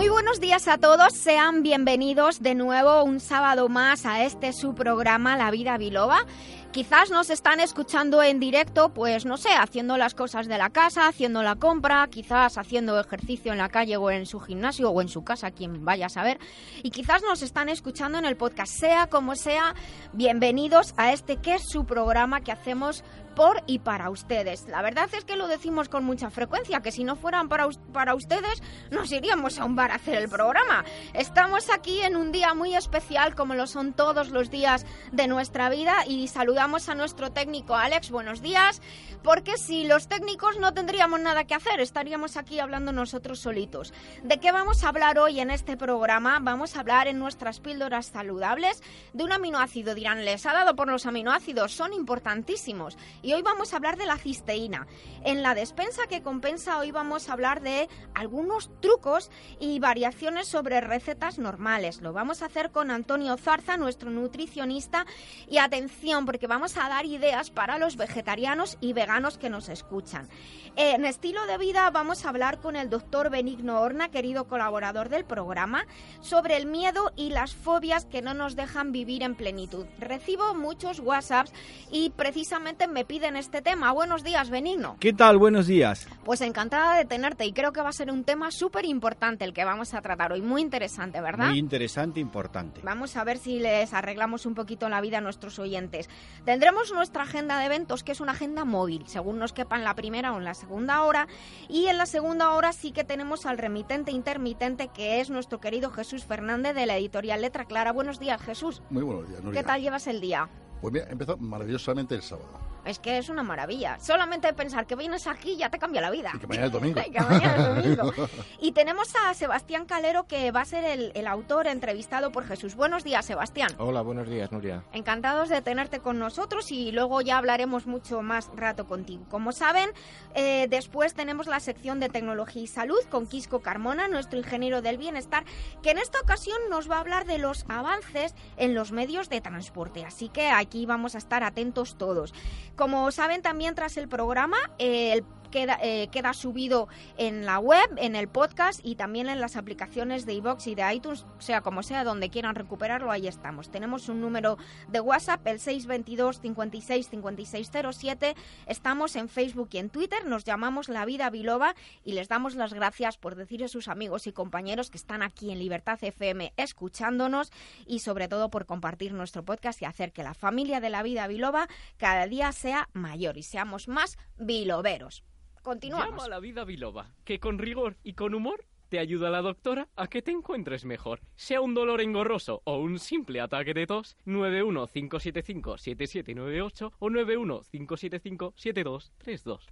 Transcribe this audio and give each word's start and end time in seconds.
Muy 0.00 0.08
buenos 0.08 0.40
días 0.40 0.66
a 0.66 0.78
todos, 0.78 1.12
sean 1.12 1.62
bienvenidos 1.62 2.40
de 2.40 2.54
nuevo 2.54 3.04
un 3.04 3.20
sábado 3.20 3.68
más 3.68 4.06
a 4.06 4.24
este 4.24 4.54
su 4.54 4.74
programa 4.74 5.36
La 5.36 5.50
Vida 5.50 5.76
Biloba. 5.76 6.24
Quizás 6.72 7.10
nos 7.10 7.28
están 7.28 7.60
escuchando 7.60 8.22
en 8.22 8.40
directo, 8.40 8.94
pues 8.94 9.26
no 9.26 9.36
sé, 9.36 9.50
haciendo 9.50 9.98
las 9.98 10.14
cosas 10.14 10.46
de 10.46 10.56
la 10.56 10.70
casa, 10.70 11.06
haciendo 11.06 11.42
la 11.42 11.56
compra, 11.56 12.08
quizás 12.08 12.56
haciendo 12.56 12.98
ejercicio 12.98 13.52
en 13.52 13.58
la 13.58 13.68
calle 13.68 13.98
o 13.98 14.10
en 14.10 14.24
su 14.24 14.40
gimnasio 14.40 14.88
o 14.88 15.02
en 15.02 15.08
su 15.08 15.22
casa, 15.22 15.50
quien 15.50 15.84
vaya 15.84 16.06
a 16.06 16.08
saber. 16.08 16.38
Y 16.82 16.90
quizás 16.90 17.22
nos 17.22 17.42
están 17.42 17.68
escuchando 17.68 18.18
en 18.18 18.24
el 18.24 18.36
podcast, 18.36 18.72
sea 18.72 19.08
como 19.08 19.34
sea, 19.34 19.74
bienvenidos 20.14 20.94
a 20.96 21.12
este 21.12 21.36
que 21.36 21.56
es 21.56 21.62
su 21.68 21.84
programa 21.84 22.40
que 22.40 22.52
hacemos 22.52 23.04
por 23.34 23.62
y 23.66 23.78
para 23.80 24.10
ustedes. 24.10 24.66
La 24.68 24.82
verdad 24.82 25.08
es 25.12 25.24
que 25.24 25.36
lo 25.36 25.48
decimos 25.48 25.88
con 25.88 26.04
mucha 26.04 26.30
frecuencia, 26.30 26.80
que 26.80 26.92
si 26.92 27.04
no 27.04 27.16
fueran 27.16 27.48
para, 27.48 27.68
para 27.92 28.14
ustedes, 28.14 28.62
nos 28.90 29.12
iríamos 29.12 29.58
a 29.58 29.64
un 29.64 29.76
bar 29.76 29.90
a 29.90 29.96
hacer 29.96 30.16
el 30.16 30.28
programa. 30.28 30.84
Estamos 31.14 31.70
aquí 31.70 32.00
en 32.00 32.16
un 32.16 32.32
día 32.32 32.54
muy 32.54 32.74
especial, 32.74 33.34
como 33.34 33.54
lo 33.54 33.66
son 33.66 33.92
todos 33.92 34.30
los 34.30 34.50
días 34.50 34.86
de 35.12 35.26
nuestra 35.26 35.68
vida, 35.68 36.04
y 36.06 36.28
saludamos 36.28 36.88
a 36.88 36.94
nuestro 36.94 37.32
técnico 37.32 37.74
Alex. 37.74 38.10
Buenos 38.10 38.42
días, 38.42 38.80
porque 39.22 39.56
si 39.56 39.84
los 39.84 40.08
técnicos 40.08 40.58
no 40.58 40.74
tendríamos 40.74 41.20
nada 41.20 41.44
que 41.44 41.54
hacer, 41.54 41.80
estaríamos 41.80 42.36
aquí 42.36 42.58
hablando 42.58 42.92
nosotros 42.92 43.40
solitos. 43.40 43.92
¿De 44.22 44.38
qué 44.38 44.52
vamos 44.52 44.84
a 44.84 44.88
hablar 44.88 45.18
hoy 45.18 45.40
en 45.40 45.50
este 45.50 45.76
programa? 45.76 46.38
Vamos 46.40 46.76
a 46.76 46.80
hablar 46.80 47.08
en 47.08 47.18
nuestras 47.18 47.60
píldoras 47.60 48.06
saludables 48.06 48.82
de 49.12 49.24
un 49.24 49.32
aminoácido. 49.32 49.94
Dirán, 49.94 50.24
les 50.24 50.46
ha 50.46 50.52
dado 50.52 50.74
por 50.76 50.88
los 50.88 51.06
aminoácidos, 51.06 51.72
son 51.72 51.92
importantísimos 51.92 52.96
y 53.22 53.32
hoy 53.32 53.42
vamos 53.42 53.72
a 53.72 53.76
hablar 53.76 53.96
de 53.96 54.06
la 54.06 54.16
cisteína. 54.16 54.86
En 55.24 55.42
la 55.42 55.54
despensa 55.54 56.06
que 56.08 56.22
compensa 56.22 56.78
hoy 56.78 56.90
vamos 56.90 57.28
a 57.28 57.32
hablar 57.32 57.60
de 57.60 57.88
algunos 58.14 58.70
trucos 58.80 59.30
y 59.58 59.78
variaciones 59.78 60.48
sobre 60.48 60.80
recetas 60.80 61.38
normales. 61.38 62.00
Lo 62.00 62.12
vamos 62.12 62.42
a 62.42 62.46
hacer 62.46 62.70
con 62.70 62.90
Antonio 62.90 63.36
Zarza, 63.36 63.76
nuestro 63.76 64.10
nutricionista, 64.10 65.06
y 65.48 65.58
atención 65.58 66.26
porque 66.26 66.46
vamos 66.46 66.76
a 66.76 66.88
dar 66.88 67.06
ideas 67.06 67.50
para 67.50 67.78
los 67.78 67.96
vegetarianos 67.96 68.78
y 68.80 68.92
veganos 68.92 69.38
que 69.38 69.50
nos 69.50 69.68
escuchan. 69.68 70.28
En 70.76 71.04
estilo 71.04 71.46
de 71.46 71.58
vida 71.58 71.90
vamos 71.90 72.24
a 72.24 72.28
hablar 72.28 72.60
con 72.60 72.76
el 72.76 72.90
doctor 72.90 73.28
Benigno 73.28 73.80
Horna, 73.80 74.10
querido 74.10 74.46
colaborador 74.46 75.08
del 75.08 75.24
programa, 75.24 75.86
sobre 76.20 76.56
el 76.56 76.66
miedo 76.66 77.12
y 77.16 77.30
las 77.30 77.54
fobias 77.54 78.04
que 78.04 78.22
no 78.22 78.34
nos 78.34 78.56
dejan 78.56 78.92
vivir 78.92 79.22
en 79.22 79.34
plenitud. 79.34 79.86
Recibo 79.98 80.54
muchos 80.54 81.00
WhatsApps 81.00 81.52
y 81.90 82.10
precisamente 82.10 82.86
me 82.86 83.04
piden 83.10 83.34
este 83.34 83.60
tema. 83.60 83.90
Buenos 83.90 84.22
días, 84.22 84.50
Benigno. 84.50 84.96
¿Qué 85.00 85.12
tal? 85.12 85.36
Buenos 85.36 85.66
días. 85.66 86.06
Pues 86.22 86.40
encantada 86.42 86.96
de 86.96 87.04
tenerte 87.04 87.44
y 87.44 87.52
creo 87.52 87.72
que 87.72 87.82
va 87.82 87.88
a 87.88 87.92
ser 87.92 88.08
un 88.08 88.22
tema 88.22 88.52
súper 88.52 88.84
importante 88.84 89.44
el 89.44 89.52
que 89.52 89.64
vamos 89.64 89.94
a 89.94 90.00
tratar 90.00 90.30
hoy. 90.30 90.42
Muy 90.42 90.62
interesante, 90.62 91.20
¿verdad? 91.20 91.48
Muy 91.48 91.58
interesante, 91.58 92.20
importante. 92.20 92.82
Vamos 92.84 93.16
a 93.16 93.24
ver 93.24 93.38
si 93.38 93.58
les 93.58 93.92
arreglamos 93.94 94.46
un 94.46 94.54
poquito 94.54 94.88
la 94.88 95.00
vida 95.00 95.18
a 95.18 95.20
nuestros 95.20 95.58
oyentes. 95.58 96.08
Tendremos 96.44 96.92
nuestra 96.92 97.24
agenda 97.24 97.58
de 97.58 97.66
eventos, 97.66 98.04
que 98.04 98.12
es 98.12 98.20
una 98.20 98.30
agenda 98.30 98.64
móvil, 98.64 99.02
según 99.08 99.40
nos 99.40 99.52
quepa 99.52 99.74
en 99.74 99.82
la 99.82 99.96
primera 99.96 100.32
o 100.32 100.38
en 100.38 100.44
la 100.44 100.54
segunda 100.54 101.02
hora. 101.02 101.26
Y 101.68 101.86
en 101.86 101.98
la 101.98 102.06
segunda 102.06 102.50
hora 102.50 102.72
sí 102.72 102.92
que 102.92 103.02
tenemos 103.02 103.44
al 103.44 103.58
remitente 103.58 104.12
intermitente, 104.12 104.86
que 104.86 105.20
es 105.20 105.30
nuestro 105.30 105.58
querido 105.58 105.90
Jesús 105.90 106.24
Fernández 106.24 106.76
de 106.76 106.86
la 106.86 106.96
editorial 106.96 107.40
Letra 107.40 107.64
Clara. 107.64 107.90
Buenos 107.90 108.20
días, 108.20 108.40
Jesús. 108.40 108.82
Muy 108.88 109.02
buenos 109.02 109.28
días, 109.28 109.42
Nuria. 109.42 109.60
¿Qué 109.60 109.66
tal 109.66 109.82
llevas 109.82 110.06
el 110.06 110.20
día? 110.20 110.48
Pues 110.80 110.92
mira, 110.94 111.06
empezó 111.10 111.36
maravillosamente 111.38 112.14
el 112.14 112.22
sábado. 112.22 112.70
Es 112.84 112.98
que 112.98 113.18
es 113.18 113.28
una 113.28 113.42
maravilla. 113.42 113.98
Solamente 114.00 114.52
pensar 114.52 114.86
que 114.86 114.96
vienes 114.96 115.26
aquí 115.26 115.56
ya 115.56 115.70
te 115.70 115.78
cambia 115.78 116.00
la 116.00 116.10
vida. 116.10 116.32
Y 116.34 116.38
que 116.38 116.46
mañana 116.46 116.66
es 116.66 116.72
domingo. 116.72 117.00
y 117.06 117.10
que 117.10 117.20
mañana 117.20 117.56
es 117.56 117.84
domingo. 117.96 118.12
Y 118.60 118.72
tenemos 118.72 119.14
a 119.16 119.32
Sebastián 119.34 119.86
Calero, 119.86 120.24
que 120.24 120.50
va 120.50 120.60
a 120.60 120.64
ser 120.64 120.84
el, 120.84 121.12
el, 121.14 121.26
autor 121.26 121.66
entrevistado 121.66 122.30
por 122.30 122.44
Jesús. 122.44 122.74
Buenos 122.74 123.04
días, 123.04 123.24
Sebastián. 123.24 123.70
Hola, 123.78 124.02
buenos 124.02 124.28
días, 124.28 124.52
Nuria. 124.52 124.84
Encantados 124.92 125.48
de 125.48 125.62
tenerte 125.62 126.00
con 126.00 126.18
nosotros 126.18 126.70
y 126.70 126.92
luego 126.92 127.20
ya 127.22 127.38
hablaremos 127.38 127.86
mucho 127.86 128.22
más 128.22 128.50
rato 128.54 128.86
contigo. 128.86 129.24
Como 129.30 129.52
saben, 129.52 129.90
eh, 130.34 130.66
después 130.68 131.14
tenemos 131.14 131.46
la 131.46 131.60
sección 131.60 132.00
de 132.00 132.08
tecnología 132.08 132.62
y 132.62 132.66
salud 132.66 133.00
con 133.08 133.26
Quisco 133.26 133.60
Carmona, 133.60 134.08
nuestro 134.08 134.38
ingeniero 134.38 134.82
del 134.82 134.98
bienestar, 134.98 135.44
que 135.82 135.90
en 135.90 135.98
esta 135.98 136.20
ocasión 136.20 136.58
nos 136.68 136.90
va 136.90 136.96
a 136.96 137.00
hablar 137.00 137.26
de 137.26 137.38
los 137.38 137.64
avances 137.68 138.34
en 138.56 138.74
los 138.74 138.92
medios 138.92 139.28
de 139.28 139.40
transporte. 139.40 140.04
Así 140.04 140.28
que 140.28 140.50
aquí 140.50 140.86
vamos 140.86 141.14
a 141.14 141.18
estar 141.18 141.42
atentos 141.42 141.96
todos. 141.96 142.32
Como 142.76 143.10
saben 143.10 143.42
también 143.42 143.74
tras 143.74 143.96
el 143.96 144.08
programa, 144.08 144.56
el 144.78 145.24
Queda, 145.50 145.78
eh, 145.82 146.08
queda, 146.12 146.32
subido 146.32 146.88
en 147.16 147.44
la 147.44 147.58
web, 147.58 147.88
en 147.96 148.16
el 148.16 148.28
podcast 148.28 148.80
y 148.82 148.94
también 148.94 149.28
en 149.28 149.40
las 149.40 149.56
aplicaciones 149.56 150.26
de 150.26 150.34
iVoox 150.34 150.66
y 150.66 150.74
de 150.74 150.94
iTunes, 150.94 151.26
sea 151.38 151.60
como 151.60 151.82
sea, 151.82 152.04
donde 152.04 152.30
quieran 152.30 152.54
recuperarlo, 152.54 153.10
ahí 153.10 153.26
estamos. 153.26 153.70
Tenemos 153.70 154.08
un 154.08 154.20
número 154.20 154.58
de 154.88 155.00
WhatsApp, 155.00 155.46
el 155.46 155.60
622 155.60 156.40
56 156.40 157.08
5607. 157.08 158.34
Estamos 158.66 159.16
en 159.16 159.28
Facebook 159.28 159.70
y 159.72 159.78
en 159.78 159.90
Twitter, 159.90 160.24
nos 160.26 160.44
llamamos 160.44 160.88
La 160.88 161.04
Vida 161.04 161.30
Biloba 161.30 161.74
y 162.04 162.12
les 162.12 162.28
damos 162.28 162.54
las 162.54 162.72
gracias 162.72 163.18
por 163.18 163.34
decir 163.34 163.64
a 163.64 163.68
sus 163.68 163.88
amigos 163.88 164.26
y 164.26 164.32
compañeros 164.32 164.90
que 164.90 164.98
están 164.98 165.22
aquí 165.22 165.50
en 165.50 165.58
Libertad 165.58 165.98
FM 166.02 166.52
escuchándonos 166.56 167.52
y 167.86 168.00
sobre 168.00 168.28
todo 168.28 168.50
por 168.50 168.66
compartir 168.66 169.12
nuestro 169.12 169.44
podcast 169.44 169.80
y 169.82 169.84
hacer 169.84 170.12
que 170.12 170.22
la 170.22 170.34
familia 170.34 170.80
de 170.80 170.90
La 170.90 171.02
Vida 171.02 171.26
Biloba 171.26 171.68
cada 171.96 172.26
día 172.26 172.52
sea 172.52 172.88
mayor 172.92 173.36
y 173.36 173.42
seamos 173.42 173.88
más 173.88 174.18
biloberos. 174.38 175.24
Continuamos. 175.62 176.10
Llama 176.10 176.24
a 176.24 176.28
la 176.28 176.40
vida 176.40 176.64
biloba, 176.64 177.14
que 177.24 177.38
con 177.38 177.58
rigor 177.58 177.96
y 178.02 178.14
con 178.14 178.34
humor 178.34 178.64
te 178.90 178.98
ayuda 178.98 179.30
la 179.30 179.40
doctora 179.40 179.88
a 179.96 180.08
que 180.08 180.20
te 180.20 180.32
encuentres 180.32 180.84
mejor. 180.84 181.20
Sea 181.36 181.60
un 181.60 181.74
dolor 181.74 182.00
engorroso 182.00 182.62
o 182.64 182.78
un 182.78 182.98
simple 182.98 183.40
ataque 183.40 183.72
de 183.72 183.86
tos, 183.86 184.16
915757798 184.26 186.92
o 186.98 187.08
915757232. 187.08 189.68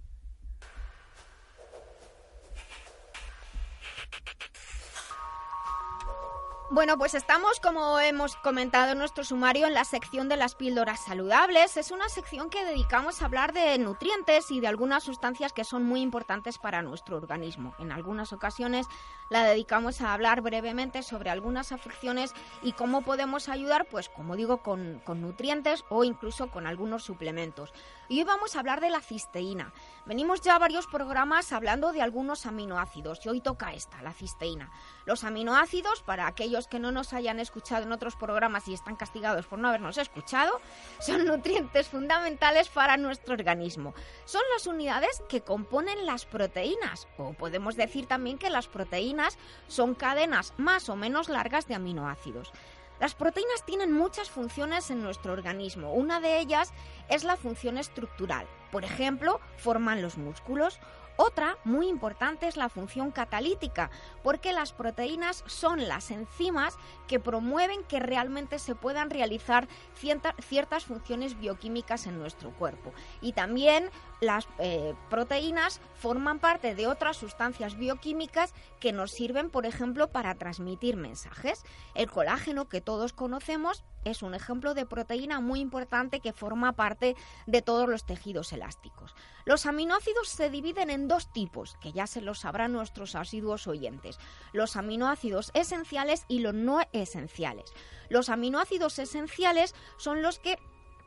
Bueno, 6.71 6.99
pues 6.99 7.15
estamos, 7.15 7.59
como 7.59 7.99
hemos 7.99 8.35
comentado 8.35 8.91
en 8.91 8.99
nuestro 8.99 9.23
sumario, 9.23 9.65
en 9.65 9.73
la 9.73 9.85
sección 9.85 10.29
de 10.29 10.37
las 10.37 10.53
píldoras 10.53 10.99
saludables. 10.99 11.77
Es 11.77 11.89
una 11.89 12.09
sección 12.09 12.51
que 12.51 12.63
dedicamos 12.63 13.21
a 13.21 13.25
hablar 13.25 13.53
de 13.53 13.75
nutrientes 13.79 14.51
y 14.51 14.59
de 14.59 14.67
algunas 14.67 15.03
sustancias 15.03 15.51
que 15.51 15.63
son 15.63 15.81
muy 15.81 16.01
importantes 16.01 16.59
para 16.59 16.83
nuestro 16.83 17.17
organismo. 17.17 17.73
En 17.79 17.91
algunas 17.91 18.33
ocasiones 18.33 18.85
la 19.31 19.45
dedicamos 19.45 20.01
a 20.01 20.13
hablar 20.13 20.41
brevemente 20.41 21.01
sobre 21.01 21.31
algunas 21.31 21.71
afecciones 21.71 22.35
y 22.61 22.73
cómo 22.73 23.01
podemos 23.01 23.49
ayudar, 23.49 23.85
pues 23.85 24.07
como 24.07 24.35
digo, 24.35 24.57
con, 24.57 25.01
con 25.03 25.21
nutrientes 25.21 25.85
o 25.89 26.03
incluso 26.03 26.51
con 26.51 26.67
algunos 26.67 27.03
suplementos. 27.03 27.73
Y 28.09 28.17
hoy 28.17 28.23
vamos 28.23 28.55
a 28.55 28.59
hablar 28.59 28.81
de 28.81 28.89
la 28.89 29.01
cisteína. 29.01 29.71
Venimos 30.07 30.41
ya 30.41 30.57
varios 30.57 30.87
programas 30.87 31.53
hablando 31.53 31.91
de 31.91 32.01
algunos 32.01 32.47
aminoácidos 32.47 33.23
y 33.23 33.29
hoy 33.29 33.39
toca 33.39 33.73
esta, 33.73 34.01
la 34.01 34.13
cisteína. 34.13 34.71
Los 35.05 35.23
aminoácidos, 35.23 36.01
para 36.01 36.25
aquellos 36.25 36.67
que 36.67 36.79
no 36.79 36.91
nos 36.91 37.13
hayan 37.13 37.39
escuchado 37.39 37.83
en 37.83 37.91
otros 37.91 38.15
programas 38.15 38.67
y 38.67 38.73
están 38.73 38.95
castigados 38.95 39.45
por 39.45 39.59
no 39.59 39.67
habernos 39.67 39.99
escuchado, 39.99 40.59
son 40.99 41.25
nutrientes 41.25 41.87
fundamentales 41.87 42.67
para 42.69 42.97
nuestro 42.97 43.35
organismo. 43.35 43.93
Son 44.25 44.41
las 44.55 44.65
unidades 44.65 45.21
que 45.29 45.41
componen 45.41 46.07
las 46.07 46.25
proteínas, 46.25 47.07
o 47.19 47.33
podemos 47.33 47.75
decir 47.75 48.07
también 48.07 48.39
que 48.39 48.49
las 48.49 48.67
proteínas 48.67 49.37
son 49.67 49.93
cadenas 49.93 50.55
más 50.57 50.89
o 50.89 50.95
menos 50.95 51.29
largas 51.29 51.67
de 51.67 51.75
aminoácidos. 51.75 52.51
Las 52.99 53.15
proteínas 53.15 53.65
tienen 53.65 53.93
muchas 53.93 54.29
funciones 54.29 54.91
en 54.91 55.01
nuestro 55.01 55.33
organismo. 55.33 55.93
Una 55.93 56.19
de 56.19 56.39
ellas 56.39 56.73
es 57.09 57.23
la 57.23 57.37
función 57.37 57.77
estructural. 57.77 58.45
Por 58.71 58.83
ejemplo, 58.83 59.39
forman 59.57 60.01
los 60.01 60.17
músculos 60.17 60.79
Otra, 61.21 61.57
muy 61.65 61.89
importante, 61.89 62.47
es 62.47 62.55
la 62.55 62.69
función 62.69 63.11
catalítica, 63.11 63.91
porque 64.23 64.53
las 64.53 64.71
proteínas 64.71 65.43
son 65.47 65.85
las 65.85 66.11
enzimas 66.11 66.77
que 67.09 67.19
promueven 67.19 67.83
que 67.83 67.99
realmente 67.99 68.57
se 68.57 68.73
puedan 68.73 69.09
realizar 69.09 69.67
ciertas 69.95 70.85
funciones 70.85 71.37
bioquímicas 71.37 72.07
en 72.07 72.17
nuestro 72.17 72.51
cuerpo. 72.51 72.93
Y 73.19 73.33
también 73.33 73.89
las 74.21 74.47
eh, 74.57 74.95
proteínas 75.09 75.81
forman 75.95 76.39
parte 76.39 76.75
de 76.75 76.87
otras 76.87 77.17
sustancias 77.17 77.77
bioquímicas 77.77 78.53
que 78.79 78.91
nos 78.91 79.11
sirven, 79.11 79.49
por 79.49 79.65
ejemplo, 79.65 80.09
para 80.09 80.35
transmitir 80.35 80.97
mensajes. 80.97 81.63
El 81.95 82.09
colágeno 82.09 82.67
que 82.67 82.81
todos 82.81 83.13
conocemos 83.13 83.83
es 84.05 84.21
un 84.21 84.33
ejemplo 84.33 84.73
de 84.73 84.85
proteína 84.85 85.39
muy 85.39 85.59
importante 85.59 86.19
que 86.21 86.33
forma 86.33 86.73
parte 86.73 87.15
de 87.47 87.61
todos 87.61 87.87
los 87.87 88.05
tejidos 88.05 88.53
elásticos. 88.53 89.15
Los 89.45 89.65
aminoácidos 89.65 90.29
se 90.29 90.49
dividen 90.49 90.89
en 90.89 91.07
dos 91.07 91.31
tipos, 91.31 91.75
que 91.81 91.91
ya 91.91 92.07
se 92.07 92.21
los 92.21 92.39
sabrán 92.39 92.71
nuestros 92.71 93.15
asiduos 93.15 93.67
oyentes, 93.67 94.19
los 94.53 94.75
aminoácidos 94.75 95.51
esenciales 95.53 96.25
y 96.27 96.39
los 96.39 96.53
no 96.53 96.81
esenciales. 96.93 97.73
Los 98.09 98.29
aminoácidos 98.29 98.99
esenciales 98.99 99.75
son 99.97 100.21
los 100.21 100.39
que 100.39 100.57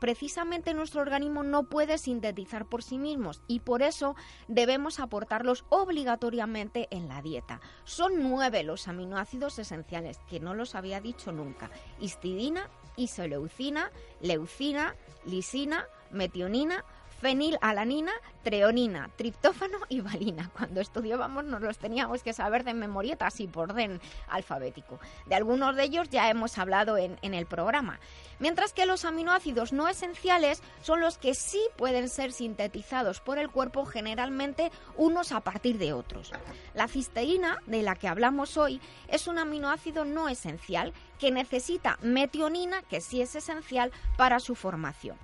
precisamente 0.03 0.73
nuestro 0.73 0.99
organismo 0.99 1.43
no 1.43 1.63
puede 1.63 1.97
sintetizar 1.97 2.65
por 2.65 2.83
sí 2.83 2.97
mismos 2.97 3.41
y 3.47 3.61
por 3.61 3.81
eso 3.81 4.17
debemos 4.49 4.99
aportarlos 4.99 5.63
obligatoriamente 5.69 6.89
en 6.91 7.07
la 7.07 7.21
dieta. 7.21 7.61
Son 7.85 8.21
nueve 8.21 8.63
los 8.63 8.89
aminoácidos 8.89 9.59
esenciales, 9.59 10.19
que 10.27 10.41
no 10.41 10.55
los 10.55 10.75
había 10.75 10.99
dicho 10.99 11.31
nunca. 11.31 11.71
Histidina, 12.01 12.69
isoleucina, 12.97 13.93
leucina, 14.19 14.97
lisina, 15.23 15.87
metionina, 16.11 16.83
fenilalanina, 17.23 18.11
treonina, 18.43 19.09
triptófano 19.15 19.77
y 19.87 20.01
valina. 20.01 20.51
Cuando 20.57 20.81
estudiábamos 20.81 21.45
nos 21.45 21.61
los 21.61 21.77
teníamos 21.77 22.21
que 22.21 22.33
saber 22.33 22.65
de 22.65 22.73
memorietas 22.73 23.39
y 23.39 23.47
por 23.47 23.71
orden 23.71 24.01
alfabético. 24.27 24.99
De 25.25 25.35
algunos 25.35 25.77
de 25.77 25.85
ellos 25.85 26.09
ya 26.09 26.29
hemos 26.29 26.57
hablado 26.57 26.97
en, 26.97 27.17
en 27.21 27.33
el 27.33 27.45
programa. 27.45 27.97
Mientras 28.39 28.73
que 28.73 28.85
los 28.85 29.05
aminoácidos 29.05 29.71
no 29.71 29.87
esenciales 29.87 30.61
son 30.81 30.99
los 30.99 31.17
que 31.17 31.33
sí 31.33 31.61
pueden 31.77 32.09
ser 32.09 32.33
sintetizados 32.33 33.21
por 33.21 33.37
el 33.37 33.49
cuerpo 33.49 33.85
generalmente 33.85 34.69
unos 34.97 35.31
a 35.31 35.39
partir 35.39 35.77
de 35.77 35.93
otros. 35.93 36.33
La 36.73 36.89
cisteína, 36.89 37.59
de 37.67 37.83
la 37.83 37.95
que 37.95 38.09
hablamos 38.09 38.57
hoy, 38.57 38.81
es 39.07 39.27
un 39.27 39.39
aminoácido 39.39 40.03
no 40.03 40.27
esencial 40.27 40.91
que 41.19 41.31
necesita 41.31 41.97
metionina, 42.01 42.81
que 42.81 42.99
sí 42.99 43.21
es 43.21 43.33
esencial 43.35 43.93
para 44.17 44.41
su 44.41 44.55
formación. 44.55 45.15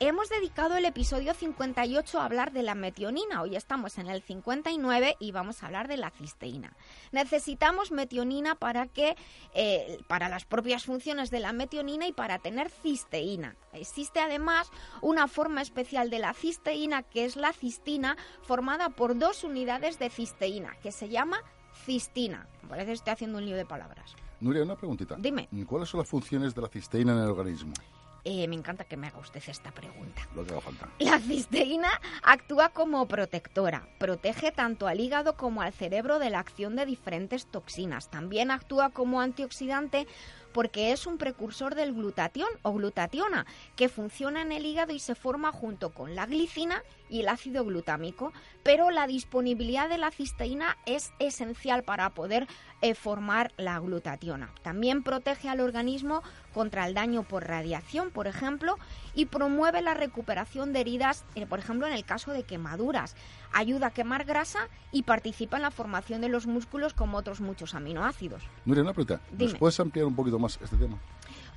Hemos 0.00 0.28
dedicado 0.28 0.76
el 0.76 0.84
episodio 0.84 1.34
58 1.34 2.20
a 2.20 2.24
hablar 2.24 2.52
de 2.52 2.62
la 2.62 2.76
metionina. 2.76 3.42
Hoy 3.42 3.56
estamos 3.56 3.98
en 3.98 4.06
el 4.06 4.22
59 4.22 5.16
y 5.18 5.32
vamos 5.32 5.60
a 5.60 5.66
hablar 5.66 5.88
de 5.88 5.96
la 5.96 6.10
cisteína. 6.10 6.76
Necesitamos 7.10 7.90
metionina 7.90 8.54
para 8.54 8.86
que 8.86 9.16
eh, 9.54 9.98
para 10.06 10.28
las 10.28 10.44
propias 10.44 10.84
funciones 10.84 11.32
de 11.32 11.40
la 11.40 11.52
metionina 11.52 12.06
y 12.06 12.12
para 12.12 12.38
tener 12.38 12.70
cisteína. 12.70 13.56
Existe 13.72 14.20
además 14.20 14.70
una 15.02 15.26
forma 15.26 15.62
especial 15.62 16.10
de 16.10 16.20
la 16.20 16.32
cisteína 16.32 17.02
que 17.02 17.24
es 17.24 17.34
la 17.34 17.52
cistina 17.52 18.16
formada 18.42 18.90
por 18.90 19.18
dos 19.18 19.42
unidades 19.42 19.98
de 19.98 20.10
cisteína 20.10 20.76
que 20.80 20.92
se 20.92 21.08
llama 21.08 21.42
cistina. 21.84 22.46
Parece 22.68 22.86
que 22.86 22.92
estoy 22.92 23.14
haciendo 23.14 23.38
un 23.38 23.46
lío 23.46 23.56
de 23.56 23.66
palabras. 23.66 24.14
Nuria, 24.38 24.62
una 24.62 24.76
preguntita. 24.76 25.16
Dime. 25.18 25.48
¿Cuáles 25.66 25.88
son 25.88 25.98
las 25.98 26.08
funciones 26.08 26.54
de 26.54 26.62
la 26.62 26.68
cisteína 26.68 27.14
en 27.14 27.18
el 27.18 27.30
organismo? 27.30 27.72
Eh, 28.30 28.46
me 28.46 28.56
encanta 28.56 28.84
que 28.84 28.98
me 28.98 29.06
haga 29.06 29.20
usted 29.20 29.42
esta 29.46 29.70
pregunta. 29.70 30.28
Lo 30.34 30.44
que 30.44 30.52
haga 30.52 30.60
falta. 30.60 30.90
La 30.98 31.18
cisteína 31.18 31.88
actúa 32.22 32.68
como 32.68 33.08
protectora, 33.08 33.88
protege 33.96 34.52
tanto 34.52 34.86
al 34.86 35.00
hígado 35.00 35.38
como 35.38 35.62
al 35.62 35.72
cerebro 35.72 36.18
de 36.18 36.28
la 36.28 36.38
acción 36.38 36.76
de 36.76 36.84
diferentes 36.84 37.46
toxinas. 37.46 38.10
También 38.10 38.50
actúa 38.50 38.90
como 38.90 39.22
antioxidante 39.22 40.06
porque 40.52 40.92
es 40.92 41.06
un 41.06 41.16
precursor 41.16 41.74
del 41.74 41.94
glutatión 41.94 42.50
o 42.60 42.74
glutationa, 42.74 43.46
que 43.76 43.88
funciona 43.88 44.42
en 44.42 44.52
el 44.52 44.66
hígado 44.66 44.92
y 44.92 44.98
se 44.98 45.14
forma 45.14 45.50
junto 45.50 45.94
con 45.94 46.14
la 46.14 46.26
glicina 46.26 46.82
y 47.08 47.20
el 47.20 47.28
ácido 47.28 47.64
glutámico, 47.64 48.32
pero 48.62 48.90
la 48.90 49.06
disponibilidad 49.06 49.88
de 49.88 49.98
la 49.98 50.10
cisteína 50.10 50.76
es 50.86 51.12
esencial 51.18 51.82
para 51.82 52.10
poder 52.10 52.46
eh, 52.80 52.94
formar 52.94 53.52
la 53.56 53.78
glutationa. 53.80 54.52
También 54.62 55.02
protege 55.02 55.48
al 55.48 55.60
organismo 55.60 56.22
contra 56.54 56.86
el 56.86 56.94
daño 56.94 57.22
por 57.22 57.46
radiación, 57.46 58.10
por 58.10 58.26
ejemplo, 58.26 58.76
y 59.14 59.26
promueve 59.26 59.82
la 59.82 59.94
recuperación 59.94 60.72
de 60.72 60.80
heridas, 60.80 61.24
eh, 61.34 61.46
por 61.46 61.58
ejemplo, 61.58 61.86
en 61.86 61.92
el 61.92 62.04
caso 62.04 62.32
de 62.32 62.44
quemaduras. 62.44 63.16
Ayuda 63.52 63.88
a 63.88 63.90
quemar 63.92 64.24
grasa 64.24 64.68
y 64.92 65.02
participa 65.02 65.56
en 65.56 65.62
la 65.62 65.70
formación 65.70 66.20
de 66.20 66.28
los 66.28 66.46
músculos 66.46 66.94
como 66.94 67.18
otros 67.18 67.40
muchos 67.40 67.74
aminoácidos. 67.74 68.42
Nuria, 68.64 68.82
una 68.82 68.92
pregunta. 68.92 69.20
¿Nos 69.36 69.54
puedes 69.54 69.80
ampliar 69.80 70.06
un 70.06 70.14
poquito 70.14 70.38
más 70.38 70.58
este 70.62 70.76
tema? 70.76 70.98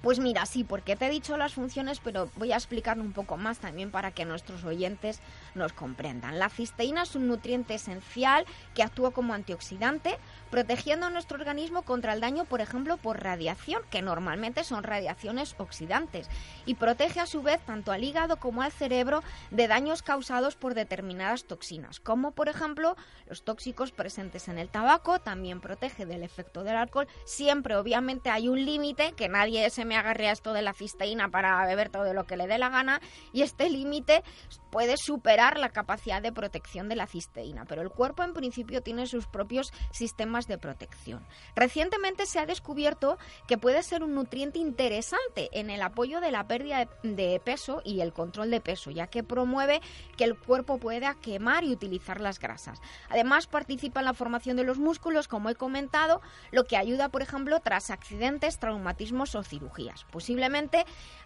Pues 0.02 0.18
mira, 0.18 0.48
sí, 0.48 0.64
porque 0.64 0.96
te 0.96 1.06
he 1.06 1.10
dicho 1.12 1.38
las 1.38 1.54
funciones, 1.54 2.00
pero 2.00 2.32
voy 2.36 2.52
a 2.52 2.56
explicarlo 2.56 3.04
un 3.04 3.14
poco 3.14 3.38
más 3.38 3.60
también 3.60 3.92
para 3.92 4.10
que 4.10 4.26
nuestros 4.26 4.64
oyentes 4.64 5.20
nos 5.54 5.74
comprendan. 5.74 6.40
La 6.40 6.50
cisteína 6.50 7.04
es 7.04 7.16
un 7.16 7.28
nutriente 7.28 7.76
esencial 7.76 8.46
que 8.74 8.82
actúa 8.82 9.12
como 9.12 9.36
antioxidante, 9.36 10.18
protegiendo 10.50 11.06
a 11.06 11.10
nuestro 11.12 11.38
organismo 11.38 11.84
contra 11.84 12.14
el 12.14 12.20
daño, 12.20 12.46
por 12.46 12.62
ejemplo, 12.62 12.98
por 12.98 13.22
radiación, 13.22 13.84
que 13.92 14.02
normalmente 14.02 14.64
son 14.64 14.84
radiaciones 14.84 15.54
oxidantes, 15.60 16.28
y 16.66 16.74
protege 16.74 17.20
a 17.20 17.28
su 17.28 17.44
vez 17.44 17.62
tanto 17.62 17.92
al 17.92 18.04
hígado 18.04 18.38
como 18.38 18.64
al 18.64 18.72
cerebro 18.72 19.22
de 19.52 19.68
daños 19.68 20.02
causados 20.02 20.56
por 20.56 20.74
determinadas 20.74 21.44
toxinas, 21.44 22.00
como 22.00 22.32
por 22.32 22.50
ejemplo 22.50 22.98
los 23.28 23.44
tóxicos 23.44 23.92
presentes 23.92 24.48
en 24.48 24.58
el 24.58 24.70
tabaco, 24.70 25.20
también 25.20 25.62
protege 25.62 26.08
del 26.08 26.24
efecto 26.24 26.64
del 26.64 26.76
alcohol, 26.76 27.08
siempre 27.26 27.76
obviamente 27.76 28.32
hay 28.32 28.50
un 28.50 28.66
límite, 28.66 29.14
que 29.14 29.30
nadie 29.30 29.70
se 29.70 29.86
me 29.92 29.98
agarre 29.98 30.30
a 30.30 30.32
esto 30.32 30.54
de 30.54 30.62
la 30.62 30.72
cisteína 30.72 31.28
para 31.28 31.66
beber 31.66 31.90
todo 31.90 32.14
lo 32.14 32.24
que 32.24 32.38
le 32.38 32.48
dé 32.48 32.58
la 32.58 32.70
gana, 32.70 33.02
y 33.34 33.42
este 33.42 33.70
límite 33.70 34.24
puede 34.72 34.96
superar 34.96 35.60
la 35.60 35.68
capacidad 35.68 36.22
de 36.22 36.32
protección 36.32 36.88
de 36.88 36.96
la 36.96 37.08
cisteína, 37.08 37.66
pero 37.66 37.82
el 37.82 37.90
cuerpo 37.90 38.24
en 38.24 38.32
principio 38.32 38.82
tiene 38.82 39.06
sus 39.06 39.28
propios 39.28 39.74
sistemas 39.92 40.48
de 40.48 40.58
protección. 40.58 41.28
Recientemente 41.58 42.26
se 42.26 42.40
ha 42.40 42.46
descubierto 42.46 43.18
que 43.50 43.58
puede 43.58 43.84
ser 43.84 44.02
un 44.02 44.16
nutriente 44.16 44.60
interesante 44.60 45.50
en 45.52 45.70
el 45.70 45.82
apoyo 45.82 46.22
de 46.22 46.32
la 46.32 46.48
pérdida 46.48 46.88
de 47.04 47.42
peso 47.44 47.82
y 47.84 48.00
el 48.00 48.14
control 48.14 48.50
de 48.50 48.62
peso, 48.62 48.92
ya 48.92 49.08
que 49.08 49.24
promueve 49.24 49.82
que 50.16 50.24
el 50.24 50.38
cuerpo 50.38 50.78
pueda 50.78 51.16
quemar 51.16 51.66
y 51.66 51.74
utilizar 51.74 52.22
las 52.22 52.40
grasas. 52.40 52.80
Además, 53.10 53.48
participa 53.48 54.00
en 54.00 54.06
la 54.06 54.14
formación 54.14 54.56
de 54.56 54.64
los 54.64 54.80
músculos, 54.80 55.28
como 55.28 55.50
he 55.50 55.56
comentado, 55.56 56.22
lo 56.52 56.64
que 56.64 56.78
ayuda, 56.78 57.10
por 57.10 57.22
ejemplo, 57.22 57.60
tras 57.60 57.90
accidentes, 57.90 58.58
traumatismos 58.58 59.36
o 59.36 59.44
cirugías. 59.44 59.81
Posiblemente 60.12 60.86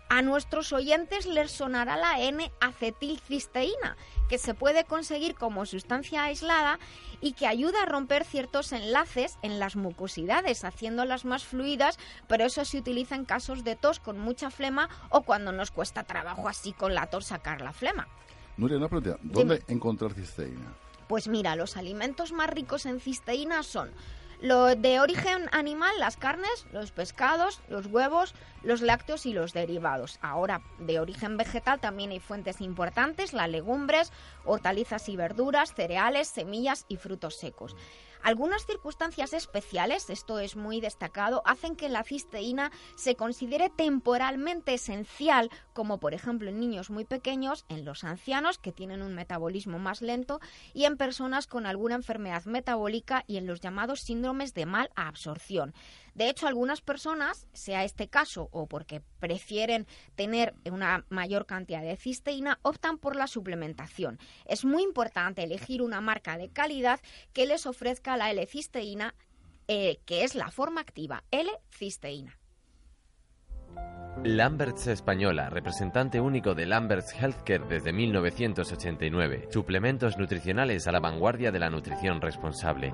a 0.10 0.22
nuestros 0.22 0.72
oyentes 0.72 1.25
les 1.25 1.51
sonará 1.51 1.98
la 1.98 2.20
N-acetilcisteína, 2.20 3.98
que 4.30 4.38
se 4.38 4.53
puede 4.53 4.84
conseguir 4.84 5.36
como 5.36 5.65
sustancia 5.65 6.24
aislada 6.24 6.80
y 7.22 7.34
que 7.34 7.48
ayuda 7.48 7.84
a 7.84 7.86
romper 7.86 8.24
ciertos 8.24 8.72
enlaces 8.72 9.38
en 9.41 9.60
las 9.60 9.75
mucosidades, 9.75 10.63
haciéndolas 10.63 11.25
más 11.25 11.44
fluidas, 11.44 11.98
pero 12.27 12.46
eso 12.46 12.63
se 12.65 12.77
utiliza 12.77 13.15
en 13.15 13.25
casos 13.25 13.63
de 13.63 13.75
tos 13.75 14.00
con 14.00 14.20
mucha 14.20 14.51
flema 14.51 14.89
o 15.10 15.24
cuando 15.24 15.51
nos 15.51 15.72
cuesta 15.72 16.03
trabajo 16.03 16.48
así 16.48 16.72
con 16.72 16.94
la 16.94 17.08
tos 17.08 17.25
sacar 17.25 17.62
la 17.62 17.74
flema. 17.74 18.08
Nuria, 18.58 18.77
una 18.77 18.88
pregunta. 18.88 19.18
¿Dónde 19.24 19.63
encontrar 19.68 20.13
cisteína? 20.13 20.74
Pues 21.08 21.27
mira, 21.27 21.56
los 21.56 21.77
alimentos 21.77 22.32
más 22.32 22.50
ricos 22.50 22.86
en 22.86 23.00
cisteína 23.00 23.63
son 23.63 23.91
lo 24.42 24.75
de 24.75 25.00
origen 25.00 25.50
animal, 25.51 25.92
las 26.00 26.18
carnes, 26.18 26.65
los 26.72 26.92
pescados, 26.92 27.62
los 27.68 27.88
huevos, 27.88 28.34
los 28.63 28.82
lácteos 28.82 29.25
y 29.25 29.34
los 29.34 29.54
derivados. 29.54 30.20
Ahora, 30.22 30.62
de 30.80 31.00
origen 31.00 31.38
vegetal 31.38 31.80
también 31.80 32.12
hay 32.12 32.20
fuentes 32.20 32.62
importantes, 32.62 33.34
las 33.34 33.50
legumbres, 33.50 34.12
hortalizas 34.44 35.08
y 35.10 35.15
verduras, 35.15 35.74
cereales, 35.74 36.27
semillas 36.27 36.86
y 36.88 36.98
frutos 36.98 37.36
secos. 37.38 37.75
Algunas 38.25 38.65
circunstancias 38.65 39.34
especiales, 39.34 40.10
esto 40.10 40.39
es 40.39 40.55
muy 40.55 40.82
destacado, 40.82 41.44
hacen 41.46 41.75
que 41.75 41.89
la 41.89 42.03
cisteína 42.03 42.72
se 42.96 43.15
considere 43.15 43.70
temporalmente 43.70 44.74
esencial, 44.74 45.51
como 45.74 46.00
por 46.00 46.15
ejemplo 46.15 46.50
en 46.50 46.60
niños 46.60 46.89
muy 46.89 47.05
pequeños, 47.05 47.65
en 47.70 47.86
los 47.86 48.03
ancianos 48.03 48.58
que 48.58 48.72
tienen 48.72 49.03
un 49.03 49.13
metabolismo 49.13 49.77
más 49.77 50.01
lento 50.01 50.39
y 50.74 50.86
en 50.86 50.98
personas 50.98 51.46
con 51.46 51.67
alguna 51.67 51.94
enfermedad 51.94 52.46
metabólica 52.46 53.24
y 53.27 53.38
en 53.38 53.46
los 53.46 53.62
llamados 53.62 54.00
síndromes 54.00 54.55
de 54.55 54.65
mal 54.65 54.89
absorción. 54.96 55.75
De 56.15 56.29
hecho, 56.29 56.48
algunas 56.48 56.81
personas, 56.81 57.48
sea 57.53 57.84
este 57.84 58.07
caso 58.07 58.48
o 58.51 58.67
porque 58.67 59.01
prefieren 59.19 59.86
tener 60.15 60.55
una 60.72 61.05
mayor 61.10 61.45
cantidad 61.45 61.81
de 61.81 61.98
cisteína, 61.98 62.57
optan 62.62 62.98
por 62.98 63.17
la 63.17 63.27
suplementación. 63.27 64.17
Es 64.45 64.63
muy 64.63 64.81
importante 64.81 65.43
elegir 65.43 65.81
una 65.81 66.00
marca 66.00 66.38
de 66.38 66.50
calidad 66.50 67.01
que 67.34 67.45
les 67.45 67.65
ofrezca 67.65 68.15
la 68.15 68.31
L-cisteína, 68.31 69.13
eh, 69.67 70.00
que 70.05 70.24
es 70.24 70.36
la 70.36 70.51
forma 70.51 70.79
activa, 70.79 71.24
L-cisteína. 71.31 72.39
Lamberts 74.24 74.88
Española, 74.88 75.50
representante 75.50 76.22
único 76.22 76.55
de 76.55 76.65
Lamberts 76.65 77.13
Healthcare 77.13 77.67
desde 77.67 77.91
1989. 77.91 79.50
Suplementos 79.51 80.17
nutricionales 80.17 80.88
a 80.88 80.93
la 80.93 81.01
vanguardia 81.01 81.51
de 81.51 81.60
la 81.60 81.69
nutrición 81.69 82.22
responsable. 82.22 82.91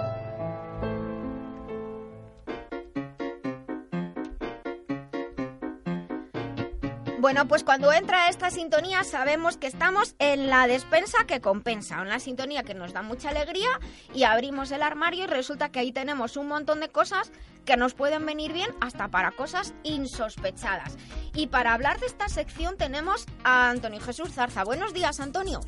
Bueno, 7.21 7.47
pues 7.47 7.63
cuando 7.63 7.93
entra 7.93 8.29
esta 8.29 8.49
sintonía 8.49 9.03
sabemos 9.03 9.55
que 9.55 9.67
estamos 9.67 10.15
en 10.17 10.49
la 10.49 10.65
despensa 10.65 11.27
que 11.27 11.39
compensa, 11.39 12.01
una 12.01 12.19
sintonía 12.19 12.63
que 12.63 12.73
nos 12.73 12.93
da 12.93 13.03
mucha 13.03 13.29
alegría 13.29 13.69
y 14.11 14.23
abrimos 14.23 14.71
el 14.71 14.81
armario 14.81 15.25
y 15.25 15.27
resulta 15.27 15.69
que 15.69 15.77
ahí 15.77 15.91
tenemos 15.91 16.35
un 16.35 16.47
montón 16.47 16.79
de 16.79 16.89
cosas 16.89 17.31
que 17.63 17.77
nos 17.77 17.93
pueden 17.93 18.25
venir 18.25 18.53
bien 18.53 18.71
hasta 18.81 19.09
para 19.09 19.33
cosas 19.33 19.75
insospechadas. 19.83 20.97
Y 21.35 21.45
para 21.45 21.75
hablar 21.75 21.99
de 21.99 22.07
esta 22.07 22.27
sección 22.27 22.75
tenemos 22.75 23.27
a 23.43 23.69
Antonio 23.69 24.01
Jesús 24.01 24.33
Zarza. 24.33 24.63
Buenos 24.63 24.91
días, 24.91 25.19
Antonio. 25.19 25.61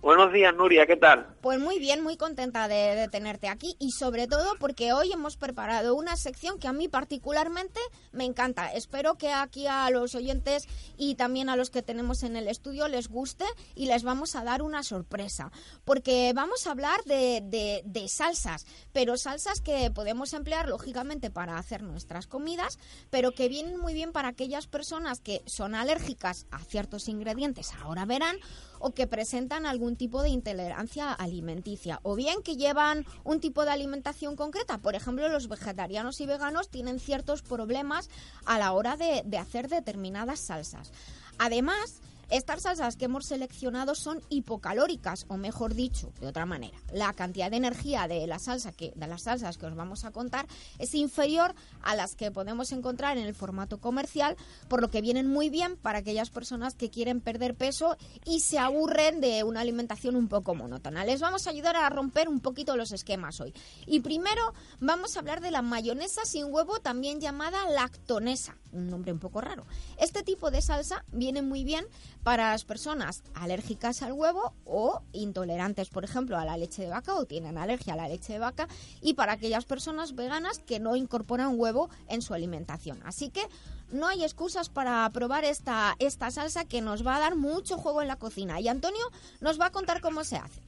Buenos 0.00 0.32
días, 0.32 0.54
Nuria, 0.54 0.86
¿qué 0.86 0.96
tal? 0.96 1.26
Pues 1.40 1.58
muy 1.58 1.80
bien, 1.80 2.04
muy 2.04 2.16
contenta 2.16 2.68
de, 2.68 3.08
tenerte 3.10 3.48
aquí 3.48 3.74
y 3.80 3.90
sobre 3.90 4.28
todo 4.28 4.54
porque 4.60 4.92
hoy 4.92 5.10
hemos 5.12 5.36
preparado 5.36 5.96
una 5.96 6.16
sección 6.16 6.60
que 6.60 6.68
a 6.68 6.72
mí 6.72 6.86
particularmente 6.86 7.80
me 8.12 8.24
encanta. 8.24 8.72
Espero 8.72 9.16
que 9.16 9.32
aquí 9.32 9.66
a 9.66 9.90
los 9.90 10.14
oyentes 10.14 10.68
y 10.96 11.16
también 11.16 11.48
a 11.48 11.56
los 11.56 11.70
que 11.70 11.82
tenemos 11.82 12.22
en 12.22 12.36
el 12.36 12.46
estudio 12.46 12.86
les 12.86 13.08
guste 13.08 13.44
y 13.74 13.86
les 13.86 14.04
vamos 14.04 14.36
a 14.36 14.44
dar 14.44 14.62
una 14.62 14.84
sorpresa. 14.84 15.50
Porque 15.84 16.32
vamos 16.32 16.68
a 16.68 16.70
hablar 16.70 17.02
de, 17.04 17.40
de 17.84 18.08
salsas, 18.08 18.66
pero 18.92 19.16
salsas 19.16 19.60
que 19.60 19.90
podemos 19.90 20.32
emplear 20.32 20.68
lógicamente 20.68 21.28
para 21.30 21.58
hacer 21.58 21.82
nuestras 21.82 22.28
comidas, 22.28 22.78
pero 23.10 23.32
que 23.32 23.48
vienen 23.48 23.80
muy 23.80 23.94
bien 23.94 24.12
para 24.12 24.28
aquellas 24.28 24.68
personas 24.68 25.18
que 25.18 25.42
son 25.46 25.74
alérgicas 25.74 26.46
a 26.52 26.60
ciertos 26.60 27.08
ingredientes, 27.08 27.72
ahora 27.82 28.04
verán, 28.04 28.36
o 28.78 28.92
que 28.92 29.06
presentan 29.06 29.66
algún 29.66 29.96
tipo 29.96 30.22
de 30.22 30.30
intolerancia 30.30 31.12
alimenticia 31.12 32.00
o 32.02 32.14
bien 32.14 32.42
que 32.42 32.56
llevan 32.56 33.06
un 33.24 33.40
tipo 33.40 33.64
de 33.64 33.70
alimentación 33.70 34.36
concreta. 34.36 34.78
Por 34.78 34.94
ejemplo, 34.94 35.28
los 35.28 35.48
vegetarianos 35.48 36.20
y 36.20 36.26
veganos 36.26 36.68
tienen 36.68 37.00
ciertos 37.00 37.42
problemas 37.42 38.08
a 38.44 38.58
la 38.58 38.72
hora 38.72 38.96
de, 38.96 39.24
hacer 39.38 39.68
determinadas 39.68 40.40
salsas. 40.40 40.92
Además, 41.38 42.00
estas 42.30 42.62
salsas 42.62 42.96
que 42.96 43.06
hemos 43.06 43.26
seleccionado 43.26 43.94
son 43.94 44.20
hipocalóricas, 44.28 45.24
o 45.28 45.36
mejor 45.36 45.74
dicho, 45.74 46.12
de 46.20 46.26
otra 46.26 46.46
manera, 46.46 46.78
la 46.92 47.12
cantidad 47.14 47.50
de 47.50 47.56
energía 47.56 48.06
de 48.06 48.26
la 48.26 48.38
salsa 48.38 48.72
que 48.72 48.92
de 48.94 49.06
las 49.06 49.22
salsas 49.22 49.56
que 49.56 49.66
os 49.66 49.74
vamos 49.74 50.04
a 50.04 50.10
contar 50.10 50.46
es 50.78 50.94
inferior 50.94 51.54
a 51.82 51.96
las 51.96 52.14
que 52.14 52.30
podemos 52.30 52.72
encontrar 52.72 53.16
en 53.16 53.24
el 53.24 53.34
formato 53.34 53.78
comercial, 53.78 54.36
por 54.68 54.80
lo 54.80 54.90
que 54.90 55.00
vienen 55.00 55.26
muy 55.26 55.48
bien 55.48 55.76
para 55.76 55.98
aquellas 55.98 56.30
personas 56.30 56.74
que 56.74 56.90
quieren 56.90 57.20
perder 57.20 57.54
peso 57.54 57.96
y 58.24 58.40
se 58.40 58.58
aburren 58.58 59.20
de 59.20 59.44
una 59.44 59.60
alimentación 59.60 60.16
un 60.16 60.28
poco 60.28 60.54
monótona. 60.54 61.04
Les 61.04 61.20
vamos 61.20 61.46
a 61.46 61.50
ayudar 61.50 61.76
a 61.76 61.88
romper 61.88 62.28
un 62.28 62.40
poquito 62.40 62.76
los 62.76 62.92
esquemas 62.92 63.40
hoy. 63.40 63.54
Y 63.86 64.00
primero 64.00 64.52
vamos 64.80 65.16
a 65.16 65.20
hablar 65.20 65.40
de 65.40 65.50
la 65.50 65.62
mayonesa 65.62 66.24
sin 66.24 66.52
huevo, 66.52 66.80
también 66.80 67.20
llamada 67.20 67.68
lactonesa, 67.70 68.56
un 68.72 68.88
nombre 68.88 69.12
un 69.12 69.18
poco 69.18 69.40
raro. 69.40 69.66
Este 69.98 70.22
tipo 70.22 70.50
de 70.50 70.62
salsa 70.62 71.04
viene 71.12 71.42
muy 71.42 71.64
bien 71.64 71.86
para 72.22 72.52
las 72.52 72.64
personas 72.64 73.22
alérgicas 73.34 74.02
al 74.02 74.12
huevo 74.12 74.54
o 74.64 75.02
intolerantes, 75.12 75.88
por 75.88 76.04
ejemplo, 76.04 76.36
a 76.36 76.44
la 76.44 76.56
leche 76.56 76.82
de 76.82 76.88
vaca 76.88 77.14
o 77.14 77.24
tienen 77.24 77.58
alergia 77.58 77.94
a 77.94 77.96
la 77.96 78.08
leche 78.08 78.34
de 78.34 78.38
vaca 78.38 78.68
y 79.00 79.14
para 79.14 79.32
aquellas 79.32 79.64
personas 79.64 80.14
veganas 80.14 80.58
que 80.58 80.80
no 80.80 80.96
incorporan 80.96 81.58
huevo 81.58 81.90
en 82.08 82.22
su 82.22 82.34
alimentación. 82.34 83.00
Así 83.04 83.30
que 83.30 83.46
no 83.90 84.06
hay 84.06 84.24
excusas 84.24 84.68
para 84.68 85.08
probar 85.10 85.44
esta, 85.44 85.96
esta 85.98 86.30
salsa 86.30 86.64
que 86.64 86.80
nos 86.80 87.06
va 87.06 87.16
a 87.16 87.20
dar 87.20 87.36
mucho 87.36 87.78
juego 87.78 88.02
en 88.02 88.08
la 88.08 88.16
cocina. 88.16 88.60
Y 88.60 88.68
Antonio 88.68 89.04
nos 89.40 89.60
va 89.60 89.66
a 89.66 89.72
contar 89.72 90.00
cómo 90.00 90.24
se 90.24 90.36
hace. 90.36 90.60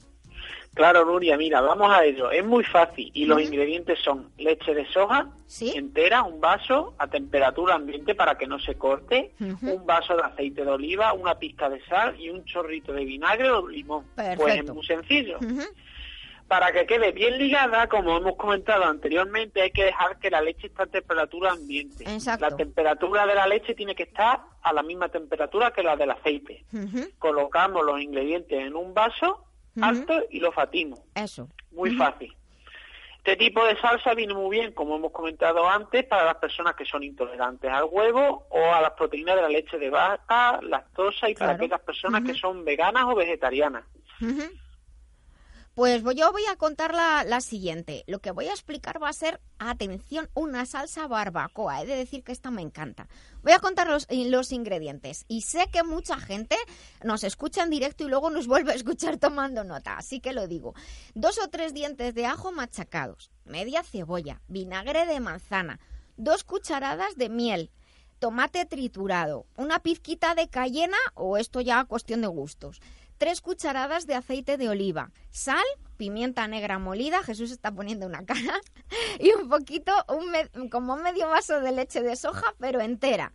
Claro, 0.73 1.05
Nuria, 1.05 1.37
mira, 1.37 1.61
vamos 1.61 1.91
a 1.91 2.05
ello. 2.05 2.31
Es 2.31 2.45
muy 2.45 2.63
fácil 2.63 3.11
y 3.13 3.25
los 3.25 3.41
ingredientes 3.41 3.99
son 3.99 4.29
leche 4.37 4.73
de 4.73 4.85
soja 4.87 5.29
entera, 5.59 6.23
un 6.23 6.39
vaso 6.39 6.93
a 6.97 7.07
temperatura 7.07 7.75
ambiente 7.75 8.15
para 8.15 8.37
que 8.37 8.47
no 8.47 8.57
se 8.59 8.75
corte, 8.75 9.33
un 9.39 9.85
vaso 9.85 10.15
de 10.15 10.23
aceite 10.23 10.63
de 10.63 10.71
oliva, 10.71 11.13
una 11.13 11.35
pizca 11.35 11.69
de 11.69 11.83
sal 11.85 12.19
y 12.19 12.29
un 12.29 12.45
chorrito 12.45 12.93
de 12.93 13.03
vinagre 13.03 13.51
o 13.51 13.67
limón. 13.67 14.05
Pues 14.15 14.55
es 14.55 14.73
muy 14.73 14.85
sencillo. 14.85 15.39
Para 16.47 16.73
que 16.73 16.85
quede 16.85 17.13
bien 17.13 17.37
ligada, 17.37 17.87
como 17.87 18.17
hemos 18.17 18.35
comentado 18.35 18.83
anteriormente, 18.83 19.61
hay 19.61 19.71
que 19.71 19.85
dejar 19.85 20.19
que 20.19 20.29
la 20.29 20.41
leche 20.41 20.67
esté 20.67 20.83
a 20.83 20.85
temperatura 20.85 21.51
ambiente. 21.51 22.05
La 22.39 22.55
temperatura 22.55 23.25
de 23.25 23.35
la 23.35 23.47
leche 23.47 23.73
tiene 23.73 23.95
que 23.95 24.03
estar 24.03 24.41
a 24.61 24.73
la 24.73 24.83
misma 24.83 25.07
temperatura 25.07 25.71
que 25.71 25.81
la 25.81 25.95
del 25.95 26.11
aceite. 26.11 26.65
Colocamos 27.19 27.85
los 27.85 28.01
ingredientes 28.01 28.59
en 28.59 28.75
un 28.75 28.93
vaso 28.93 29.45
alto 29.79 30.13
y 30.29 30.39
lo 30.39 30.51
fatimo. 30.51 31.03
Eso. 31.15 31.47
Muy 31.71 31.95
fácil. 31.95 32.35
Este 33.23 33.35
tipo 33.35 33.63
de 33.63 33.79
salsa 33.79 34.15
viene 34.15 34.33
muy 34.33 34.57
bien, 34.57 34.71
como 34.71 34.95
hemos 34.95 35.11
comentado 35.11 35.69
antes, 35.69 36.05
para 36.05 36.25
las 36.25 36.37
personas 36.37 36.75
que 36.75 36.85
son 36.85 37.03
intolerantes 37.03 37.71
al 37.71 37.83
huevo 37.83 38.47
o 38.49 38.73
a 38.73 38.81
las 38.81 38.91
proteínas 38.93 39.35
de 39.35 39.43
la 39.43 39.49
leche 39.49 39.77
de 39.77 39.91
vaca, 39.91 40.59
lactosa 40.63 41.29
y 41.29 41.35
para 41.35 41.51
aquellas 41.51 41.81
personas 41.81 42.23
que 42.23 42.33
son 42.33 42.65
veganas 42.65 43.05
o 43.05 43.13
vegetarianas. 43.13 43.83
Pues 45.73 46.03
yo 46.15 46.31
voy 46.33 46.45
a 46.51 46.57
contar 46.57 46.93
la, 46.93 47.39
siguiente. 47.39 48.03
Lo 48.05 48.19
que 48.19 48.31
voy 48.31 48.47
a 48.47 48.51
explicar 48.51 49.01
va 49.01 49.07
a 49.07 49.13
ser, 49.13 49.39
atención, 49.57 50.29
una 50.33 50.65
salsa 50.65 51.07
barbacoa. 51.07 51.81
He 51.81 51.85
de 51.85 51.95
decir 51.95 52.25
que 52.25 52.33
esta 52.33 52.51
me 52.51 52.61
encanta. 52.61 53.07
Voy 53.41 53.53
a 53.53 53.59
contar 53.59 53.87
los, 53.87 54.05
los 54.09 54.51
ingredientes. 54.51 55.23
Y 55.29 55.43
sé 55.43 55.67
que 55.71 55.83
mucha 55.83 56.17
gente 56.19 56.57
nos 57.05 57.23
escucha 57.23 57.63
en 57.63 57.69
directo 57.69 58.03
y 58.03 58.09
luego 58.09 58.29
nos 58.29 58.47
vuelve 58.47 58.73
a 58.73 58.75
escuchar 58.75 59.17
tomando 59.17 59.63
nota. 59.63 59.97
Así 59.97 60.19
que 60.19 60.33
lo 60.33 60.45
digo. 60.45 60.73
Dos 61.15 61.39
o 61.39 61.47
tres 61.47 61.73
dientes 61.73 62.13
de 62.15 62.25
ajo 62.25 62.51
machacados, 62.51 63.31
media 63.45 63.81
cebolla, 63.81 64.41
vinagre 64.49 65.05
de 65.05 65.21
manzana, 65.21 65.79
dos 66.17 66.43
cucharadas 66.43 67.15
de 67.15 67.29
miel, 67.29 67.71
tomate 68.19 68.65
triturado, 68.65 69.47
una 69.55 69.79
pizquita 69.79 70.35
de 70.35 70.49
cayena 70.49 70.97
o 71.15 71.37
esto 71.37 71.61
ya 71.61 71.85
cuestión 71.85 72.19
de 72.21 72.27
gustos 72.27 72.81
3 73.21 73.39
cucharadas 73.41 74.07
de 74.07 74.15
aceite 74.15 74.57
de 74.57 74.67
oliva, 74.67 75.11
sal, 75.29 75.63
pimienta 75.95 76.47
negra 76.47 76.79
molida, 76.79 77.21
Jesús 77.21 77.51
está 77.51 77.71
poniendo 77.71 78.07
una 78.07 78.25
cara, 78.25 78.59
y 79.19 79.31
un 79.39 79.47
poquito, 79.47 79.91
un 80.55 80.69
como 80.69 80.95
medio 80.97 81.27
vaso 81.27 81.61
de 81.61 81.71
leche 81.71 82.01
de 82.01 82.15
soja, 82.15 82.55
pero 82.59 82.81
entera. 82.81 83.31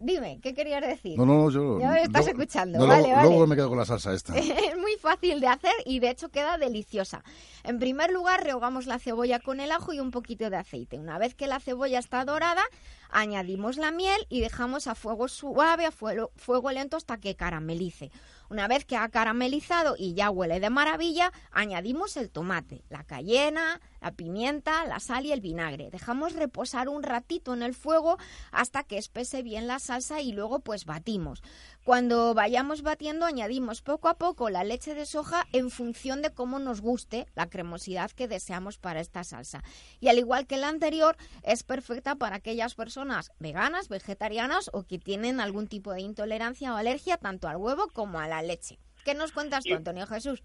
Dime, 0.00 0.40
¿qué 0.42 0.54
querías 0.54 0.80
decir? 0.80 1.18
No, 1.18 1.26
no, 1.26 1.50
yo... 1.50 1.78
Ya 1.78 1.90
me 1.90 2.02
estás 2.04 2.26
escuchando, 2.26 2.78
no, 2.78 2.86
vale, 2.86 3.02
luego, 3.02 3.16
vale. 3.16 3.28
Luego 3.28 3.46
me 3.46 3.56
quedo 3.56 3.68
con 3.68 3.78
la 3.78 3.84
salsa 3.84 4.14
esta. 4.14 4.32
fácil 4.96 5.40
de 5.40 5.48
hacer 5.48 5.74
y 5.84 6.00
de 6.00 6.10
hecho 6.10 6.30
queda 6.30 6.58
deliciosa. 6.58 7.22
En 7.64 7.78
primer 7.78 8.10
lugar, 8.10 8.44
rehogamos 8.44 8.86
la 8.86 8.98
cebolla 8.98 9.40
con 9.40 9.60
el 9.60 9.72
ajo 9.72 9.92
y 9.92 10.00
un 10.00 10.10
poquito 10.10 10.50
de 10.50 10.56
aceite. 10.56 10.98
Una 10.98 11.18
vez 11.18 11.34
que 11.34 11.46
la 11.46 11.60
cebolla 11.60 11.98
está 11.98 12.24
dorada, 12.24 12.62
añadimos 13.10 13.76
la 13.76 13.90
miel 13.90 14.26
y 14.28 14.40
dejamos 14.40 14.86
a 14.86 14.94
fuego 14.94 15.28
suave, 15.28 15.86
a 15.86 15.90
fuego, 15.90 16.30
fuego 16.36 16.70
lento 16.70 16.96
hasta 16.96 17.18
que 17.18 17.36
caramelice. 17.36 18.10
Una 18.48 18.68
vez 18.68 18.84
que 18.84 18.96
ha 18.96 19.08
caramelizado 19.08 19.96
y 19.98 20.14
ya 20.14 20.30
huele 20.30 20.60
de 20.60 20.70
maravilla, 20.70 21.32
añadimos 21.50 22.16
el 22.16 22.30
tomate, 22.30 22.84
la 22.90 23.02
cayena, 23.02 23.80
la 24.00 24.12
pimienta, 24.12 24.84
la 24.86 25.00
sal 25.00 25.26
y 25.26 25.32
el 25.32 25.40
vinagre. 25.40 25.90
Dejamos 25.90 26.34
reposar 26.34 26.88
un 26.88 27.02
ratito 27.02 27.54
en 27.54 27.62
el 27.62 27.74
fuego 27.74 28.18
hasta 28.52 28.84
que 28.84 28.98
espese 28.98 29.42
bien 29.42 29.66
la 29.66 29.80
salsa 29.80 30.20
y 30.20 30.32
luego 30.32 30.60
pues 30.60 30.84
batimos. 30.84 31.42
Cuando 31.86 32.34
vayamos 32.34 32.82
batiendo 32.82 33.26
añadimos 33.26 33.80
poco 33.80 34.08
a 34.08 34.14
poco 34.14 34.50
la 34.50 34.64
leche 34.64 34.96
de 34.96 35.06
soja 35.06 35.46
en 35.52 35.70
función 35.70 36.20
de 36.20 36.34
cómo 36.34 36.58
nos 36.58 36.80
guste 36.80 37.26
la 37.36 37.48
cremosidad 37.48 38.10
que 38.10 38.26
deseamos 38.26 38.76
para 38.76 38.98
esta 38.98 39.22
salsa. 39.22 39.62
Y 40.00 40.08
al 40.08 40.18
igual 40.18 40.48
que 40.48 40.56
la 40.56 40.68
anterior, 40.68 41.16
es 41.44 41.62
perfecta 41.62 42.16
para 42.16 42.34
aquellas 42.34 42.74
personas 42.74 43.30
veganas, 43.38 43.88
vegetarianas 43.88 44.68
o 44.72 44.82
que 44.82 44.98
tienen 44.98 45.38
algún 45.38 45.68
tipo 45.68 45.92
de 45.92 46.00
intolerancia 46.00 46.74
o 46.74 46.76
alergia 46.76 47.18
tanto 47.18 47.46
al 47.46 47.58
huevo 47.58 47.86
como 47.92 48.18
a 48.18 48.26
la 48.26 48.42
leche. 48.42 48.80
¿Qué 49.04 49.14
nos 49.14 49.30
cuentas 49.30 49.62
tú, 49.62 49.72
Antonio 49.72 50.08
Jesús? 50.08 50.42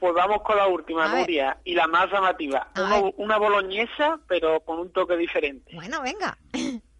Pues 0.00 0.14
vamos 0.14 0.42
con 0.42 0.56
la 0.56 0.66
última, 0.66 1.14
Nuria, 1.14 1.58
y 1.62 1.76
la 1.76 1.86
más 1.86 2.10
llamativa. 2.10 2.72
Una, 2.74 3.02
una, 3.18 3.38
boloñesa, 3.38 4.18
pero 4.26 4.58
con 4.62 4.80
un 4.80 4.92
toque 4.92 5.16
diferente. 5.16 5.76
Bueno, 5.76 6.02
venga. 6.02 6.36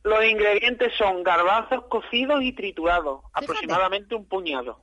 Los 0.05 0.25
ingredientes 0.25 0.93
son 0.97 1.23
garbanzos 1.23 1.85
cocidos 1.87 2.43
y 2.43 2.53
triturados, 2.53 3.21
aproximadamente 3.33 4.15
un 4.15 4.25
puñado. 4.25 4.81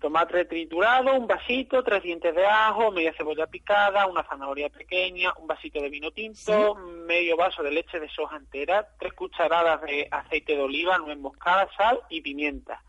Tomate 0.00 0.44
triturado, 0.44 1.14
un 1.14 1.26
vasito, 1.26 1.82
tres 1.82 2.02
dientes 2.02 2.34
de 2.34 2.44
ajo, 2.44 2.90
media 2.90 3.14
cebolla 3.16 3.46
picada, 3.46 4.06
una 4.06 4.22
zanahoria 4.24 4.68
pequeña, 4.68 5.32
un 5.38 5.46
vasito 5.46 5.80
de 5.80 5.88
vino 5.88 6.10
tinto, 6.10 6.74
medio 6.74 7.36
vaso 7.38 7.62
de 7.62 7.70
leche 7.70 7.98
de 7.98 8.08
soja 8.10 8.36
entera, 8.36 8.86
tres 8.98 9.14
cucharadas 9.14 9.80
de 9.82 10.06
aceite 10.10 10.56
de 10.56 10.62
oliva, 10.62 10.98
nuez 10.98 11.16
moscada, 11.16 11.68
sal 11.76 12.00
y 12.10 12.20
pimienta. 12.20 12.82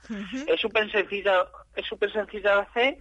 Es 0.47 0.59
súper 0.59 0.91
sencilla, 0.91 1.47
es 1.75 1.85
súper 1.85 2.11
sencilla 2.11 2.55
de 2.55 2.61
hacer 2.61 2.97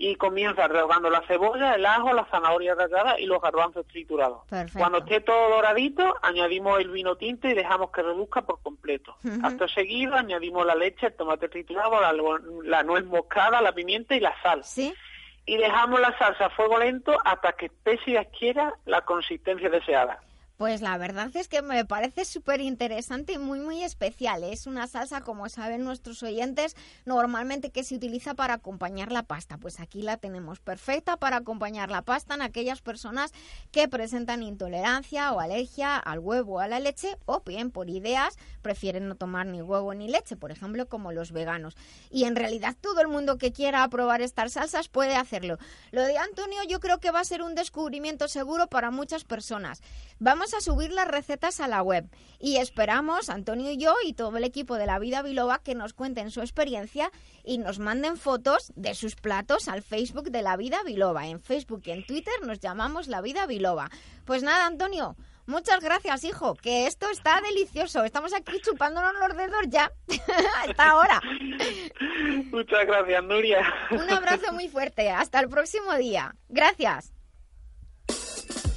y 0.00 0.14
comienza 0.14 0.68
rehogando 0.68 1.10
la 1.10 1.22
cebolla, 1.22 1.74
el 1.74 1.84
ajo, 1.84 2.12
la 2.12 2.24
zanahoria 2.26 2.76
rallada 2.76 3.18
y 3.18 3.26
los 3.26 3.42
garbanzos 3.42 3.84
triturados. 3.88 4.42
Cuando 4.72 4.98
esté 4.98 5.20
todo 5.20 5.50
doradito, 5.50 6.14
añadimos 6.22 6.78
el 6.78 6.90
vino 6.90 7.16
tinto 7.16 7.48
y 7.48 7.54
dejamos 7.54 7.90
que 7.90 8.02
reduzca 8.02 8.42
por 8.42 8.62
completo. 8.62 9.16
Hasta 9.42 9.66
seguido 9.66 10.14
añadimos 10.14 10.64
la 10.64 10.76
leche, 10.76 11.06
el 11.06 11.14
tomate 11.14 11.48
triturado, 11.48 12.00
la, 12.62 12.82
nuez 12.84 13.04
moscada, 13.06 13.60
la 13.60 13.72
pimienta 13.72 14.14
y 14.14 14.20
la 14.20 14.40
sal. 14.40 14.62
¿Sí? 14.62 14.94
Y 15.46 15.56
dejamos 15.56 16.00
la 16.00 16.16
salsa 16.16 16.46
a 16.46 16.50
fuego 16.50 16.78
lento 16.78 17.18
hasta 17.24 17.52
que 17.54 17.66
especie 17.66 18.14
y 18.14 18.16
adquiera 18.18 18.74
la 18.86 19.00
consistencia 19.00 19.68
deseada. 19.68 20.20
Pues 20.58 20.82
la 20.82 20.98
verdad 20.98 21.30
es 21.34 21.46
que 21.46 21.62
me 21.62 21.84
parece 21.84 22.24
súper 22.24 22.60
interesante 22.60 23.34
y 23.34 23.38
muy, 23.38 23.60
muy 23.60 23.84
especial. 23.84 24.42
Es 24.42 24.66
una 24.66 24.88
salsa, 24.88 25.20
como 25.20 25.48
saben 25.48 25.84
nuestros 25.84 26.20
oyentes, 26.24 26.74
normalmente 27.04 27.70
que 27.70 27.84
se 27.84 27.94
utiliza 27.94 28.34
para 28.34 28.54
acompañar 28.54 29.12
la 29.12 29.22
pasta. 29.22 29.58
Pues 29.58 29.78
aquí 29.78 30.02
la 30.02 30.16
tenemos 30.16 30.58
perfecta 30.58 31.16
para 31.16 31.36
acompañar 31.36 31.92
la 31.92 32.02
pasta 32.02 32.34
en 32.34 32.42
aquellas 32.42 32.82
personas 32.82 33.30
que 33.70 33.86
presentan 33.86 34.42
intolerancia 34.42 35.32
o 35.32 35.38
alergia 35.38 35.96
al 35.96 36.18
huevo 36.18 36.54
o 36.54 36.58
a 36.58 36.66
la 36.66 36.80
leche 36.80 37.16
o 37.24 37.40
bien 37.46 37.70
por 37.70 37.88
ideas 37.88 38.34
prefieren 38.60 39.06
no 39.06 39.14
tomar 39.14 39.46
ni 39.46 39.62
huevo 39.62 39.94
ni 39.94 40.08
leche, 40.08 40.34
por 40.34 40.50
ejemplo, 40.50 40.88
como 40.88 41.12
los 41.12 41.30
veganos. 41.30 41.76
Y 42.10 42.24
en 42.24 42.34
realidad 42.34 42.74
todo 42.80 43.00
el 43.00 43.06
mundo 43.06 43.38
que 43.38 43.52
quiera 43.52 43.88
probar 43.88 44.22
estas 44.22 44.54
salsas 44.54 44.88
puede 44.88 45.14
hacerlo. 45.14 45.56
Lo 45.92 46.02
de 46.02 46.18
Antonio 46.18 46.64
yo 46.68 46.80
creo 46.80 46.98
que 46.98 47.12
va 47.12 47.20
a 47.20 47.24
ser 47.24 47.42
un 47.42 47.54
descubrimiento 47.54 48.26
seguro 48.26 48.66
para 48.66 48.90
muchas 48.90 49.22
personas. 49.22 49.82
Vamos 50.18 50.47
a 50.54 50.60
subir 50.60 50.92
las 50.92 51.08
recetas 51.08 51.60
a 51.60 51.68
la 51.68 51.82
web 51.82 52.08
y 52.38 52.56
esperamos, 52.56 53.30
Antonio 53.30 53.70
y 53.70 53.76
yo 53.76 53.94
y 54.04 54.12
todo 54.12 54.36
el 54.36 54.44
equipo 54.44 54.76
de 54.76 54.86
La 54.86 54.98
Vida 54.98 55.22
Biloba, 55.22 55.58
que 55.62 55.74
nos 55.74 55.92
cuenten 55.92 56.30
su 56.30 56.40
experiencia 56.40 57.10
y 57.44 57.58
nos 57.58 57.78
manden 57.78 58.16
fotos 58.16 58.72
de 58.76 58.94
sus 58.94 59.16
platos 59.16 59.68
al 59.68 59.82
Facebook 59.82 60.30
de 60.30 60.42
La 60.42 60.56
Vida 60.56 60.82
Biloba. 60.84 61.26
En 61.26 61.40
Facebook 61.40 61.82
y 61.86 61.90
en 61.90 62.06
Twitter 62.06 62.34
nos 62.44 62.60
llamamos 62.60 63.08
La 63.08 63.20
Vida 63.20 63.46
Biloba. 63.46 63.90
Pues 64.24 64.42
nada, 64.42 64.66
Antonio. 64.66 65.16
Muchas 65.46 65.80
gracias, 65.80 66.24
hijo, 66.24 66.54
que 66.54 66.86
esto 66.86 67.08
está 67.08 67.40
delicioso. 67.40 68.04
Estamos 68.04 68.34
aquí 68.34 68.60
chupándonos 68.60 69.14
los 69.18 69.34
dedos 69.34 69.62
ya 69.68 69.90
hasta 70.62 70.90
ahora. 70.90 71.22
Muchas 72.50 72.86
gracias, 72.86 73.24
Nuria. 73.24 73.74
Un 73.90 74.10
abrazo 74.10 74.52
muy 74.52 74.68
fuerte. 74.68 75.08
Hasta 75.10 75.40
el 75.40 75.48
próximo 75.48 75.94
día. 75.96 76.34
Gracias. 76.50 77.17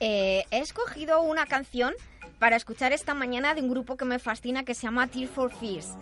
Eh, 0.00 0.44
he 0.50 0.58
escogido 0.58 1.22
una 1.22 1.46
canción 1.46 1.94
para 2.38 2.56
escuchar 2.56 2.92
esta 2.92 3.14
mañana 3.14 3.54
de 3.54 3.62
un 3.62 3.70
grupo 3.70 3.96
que 3.96 4.04
me 4.04 4.18
fascina 4.18 4.64
que 4.64 4.74
se 4.74 4.82
llama 4.82 5.06
Tear 5.06 5.28
for 5.28 5.50
Fears. 5.50 5.94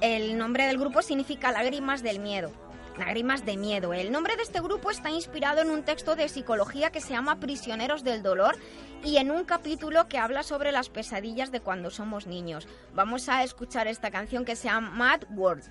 El 0.00 0.38
nombre 0.38 0.66
del 0.66 0.78
grupo 0.78 1.02
significa 1.02 1.50
lágrimas 1.50 2.02
del 2.02 2.20
miedo. 2.20 2.52
Lágrimas 2.98 3.44
de 3.44 3.56
miedo. 3.56 3.92
El 3.92 4.12
nombre 4.12 4.36
de 4.36 4.42
este 4.44 4.60
grupo 4.60 4.90
está 4.90 5.10
inspirado 5.10 5.62
en 5.62 5.70
un 5.70 5.82
texto 5.82 6.14
de 6.14 6.28
psicología 6.28 6.90
que 6.90 7.00
se 7.00 7.10
llama 7.10 7.40
Prisioneros 7.40 8.04
del 8.04 8.22
Dolor 8.22 8.56
y 9.02 9.16
en 9.16 9.32
un 9.32 9.44
capítulo 9.44 10.06
que 10.08 10.18
habla 10.18 10.44
sobre 10.44 10.70
las 10.70 10.88
pesadillas 10.90 11.50
de 11.50 11.60
cuando 11.60 11.90
somos 11.90 12.28
niños. 12.28 12.68
Vamos 12.94 13.28
a 13.28 13.42
escuchar 13.42 13.88
esta 13.88 14.12
canción 14.12 14.44
que 14.44 14.54
se 14.54 14.68
llama 14.68 14.90
Mad 14.90 15.22
World. 15.30 15.64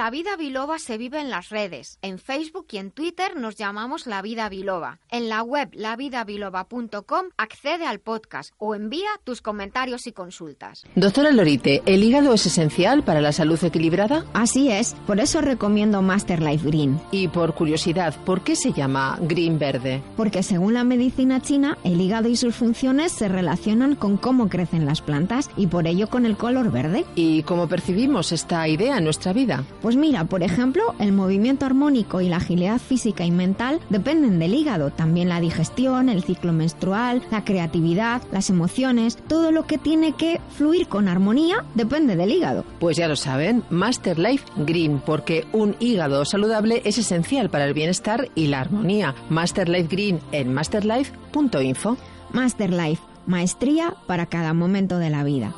La 0.00 0.08
vida 0.08 0.34
biloba 0.34 0.78
se 0.78 0.96
vive 0.96 1.20
en 1.20 1.28
las 1.28 1.50
redes. 1.50 1.98
En 2.00 2.18
Facebook 2.18 2.68
y 2.70 2.78
en 2.78 2.90
Twitter 2.90 3.36
nos 3.36 3.56
llamamos 3.56 4.06
La 4.06 4.22
Vida 4.22 4.48
Biloba. 4.48 4.98
En 5.20 5.28
la 5.28 5.42
web 5.42 5.68
lavidabiloba.com 5.74 7.26
accede 7.36 7.84
al 7.84 8.00
podcast 8.00 8.54
o 8.56 8.74
envía 8.74 9.10
tus 9.22 9.42
comentarios 9.42 10.06
y 10.06 10.12
consultas. 10.12 10.84
Doctora 10.94 11.30
Lorite, 11.30 11.82
¿el 11.84 12.02
hígado 12.02 12.32
es 12.32 12.46
esencial 12.46 13.02
para 13.02 13.20
la 13.20 13.32
salud 13.32 13.62
equilibrada? 13.62 14.24
Así 14.32 14.70
es, 14.70 14.94
por 15.06 15.20
eso 15.20 15.42
recomiendo 15.42 16.00
Master 16.00 16.40
Life 16.40 16.66
Green. 16.66 16.98
Y 17.10 17.28
por 17.28 17.54
curiosidad, 17.54 18.14
¿por 18.24 18.40
qué 18.40 18.56
se 18.56 18.72
llama 18.72 19.18
Green 19.20 19.58
Verde? 19.58 20.02
Porque 20.16 20.42
según 20.42 20.72
la 20.72 20.84
medicina 20.84 21.42
china, 21.42 21.76
el 21.84 22.00
hígado 22.00 22.30
y 22.30 22.36
sus 22.36 22.54
funciones 22.56 23.12
se 23.12 23.28
relacionan 23.28 23.96
con 23.96 24.16
cómo 24.16 24.48
crecen 24.48 24.86
las 24.86 25.02
plantas 25.02 25.50
y 25.54 25.66
por 25.66 25.86
ello 25.86 26.08
con 26.08 26.24
el 26.24 26.38
color 26.38 26.72
verde. 26.72 27.04
¿Y 27.14 27.42
cómo 27.42 27.68
percibimos 27.68 28.32
esta 28.32 28.66
idea 28.68 28.96
en 28.96 29.04
nuestra 29.04 29.34
vida? 29.34 29.64
Pues 29.82 29.96
mira, 29.96 30.24
por 30.24 30.42
ejemplo, 30.42 30.94
el 30.98 31.12
movimiento 31.12 31.66
armónico 31.66 32.22
y 32.22 32.30
la 32.30 32.38
agilidad 32.38 32.78
física 32.78 33.26
y 33.26 33.30
mental 33.30 33.80
dependen 33.90 34.38
del 34.38 34.54
hígado, 34.54 34.88
también 34.88 35.09
la 35.14 35.40
digestión, 35.40 36.08
el 36.08 36.24
ciclo 36.24 36.52
menstrual, 36.52 37.22
la 37.30 37.44
creatividad, 37.44 38.22
las 38.32 38.50
emociones, 38.50 39.16
todo 39.28 39.52
lo 39.52 39.66
que 39.66 39.78
tiene 39.78 40.12
que 40.12 40.40
fluir 40.56 40.88
con 40.88 41.08
armonía 41.08 41.64
depende 41.74 42.16
del 42.16 42.32
hígado. 42.32 42.64
Pues 42.78 42.96
ya 42.96 43.08
lo 43.08 43.16
saben, 43.16 43.62
Master 43.70 44.18
Life 44.18 44.44
Green, 44.56 45.00
porque 45.04 45.46
un 45.52 45.76
hígado 45.80 46.24
saludable 46.24 46.82
es 46.84 46.98
esencial 46.98 47.50
para 47.50 47.64
el 47.64 47.74
bienestar 47.74 48.28
y 48.34 48.46
la 48.46 48.60
armonía. 48.60 49.14
Master 49.28 49.68
Life 49.68 49.88
Green 49.90 50.20
en 50.32 50.52
masterlife.info. 50.52 51.96
Master 52.32 52.70
Life, 52.72 53.02
maestría 53.26 53.94
para 54.06 54.26
cada 54.26 54.54
momento 54.54 54.98
de 54.98 55.10
la 55.10 55.24
vida. 55.24 55.52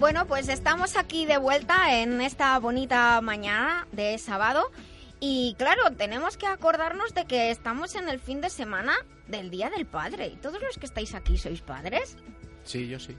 Bueno, 0.00 0.26
pues 0.26 0.48
estamos 0.48 0.96
aquí 0.96 1.26
de 1.26 1.36
vuelta 1.36 2.00
en 2.00 2.22
esta 2.22 2.58
bonita 2.58 3.20
mañana 3.20 3.86
de 3.92 4.16
sábado. 4.16 4.72
Y 5.20 5.54
claro, 5.58 5.90
tenemos 5.94 6.38
que 6.38 6.46
acordarnos 6.46 7.12
de 7.12 7.26
que 7.26 7.50
estamos 7.50 7.94
en 7.94 8.08
el 8.08 8.18
fin 8.18 8.40
de 8.40 8.48
semana 8.48 8.94
del 9.28 9.50
Día 9.50 9.68
del 9.68 9.84
Padre. 9.84 10.28
¿Y 10.28 10.36
todos 10.36 10.62
los 10.62 10.78
que 10.78 10.86
estáis 10.86 11.14
aquí 11.14 11.36
sois 11.36 11.60
padres? 11.60 12.16
Sí, 12.64 12.88
yo 12.88 12.98
sí. 12.98 13.14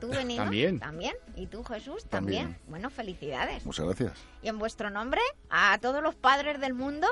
¿Tú, 0.00 0.08
Benito? 0.08 0.42
También. 0.42 0.80
¿También? 0.80 1.14
¿Y 1.36 1.46
tú, 1.46 1.62
Jesús? 1.62 2.04
También. 2.06 2.58
Bueno, 2.66 2.90
felicidades. 2.90 3.64
Muchas 3.64 3.86
gracias. 3.86 4.18
Y 4.42 4.48
en 4.48 4.58
vuestro 4.58 4.90
nombre, 4.90 5.20
a 5.50 5.78
todos 5.78 6.02
los 6.02 6.16
padres 6.16 6.60
del 6.60 6.74
mundo. 6.74 7.06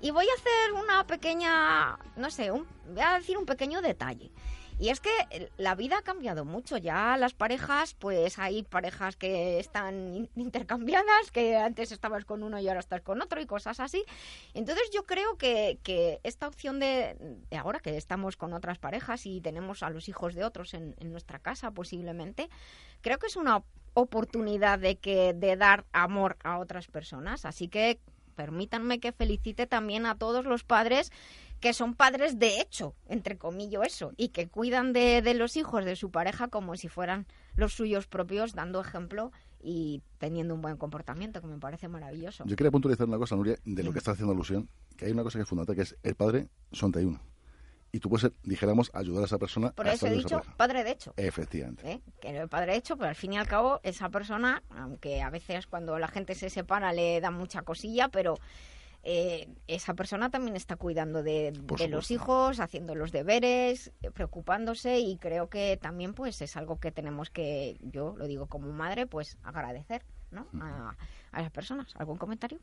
Y 0.00 0.10
voy 0.10 0.26
a 0.28 0.34
hacer 0.34 0.72
una 0.82 1.06
pequeña, 1.06 1.96
no 2.16 2.28
sé, 2.32 2.50
un, 2.50 2.66
voy 2.88 3.02
a 3.02 3.18
decir 3.18 3.38
un 3.38 3.46
pequeño 3.46 3.82
detalle. 3.82 4.32
Y 4.78 4.90
es 4.90 5.00
que 5.00 5.10
la 5.56 5.74
vida 5.74 5.98
ha 5.98 6.02
cambiado 6.02 6.44
mucho. 6.44 6.76
Ya 6.76 7.16
las 7.16 7.34
parejas, 7.34 7.94
pues 7.94 8.38
hay 8.38 8.62
parejas 8.62 9.16
que 9.16 9.58
están 9.58 10.28
intercambiadas, 10.36 11.30
que 11.32 11.56
antes 11.56 11.90
estabas 11.90 12.24
con 12.24 12.42
uno 12.42 12.60
y 12.60 12.68
ahora 12.68 12.80
estás 12.80 13.00
con 13.02 13.20
otro 13.20 13.40
y 13.40 13.46
cosas 13.46 13.80
así. 13.80 14.04
Entonces 14.54 14.90
yo 14.92 15.04
creo 15.04 15.36
que, 15.36 15.78
que 15.82 16.20
esta 16.22 16.46
opción 16.46 16.78
de, 16.78 17.16
de, 17.50 17.56
ahora 17.56 17.80
que 17.80 17.96
estamos 17.96 18.36
con 18.36 18.52
otras 18.52 18.78
parejas 18.78 19.26
y 19.26 19.40
tenemos 19.40 19.82
a 19.82 19.90
los 19.90 20.08
hijos 20.08 20.34
de 20.34 20.44
otros 20.44 20.74
en, 20.74 20.94
en 20.98 21.10
nuestra 21.10 21.40
casa 21.40 21.72
posiblemente, 21.72 22.48
creo 23.00 23.18
que 23.18 23.26
es 23.26 23.36
una 23.36 23.64
oportunidad 23.94 24.78
de 24.78 24.96
que 24.96 25.34
de 25.34 25.56
dar 25.56 25.84
amor 25.92 26.36
a 26.44 26.58
otras 26.58 26.86
personas. 26.86 27.44
Así 27.44 27.68
que 27.68 27.98
permítanme 28.36 29.00
que 29.00 29.10
felicite 29.10 29.66
también 29.66 30.06
a 30.06 30.16
todos 30.16 30.44
los 30.44 30.62
padres 30.62 31.10
que 31.60 31.72
son 31.72 31.94
padres 31.94 32.38
de 32.38 32.60
hecho, 32.60 32.94
entre 33.08 33.36
comillas 33.38 33.86
eso, 33.86 34.12
y 34.16 34.28
que 34.28 34.48
cuidan 34.48 34.92
de, 34.92 35.22
de, 35.22 35.34
los 35.34 35.56
hijos 35.56 35.84
de 35.84 35.96
su 35.96 36.10
pareja 36.10 36.48
como 36.48 36.76
si 36.76 36.88
fueran 36.88 37.26
los 37.56 37.74
suyos 37.74 38.06
propios, 38.06 38.54
dando 38.54 38.80
ejemplo 38.80 39.32
y 39.60 40.02
teniendo 40.18 40.54
un 40.54 40.62
buen 40.62 40.76
comportamiento, 40.76 41.40
que 41.40 41.48
me 41.48 41.58
parece 41.58 41.88
maravilloso. 41.88 42.44
Yo 42.46 42.56
quería 42.56 42.70
puntualizar 42.70 43.08
una 43.08 43.18
cosa, 43.18 43.36
Nuria, 43.36 43.56
de 43.64 43.82
lo 43.82 43.92
que 43.92 43.98
está 43.98 44.12
haciendo 44.12 44.32
alusión, 44.32 44.68
que 44.96 45.06
hay 45.06 45.12
una 45.12 45.22
cosa 45.22 45.38
que 45.38 45.42
es 45.42 45.48
fundamental, 45.48 45.76
que 45.76 45.82
es 45.82 45.96
el 46.02 46.14
padre 46.14 46.48
son 46.72 46.92
de 46.92 47.06
uno. 47.06 47.20
Y 47.90 48.00
tú 48.00 48.10
puedes, 48.10 48.30
dijéramos, 48.42 48.90
ayudar 48.92 49.22
a 49.22 49.26
esa 49.26 49.38
persona. 49.38 49.72
Por 49.72 49.88
eso 49.88 50.06
he 50.06 50.10
dicho 50.10 50.42
padre 50.58 50.84
de 50.84 50.90
hecho. 50.90 51.14
Efectivamente. 51.16 51.90
¿Eh? 51.90 52.00
Que 52.20 52.36
el 52.36 52.48
padre 52.48 52.72
de 52.72 52.78
hecho, 52.78 52.96
pero 52.98 53.08
al 53.08 53.14
fin 53.14 53.32
y 53.32 53.38
al 53.38 53.48
cabo, 53.48 53.80
esa 53.82 54.10
persona, 54.10 54.62
aunque 54.68 55.22
a 55.22 55.30
veces 55.30 55.66
cuando 55.66 55.98
la 55.98 56.08
gente 56.08 56.34
se 56.34 56.50
separa 56.50 56.92
le 56.92 57.18
da 57.20 57.30
mucha 57.30 57.62
cosilla, 57.62 58.08
pero 58.08 58.34
eh, 59.02 59.48
esa 59.66 59.94
persona 59.94 60.30
también 60.30 60.56
está 60.56 60.76
cuidando 60.76 61.22
de, 61.22 61.52
de 61.52 61.88
los 61.88 62.10
hijos, 62.10 62.60
haciendo 62.60 62.94
los 62.94 63.12
deberes, 63.12 63.92
preocupándose 64.14 64.98
y 65.00 65.16
creo 65.18 65.48
que 65.48 65.78
también 65.80 66.14
pues 66.14 66.42
es 66.42 66.56
algo 66.56 66.78
que 66.80 66.92
tenemos 66.92 67.30
que, 67.30 67.78
yo 67.80 68.14
lo 68.16 68.26
digo 68.26 68.46
como 68.46 68.72
madre, 68.72 69.06
pues 69.06 69.38
agradecer 69.42 70.02
¿no? 70.30 70.46
a, 70.60 70.96
a 71.32 71.42
las 71.42 71.50
personas. 71.50 71.94
¿Algún 71.96 72.18
comentario? 72.18 72.58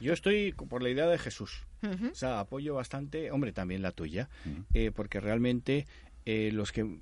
Yo 0.00 0.12
estoy 0.12 0.52
por 0.52 0.82
la 0.82 0.90
idea 0.90 1.06
de 1.06 1.18
Jesús. 1.18 1.66
Uh 1.82 1.86
-huh. 1.88 2.12
O 2.12 2.14
sea, 2.14 2.40
apoyo 2.40 2.74
bastante, 2.74 3.30
hombre, 3.32 3.52
también 3.52 3.82
la 3.82 3.92
tuya, 3.92 4.28
uh 4.46 4.48
-huh. 4.48 4.64
eh, 4.74 4.90
porque 4.92 5.20
realmente 5.20 5.86
eh, 6.24 6.50
los 6.52 6.72
que 6.72 7.00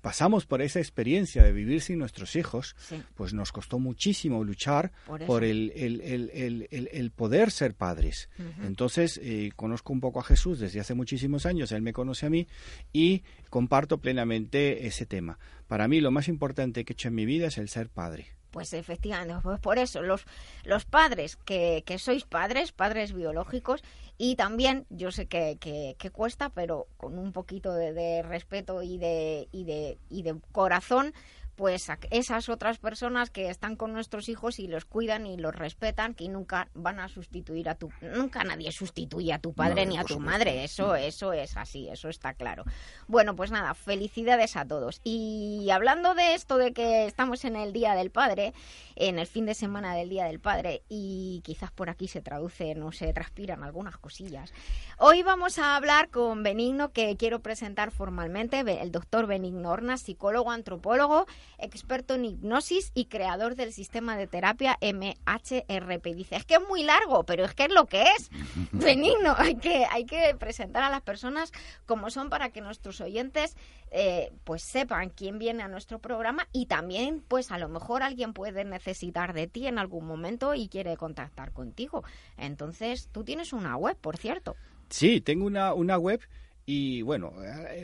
pasamos 0.00 0.46
por 0.46 0.62
esa 0.62 0.78
experiencia 0.78 1.42
de 1.42 1.52
vivir 1.52 1.80
sin 1.80 1.98
nuestros 1.98 2.36
hijos, 2.36 2.76
sí. 2.78 3.02
pues 3.14 3.34
nos 3.34 3.52
costó 3.52 3.78
muchísimo 3.78 4.44
luchar 4.44 4.92
por, 5.06 5.24
por 5.26 5.44
el, 5.44 5.72
el, 5.74 6.00
el, 6.00 6.68
el, 6.70 7.10
poder 7.10 7.50
ser 7.50 7.74
padres. 7.74 8.28
Uh 8.38 8.42
-huh. 8.42 8.66
Entonces, 8.66 9.20
eh, 9.22 9.50
conozco 9.56 9.92
un 9.92 10.00
poco 10.00 10.20
a 10.20 10.24
Jesús 10.24 10.58
desde 10.58 10.80
hace 10.80 10.94
muchísimos 10.94 11.46
años, 11.46 11.72
él 11.72 11.82
me 11.82 11.92
conoce 11.92 12.26
a 12.26 12.30
mí 12.30 12.46
y 12.92 13.22
comparto 13.50 13.98
plenamente 13.98 14.86
ese 14.86 15.06
tema. 15.06 15.38
Para 15.66 15.88
mí 15.88 16.00
lo 16.00 16.10
más 16.10 16.28
importante 16.28 16.84
que 16.84 16.92
he 16.92 16.94
hecho 16.94 17.08
en 17.08 17.14
mi 17.14 17.26
vida 17.26 17.48
es 17.48 17.58
el 17.58 17.68
ser 17.68 17.88
padre. 17.90 18.37
Pues 18.50 18.72
efectivamente, 18.72 19.34
pues 19.42 19.60
por 19.60 19.78
eso 19.78 20.02
los, 20.02 20.24
los 20.64 20.86
padres 20.86 21.36
que, 21.36 21.82
que 21.86 21.98
sois 21.98 22.24
padres, 22.24 22.72
padres 22.72 23.12
biológicos, 23.12 23.82
y 24.16 24.36
también 24.36 24.86
yo 24.88 25.12
sé 25.12 25.26
que, 25.26 25.58
que, 25.60 25.96
que 25.98 26.10
cuesta, 26.10 26.48
pero 26.50 26.88
con 26.96 27.18
un 27.18 27.32
poquito 27.32 27.74
de, 27.74 27.92
de 27.92 28.22
respeto 28.22 28.82
y 28.82 28.96
de, 28.98 29.48
y, 29.52 29.64
de, 29.64 29.98
y 30.08 30.22
de 30.22 30.40
corazón, 30.50 31.12
pues 31.58 31.90
a 31.90 31.98
esas 32.12 32.48
otras 32.48 32.78
personas 32.78 33.30
que 33.30 33.50
están 33.50 33.74
con 33.74 33.92
nuestros 33.92 34.28
hijos 34.28 34.60
y 34.60 34.68
los 34.68 34.84
cuidan 34.84 35.26
y 35.26 35.36
los 35.36 35.52
respetan, 35.52 36.14
que 36.14 36.28
nunca 36.28 36.68
van 36.72 37.00
a 37.00 37.08
sustituir 37.08 37.68
a 37.68 37.74
tu, 37.74 37.90
nunca 38.00 38.44
nadie 38.44 38.70
sustituye 38.70 39.32
a 39.32 39.40
tu 39.40 39.52
padre 39.52 39.84
no, 39.84 39.90
ni 39.90 39.98
a 39.98 40.04
tu 40.04 40.20
madre, 40.20 40.62
eso, 40.62 40.94
eso 40.94 41.32
es 41.32 41.56
así, 41.56 41.88
eso 41.88 42.08
está 42.08 42.34
claro. 42.34 42.62
Bueno, 43.08 43.34
pues 43.34 43.50
nada, 43.50 43.74
felicidades 43.74 44.54
a 44.54 44.64
todos. 44.64 45.00
Y 45.02 45.68
hablando 45.72 46.14
de 46.14 46.34
esto 46.34 46.58
de 46.58 46.72
que 46.72 47.06
estamos 47.06 47.44
en 47.44 47.56
el 47.56 47.72
Día 47.72 47.94
del 47.94 48.12
Padre, 48.12 48.54
en 48.94 49.18
el 49.18 49.26
fin 49.26 49.44
de 49.44 49.54
semana 49.54 49.96
del 49.96 50.08
Día 50.08 50.26
del 50.26 50.38
Padre, 50.38 50.82
y 50.88 51.40
quizás 51.44 51.72
por 51.72 51.90
aquí 51.90 52.06
se 52.06 52.20
traduce, 52.20 52.76
no 52.76 52.92
se 52.92 53.12
transpiran 53.12 53.64
algunas 53.64 53.96
cosillas. 53.96 54.52
Hoy 54.96 55.24
vamos 55.24 55.58
a 55.58 55.74
hablar 55.74 56.10
con 56.10 56.44
Benigno, 56.44 56.92
que 56.92 57.16
quiero 57.16 57.40
presentar 57.40 57.90
formalmente, 57.90 58.60
el 58.60 58.92
doctor 58.92 59.26
Benigno 59.26 59.70
Hornas, 59.70 60.02
psicólogo, 60.02 60.52
antropólogo, 60.52 61.26
experto 61.58 62.14
en 62.14 62.24
hipnosis 62.24 62.92
y 62.94 63.06
creador 63.06 63.54
del 63.54 63.72
sistema 63.72 64.16
de 64.16 64.26
terapia 64.26 64.78
MHRP. 64.80 66.04
Dice, 66.14 66.36
es 66.36 66.44
que 66.44 66.54
es 66.54 66.68
muy 66.68 66.82
largo, 66.82 67.24
pero 67.24 67.44
es 67.44 67.54
que 67.54 67.64
es 67.64 67.72
lo 67.72 67.86
que 67.86 68.02
es. 68.02 68.30
Benigno, 68.72 69.34
hay 69.36 69.56
que, 69.56 69.86
hay 69.90 70.04
que 70.04 70.34
presentar 70.38 70.82
a 70.82 70.90
las 70.90 71.02
personas 71.02 71.52
como 71.86 72.10
son 72.10 72.30
para 72.30 72.50
que 72.50 72.60
nuestros 72.60 73.00
oyentes 73.00 73.56
eh, 73.90 74.32
pues 74.44 74.62
sepan 74.62 75.10
quién 75.10 75.38
viene 75.38 75.62
a 75.62 75.68
nuestro 75.68 75.98
programa 75.98 76.46
y 76.52 76.66
también 76.66 77.24
pues 77.26 77.50
a 77.50 77.58
lo 77.58 77.68
mejor 77.68 78.02
alguien 78.02 78.32
puede 78.32 78.64
necesitar 78.64 79.32
de 79.32 79.46
ti 79.46 79.66
en 79.66 79.78
algún 79.78 80.06
momento 80.06 80.54
y 80.54 80.68
quiere 80.68 80.96
contactar 80.96 81.52
contigo. 81.52 82.04
Entonces, 82.36 83.08
tú 83.12 83.24
tienes 83.24 83.52
una 83.52 83.76
web, 83.76 83.96
por 83.96 84.16
cierto. 84.16 84.56
Sí, 84.90 85.20
tengo 85.20 85.46
una, 85.46 85.74
una 85.74 85.98
web 85.98 86.20
y 86.70 87.00
bueno, 87.00 87.32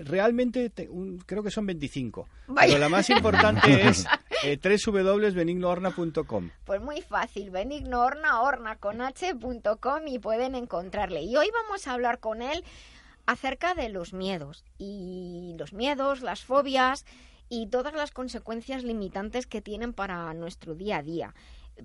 realmente 0.04 0.68
te, 0.68 0.90
un, 0.90 1.16
creo 1.16 1.42
que 1.42 1.50
son 1.50 1.64
25. 1.64 2.28
Vaya. 2.48 2.66
Pero 2.66 2.78
la 2.78 2.90
más 2.90 3.08
importante 3.08 3.60
es 3.88 4.04
eh, 4.42 4.58
www.benignoorna.com. 4.62 6.50
Pues 6.66 6.82
muy 6.82 7.00
fácil, 7.00 7.50
benignoorna, 7.50 8.42
orna 8.42 8.76
con 8.76 9.00
h.com 9.00 10.06
y 10.06 10.18
pueden 10.18 10.54
encontrarle. 10.54 11.22
Y 11.22 11.34
hoy 11.34 11.48
vamos 11.50 11.86
a 11.86 11.94
hablar 11.94 12.20
con 12.20 12.42
él 12.42 12.62
acerca 13.24 13.72
de 13.72 13.88
los 13.88 14.12
miedos 14.12 14.66
y 14.76 15.54
los 15.58 15.72
miedos, 15.72 16.20
las 16.20 16.44
fobias 16.44 17.06
y 17.48 17.68
todas 17.68 17.94
las 17.94 18.10
consecuencias 18.10 18.84
limitantes 18.84 19.46
que 19.46 19.62
tienen 19.62 19.94
para 19.94 20.34
nuestro 20.34 20.74
día 20.74 20.98
a 20.98 21.02
día 21.02 21.34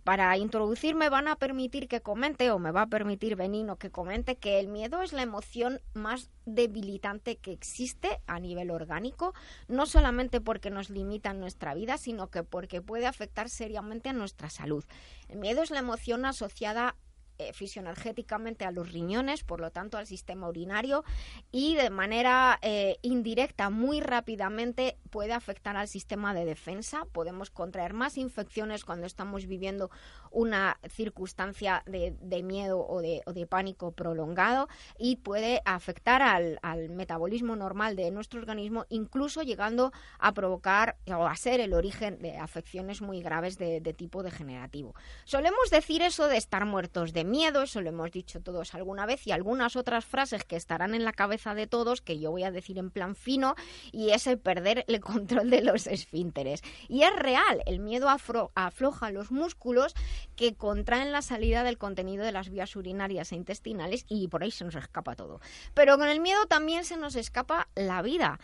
para 0.04 0.38
introducirme 0.38 1.10
van 1.10 1.28
a 1.28 1.36
permitir 1.36 1.88
que 1.88 2.02
comente, 2.02 2.52
o 2.52 2.60
me 2.60 2.72
va 2.72 2.84
a 2.84 2.88
permitir 2.88 3.36
Benino 3.36 3.78
que 3.78 3.90
comente, 3.90 4.38
que 4.38 4.60
el 4.60 4.68
miedo 4.68 5.02
es 5.02 5.14
la 5.14 5.22
emoción 5.22 5.82
más 5.94 6.30
debilitante 6.46 7.38
que 7.38 7.52
existe 7.52 8.22
a 8.28 8.40
nivel 8.40 8.72
orgánico, 8.72 9.34
no 9.68 9.86
solamente 9.86 10.42
porque 10.42 10.70
nos 10.70 10.90
limita 10.90 11.32
en 11.32 11.40
nuestra 11.40 11.74
vida, 11.74 11.98
sino 11.98 12.30
que 12.30 12.44
porque 12.44 12.82
puede 12.82 13.08
afectar 13.08 13.50
seriamente 13.50 14.10
a 14.10 14.14
nuestra 14.14 14.50
salud. 14.50 14.84
El 15.28 15.40
miedo 15.40 15.64
es 15.64 15.72
la 15.72 15.80
emoción 15.80 16.26
asociada 16.26 16.96
eh, 17.40 17.54
fisioenergéticamente 17.54 18.66
a 18.66 18.72
los 18.72 18.92
riñones, 18.92 19.46
por 19.46 19.62
lo 19.62 19.72
tanto 19.72 19.98
al 19.98 20.06
sistema 20.06 20.50
urinario, 20.50 21.06
y 21.54 21.76
de 21.76 21.90
manera 21.90 22.60
eh, 22.62 22.98
indirecta, 23.02 23.70
muy 23.70 24.02
rápidamente, 24.02 24.98
puede 25.10 25.32
afectar 25.32 25.78
al 25.78 25.88
sistema 25.88 26.34
de 26.34 26.44
defensa. 26.44 27.06
Podemos 27.14 27.50
contraer 27.50 27.94
más 27.94 28.18
infecciones 28.18 28.84
cuando 28.84 29.06
estamos 29.06 29.46
viviendo 29.46 29.90
una 30.32 30.80
circunstancia 30.90 31.82
de, 31.86 32.44
miedo 32.44 32.86
o 32.86 33.02
de, 33.02 33.48
pánico 33.50 33.94
prolongado 33.94 34.68
y 34.98 35.16
puede 35.16 35.62
afectar 35.64 36.22
al, 36.22 36.60
metabolismo 36.90 37.56
normal 37.56 37.96
de 37.96 38.12
nuestro 38.12 38.42
organismo, 38.42 38.86
incluso 38.90 39.44
llegando 39.44 39.94
a 40.20 40.34
provocar 40.34 40.98
o 41.08 41.26
a 41.26 41.36
ser 41.38 41.62
el 41.62 41.74
origen 41.74 42.20
de 42.20 42.38
afecciones 42.38 43.02
muy 43.02 43.22
graves 43.22 43.58
de, 43.58 43.80
de 43.80 43.94
tipo 43.94 44.24
degenerativo. 44.24 44.94
Solemos 45.24 45.70
decir 45.72 46.02
eso 46.02 46.28
de 46.28 46.36
estar 46.36 46.66
muertos 46.66 47.14
de 47.14 47.29
miedo, 47.30 47.64
eso 47.64 47.82
lo 47.82 47.90
hemos 47.90 48.12
dicho 48.12 48.42
todos 48.42 48.74
alguna 48.76 49.06
vez, 49.06 49.26
y 49.28 49.32
algunas 49.32 49.76
otras 49.76 50.06
frases 50.06 50.44
que 50.44 50.56
estarán 50.56 50.96
en 50.96 51.06
la 51.06 51.14
cabeza 51.14 51.54
de 51.56 51.68
todos, 51.68 52.02
que 52.02 52.20
yo 52.20 52.32
voy 52.32 52.44
a 52.44 52.52
decir 52.52 52.78
en 52.78 52.92
plan 52.92 53.16
fino, 53.16 53.56
y 53.92 54.12
es 54.12 54.28
el 54.28 54.40
perder 54.40 54.86
el 54.88 55.00
control 55.00 55.50
de 55.50 55.62
los 55.62 55.88
esfínteres. 55.88 56.62
Y 56.88 57.04
es 57.04 57.16
real, 57.16 57.64
el 57.66 57.80
miedo 57.80 58.10
afloja 58.10 59.12
los 59.12 59.32
músculos 59.32 59.94
que 60.36 60.56
contraen 60.56 61.12
la 61.12 61.22
salida 61.22 61.64
del 61.64 61.78
contenido 61.78 62.24
de 62.24 62.32
las 62.32 62.50
vías 62.50 62.76
urinarias 62.76 63.32
e 63.32 63.36
intestinales 63.36 64.06
y 64.08 64.28
por 64.28 64.44
ahí 64.44 64.52
se 64.52 64.66
nos 64.66 64.76
escapa 64.76 65.16
todo. 65.16 65.40
Pero 65.74 65.98
con 65.98 66.08
el 66.08 66.20
miedo 66.20 66.46
también 66.48 66.86
se 66.86 66.98
nos 66.98 67.16
escapa 67.16 67.70
la 67.76 68.02
vida 68.02 68.40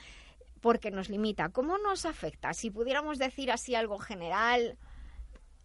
porque 0.62 0.90
nos 0.90 1.10
limita. 1.10 1.50
¿Cómo 1.50 1.78
nos 1.78 2.06
afecta? 2.06 2.54
Si 2.54 2.72
pudiéramos 2.72 3.20
decir 3.20 3.52
así 3.52 3.76
algo 3.76 4.00
general. 4.00 4.78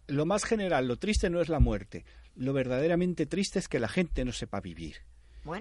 Lo 0.07 0.25
más 0.25 0.43
general, 0.43 0.87
lo 0.87 0.97
triste 0.97 1.29
no 1.29 1.41
es 1.41 1.49
la 1.49 1.59
muerte. 1.59 2.05
Lo 2.35 2.53
verdaderamente 2.53 3.25
triste 3.25 3.59
es 3.59 3.67
que 3.67 3.79
la 3.79 3.87
gente 3.87 4.25
no 4.25 4.31
sepa 4.31 4.61
vivir. 4.61 4.97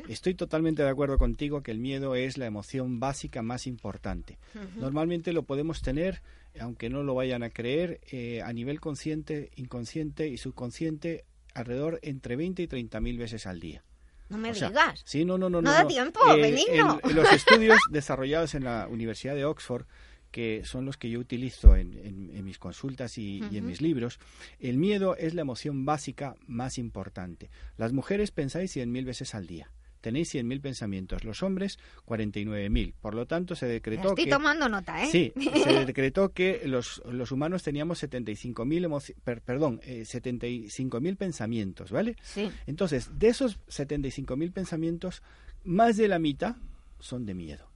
Estoy 0.09 0.35
totalmente 0.35 0.83
de 0.83 0.91
acuerdo 0.91 1.17
contigo 1.17 1.63
que 1.63 1.71
el 1.71 1.79
miedo 1.79 2.15
es 2.15 2.37
la 2.37 2.47
emoción 2.47 3.01
básica 3.01 3.43
más 3.43 3.67
importante. 3.67 4.39
Normalmente 4.77 5.33
lo 5.33 5.45
podemos 5.45 5.81
tener, 5.81 6.23
aunque 6.61 6.91
no 6.91 7.03
lo 7.03 7.15
vayan 7.15 7.43
a 7.43 7.51
creer, 7.51 8.01
eh, 8.11 8.43
a 8.43 8.53
nivel 8.53 8.81
consciente, 8.81 9.51
inconsciente 9.57 10.29
y 10.29 10.37
subconsciente 10.37 11.25
alrededor 11.55 11.99
entre 12.03 12.37
20 12.37 12.63
y 12.63 12.67
30 12.67 13.01
mil 13.01 13.19
veces 13.19 13.47
al 13.47 13.61
día. 13.61 13.83
No 14.29 14.39
me 14.39 14.53
digas. 14.53 15.03
Sí, 15.05 15.25
no, 15.25 15.39
no, 15.39 15.51
no. 15.51 15.61
No, 15.61 15.73
da 15.73 15.87
tiempo, 15.87 16.21
eh, 16.37 16.65
los 17.13 17.33
estudios 17.33 17.79
desarrollados 17.91 18.55
en 18.55 18.65
la 18.65 18.87
Universidad 18.89 19.35
de 19.35 19.45
Oxford 19.45 19.87
que 20.31 20.63
son 20.65 20.85
los 20.85 20.97
que 20.97 21.11
yo 21.11 21.19
utilizo 21.19 21.77
en, 21.77 22.45
mis 22.45 22.59
consultas 22.59 23.19
y, 23.19 23.43
en 23.53 23.67
mis 23.67 23.81
libros, 23.81 24.19
el 24.59 24.77
miedo 24.77 25.17
es 25.17 25.35
la 25.35 25.43
emoción 25.43 25.85
básica 25.85 26.37
más 26.47 26.79
importante. 26.79 27.51
Las 27.77 27.93
mujeres 27.93 28.31
pensáis 28.31 28.77
100.000 28.77 29.05
veces 29.05 29.35
al 29.35 29.47
día. 29.47 29.71
Tenéis 30.01 30.35
100.000 30.35 30.61
pensamientos, 30.63 31.25
los 31.25 31.43
hombres 31.43 31.79
49.000. 32.07 32.95
Por 33.01 33.15
lo 33.15 33.27
tanto, 33.27 33.55
se 33.55 33.67
decretó 33.67 34.11
estoy 34.11 34.29
tomando 34.29 34.69
nota, 34.69 35.03
¿eh? 35.05 35.09
Sí, 35.11 35.33
se 35.63 35.85
decretó 35.85 36.33
que 36.33 36.63
los, 36.65 37.03
los 37.05 37.33
humanos 37.33 37.63
teníamos 37.63 38.03
75.000 38.03 39.15
per, 39.23 39.43
perdón, 39.43 39.81
eh, 39.85 40.03
75.000 40.03 41.17
pensamientos, 41.17 41.91
¿vale? 41.91 42.17
Sí. 42.23 42.51
Entonces, 42.67 43.19
de 43.19 43.29
esos 43.29 43.61
75.000 43.67 44.53
pensamientos, 44.53 45.23
más 45.65 45.99
de 45.99 46.09
la 46.09 46.19
mitad 46.19 46.57
son 46.99 47.27
de 47.27 47.35
miedo. 47.35 47.70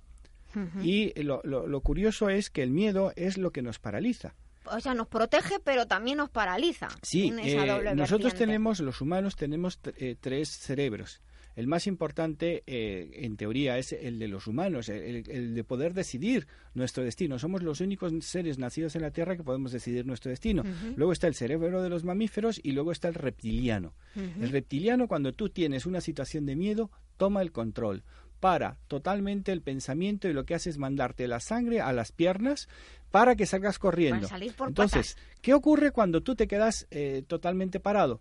Y 0.83 1.13
lo, 1.23 1.43
lo, 1.45 1.81
curioso 1.81 2.29
es 2.29 2.51
que 2.51 2.63
el 2.63 2.71
miedo 2.71 3.13
es 3.17 3.39
lo 3.39 3.51
que 3.51 3.63
nos 3.63 3.79
paraliza. 3.79 4.35
O 4.67 4.81
sea, 4.81 4.95
nos 4.95 5.09
protege, 5.09 5.57
pero 5.63 5.87
también 5.87 6.19
nos 6.19 6.31
paraliza. 6.31 6.89
Sí, 7.03 7.33
eh, 7.43 7.95
nosotros 7.95 8.35
tenemos, 8.35 8.81
los 8.81 9.01
humanos 9.01 9.37
tenemos 9.37 9.79
eh, 9.97 10.17
tres 10.19 10.49
cerebros. 10.49 11.21
El 11.55 11.69
más 11.69 11.87
importante, 11.87 12.65
eh, 12.67 13.11
en 13.13 13.37
teoría, 13.37 13.79
es 13.79 13.93
el 13.93 14.19
de 14.19 14.27
los 14.27 14.49
humanos, 14.49 14.89
el, 14.89 15.55
de 15.55 15.65
poder 15.65 15.95
decidir 15.95 16.49
nuestro 16.75 17.05
destino. 17.05 17.39
Somos 17.39 17.63
los 17.63 17.81
únicos 17.81 18.13
seres 18.25 18.59
nacidos 18.59 18.97
en 18.97 19.03
la 19.03 19.13
Tierra 19.13 19.37
que 19.37 19.45
podemos 19.45 19.71
decidir 19.71 20.05
nuestro 20.05 20.31
destino. 20.31 20.65
Luego 20.97 21.13
está 21.13 21.29
el 21.29 21.37
cerebro 21.37 21.81
de 21.81 21.91
los 21.91 22.03
mamíferos 22.03 22.59
y 22.61 22.73
luego 22.73 22.91
está 22.91 23.07
el 23.07 23.15
reptiliano. 23.15 23.95
El 24.17 24.51
reptiliano, 24.51 25.07
cuando 25.07 25.33
tú 25.33 25.49
tienes 25.49 25.87
una 25.87 26.01
situación 26.01 26.45
de 26.45 26.57
miedo, 26.57 26.91
toma 27.17 27.41
el 27.41 27.53
control 27.53 28.03
para 28.45 28.77
totalmente 28.89 29.53
el 29.53 29.63
pensamiento 29.63 30.29
y 30.29 30.35
lo 30.35 30.45
que 30.45 30.55
hace 30.55 30.69
es 30.69 30.77
mandarte 30.77 31.27
la 31.29 31.41
sangre 31.41 31.81
a 31.81 31.95
las 31.95 32.13
piernas 32.13 32.69
para 33.11 33.37
que 33.37 33.47
salgas 33.47 33.79
corriendo. 33.79 34.29
Entonces, 34.69 35.17
¿qué 35.41 35.55
ocurre 35.55 35.93
cuando 35.93 36.23
tú 36.23 36.35
te 36.35 36.47
quedas 36.47 36.87
eh, 36.91 37.25
totalmente 37.27 37.81
parado? 37.81 38.21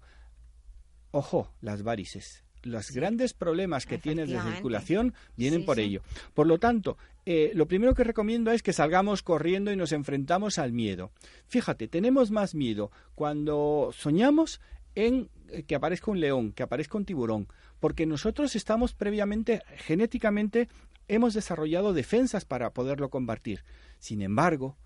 Ojo, 1.11 1.51
las 1.59 1.83
varices. 1.83 2.45
Los 2.61 2.91
grandes 2.91 3.33
problemas 3.33 3.85
que 3.85 3.97
tienes 3.97 4.29
de 4.29 4.41
circulación 4.41 5.13
vienen 5.35 5.65
por 5.65 5.77
ello. 5.77 6.01
Por 6.33 6.47
lo 6.47 6.57
tanto, 6.57 6.97
eh, 7.25 7.51
lo 7.53 7.67
primero 7.67 7.93
que 7.93 8.05
recomiendo 8.05 8.51
es 8.51 8.63
que 8.63 8.71
salgamos 8.71 9.23
corriendo 9.23 9.73
y 9.73 9.75
nos 9.75 9.91
enfrentamos 9.91 10.57
al 10.57 10.71
miedo. 10.71 11.11
Fíjate, 11.47 11.89
tenemos 11.89 12.31
más 12.31 12.55
miedo 12.55 12.91
cuando 13.13 13.89
soñamos 13.91 14.61
en 14.95 15.27
eh, 15.49 15.63
que 15.63 15.75
aparezca 15.75 16.11
un 16.11 16.21
león, 16.21 16.53
que 16.53 16.63
aparezca 16.63 16.97
un 16.97 17.03
tiburón, 17.03 17.49
porque 17.83 18.05
nosotros 18.05 18.55
estamos 18.55 18.93
previamente, 18.93 19.61
genéticamente, 19.75 20.69
hemos 21.09 21.33
desarrollado 21.33 21.91
defensas 21.91 22.45
para 22.45 22.69
poderlo 22.69 23.09
combatir. 23.09 23.65
Sin 23.99 24.21
embargo, 24.21 24.77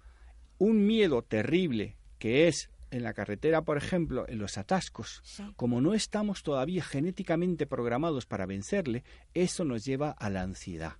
un 0.57 0.87
miedo 0.87 1.21
terrible 1.21 1.95
que 2.17 2.47
es 2.47 2.71
en 2.89 3.03
la 3.03 3.13
carretera, 3.13 3.61
por 3.61 3.77
ejemplo, 3.77 4.27
en 4.27 4.39
los 4.39 4.57
atascos, 4.57 5.21
como 5.55 5.79
no 5.79 5.93
estamos 5.93 6.41
todavía 6.41 6.83
genéticamente 6.83 7.67
programados 7.67 8.25
para 8.25 8.47
vencerle, 8.47 9.03
eso 9.35 9.63
nos 9.63 9.85
lleva 9.85 10.09
a 10.09 10.31
la 10.31 10.41
ansiedad. 10.41 10.93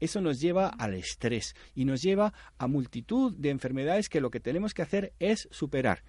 Eso 0.00 0.22
nos 0.22 0.40
lleva 0.40 0.68
al 0.68 0.94
estrés 0.94 1.54
y 1.74 1.84
nos 1.84 2.00
lleva 2.00 2.32
a 2.56 2.66
multitud 2.66 3.34
de 3.36 3.50
enfermedades 3.50 4.08
que 4.08 4.22
lo 4.22 4.30
que 4.30 4.40
tenemos 4.40 4.72
que 4.72 4.80
hacer 4.80 5.12
es 5.18 5.48
superar. 5.50 6.02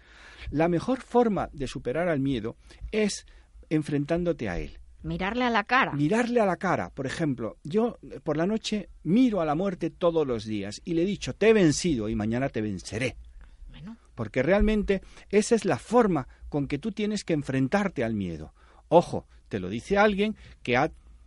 La 0.52 0.70
mejor 0.70 1.02
forma 1.02 1.50
de 1.52 1.68
superar 1.68 2.08
al 2.08 2.22
miedo 2.22 2.56
es 2.94 3.26
enfrentándote 3.70 4.48
a 4.48 4.58
él. 4.58 4.80
Mirarle 5.04 5.44
a 5.44 5.50
la 5.50 5.66
cara. 5.66 5.92
Mirarle 5.92 6.40
a 6.40 6.46
la 6.46 6.56
cara. 6.56 6.90
Por 6.90 7.06
ejemplo, 7.06 7.58
yo 7.64 8.00
por 8.24 8.38
la 8.38 8.48
noche 8.48 8.90
miro 9.04 9.42
a 9.42 9.46
la 9.46 9.54
muerte 9.54 9.90
todos 9.90 10.26
los 10.26 10.46
días 10.46 10.82
y 10.86 10.94
le 10.94 11.04
he 11.04 11.06
dicho, 11.06 11.36
te 11.36 11.50
he 11.50 11.54
vencido 11.54 12.08
y 12.08 12.16
mañana 12.16 12.50
te 12.50 12.62
venceré. 12.62 13.18
Bueno. 13.70 13.98
Porque 14.16 14.42
realmente 14.42 15.02
esa 15.30 15.56
es 15.56 15.66
la 15.66 15.78
forma 15.78 16.28
con 16.48 16.68
que 16.68 16.80
tú 16.80 16.92
tienes 16.92 17.26
que 17.26 17.34
enfrentarte 17.34 18.04
al 18.04 18.14
miedo. 18.14 18.54
Ojo, 18.88 19.28
te 19.50 19.60
lo 19.60 19.70
dice 19.70 19.98
alguien 19.98 20.38
que 20.62 20.78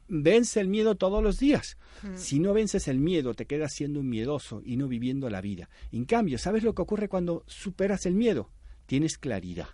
vence 0.08 0.60
el 0.60 0.68
miedo 0.68 0.94
todos 0.94 1.22
los 1.22 1.38
días. 1.38 1.76
Mm. 2.02 2.16
Si 2.16 2.38
no 2.38 2.54
vences 2.54 2.88
el 2.88 2.98
miedo, 2.98 3.34
te 3.34 3.46
quedas 3.46 3.74
siendo 3.74 4.00
un 4.00 4.08
miedoso 4.08 4.62
y 4.64 4.76
no 4.76 4.88
viviendo 4.88 5.28
la 5.28 5.42
vida. 5.42 5.68
En 5.92 6.06
cambio, 6.06 6.38
¿sabes 6.38 6.62
lo 6.62 6.74
que 6.74 6.82
ocurre 6.82 7.08
cuando 7.08 7.44
superas 7.46 8.06
el 8.06 8.14
miedo? 8.14 8.50
Tienes 8.86 9.18
claridad 9.18 9.68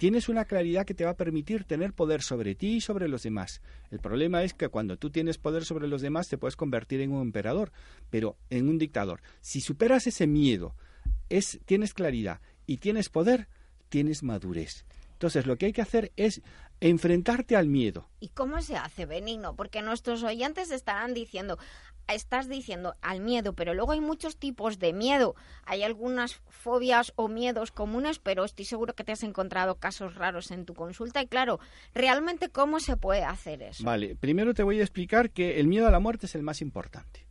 tienes 0.00 0.30
una 0.30 0.46
claridad 0.46 0.86
que 0.86 0.94
te 0.94 1.04
va 1.04 1.10
a 1.10 1.16
permitir 1.18 1.64
tener 1.64 1.92
poder 1.92 2.22
sobre 2.22 2.54
ti 2.54 2.76
y 2.76 2.80
sobre 2.80 3.06
los 3.06 3.22
demás. 3.22 3.60
El 3.90 3.98
problema 3.98 4.42
es 4.42 4.54
que 4.54 4.70
cuando 4.70 4.96
tú 4.96 5.10
tienes 5.10 5.36
poder 5.36 5.66
sobre 5.66 5.88
los 5.88 6.00
demás 6.00 6.26
te 6.26 6.38
puedes 6.38 6.56
convertir 6.56 7.02
en 7.02 7.12
un 7.12 7.20
emperador, 7.20 7.70
pero 8.08 8.38
en 8.48 8.70
un 8.70 8.78
dictador. 8.78 9.20
Si 9.42 9.60
superas 9.60 10.06
ese 10.06 10.26
miedo, 10.26 10.74
es, 11.28 11.60
tienes 11.66 11.92
claridad 11.92 12.40
y 12.66 12.78
tienes 12.78 13.10
poder, 13.10 13.48
tienes 13.90 14.22
madurez. 14.22 14.86
Entonces, 15.12 15.44
lo 15.44 15.58
que 15.58 15.66
hay 15.66 15.74
que 15.74 15.82
hacer 15.82 16.12
es 16.16 16.40
enfrentarte 16.80 17.54
al 17.54 17.68
miedo. 17.68 18.08
¿Y 18.20 18.28
cómo 18.28 18.62
se 18.62 18.76
hace, 18.76 19.04
Benigno? 19.04 19.54
Porque 19.54 19.82
nuestros 19.82 20.22
oyentes 20.22 20.70
estarán 20.70 21.12
diciendo, 21.12 21.58
estás 22.14 22.48
diciendo 22.48 22.94
al 23.02 23.20
miedo, 23.20 23.54
pero 23.54 23.74
luego 23.74 23.92
hay 23.92 24.00
muchos 24.00 24.36
tipos 24.36 24.78
de 24.78 24.92
miedo. 24.92 25.34
Hay 25.64 25.82
algunas 25.82 26.40
fobias 26.48 27.12
o 27.16 27.28
miedos 27.28 27.72
comunes, 27.72 28.18
pero 28.18 28.44
estoy 28.44 28.64
seguro 28.64 28.94
que 28.94 29.04
te 29.04 29.12
has 29.12 29.22
encontrado 29.22 29.76
casos 29.76 30.14
raros 30.14 30.50
en 30.50 30.64
tu 30.64 30.74
consulta. 30.74 31.22
Y 31.22 31.26
claro, 31.26 31.60
realmente, 31.94 32.48
¿cómo 32.48 32.80
se 32.80 32.96
puede 32.96 33.24
hacer 33.24 33.62
eso? 33.62 33.84
Vale, 33.84 34.16
primero 34.16 34.54
te 34.54 34.62
voy 34.62 34.80
a 34.80 34.82
explicar 34.82 35.30
que 35.30 35.60
el 35.60 35.68
miedo 35.68 35.86
a 35.86 35.90
la 35.90 36.00
muerte 36.00 36.26
es 36.26 36.34
el 36.34 36.42
más 36.42 36.60
importante. 36.60 37.26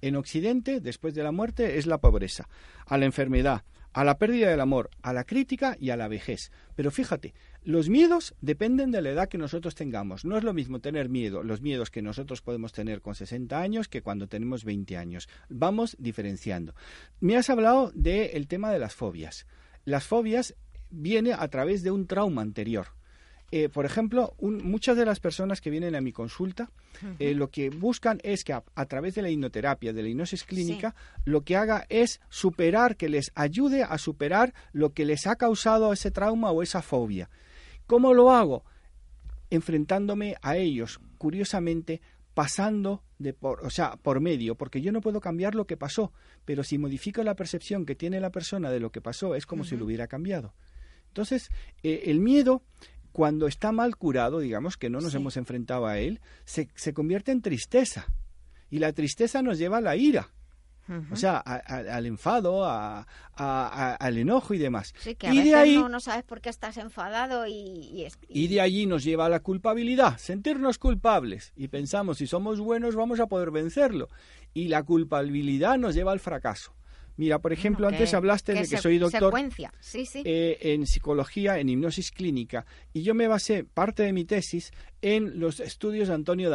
En 0.00 0.16
Occidente, 0.16 0.80
después 0.80 1.14
de 1.14 1.22
la 1.22 1.30
muerte, 1.30 1.78
es 1.78 1.86
la 1.86 1.98
pobreza, 1.98 2.48
a 2.86 2.98
la 2.98 3.04
enfermedad, 3.04 3.62
a 3.92 4.04
la 4.04 4.18
pérdida 4.18 4.50
del 4.50 4.60
amor, 4.60 4.90
a 5.02 5.12
la 5.12 5.24
crítica 5.24 5.76
y 5.78 5.90
a 5.90 5.96
la 5.96 6.08
vejez. 6.08 6.50
Pero 6.74 6.90
fíjate, 6.90 7.34
los 7.64 7.88
miedos 7.88 8.34
dependen 8.40 8.90
de 8.90 9.02
la 9.02 9.10
edad 9.10 9.28
que 9.28 9.38
nosotros 9.38 9.74
tengamos. 9.74 10.24
No 10.24 10.36
es 10.36 10.44
lo 10.44 10.52
mismo 10.52 10.80
tener 10.80 11.08
miedo, 11.08 11.42
los 11.42 11.60
miedos 11.60 11.90
que 11.90 12.02
nosotros 12.02 12.42
podemos 12.42 12.72
tener 12.72 13.00
con 13.00 13.14
60 13.14 13.60
años 13.60 13.88
que 13.88 14.02
cuando 14.02 14.26
tenemos 14.26 14.64
20 14.64 14.96
años. 14.96 15.28
Vamos 15.48 15.96
diferenciando. 15.98 16.74
Me 17.20 17.36
has 17.36 17.50
hablado 17.50 17.92
del 17.94 18.48
tema 18.48 18.72
de 18.72 18.78
las 18.78 18.94
fobias. 18.94 19.46
Las 19.84 20.06
fobias 20.06 20.54
vienen 20.90 21.34
a 21.38 21.48
través 21.48 21.82
de 21.82 21.90
un 21.90 22.06
trauma 22.06 22.42
anterior. 22.42 22.88
Eh, 23.54 23.68
por 23.68 23.84
ejemplo, 23.84 24.34
muchas 24.40 24.96
de 24.96 25.04
las 25.04 25.20
personas 25.20 25.60
que 25.60 25.68
vienen 25.68 25.94
a 25.94 26.00
mi 26.00 26.10
consulta 26.10 26.70
eh, 27.18 27.34
lo 27.34 27.50
que 27.50 27.68
buscan 27.68 28.18
es 28.22 28.44
que 28.44 28.54
a, 28.54 28.86
través 28.86 29.14
de 29.14 29.20
la 29.20 29.28
hipnoterapia, 29.28 29.92
de 29.92 30.02
la 30.02 30.08
hipnosis 30.08 30.44
clínica, 30.44 30.94
lo 31.26 31.42
que 31.42 31.56
haga 31.56 31.84
es 31.90 32.22
superar, 32.30 32.96
que 32.96 33.10
les 33.10 33.30
ayude 33.34 33.82
a 33.82 33.98
superar 33.98 34.54
lo 34.72 34.94
que 34.94 35.04
les 35.04 35.26
ha 35.26 35.36
causado 35.36 35.92
ese 35.92 36.10
trauma 36.10 36.50
o 36.50 36.62
esa 36.62 36.80
fobia. 36.80 37.28
¿Cómo 37.92 38.14
lo 38.14 38.30
hago? 38.30 38.64
enfrentándome 39.50 40.36
a 40.40 40.56
ellos, 40.56 40.98
curiosamente, 41.18 42.00
pasando 42.32 43.02
de 43.18 43.34
por, 43.34 43.66
o 43.66 43.68
sea, 43.68 43.96
por 43.96 44.18
medio, 44.22 44.54
porque 44.54 44.80
yo 44.80 44.92
no 44.92 45.02
puedo 45.02 45.20
cambiar 45.20 45.54
lo 45.54 45.66
que 45.66 45.76
pasó, 45.76 46.10
pero 46.46 46.64
si 46.64 46.78
modifico 46.78 47.22
la 47.22 47.36
percepción 47.36 47.84
que 47.84 47.94
tiene 47.94 48.18
la 48.18 48.30
persona 48.30 48.70
de 48.70 48.80
lo 48.80 48.90
que 48.92 49.02
pasó, 49.02 49.34
es 49.34 49.44
como 49.44 49.64
si 49.64 49.76
lo 49.76 49.84
hubiera 49.84 50.06
cambiado. 50.06 50.54
Entonces, 51.08 51.50
eh, 51.82 52.04
el 52.06 52.20
miedo, 52.20 52.62
cuando 53.12 53.46
está 53.46 53.72
mal 53.72 53.94
curado, 53.98 54.38
digamos 54.38 54.78
que 54.78 54.88
no 54.88 55.02
nos 55.02 55.14
hemos 55.14 55.36
enfrentado 55.36 55.86
a 55.86 55.98
él, 55.98 56.22
se, 56.46 56.70
se 56.74 56.94
convierte 56.94 57.30
en 57.30 57.42
tristeza. 57.42 58.06
Y 58.70 58.78
la 58.78 58.94
tristeza 58.94 59.42
nos 59.42 59.58
lleva 59.58 59.76
a 59.76 59.82
la 59.82 59.96
ira. 59.96 60.30
O 61.10 61.16
sea, 61.16 61.38
al 61.38 62.06
enfado, 62.06 62.64
a, 62.64 63.06
al 63.34 64.18
enojo 64.18 64.54
y 64.54 64.58
demás. 64.58 64.94
Sí, 64.98 65.14
que 65.14 65.28
a 65.28 65.34
y 65.34 65.42
de 65.42 65.54
ahí, 65.54 65.76
no, 65.76 66.00
sabes 66.00 66.24
por 66.24 66.40
qué 66.40 66.50
estás 66.50 66.76
enfadado 66.76 67.46
y, 67.46 68.06
y, 68.28 68.48
de 68.48 68.60
allí 68.60 68.86
nos 68.86 69.04
lleva 69.04 69.26
a 69.26 69.28
la 69.28 69.40
culpabilidad, 69.40 70.18
sentirnos 70.18 70.78
culpables. 70.78 71.52
Y 71.56 71.68
pensamos 71.68 72.18
si 72.18 72.26
somos 72.26 72.60
buenos 72.60 72.94
vamos 72.94 73.20
a 73.20 73.26
poder 73.26 73.50
vencerlo. 73.50 74.08
Y 74.54 74.68
la 74.68 74.82
culpabilidad 74.82 75.78
nos 75.78 75.94
lleva 75.94 76.12
al 76.12 76.20
fracaso. 76.20 76.74
Mira, 77.16 77.38
por 77.40 77.52
ejemplo, 77.52 77.86
antes 77.86 78.14
hablaste 78.14 78.54
de 78.54 78.66
que 78.66 78.78
soy 78.78 78.98
doctor 78.98 79.32
eh, 80.24 80.58
en 80.60 80.86
psicología, 80.86 81.58
en 81.58 81.68
hipnosis 81.68 82.10
clínica, 82.10 82.64
y 82.92 83.02
yo 83.02 83.14
me 83.14 83.28
basé 83.28 83.64
parte 83.64 84.02
de 84.02 84.12
mi 84.12 84.24
tesis 84.24 84.72
en 85.02 85.38
los 85.38 85.60
estudios 85.60 86.08
de 86.08 86.14
Antonio 86.14 86.50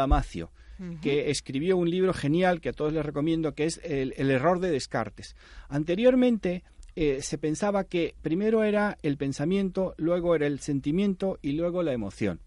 Que 1.02 1.32
escribió 1.32 1.76
un 1.78 1.90
libro 1.90 2.14
genial 2.14 2.62
que 2.62 2.70
a 2.70 2.74
todos 2.74 2.94
les 2.94 3.06
recomiendo, 3.06 3.56
que 3.56 3.66
es 3.66 3.80
El, 3.84 4.14
error 4.30 4.60
de 4.60 4.70
Descartes. 4.70 5.36
Anteriormente 5.70 6.64
eh, 6.96 7.22
se 7.22 7.38
pensaba 7.38 7.84
que 7.86 8.16
primero 8.22 8.64
era 8.64 8.98
el 9.02 9.18
pensamiento, 9.18 9.96
luego 9.98 10.36
era 10.36 10.46
el 10.48 10.60
sentimiento 10.60 11.40
y 11.42 11.54
luego 11.54 11.84
la 11.84 11.94
emoción. 11.94 12.42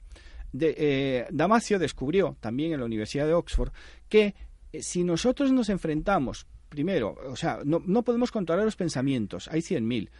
De, 0.52 0.74
eh, 0.78 1.26
Damasio 1.30 1.78
descubrió 1.78 2.36
también 2.40 2.72
en 2.72 2.80
la 2.80 2.86
Universidad 2.86 3.26
de 3.26 3.34
Oxford 3.34 3.72
que 4.08 4.34
eh, 4.72 4.82
si 4.82 5.04
nosotros 5.04 5.52
nos 5.52 5.68
enfrentamos, 5.68 6.46
primero, 6.68 7.16
o 7.26 7.36
sea, 7.36 7.60
no, 7.64 7.82
no 7.84 8.02
podemos 8.02 8.30
controlar 8.30 8.64
los 8.64 8.76
pensamientos, 8.76 9.48
hay 9.48 9.62
cien 9.62 9.86
mil. 9.86 10.10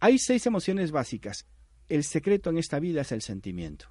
Hay 0.00 0.18
seis 0.18 0.46
emociones 0.46 0.92
básicas. 0.92 1.46
El 1.88 2.04
secreto 2.04 2.50
en 2.50 2.58
esta 2.58 2.78
vida 2.78 3.00
es 3.00 3.12
el 3.12 3.22
sentimiento. 3.22 3.86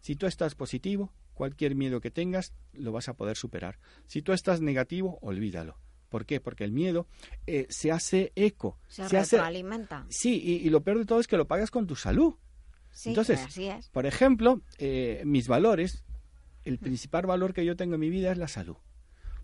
Si 0.00 0.14
tú 0.14 0.26
estás 0.26 0.54
positivo, 0.54 1.12
cualquier 1.40 1.74
miedo 1.74 2.02
que 2.02 2.10
tengas 2.10 2.52
lo 2.74 2.92
vas 2.92 3.08
a 3.08 3.14
poder 3.14 3.34
superar. 3.34 3.78
Si 4.04 4.20
tú 4.20 4.34
estás 4.34 4.60
negativo, 4.60 5.18
olvídalo. 5.22 5.78
¿Por 6.10 6.26
qué? 6.26 6.38
Porque 6.38 6.64
el 6.64 6.72
miedo 6.72 7.06
eh, 7.46 7.66
se 7.70 7.90
hace 7.90 8.30
eco. 8.34 8.78
Se, 8.88 9.08
se 9.08 9.20
retroalimenta. 9.20 10.04
sí, 10.10 10.38
y, 10.62 10.68
lo 10.68 10.82
peor 10.82 10.98
de 10.98 11.06
todo 11.06 11.18
es 11.18 11.26
que 11.26 11.38
lo 11.38 11.48
pagas 11.48 11.70
con 11.70 11.86
tu 11.86 11.96
salud. 11.96 12.34
Entonces, 13.06 13.40
por 13.90 14.04
ejemplo, 14.04 14.60
eh, 14.76 15.22
mis 15.24 15.48
valores, 15.48 16.04
el 16.64 16.78
principal 16.78 17.24
valor 17.24 17.54
que 17.54 17.64
yo 17.64 17.74
tengo 17.74 17.94
en 17.94 18.00
mi 18.00 18.10
vida 18.10 18.32
es 18.32 18.36
la 18.36 18.48
salud. 18.48 18.76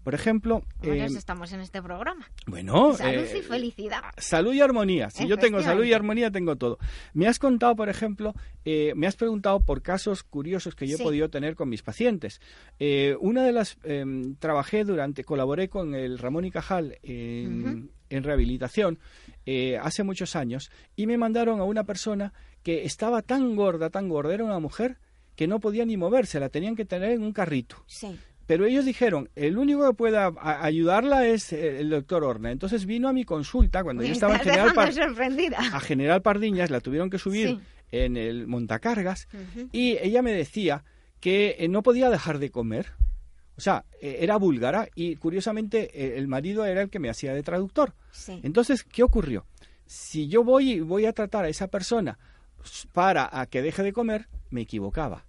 Por 0.06 0.14
ejemplo... 0.14 0.62
Eh, 0.84 1.04
estamos 1.04 1.52
en 1.52 1.58
este 1.58 1.82
programa. 1.82 2.30
Bueno... 2.46 2.92
Salud 2.92 3.26
y 3.34 3.38
eh, 3.38 3.42
felicidad. 3.42 4.02
Salud 4.16 4.54
y 4.54 4.60
armonía. 4.60 5.10
Si 5.10 5.26
yo 5.26 5.36
tengo 5.36 5.60
salud 5.62 5.82
y 5.82 5.92
armonía, 5.92 6.30
tengo 6.30 6.54
todo. 6.54 6.78
Me 7.12 7.26
has 7.26 7.40
contado, 7.40 7.74
por 7.74 7.88
ejemplo, 7.88 8.32
eh, 8.64 8.92
me 8.94 9.08
has 9.08 9.16
preguntado 9.16 9.58
por 9.58 9.82
casos 9.82 10.22
curiosos 10.22 10.76
que 10.76 10.86
yo 10.86 10.96
he 10.96 11.02
podido 11.02 11.28
tener 11.28 11.56
con 11.56 11.68
mis 11.68 11.82
pacientes. 11.82 12.40
Eh, 12.78 13.16
una 13.18 13.42
de 13.42 13.50
las... 13.50 13.78
Em, 13.82 14.36
trabajé 14.36 14.84
durante... 14.84 15.24
Colaboré 15.24 15.68
con 15.68 15.96
el 15.96 16.18
Ramón 16.20 16.44
y 16.44 16.52
Cajal 16.52 17.00
en, 17.02 17.90
en 18.08 18.22
rehabilitación 18.22 19.00
hace 19.82 20.04
muchos 20.04 20.36
años 20.36 20.70
y 20.94 21.08
me 21.08 21.18
mandaron 21.18 21.58
a 21.58 21.64
una 21.64 21.82
persona 21.82 22.32
que 22.62 22.84
estaba 22.84 23.22
tan 23.22 23.56
gorda, 23.56 23.90
tan 23.90 24.08
gorda, 24.08 24.34
era 24.34 24.44
una 24.44 24.60
mujer 24.60 24.98
que 25.34 25.48
no 25.48 25.58
podía 25.58 25.84
ni 25.84 25.96
moverse, 25.96 26.38
la 26.38 26.48
tenían 26.48 26.76
que 26.76 26.84
tener 26.84 27.10
en 27.10 27.22
un 27.22 27.32
carrito. 27.32 27.82
Sí. 27.86 28.16
Pero 28.46 28.64
ellos 28.64 28.84
dijeron, 28.84 29.28
el 29.34 29.58
único 29.58 29.86
que 29.86 29.94
pueda 29.94 30.32
ayudarla 30.40 31.26
es 31.26 31.52
el 31.52 31.90
doctor 31.90 32.22
Horna. 32.22 32.52
Entonces 32.52 32.86
vino 32.86 33.08
a 33.08 33.12
mi 33.12 33.24
consulta 33.24 33.82
cuando 33.82 34.04
yo 34.04 34.12
estaba 34.12 34.34
en 34.34 34.40
General, 34.40 34.72
a 35.72 35.80
General 35.80 36.22
Pardiñas, 36.22 36.70
la 36.70 36.80
tuvieron 36.80 37.10
que 37.10 37.18
subir 37.18 37.58
en 37.90 38.16
el 38.16 38.46
montacargas, 38.46 39.28
y 39.72 39.96
ella 39.98 40.22
me 40.22 40.32
decía 40.32 40.84
que 41.20 41.56
eh, 41.58 41.68
no 41.68 41.82
podía 41.82 42.10
dejar 42.10 42.38
de 42.38 42.50
comer. 42.50 42.92
O 43.56 43.60
sea, 43.60 43.84
eh, 44.00 44.18
era 44.20 44.36
búlgara 44.36 44.88
y 44.94 45.16
curiosamente 45.16 45.90
eh, 45.94 46.18
el 46.18 46.28
marido 46.28 46.66
era 46.66 46.82
el 46.82 46.90
que 46.90 46.98
me 46.98 47.08
hacía 47.08 47.32
de 47.32 47.42
traductor. 47.42 47.94
Entonces, 48.42 48.84
¿qué 48.84 49.02
ocurrió? 49.02 49.46
Si 49.86 50.28
yo 50.28 50.44
voy 50.44 50.80
voy 50.80 51.06
a 51.06 51.12
tratar 51.12 51.44
a 51.44 51.48
esa 51.48 51.68
persona 51.68 52.18
para 52.92 53.28
a 53.32 53.46
que 53.46 53.62
deje 53.62 53.82
de 53.82 53.92
comer, 53.92 54.28
me 54.50 54.62
equivocaba. 54.62 55.24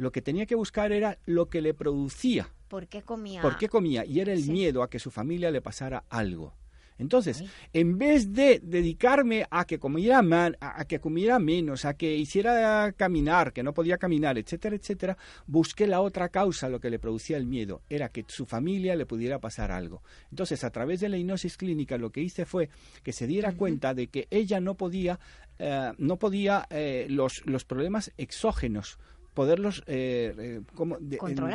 Lo 0.00 0.12
que 0.12 0.22
tenía 0.22 0.46
que 0.46 0.54
buscar 0.54 0.92
era 0.92 1.18
lo 1.26 1.50
que 1.50 1.60
le 1.60 1.74
producía 1.74 2.48
¿Por 2.68 2.86
qué 2.86 3.02
comía? 3.02 3.42
¿Por 3.42 3.58
qué 3.58 3.68
comía? 3.68 4.06
Y 4.06 4.20
era 4.20 4.32
el 4.32 4.46
miedo 4.46 4.82
a 4.82 4.88
que 4.88 4.98
su 4.98 5.10
familia 5.10 5.50
le 5.50 5.60
pasara 5.60 6.04
algo. 6.08 6.54
Entonces, 6.96 7.44
en 7.72 7.98
vez 7.98 8.32
de 8.32 8.60
dedicarme 8.62 9.46
a 9.50 9.66
que 9.66 9.78
comiera 9.78 10.22
a 10.60 10.84
que 10.86 11.00
comiera 11.00 11.38
menos, 11.38 11.84
a 11.84 11.94
que 11.94 12.14
hiciera 12.14 12.92
caminar, 12.92 13.52
que 13.52 13.62
no 13.62 13.74
podía 13.74 13.98
caminar, 13.98 14.38
etcétera, 14.38 14.76
etcétera, 14.76 15.18
busqué 15.46 15.86
la 15.86 16.00
otra 16.00 16.30
causa, 16.30 16.70
lo 16.70 16.80
que 16.80 16.90
le 16.90 16.98
producía 16.98 17.36
el 17.36 17.46
miedo, 17.46 17.82
era 17.90 18.08
que 18.10 18.24
su 18.28 18.46
familia 18.46 18.96
le 18.96 19.04
pudiera 19.04 19.38
pasar 19.38 19.70
algo. 19.70 20.02
Entonces, 20.30 20.64
a 20.64 20.70
través 20.70 21.00
de 21.00 21.10
la 21.10 21.18
hipnosis 21.18 21.56
clínica, 21.56 21.98
lo 21.98 22.10
que 22.10 22.22
hice 22.22 22.46
fue 22.46 22.70
que 23.02 23.12
se 23.12 23.26
diera 23.26 23.52
cuenta 23.52 23.92
de 23.92 24.06
que 24.06 24.28
ella 24.30 24.60
no 24.60 24.76
podía, 24.76 25.18
eh, 25.58 25.92
no 25.98 26.18
podía 26.18 26.66
eh, 26.70 27.06
los, 27.10 27.44
los 27.46 27.64
problemas 27.64 28.12
exógenos 28.16 28.98
poderlos 29.34 29.82
eh, 29.86 30.34
eh, 30.38 30.60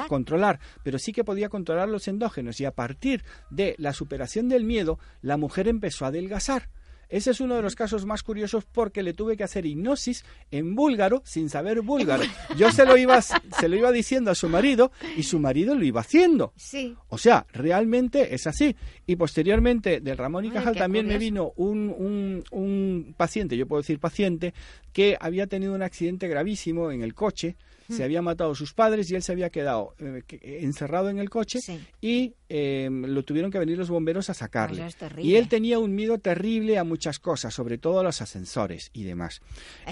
¿Controlar? 0.07 0.59
pero 0.83 0.99
sí 0.99 1.11
que 1.11 1.23
podía 1.23 1.49
controlar 1.49 1.89
los 1.89 2.07
endógenos 2.07 2.59
y 2.59 2.65
a 2.65 2.71
partir 2.71 3.23
de 3.49 3.75
la 3.77 3.93
superación 3.93 4.49
del 4.49 4.63
miedo, 4.63 4.99
la 5.21 5.37
mujer 5.37 5.67
empezó 5.67 6.05
a 6.05 6.09
adelgazar. 6.09 6.69
Ese 7.09 7.31
es 7.31 7.39
uno 7.39 7.55
de 7.55 7.61
los 7.61 7.75
casos 7.75 8.05
más 8.05 8.23
curiosos 8.23 8.65
porque 8.65 9.03
le 9.03 9.13
tuve 9.13 9.37
que 9.37 9.43
hacer 9.43 9.65
hipnosis 9.65 10.25
en 10.51 10.75
búlgaro 10.75 11.21
sin 11.25 11.49
saber 11.49 11.81
búlgaro. 11.81 12.23
Yo 12.57 12.71
se 12.71 12.85
lo 12.85 12.97
iba, 12.97 13.21
se 13.21 13.69
lo 13.69 13.75
iba 13.75 13.91
diciendo 13.91 14.31
a 14.31 14.35
su 14.35 14.49
marido 14.49 14.91
y 15.17 15.23
su 15.23 15.39
marido 15.39 15.75
lo 15.75 15.83
iba 15.83 16.01
haciendo. 16.01 16.53
Sí. 16.55 16.95
O 17.09 17.17
sea, 17.17 17.45
realmente 17.51 18.33
es 18.33 18.47
así. 18.47 18.75
Y 19.05 19.15
posteriormente 19.15 19.99
del 20.01 20.17
Ramón 20.17 20.45
y 20.45 20.51
Cajal 20.51 20.75
también 20.75 21.07
me 21.07 21.17
vino 21.17 21.53
un, 21.55 21.93
un, 21.97 22.43
un 22.51 23.13
paciente, 23.17 23.57
yo 23.57 23.67
puedo 23.67 23.81
decir 23.81 23.99
paciente, 23.99 24.53
que 24.93 25.17
había 25.19 25.47
tenido 25.47 25.73
un 25.73 25.81
accidente 25.81 26.27
gravísimo 26.27 26.91
en 26.91 27.01
el 27.01 27.13
coche 27.13 27.55
se 27.89 28.03
había 28.03 28.21
matado 28.21 28.55
sus 28.55 28.73
padres 28.73 29.09
y 29.11 29.15
él 29.15 29.23
se 29.23 29.31
había 29.31 29.49
quedado 29.49 29.95
eh, 29.99 30.23
encerrado 30.61 31.09
en 31.09 31.19
el 31.19 31.29
coche 31.29 31.59
y 32.01 32.33
eh, 32.49 32.89
lo 32.91 33.23
tuvieron 33.23 33.51
que 33.51 33.59
venir 33.59 33.77
los 33.77 33.89
bomberos 33.89 34.29
a 34.29 34.33
sacarle. 34.33 34.87
y 35.17 35.35
él 35.35 35.47
tenía 35.47 35.79
un 35.79 35.93
miedo 35.93 36.17
terrible 36.19 36.77
a 36.77 36.83
muchas 36.83 37.19
cosas, 37.19 37.53
sobre 37.53 37.77
todo 37.77 37.99
a 37.99 38.03
los 38.03 38.21
ascensores 38.21 38.89
y 38.93 39.03
demás. 39.03 39.41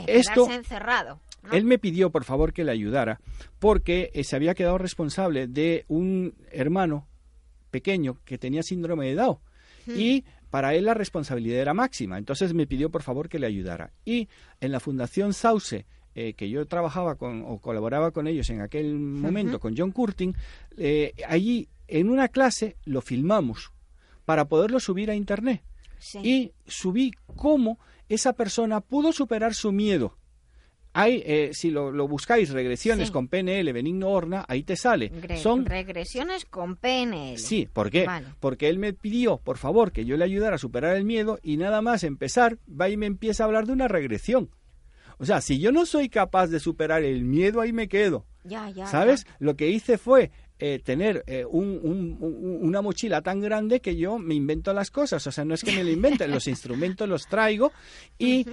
Esto 0.08 0.50
encerrado. 0.50 1.20
Él 1.52 1.66
me 1.66 1.78
pidió, 1.78 2.10
por 2.10 2.24
favor, 2.24 2.54
que 2.54 2.64
le 2.64 2.72
ayudara, 2.72 3.20
porque 3.60 4.12
eh, 4.14 4.24
se 4.24 4.36
había 4.36 4.54
quedado 4.56 4.78
responsable 4.78 5.48
de 5.48 5.86
un 5.90 6.36
hermano 6.52 7.08
pequeño 7.70 8.20
que 8.24 8.38
tenía 8.38 8.64
síndrome 8.64 9.08
de 9.08 9.16
Down. 9.16 9.40
Y 9.86 10.24
para 10.50 10.76
él 10.76 10.86
la 10.86 10.94
responsabilidad 10.94 11.60
era 11.60 11.74
máxima. 11.74 12.18
Entonces 12.18 12.54
me 12.54 12.68
pidió, 12.68 12.90
por 12.90 13.04
favor, 13.04 13.28
que 13.28 13.40
le 13.40 13.48
ayudara. 13.48 13.92
Y 14.06 14.30
en 14.62 14.72
la 14.72 14.80
Fundación 14.80 15.34
Sauce 15.34 15.86
eh, 16.16 16.34
que 16.34 16.50
yo 16.50 16.66
trabajaba 16.66 17.16
con 17.16 17.44
o 17.48 17.60
colaboraba 17.60 18.12
con 18.12 18.28
ellos 18.28 18.50
en 18.50 18.62
aquel 18.62 18.96
momento, 18.96 19.60
con 19.60 19.76
John 19.76 19.92
Curtin, 19.92 20.36
eh, 20.78 21.14
allí 21.28 21.70
en 21.88 22.10
una 22.10 22.28
clase 22.28 22.78
lo 22.86 23.02
filmamos 23.02 23.72
para 24.26 24.46
poderlo 24.46 24.80
subir 24.80 25.10
a 25.12 25.16
internet. 25.16 25.62
Y 26.22 26.52
subí 26.68 27.14
cómo 27.36 27.80
esa 28.10 28.34
persona 28.34 28.82
pudo 28.82 29.14
superar 29.14 29.54
su 29.54 29.72
miedo. 29.72 30.18
Hay, 30.96 31.24
eh, 31.26 31.50
si 31.54 31.72
lo, 31.72 32.08
buscáis, 32.08 32.52
regresiones 32.52 33.10
con 33.10 33.28
PNL, 33.28 33.74
Benigno 33.74 34.10
Horna, 34.10 34.46
ahí 34.48 34.62
te 34.62 34.76
sale. 34.76 35.12
Son 35.42 35.66
regresiones 35.66 36.46
con 36.46 36.76
PNL. 36.76 37.40
Sí, 37.40 37.68
¿por 37.72 37.90
qué? 37.90 38.08
Porque 38.40 38.70
él 38.70 38.78
me 38.78 38.94
pidió, 38.94 39.38
por 39.38 39.58
favor, 39.58 39.92
que 39.92 40.06
yo 40.06 40.18
le 40.18 40.26
ayudara 40.26 40.58
a 40.58 40.60
superar 40.60 40.96
el 40.96 41.06
miedo 41.06 41.40
y 41.42 41.58
nada 41.58 41.82
más 41.82 42.04
empezar, 42.04 42.60
va 42.70 42.90
y 42.90 42.98
me 42.98 43.08
empieza 43.08 43.44
a 43.44 43.48
hablar 43.48 43.66
de 43.66 43.74
una 43.74 43.88
regresión. 43.88 44.52
O 45.24 45.26
sea, 45.26 45.40
si 45.40 45.58
yo 45.58 45.72
no 45.72 45.86
soy 45.86 46.10
capaz 46.10 46.48
de 46.48 46.60
superar 46.60 47.02
el 47.02 47.24
miedo, 47.24 47.62
ahí 47.62 47.72
me 47.72 47.88
quedo. 47.88 48.26
Ya, 48.44 48.70
ya. 48.70 48.88
¿Sabes? 48.88 49.26
Lo 49.40 49.56
que 49.56 49.70
hice 49.70 49.98
fue 49.98 50.32
eh, 50.60 50.82
tener 50.84 51.24
eh, 51.28 51.46
una 51.46 52.82
mochila 52.82 53.22
tan 53.22 53.40
grande 53.40 53.80
que 53.80 53.96
yo 53.96 54.20
me 54.20 54.36
invento 54.36 54.74
las 54.74 54.92
cosas. 54.92 55.26
O 55.26 55.32
sea, 55.32 55.46
no 55.46 55.54
es 55.54 55.64
que 55.64 55.72
me 55.72 55.86
lo 55.86 55.92
inventen, 55.92 56.30
los 56.32 56.46
instrumentos 56.50 57.08
los 57.08 57.28
traigo 57.28 57.72
y 58.20 58.46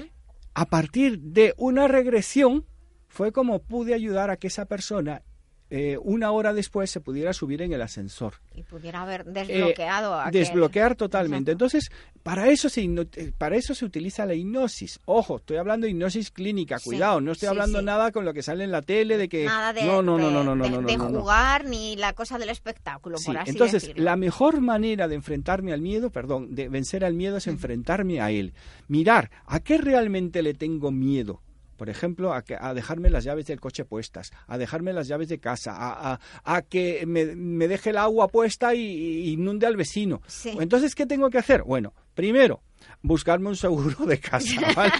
a 0.54 0.66
partir 0.66 1.18
de 1.18 1.54
una 1.56 1.88
regresión 1.88 2.64
fue 3.08 3.32
como 3.32 3.58
pude 3.58 3.92
ayudar 3.92 4.30
a 4.30 4.36
que 4.36 4.46
esa 4.46 4.66
persona 4.66 5.22
eh, 5.70 5.96
una 6.02 6.32
hora 6.32 6.52
después 6.52 6.90
se 6.90 7.00
pudiera 7.00 7.32
subir 7.32 7.62
en 7.62 7.72
el 7.72 7.80
ascensor. 7.80 8.34
Y 8.54 8.64
pudiera 8.64 9.02
haber 9.02 9.24
desbloqueado. 9.24 10.20
Eh, 10.20 10.30
desbloquear 10.32 10.96
totalmente. 10.96 11.52
Entonces, 11.52 11.92
para 12.24 12.48
eso, 12.48 12.68
se, 12.68 12.82
eh, 12.82 13.32
para 13.38 13.56
eso 13.56 13.72
se 13.74 13.84
utiliza 13.84 14.26
la 14.26 14.34
hipnosis. 14.34 14.98
Ojo, 15.04 15.36
estoy 15.36 15.58
hablando 15.58 15.84
de 15.84 15.92
hipnosis 15.92 16.32
clínica, 16.32 16.78
cuidado, 16.80 17.20
no 17.20 17.32
estoy 17.32 17.48
hablando 17.48 17.80
nada 17.82 18.10
con 18.10 18.24
lo 18.24 18.34
que 18.34 18.42
sale 18.42 18.64
en 18.64 18.72
la 18.72 18.82
tele 18.82 19.16
de 19.16 19.28
que... 19.28 19.44
Nada 19.44 19.72
de, 19.72 19.84
no, 19.84 20.02
no, 20.02 20.18
no, 20.18 20.30
no, 20.30 20.56
no, 20.56 20.66
de, 20.66 20.82
de 20.82 20.98
jugar 20.98 21.64
ni 21.64 21.94
la 21.94 22.14
cosa 22.14 22.36
del 22.38 22.48
espectáculo, 22.48 23.16
por 23.24 23.38
así 23.38 23.50
Entonces, 23.50 23.92
la 23.96 24.16
mejor 24.16 24.60
manera 24.60 25.06
de 25.06 25.14
enfrentarme 25.14 25.72
al 25.72 25.80
miedo, 25.80 26.10
perdón, 26.10 26.54
de 26.54 26.68
vencer 26.68 27.04
al 27.04 27.14
miedo 27.14 27.36
es 27.36 27.46
enfrentarme 27.46 28.20
a 28.20 28.32
él. 28.32 28.54
Mirar, 28.88 29.30
¿a 29.46 29.60
qué 29.60 29.78
realmente 29.78 30.42
le 30.42 30.54
tengo 30.54 30.90
miedo? 30.90 31.40
Por 31.80 31.88
ejemplo, 31.88 32.34
a, 32.34 32.42
que, 32.42 32.58
a, 32.60 32.74
dejarme 32.74 33.08
las 33.08 33.24
llaves 33.24 33.46
del 33.46 33.58
coche 33.58 33.86
puestas, 33.86 34.32
a 34.48 34.58
dejarme 34.58 34.92
las 34.92 35.08
llaves 35.08 35.30
de 35.30 35.38
casa, 35.38 35.72
a, 35.74 36.20
a, 36.44 36.60
que 36.60 37.06
me, 37.06 37.24
deje 37.24 37.88
el 37.88 37.96
agua 37.96 38.28
puesta 38.28 38.74
y, 38.74 39.30
inunde 39.32 39.66
al 39.66 39.78
vecino. 39.78 40.20
Entonces, 40.44 40.94
¿qué 40.94 41.06
tengo 41.06 41.30
que 41.30 41.38
hacer? 41.38 41.62
Bueno, 41.62 41.94
primero, 42.14 42.60
buscarme 43.00 43.48
un 43.48 43.56
seguro 43.56 44.04
de 44.04 44.20
casa. 44.20 44.60
¿vale? 44.76 44.92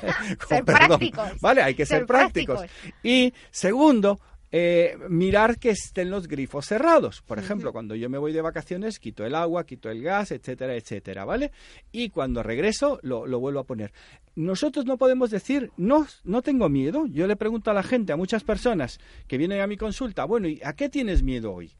ser 0.48 0.64
prácticos. 0.64 1.40
Vale, 1.42 1.62
hay 1.62 1.74
que 1.74 1.84
ser, 1.84 2.06
prácticos. 2.06 2.62
Y 3.02 3.34
segundo, 3.50 4.18
eh, 4.52 4.96
mirar 5.08 5.58
que 5.58 5.70
estén 5.70 6.10
los 6.10 6.26
grifos 6.26 6.66
cerrados. 6.66 7.22
Por 7.22 7.38
ejemplo, 7.38 7.72
cuando 7.72 7.94
yo 7.94 8.10
me 8.10 8.18
voy 8.18 8.32
de 8.32 8.42
vacaciones, 8.42 8.98
quito 8.98 9.24
el 9.24 9.34
agua, 9.34 9.64
quito 9.64 9.90
el 9.90 10.02
gas, 10.02 10.32
etcétera, 10.32 10.74
etcétera, 10.74 11.24
¿vale? 11.24 11.52
Y 11.92 12.10
cuando 12.10 12.42
regreso, 12.42 12.98
lo, 13.02 13.26
lo, 13.26 13.38
vuelvo 13.38 13.60
a 13.60 13.64
poner. 13.64 13.92
Nosotros 14.34 14.86
no 14.86 14.98
podemos 14.98 15.30
decir, 15.30 15.70
no, 15.76 16.06
no 16.24 16.42
tengo 16.42 16.68
miedo. 16.68 17.06
Yo 17.06 17.26
le 17.26 17.36
pregunto 17.36 17.70
a 17.70 17.74
la 17.74 17.82
gente, 17.82 18.12
a 18.12 18.16
muchas 18.16 18.42
personas 18.42 18.98
que 19.28 19.38
vienen 19.38 19.60
a 19.60 19.66
mi 19.66 19.76
consulta, 19.76 20.24
bueno, 20.24 20.48
¿y 20.48 20.60
a 20.64 20.72
qué 20.72 20.88
tienes 20.88 21.22
miedo 21.22 21.52
hoy? 21.52 21.72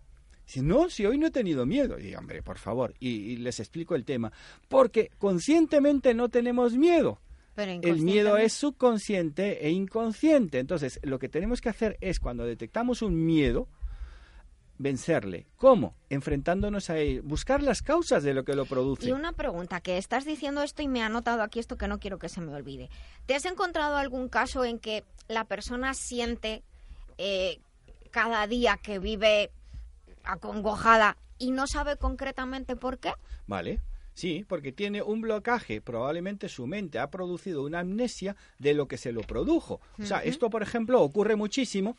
Si 0.45 0.63
no, 0.63 0.91
si 0.91 1.07
hoy 1.07 1.17
no 1.17 1.29
he 1.29 1.31
tenido 1.31 1.65
miedo, 1.65 1.99
y 2.01 2.15
hombre, 2.15 2.43
por 2.43 2.59
favor, 2.59 2.95
y 2.99 3.37
les 3.37 3.61
explico 3.61 3.95
el 3.95 4.05
tema. 4.05 4.33
Porque 4.69 5.11
conscientemente 5.19 6.13
no 6.13 6.29
tenemos 6.29 6.77
miedo 6.77 7.21
el 7.57 8.01
miedo 8.01 8.37
es 8.37 8.53
subconsciente 8.53 9.67
e 9.67 9.71
inconsciente. 9.71 10.59
Entonces, 10.59 11.01
lo 11.03 11.19
que 11.19 11.29
tenemos 11.29 11.61
que 11.61 11.69
hacer 11.69 11.99
es 12.01 12.21
cuando 12.21 12.45
detectamos 12.45 13.03
un 13.03 13.25
miedo, 13.25 13.69
vencerle. 14.81 15.47
¿Cómo? 15.57 15.95
Enfrentándonos 16.09 16.89
a 16.89 16.99
él, 16.99 17.21
buscar 17.21 17.63
las 17.63 17.83
causas 17.83 18.23
de 18.23 18.33
lo 18.33 18.45
que 18.45 18.55
lo 18.55 18.65
produce. 18.65 19.07
Y 19.07 19.13
una 19.13 19.33
pregunta, 19.33 19.81
que 19.81 19.99
estás 19.99 20.25
diciendo 20.25 20.63
esto 20.63 20.81
y 20.81 20.89
me 20.89 21.03
ha 21.03 21.11
notado 21.11 21.43
aquí 21.43 21.59
esto 21.59 21.77
que 21.77 21.87
no 21.87 22.01
quiero 22.01 22.19
que 22.19 22.31
se 22.31 22.41
me 22.41 22.55
olvide. 22.55 22.89
¿Te 23.27 23.35
has 23.35 23.45
encontrado 23.45 23.97
algún 23.97 24.31
caso 24.31 24.65
en 24.65 24.79
que 24.79 25.05
la 25.29 25.45
persona 25.45 25.93
siente 25.93 26.63
eh, 27.19 27.61
cada 28.11 28.47
día 28.47 28.79
que 28.83 28.99
vive 28.99 29.51
acongojada 30.25 31.19
y 31.39 31.51
no 31.51 31.67
sabe 31.67 31.97
concretamente 31.97 32.75
por 32.75 32.99
qué? 32.99 33.13
Vale. 33.47 33.81
Sí, 34.21 34.45
porque 34.47 34.71
tiene 34.71 35.01
un 35.01 35.23
blocaje, 35.23 35.81
probablemente 35.81 36.51
su 36.51 36.67
mente 36.67 36.99
ha 36.99 37.11
producido 37.11 37.65
una 37.65 37.81
amnesia 37.81 38.37
de 38.59 38.75
lo 38.75 38.87
que 38.87 38.99
se 38.99 39.13
lo 39.13 39.23
produjo. 39.23 39.81
O 39.99 40.05
sea, 40.05 40.19
esto, 40.19 40.51
por 40.51 40.63
ejemplo, 40.63 41.01
ocurre 41.01 41.37
muchísimo 41.37 41.97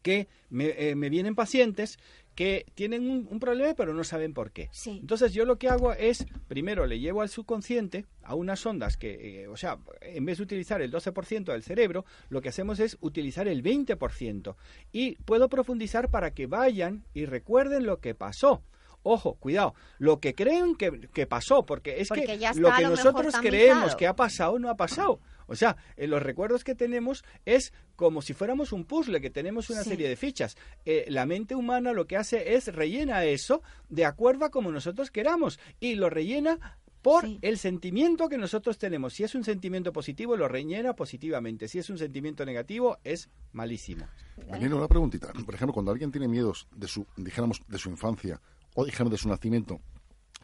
que 0.00 0.28
me, 0.48 0.66
eh, 0.78 0.94
vienen 0.94 1.34
pacientes 1.34 1.98
que 2.36 2.66
tienen 2.76 3.10
un, 3.10 3.40
problema 3.40 3.74
pero 3.74 3.94
no 3.94 4.04
saben 4.04 4.32
por 4.32 4.52
qué. 4.52 4.70
Entonces 4.86 5.32
yo 5.32 5.44
lo 5.44 5.58
que 5.58 5.68
hago 5.68 5.92
es, 5.92 6.24
primero 6.46 6.86
le 6.86 7.00
llevo 7.00 7.20
al 7.20 7.28
subconsciente 7.28 8.06
a 8.22 8.36
unas 8.36 8.64
ondas 8.64 8.96
que, 8.96 9.42
eh, 9.42 9.48
o 9.48 9.56
sea, 9.56 9.78
en 10.02 10.24
vez 10.24 10.38
de 10.38 10.44
utilizar 10.44 10.82
el 10.82 10.92
12% 10.92 11.46
del 11.46 11.64
cerebro, 11.64 12.04
lo 12.28 12.42
que 12.42 12.50
hacemos 12.50 12.78
es 12.78 12.96
utilizar 13.00 13.48
el 13.48 13.60
20% 13.64 14.54
y 14.92 15.16
puedo 15.24 15.48
profundizar 15.48 16.10
para 16.10 16.32
que 16.32 16.46
vayan 16.46 17.04
y 17.12 17.26
recuerden 17.26 17.86
lo 17.86 17.98
que 17.98 18.14
pasó. 18.14 18.62
Ojo, 19.04 19.34
cuidado, 19.34 19.74
lo 19.98 20.18
que 20.18 20.34
creen 20.34 20.76
que, 20.76 21.26
pasó, 21.26 21.64
porque 21.66 22.00
es 22.00 22.08
que 22.08 22.38
lo 22.56 22.72
que 22.74 22.82
nosotros 22.84 23.34
creemos 23.40 23.94
que 23.94 24.06
ha 24.06 24.16
pasado 24.16 24.58
no 24.58 24.70
ha 24.70 24.76
pasado. 24.76 25.20
O 25.46 25.54
sea, 25.54 25.76
en 25.98 26.08
los 26.08 26.22
recuerdos 26.22 26.64
que 26.64 26.74
tenemos 26.74 27.22
es 27.44 27.74
como 27.96 28.22
si 28.22 28.32
fuéramos 28.32 28.72
un 28.72 28.84
puzzle, 28.84 29.20
que 29.20 29.28
tenemos 29.28 29.68
una 29.68 29.84
serie 29.84 30.08
de 30.08 30.16
fichas. 30.16 30.56
Eh, 30.86 31.04
la 31.08 31.26
mente 31.26 31.54
humana 31.54 31.92
lo 31.92 32.06
que 32.06 32.16
hace 32.16 32.54
es 32.54 32.74
rellena 32.74 33.24
eso 33.24 33.62
de 33.90 34.06
acuerdo 34.06 34.46
a 34.46 34.50
como 34.50 34.72
nosotros 34.72 35.10
queramos 35.10 35.60
y 35.80 35.96
lo 35.96 36.08
rellena 36.08 36.78
por 37.04 37.26
el 37.42 37.58
sentimiento 37.58 38.30
que 38.30 38.38
nosotros 38.38 38.78
tenemos. 38.78 39.12
Si 39.12 39.24
es 39.24 39.34
un 39.34 39.44
sentimiento 39.44 39.92
positivo, 39.92 40.38
lo 40.38 40.48
rellena 40.48 40.94
positivamente. 40.94 41.68
Si 41.68 41.78
es 41.78 41.90
un 41.90 41.98
sentimiento 41.98 42.46
negativo, 42.46 42.96
es 43.04 43.28
malísimo. 43.52 44.06
una 44.48 44.88
preguntita. 44.88 45.30
Por 45.44 45.54
ejemplo, 45.54 45.74
cuando 45.74 45.92
alguien 45.92 46.10
tiene 46.10 46.28
miedos 46.28 46.66
de 46.74 46.88
su, 46.88 47.06
dijéramos, 47.18 47.60
de 47.68 47.76
su 47.76 47.90
infancia 47.90 48.40
o 48.74 48.84
dijéramos 48.84 49.12
de 49.12 49.18
su 49.18 49.28
nacimiento. 49.28 49.80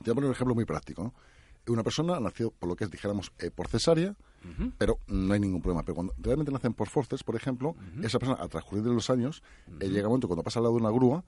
Te 0.02 0.10
voy 0.10 0.12
a 0.12 0.14
poner 0.14 0.28
un 0.28 0.34
ejemplo 0.34 0.54
muy 0.54 0.64
práctico. 0.64 1.12
Una 1.68 1.82
persona 1.84 2.18
nació 2.18 2.50
por 2.50 2.68
lo 2.68 2.76
que 2.76 2.84
es, 2.84 2.90
dijéramos, 2.90 3.32
eh, 3.38 3.50
por 3.50 3.68
cesárea, 3.68 4.16
pero 4.78 4.98
no 5.06 5.34
hay 5.34 5.40
ningún 5.40 5.60
problema. 5.60 5.82
Pero 5.82 5.94
cuando 5.94 6.14
realmente 6.18 6.50
nacen 6.50 6.72
por 6.72 6.88
forces, 6.88 7.22
por 7.22 7.36
ejemplo, 7.36 7.76
esa 8.02 8.18
persona, 8.18 8.42
a 8.42 8.48
transcurrir 8.48 8.82
de 8.82 8.92
los 8.92 9.10
años, 9.10 9.42
eh, 9.78 9.88
llega 9.88 10.08
un 10.08 10.12
momento 10.12 10.26
cuando 10.26 10.42
pasa 10.42 10.58
al 10.58 10.64
lado 10.64 10.76
de 10.76 10.80
una 10.80 10.90
grúa, 10.90 11.22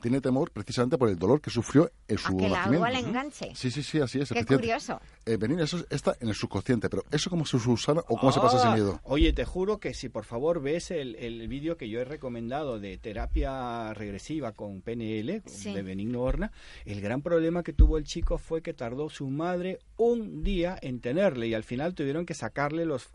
tiene 0.00 0.20
temor 0.20 0.50
precisamente 0.50 0.98
por 0.98 1.08
el 1.08 1.18
dolor 1.18 1.40
que 1.40 1.50
sufrió 1.50 1.90
en 2.08 2.18
su 2.18 2.28
a 2.28 2.36
que 2.36 2.48
nacimiento. 2.48 2.70
el 2.70 2.76
agua 2.76 2.90
le 2.90 2.98
enganche. 2.98 3.52
Sí, 3.54 3.70
sí, 3.70 3.82
sí, 3.82 4.00
así 4.00 4.20
es. 4.20 4.30
Qué 4.30 4.44
curioso. 4.44 5.00
Eh, 5.26 5.38
eso 5.60 5.84
está 5.90 6.16
en 6.20 6.28
el 6.28 6.34
subconsciente, 6.34 6.88
pero 6.88 7.04
¿eso 7.10 7.30
cómo 7.30 7.44
se 7.46 7.56
usa 7.56 7.94
o 8.08 8.16
cómo 8.16 8.32
se 8.32 8.40
pasa 8.40 8.58
ese 8.58 8.66
ah, 8.68 8.74
miedo? 8.74 9.00
Oye, 9.04 9.32
te 9.32 9.44
juro 9.44 9.78
que 9.78 9.94
si 9.94 10.08
por 10.08 10.24
favor 10.24 10.60
ves 10.62 10.90
el, 10.90 11.16
el 11.16 11.46
vídeo 11.48 11.76
que 11.76 11.88
yo 11.88 12.00
he 12.00 12.04
recomendado 12.04 12.78
de 12.78 12.98
terapia 12.98 13.92
regresiva 13.94 14.52
con 14.52 14.82
PNL, 14.82 15.42
de 15.42 15.82
Benigno 15.82 16.22
Horna, 16.22 16.52
el 16.84 17.00
gran 17.00 17.22
problema 17.22 17.62
que 17.62 17.72
tuvo 17.72 17.98
el 17.98 18.04
chico 18.04 18.38
fue 18.38 18.62
que 18.62 18.74
tardó 18.74 19.08
su 19.08 19.28
madre 19.28 19.78
un 19.96 20.42
día 20.42 20.78
en 20.80 21.00
tenerle 21.00 21.48
y 21.48 21.54
al 21.54 21.64
final 21.64 21.94
tuvieron 21.94 22.26
que 22.26 22.34
sacarle 22.34 22.84
los 22.84 23.08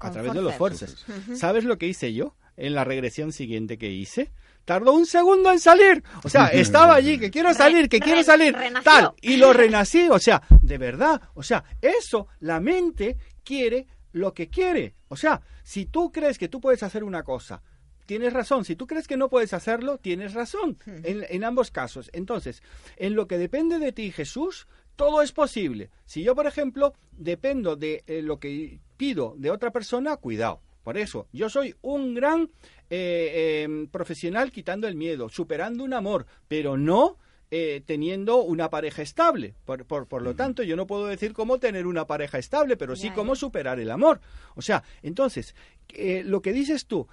a 0.00 0.10
través 0.10 0.32
de 0.32 0.42
los 0.42 0.54
fuerzas. 0.54 1.04
¿Sabes 1.34 1.64
lo 1.64 1.78
que 1.78 1.86
hice 1.86 2.12
yo 2.12 2.34
en 2.56 2.74
la 2.74 2.84
regresión 2.84 3.32
siguiente 3.32 3.78
que 3.78 3.90
hice? 3.90 4.30
Tardó 4.66 4.92
un 4.92 5.06
segundo 5.06 5.50
en 5.50 5.58
salir. 5.58 6.04
O 6.22 6.28
sea, 6.28 6.46
estaba 6.52 6.94
allí, 6.94 7.18
que 7.18 7.30
quiero 7.30 7.54
salir, 7.54 7.88
que 7.88 8.00
quiero 8.00 8.22
salir, 8.22 8.54
tal, 8.84 9.14
y 9.22 9.38
lo 9.38 9.54
renací. 9.54 10.08
O 10.10 10.18
sea, 10.18 10.42
de 10.60 10.76
verdad, 10.76 11.22
o 11.32 11.42
sea, 11.42 11.64
eso, 11.80 12.28
la 12.40 12.60
mente 12.60 13.16
quiere 13.42 13.86
lo 14.12 14.34
que 14.34 14.48
quiere. 14.50 14.94
O 15.08 15.16
sea, 15.16 15.40
si 15.62 15.86
tú 15.86 16.12
crees 16.12 16.36
que 16.36 16.48
tú 16.48 16.60
puedes 16.60 16.82
hacer 16.82 17.04
una 17.04 17.22
cosa, 17.22 17.62
tienes 18.04 18.32
razón. 18.34 18.64
Si 18.64 18.76
tú 18.76 18.86
crees 18.86 19.08
que 19.08 19.16
no 19.16 19.30
puedes 19.30 19.54
hacerlo, 19.54 19.98
tienes 19.98 20.34
razón. 20.34 20.78
En, 20.86 21.24
en 21.28 21.44
ambos 21.44 21.70
casos. 21.70 22.10
Entonces, 22.12 22.62
en 22.96 23.14
lo 23.14 23.26
que 23.26 23.38
depende 23.38 23.78
de 23.78 23.92
ti, 23.92 24.10
Jesús, 24.10 24.66
todo 24.96 25.22
es 25.22 25.32
posible. 25.32 25.90
Si 26.04 26.22
yo, 26.22 26.34
por 26.34 26.46
ejemplo, 26.46 26.94
dependo 27.12 27.76
de 27.76 28.02
eh, 28.06 28.22
lo 28.22 28.40
que 28.40 28.80
pido 28.96 29.34
de 29.36 29.50
otra 29.50 29.70
persona, 29.70 30.16
cuidado. 30.16 30.62
Por 30.86 30.98
eso, 30.98 31.26
yo 31.32 31.50
soy 31.50 31.74
un 31.82 32.14
gran 32.14 32.48
eh, 32.90 33.64
em, 33.64 33.88
profesional 33.88 34.52
quitando 34.52 34.86
el 34.86 34.94
miedo, 34.94 35.28
superando 35.28 35.82
un 35.82 35.92
amor, 35.92 36.26
pero 36.46 36.76
no 36.76 37.18
eh, 37.50 37.82
teniendo 37.84 38.36
una 38.44 38.70
pareja 38.70 39.02
estable. 39.02 39.56
Por, 39.64 39.84
por, 39.84 40.22
lo 40.22 40.36
tanto, 40.36 40.62
yo 40.62 40.76
no 40.76 40.86
puedo 40.86 41.06
decir 41.06 41.32
cómo 41.32 41.58
tener 41.58 41.88
una 41.88 42.06
pareja 42.06 42.38
estable, 42.38 42.76
pero 42.76 42.94
sí 42.94 43.10
cómo 43.10 43.34
superar 43.34 43.80
el 43.80 43.90
amor. 43.90 44.20
O 44.54 44.62
sea, 44.62 44.84
entonces, 45.02 45.56
eh, 45.88 46.22
lo 46.24 46.40
que 46.40 46.52
dices 46.52 46.86
tú, 46.86 47.08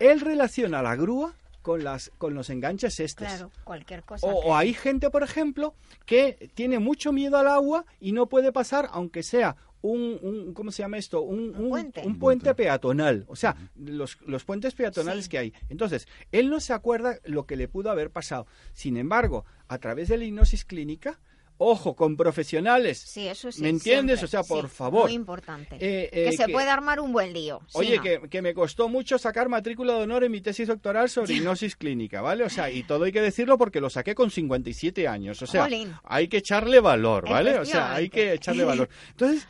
él 0.00 0.20
relaciona 0.20 0.82
la 0.82 0.96
grúa 0.96 1.36
con 1.62 1.84
las 1.84 2.10
con 2.18 2.34
los 2.34 2.50
enganches 2.50 2.98
estos. 2.98 3.28
Claro, 3.28 3.52
cualquier 3.62 4.02
cosa. 4.02 4.26
O, 4.26 4.56
hay 4.56 4.74
gente, 4.74 5.10
por 5.10 5.22
ejemplo, 5.22 5.76
que 6.06 6.50
tiene 6.54 6.80
mucho 6.80 7.12
miedo 7.12 7.38
al 7.38 7.46
agua 7.46 7.86
y 8.00 8.10
no 8.10 8.26
puede 8.26 8.50
pasar, 8.50 8.88
aunque 8.90 9.22
sea 9.22 9.54
un, 9.82 10.52
¿cómo 10.54 10.70
se 10.70 10.82
llama 10.82 10.98
esto? 10.98 11.20
Un, 11.22 11.52
puente. 12.18 12.54
peatonal, 12.54 13.24
o 13.28 13.36
sea, 13.36 13.56
los, 13.76 14.18
los 14.22 14.44
puentes 14.44 14.74
peatonales 14.74 15.28
que 15.28 15.38
hay. 15.38 15.54
Entonces, 15.68 16.06
él 16.30 16.48
no 16.48 16.60
se 16.60 16.72
acuerda 16.72 17.18
lo 17.24 17.46
que 17.46 17.56
le 17.56 17.68
pudo 17.68 17.90
haber 17.90 18.10
pasado. 18.10 18.46
Sin 18.72 18.96
embargo, 18.96 19.44
a 19.68 19.78
través 19.78 20.08
de 20.08 20.18
la 20.18 20.24
hipnosis 20.24 20.64
clínica, 20.64 21.18
ojo, 21.62 21.94
con 21.94 22.16
profesionales. 22.16 22.98
Sí, 22.98 23.28
eso 23.28 23.52
sí. 23.52 23.62
¿Me 23.62 23.68
entiendes? 23.68 24.22
o 24.22 24.26
sea, 24.26 24.42
por 24.42 24.68
favor. 24.68 25.04
Muy 25.04 25.12
importante. 25.12 25.76
Eh, 25.76 26.10
eh, 26.12 26.30
que 26.30 26.36
se 26.36 26.48
puede 26.48 26.68
armar 26.68 27.00
un 27.00 27.12
buen 27.12 27.32
lío. 27.32 27.60
Oye, 27.72 28.00
que, 28.28 28.42
me 28.42 28.54
costó 28.54 28.88
mucho 28.88 29.18
sacar 29.18 29.48
matrícula 29.48 29.94
de 29.94 30.02
honor 30.02 30.24
en 30.24 30.32
mi 30.32 30.40
tesis 30.40 30.68
doctoral 30.68 31.08
sobre 31.08 31.34
hipnosis 31.34 31.76
clínica, 31.76 32.20
¿vale? 32.20 32.44
O 32.44 32.50
sea, 32.50 32.70
y 32.70 32.82
todo 32.82 33.04
hay 33.04 33.12
que 33.12 33.20
decirlo 33.20 33.56
porque 33.58 33.80
lo 33.80 33.90
saqué 33.90 34.14
con 34.14 34.30
57 34.30 35.06
años. 35.06 35.40
O 35.42 35.46
sea, 35.46 35.68
hay 36.04 36.28
que 36.28 36.38
echarle 36.38 36.80
valor, 36.80 37.28
¿vale? 37.28 37.58
O 37.58 37.64
sea, 37.64 37.94
hay 37.94 38.08
que 38.08 38.32
echarle 38.32 38.64
valor. 38.64 38.88
Entonces, 39.10 39.46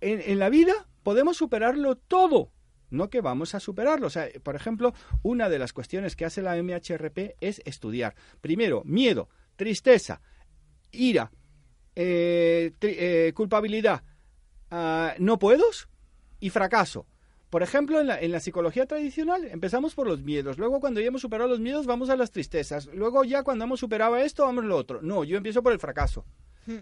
en, 0.00 0.38
la 0.38 0.48
vida 0.48 0.72
podemos 1.02 1.36
superarlo 1.36 1.96
todo 1.96 2.52
no 2.90 3.08
que 3.08 3.20
vamos 3.20 3.54
a 3.54 3.60
superarlo. 3.60 4.08
O 4.08 4.10
sea, 4.10 4.28
por 4.42 4.56
ejemplo, 4.56 4.92
una 5.22 5.48
de 5.48 5.58
las 5.58 5.72
cuestiones 5.72 6.16
que 6.16 6.24
hace 6.24 6.42
la 6.42 6.60
MHRP 6.60 7.36
es 7.40 7.62
estudiar. 7.64 8.16
Primero, 8.40 8.82
miedo, 8.84 9.28
tristeza, 9.54 10.20
ira, 10.90 11.30
eh, 11.94 12.72
eh, 12.80 13.32
culpabilidad, 13.34 14.02
ah, 14.70 15.14
no 15.18 15.38
puedo 15.38 15.64
y 16.40 16.50
fracaso. 16.50 17.06
Por 17.48 17.62
ejemplo, 17.62 18.00
en 18.00 18.06
la, 18.06 18.20
en 18.20 18.30
la, 18.30 18.38
psicología 18.38 18.86
tradicional 18.86 19.44
empezamos 19.44 19.94
por 19.94 20.06
los 20.06 20.22
miedos, 20.22 20.56
luego 20.56 20.78
cuando 20.78 21.00
ya 21.00 21.08
hemos 21.08 21.20
superado 21.20 21.50
los 21.50 21.58
miedos 21.58 21.84
vamos 21.84 22.08
a 22.08 22.16
las 22.16 22.30
tristezas, 22.30 22.86
luego 22.86 23.24
ya 23.24 23.42
cuando 23.42 23.64
hemos 23.64 23.80
superado 23.80 24.16
esto 24.16 24.44
vamos 24.44 24.64
a 24.64 24.68
lo 24.68 24.76
otro. 24.76 25.02
No, 25.02 25.24
yo 25.24 25.36
empiezo 25.36 25.62
por 25.62 25.72
el 25.72 25.80
fracaso. 25.80 26.24
Hmm. 26.66 26.78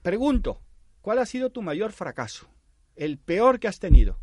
Pregunto, 0.00 0.62
¿cuál 1.04 1.18
ha 1.18 1.26
sido 1.26 1.50
tu 1.50 1.60
mayor 1.60 1.92
fracaso? 1.92 2.48
El 2.96 3.18
peor 3.18 3.60
que 3.60 3.68
has 3.68 3.78
tenido. 3.78 4.18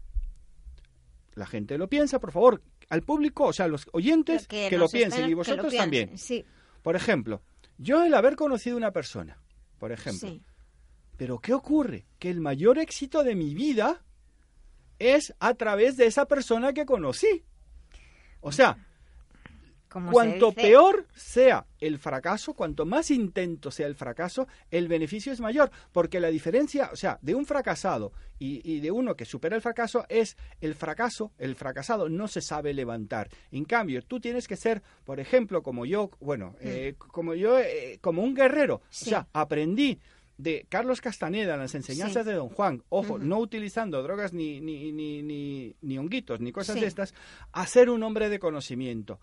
La 1.35 1.45
gente 1.45 1.77
lo 1.77 1.87
piensa, 1.87 2.19
por 2.19 2.31
favor, 2.31 2.63
al 2.89 3.03
público, 3.03 3.45
o 3.45 3.53
sea, 3.53 3.67
los 3.67 3.87
oyentes 3.93 4.47
que, 4.47 4.75
lo 4.75 4.89
piensen 4.89 5.29
y 5.29 5.35
vosotros 5.35 5.71
también. 5.75 6.17
Sí. 6.17 6.43
Por 6.81 6.95
ejemplo, 6.95 7.43
yo 7.77 8.03
el 8.03 8.15
haber 8.15 8.35
conocido 8.35 8.77
una 8.77 8.89
persona, 8.89 9.37
por 9.77 9.91
ejemplo. 9.91 10.27
Sí. 10.27 10.41
Pero 11.17 11.37
¿qué 11.37 11.53
ocurre? 11.53 12.07
Que 12.17 12.31
el 12.31 12.41
mayor 12.41 12.79
éxito 12.79 13.23
de 13.23 13.35
mi 13.35 13.53
vida 13.53 14.03
es 14.97 15.35
a 15.39 15.53
través 15.53 15.97
de 15.97 16.07
esa 16.07 16.25
persona 16.25 16.73
que 16.73 16.87
conocí. 16.87 17.45
O 18.39 18.51
sea, 18.51 18.87
cuanto 20.11 20.51
peor 20.53 21.07
sea 21.13 21.65
el 21.79 21.97
fracaso, 21.97 22.53
cuanto 22.53 22.85
más 22.85 23.11
intento 23.11 23.71
sea 23.71 23.87
el 23.87 23.95
fracaso, 23.95 24.47
el 24.69 24.87
beneficio 24.87 25.33
es 25.33 25.41
mayor, 25.41 25.71
porque 25.91 26.19
la 26.19 26.29
diferencia, 26.29 26.89
o 26.93 26.95
sea, 26.95 27.19
de 27.21 27.35
un 27.35 27.45
fracasado 27.45 28.13
y, 28.39 28.79
de 28.79 28.89
uno 28.89 29.15
que 29.15 29.25
supera 29.25 29.55
el 29.55 29.61
fracaso 29.61 30.05
es 30.09 30.35
el 30.61 30.75
fracaso, 30.75 31.31
el 31.37 31.55
fracasado 31.55 32.09
no 32.09 32.27
se 32.27 32.41
sabe 32.41 32.73
levantar. 32.73 33.29
En 33.51 33.65
cambio, 33.65 34.01
tú 34.01 34.19
tienes 34.19 34.47
que 34.47 34.55
ser, 34.55 34.81
por 35.03 35.19
ejemplo, 35.19 35.61
como 35.61 35.85
yo, 35.85 36.09
bueno, 36.19 36.51
mm. 36.51 36.55
eh, 36.61 36.95
como 36.97 37.33
yo, 37.35 37.59
eh, 37.59 37.99
como 38.01 38.23
un 38.23 38.33
guerrero, 38.33 38.75
o 38.75 38.81
sea, 38.89 39.27
aprendí 39.33 39.99
de 40.37 40.65
Carlos 40.69 41.01
Castaneda, 41.01 41.55
las 41.55 41.75
enseñanzas 41.75 42.25
de 42.25 42.33
Don 42.33 42.49
Juan, 42.49 42.83
ojo, 42.89 43.19
no 43.19 43.37
utilizando 43.37 44.01
drogas 44.01 44.33
ni, 44.33 44.59
ni, 44.59 44.91
ni, 44.91 45.21
ni, 45.21 45.75
ni 45.81 45.97
honguitos, 45.99 46.39
ni 46.39 46.51
cosas 46.51 46.79
de 46.79 46.87
estas, 46.87 47.13
a 47.51 47.67
ser 47.67 47.89
un 47.91 48.01
hombre 48.01 48.29
de 48.29 48.39
conocimiento. 48.39 49.19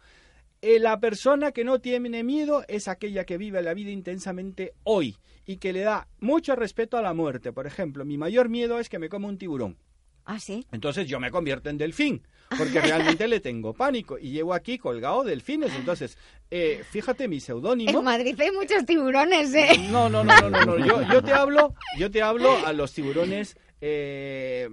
Eh, 0.61 0.81
la 0.81 0.99
persona 0.99 1.53
que 1.53 1.63
no 1.63 1.81
tiene 1.81 2.25
miedo 2.25 2.65
es 2.67 2.89
aquella 2.89 3.25
que 3.25 3.39
vive 3.39 3.63
la 3.63 3.75
vida 3.75 3.91
intensamente 3.91 4.75
hoy 4.83 5.17
y 5.47 5.59
que 5.59 5.73
le 5.73 5.81
da 5.81 6.09
mucho 6.19 6.57
respeto 6.57 6.97
a 6.97 7.03
la 7.03 7.15
muerte. 7.15 7.53
Por 7.53 7.67
ejemplo, 7.67 8.05
mi 8.05 8.19
mayor 8.19 8.49
miedo 8.49 8.81
es 8.81 8.89
que 8.89 8.99
me 8.99 9.09
coma 9.09 9.29
un 9.29 9.39
tiburón. 9.39 9.79
¿Ah, 10.25 10.41
sí? 10.41 10.67
Entonces 10.73 11.07
yo 11.07 11.21
me 11.21 11.31
convierto 11.31 11.71
en 11.71 11.79
delfín, 11.79 12.27
porque 12.59 12.81
realmente 12.81 13.29
le 13.29 13.41
tengo 13.41 13.73
pánico 13.73 14.19
y 14.19 14.31
llevo 14.31 14.53
aquí 14.53 14.79
colgado 14.79 15.23
delfines. 15.23 15.73
Entonces, 15.75 16.19
eh, 16.51 16.85
fíjate 16.91 17.29
mi 17.29 17.41
seudónimo. 17.41 17.99
En 17.99 18.05
Madrid 18.05 18.39
hay 18.39 18.51
muchos 18.51 18.85
tiburones, 18.85 19.55
¿eh? 19.55 19.71
No, 19.91 20.09
no, 20.11 20.25
no, 20.25 20.51
no, 20.51 20.51
no. 20.51 20.79
Yo, 20.85 21.03
yo, 21.11 21.23
te 21.23 21.33
hablo, 21.33 21.75
yo 21.97 22.11
te 22.11 22.21
hablo 22.21 22.51
a 22.67 22.73
los 22.73 22.93
tiburones. 22.93 23.57
Eh, 23.81 24.69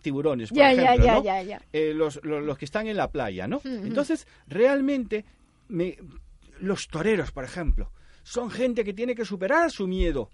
tiburones, 0.00 0.50
por 0.50 0.58
ya, 0.58 0.72
ejemplo, 0.72 1.04
ya, 1.04 1.22
ya, 1.22 1.42
ya, 1.42 1.62
eh, 1.72 1.92
los, 1.92 2.20
los, 2.22 2.42
los, 2.44 2.56
que 2.56 2.64
están 2.64 2.86
en 2.86 2.96
la 2.96 3.10
playa, 3.10 3.48
¿no? 3.48 3.60
Entonces, 3.64 4.28
realmente, 4.46 5.24
me, 5.66 5.96
los 6.60 6.86
toreros, 6.88 7.32
por 7.32 7.44
ejemplo, 7.44 7.90
son 8.22 8.50
gente 8.50 8.84
que 8.84 8.94
tiene 8.94 9.14
que 9.14 9.24
superar 9.24 9.70
su 9.70 9.88
miedo. 9.88 10.30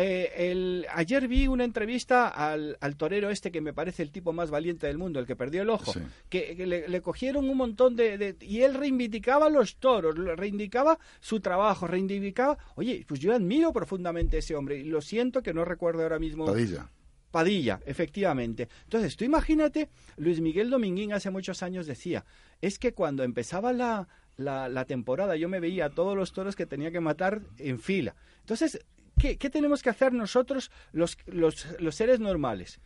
Eh, 0.00 0.52
el, 0.52 0.86
ayer 0.94 1.26
vi 1.26 1.48
una 1.48 1.64
entrevista 1.64 2.28
al, 2.28 2.76
torero 2.96 3.30
este 3.30 3.50
que 3.50 3.60
me 3.60 3.72
parece 3.72 4.04
el 4.04 4.12
tipo 4.12 4.32
más 4.32 4.48
valiente 4.48 4.86
del 4.86 4.96
mundo, 4.96 5.18
el 5.18 5.26
que 5.26 5.34
perdió 5.34 5.62
el 5.62 5.70
ojo, 5.70 5.92
que, 6.28 6.54
le, 6.86 7.00
cogieron 7.00 7.50
un 7.50 7.56
montón 7.56 7.96
de, 7.96 8.36
Y 8.40 8.60
él 8.60 8.74
reivindicaba 8.74 9.50
los 9.50 9.76
toros, 9.76 10.14
reivindicaba 10.14 11.00
su 11.18 11.40
trabajo, 11.40 11.88
reivindicaba... 11.88 12.56
Oye, 12.76 13.04
pues 13.08 13.18
yo 13.18 13.34
admiro 13.34 13.72
profundamente 13.72 14.36
a 14.36 14.38
ese 14.38 14.54
hombre 14.54 14.78
y 14.78 14.84
lo 14.84 15.00
siento 15.00 15.42
que 15.42 15.52
no 15.52 15.64
recuerdo 15.64 16.02
ahora 16.02 16.20
mismo... 16.20 16.46
Padilla. 16.46 16.88
Padilla, 17.30 17.80
efectivamente. 17.86 18.68
Entonces, 18.84 19.16
tú 19.16 19.24
imagínate, 19.24 19.88
Luis 20.16 20.40
Miguel 20.40 20.70
Dominguín 20.70 21.12
hace 21.12 21.30
muchos 21.30 21.62
años 21.62 21.86
decía, 21.86 22.24
es 22.60 22.78
que 22.78 22.94
cuando 22.94 23.22
empezaba 23.22 23.72
la, 23.72 24.08
la, 24.36 24.68
la, 24.68 24.84
temporada 24.84 25.36
yo 25.36 25.48
me 25.48 25.60
veía 25.60 25.86
a 25.86 25.90
todos 25.90 26.16
los 26.16 26.32
toros 26.32 26.56
que 26.56 26.66
tenía 26.66 26.90
que 26.90 27.00
matar 27.00 27.42
en 27.58 27.78
fila. 27.78 28.14
Entonces, 28.40 28.80
¿Qué, 29.18 29.36
tenemos 29.50 29.82
que 29.82 29.90
hacer 29.90 30.12
nosotros, 30.12 30.70
los, 30.92 31.18
los, 31.26 31.66
los 31.80 31.94
seres 31.94 32.20
normales? 32.20 32.80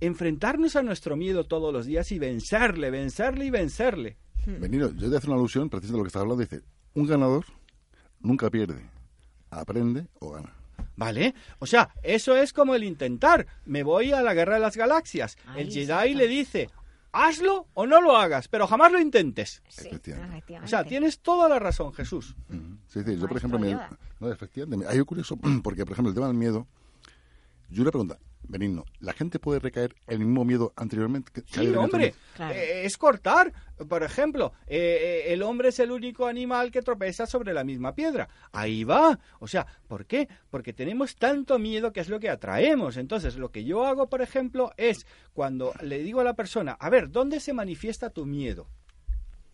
enfrentarnos 0.00 0.76
a 0.76 0.82
nuestro 0.82 1.16
miedo 1.16 1.44
todos 1.44 1.72
los 1.72 1.86
días 1.86 2.12
y 2.12 2.18
vencerle, 2.18 2.90
vencerle 2.90 3.46
y 3.46 3.50
vencerle. 3.50 4.16
Benito, 4.44 4.92
yo 4.92 5.10
te 5.10 5.16
hacer 5.16 5.30
una 5.30 5.38
alusión 5.38 5.70
precisamente 5.70 5.98
lo 5.98 6.04
que 6.04 6.08
estás 6.08 6.22
hablando. 6.22 6.42
Dice, 6.42 6.62
un 6.94 7.06
ganador 7.06 7.44
nunca 8.20 8.50
pierde, 8.50 8.90
aprende 9.50 10.06
o 10.20 10.32
gana. 10.32 10.52
¿Vale? 10.96 11.34
O 11.58 11.66
sea, 11.66 11.90
eso 12.02 12.36
es 12.36 12.52
como 12.52 12.74
el 12.74 12.84
intentar. 12.84 13.46
Me 13.64 13.82
voy 13.82 14.12
a 14.12 14.22
la 14.22 14.34
guerra 14.34 14.54
de 14.54 14.60
las 14.60 14.76
galaxias. 14.76 15.36
el 15.56 15.70
Jedi 15.70 16.14
le 16.14 16.28
dice, 16.28 16.70
hazlo 17.14 17.66
o 17.74 17.86
no 17.86 18.00
lo 18.00 18.16
hagas, 18.16 18.48
pero 18.48 18.66
jamás 18.66 18.92
lo 18.92 19.00
intentes. 19.00 19.62
efectivamente. 19.78 20.58
O 20.60 20.66
sea, 20.66 20.84
tienes 20.84 21.20
toda 21.20 21.48
la 21.48 21.58
razón, 21.58 21.92
Jesús. 21.92 22.36
Sí, 22.88 23.02
sí, 23.04 23.16
yo 23.16 23.26
por 23.26 23.36
ejemplo, 23.36 23.58
me, 23.58 23.78
no, 24.20 24.30
efectivamente, 24.30 24.86
hay 24.88 25.00
curioso, 25.00 25.36
porque 25.62 25.84
por 25.84 25.92
ejemplo 25.92 26.10
el 26.10 26.14
tema 26.14 26.26
del 26.26 26.36
miedo, 26.36 26.66
yo 27.74 27.82
una 27.82 27.90
pregunta, 27.90 28.18
Benigno, 28.46 28.84
¿la 29.00 29.12
gente 29.12 29.40
puede 29.40 29.58
recaer 29.58 29.96
el 30.06 30.20
mismo 30.20 30.44
miedo 30.44 30.72
anteriormente? 30.76 31.32
Que 31.32 31.42
sí, 31.44 31.66
hombre, 31.74 32.14
eh, 32.38 32.82
es 32.84 32.96
cortar. 32.96 33.52
Por 33.88 34.04
ejemplo, 34.04 34.52
eh, 34.68 35.24
eh, 35.26 35.32
el 35.32 35.42
hombre 35.42 35.70
es 35.70 35.80
el 35.80 35.90
único 35.90 36.26
animal 36.26 36.70
que 36.70 36.82
tropeza 36.82 37.26
sobre 37.26 37.52
la 37.52 37.64
misma 37.64 37.94
piedra. 37.94 38.28
Ahí 38.52 38.84
va. 38.84 39.18
O 39.40 39.48
sea, 39.48 39.66
¿por 39.88 40.06
qué? 40.06 40.28
Porque 40.50 40.72
tenemos 40.72 41.16
tanto 41.16 41.58
miedo 41.58 41.92
que 41.92 42.00
es 42.00 42.08
lo 42.08 42.20
que 42.20 42.30
atraemos. 42.30 42.96
Entonces, 42.96 43.36
lo 43.36 43.50
que 43.50 43.64
yo 43.64 43.84
hago, 43.84 44.08
por 44.08 44.22
ejemplo, 44.22 44.70
es 44.76 45.04
cuando 45.32 45.72
le 45.82 45.98
digo 45.98 46.20
a 46.20 46.24
la 46.24 46.34
persona, 46.34 46.76
a 46.78 46.90
ver, 46.90 47.10
¿dónde 47.10 47.40
se 47.40 47.52
manifiesta 47.52 48.10
tu 48.10 48.24
miedo? 48.24 48.68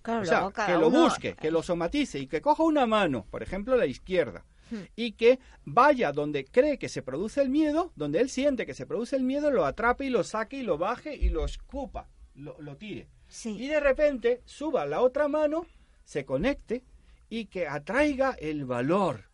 Claro, 0.03 0.23
o 0.23 0.25
sea, 0.27 0.67
que 0.67 0.79
lo 0.79 0.91
busque, 0.91 1.35
que 1.35 1.51
lo 1.51 1.63
somatice 1.63 2.19
y 2.19 2.27
que 2.27 2.43
coja 2.43 2.65
una 2.65 2.87
mano, 2.87 3.27
por 3.31 3.43
ejemplo, 3.43 3.77
la 3.77 3.87
izquierda 3.87 4.45
y 4.97 5.13
que 5.13 5.39
vaya 5.65 6.13
donde 6.13 6.45
cree 6.45 6.79
que 6.79 6.89
se 6.89 7.03
produce 7.03 7.41
el 7.41 7.49
miedo, 7.49 7.93
donde 7.97 8.21
él 8.21 8.29
siente 8.29 8.67
que 8.67 8.75
se 8.75 8.87
produce 8.87 9.17
el 9.17 9.23
miedo, 9.23 9.51
lo 9.51 9.65
atrape 9.65 10.07
y 10.07 10.11
lo 10.11 10.25
saque 10.25 10.59
y 10.59 10.63
lo 10.63 10.79
baje 10.79 11.15
y 11.15 11.29
lo 11.29 11.45
escupa, 11.45 12.09
lo, 12.35 12.77
tire. 12.77 13.09
Y 13.45 13.69
de 13.69 13.81
repente 13.81 14.43
suba 14.45 14.87
la 14.87 15.01
otra 15.01 15.29
mano, 15.29 15.67
se 16.05 16.25
conecte 16.25 16.85
y 17.29 17.47
que 17.47 17.67
atraiga 17.67 18.33
el 18.33 18.65
valor. 18.65 19.31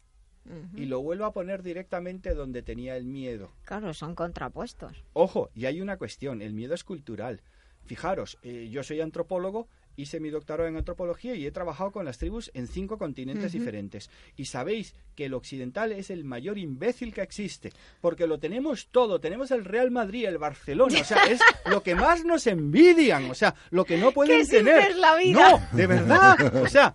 Y 0.76 0.84
lo 0.84 1.02
vuelva 1.02 1.26
a 1.26 1.32
poner 1.32 1.64
directamente 1.64 2.32
donde 2.32 2.62
tenía 2.62 2.96
el 2.96 3.04
miedo. 3.04 3.50
Claro, 3.64 3.92
son 3.92 4.14
contrapuestos. 4.14 4.92
Ojo, 5.12 5.50
y 5.54 5.66
hay 5.66 5.80
una 5.80 5.96
cuestión, 5.96 6.40
el 6.40 6.52
miedo 6.52 6.72
es 6.72 6.84
cultural. 6.84 7.42
Fijaros, 7.84 8.38
eh, 8.42 8.68
yo 8.70 8.84
soy 8.84 9.00
antropólogo 9.00 9.68
hice 9.96 10.20
mi 10.20 10.30
doctorado 10.30 10.68
en 10.68 10.76
antropología 10.76 11.34
y 11.34 11.46
he 11.46 11.50
trabajado 11.50 11.90
con 11.90 12.04
las 12.04 12.18
tribus 12.18 12.50
en 12.54 12.66
cinco 12.68 12.98
continentes 12.98 13.52
diferentes. 13.52 14.10
Y 14.36 14.46
sabéis 14.46 14.94
que 15.14 15.26
el 15.26 15.34
occidental 15.34 15.92
es 15.92 16.10
el 16.10 16.24
mayor 16.24 16.58
imbécil 16.58 17.12
que 17.12 17.22
existe, 17.22 17.72
porque 18.00 18.26
lo 18.26 18.38
tenemos 18.38 18.88
todo, 18.90 19.20
tenemos 19.20 19.50
el 19.50 19.64
Real 19.64 19.90
Madrid, 19.90 20.26
el 20.26 20.38
Barcelona, 20.38 21.00
o 21.00 21.04
sea, 21.04 21.24
es 21.24 21.40
lo 21.66 21.82
que 21.82 21.94
más 21.94 22.24
nos 22.24 22.46
envidian, 22.46 23.30
o 23.30 23.34
sea, 23.34 23.54
lo 23.70 23.84
que 23.84 23.96
no 23.96 24.12
pueden 24.12 24.46
tener. 24.46 24.96
la 24.96 25.16
vida. 25.16 25.50
No, 25.50 25.76
de 25.76 25.86
verdad, 25.86 26.56
o 26.56 26.68
sea, 26.68 26.94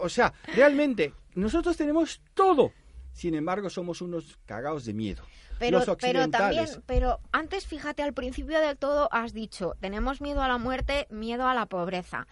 o 0.00 0.08
sea, 0.08 0.32
realmente 0.54 1.12
nosotros 1.34 1.76
tenemos 1.76 2.20
todo. 2.34 2.72
Sin 3.18 3.34
embargo, 3.34 3.68
somos 3.68 4.00
unos 4.00 4.38
cagados 4.46 4.84
de 4.84 4.94
miedo. 4.94 5.24
Pero, 5.58 5.82
pero 6.00 6.30
también, 6.30 6.68
pero 6.86 7.18
antes 7.32 7.66
fíjate, 7.66 8.04
al 8.04 8.12
principio 8.12 8.60
del 8.60 8.78
todo 8.78 9.08
has 9.10 9.32
dicho, 9.32 9.74
tenemos 9.80 10.20
miedo 10.20 10.40
a 10.40 10.46
la 10.46 10.56
muerte, 10.56 11.08
miedo 11.10 11.48
a 11.48 11.52
la 11.52 11.66
pobreza. 11.66 12.28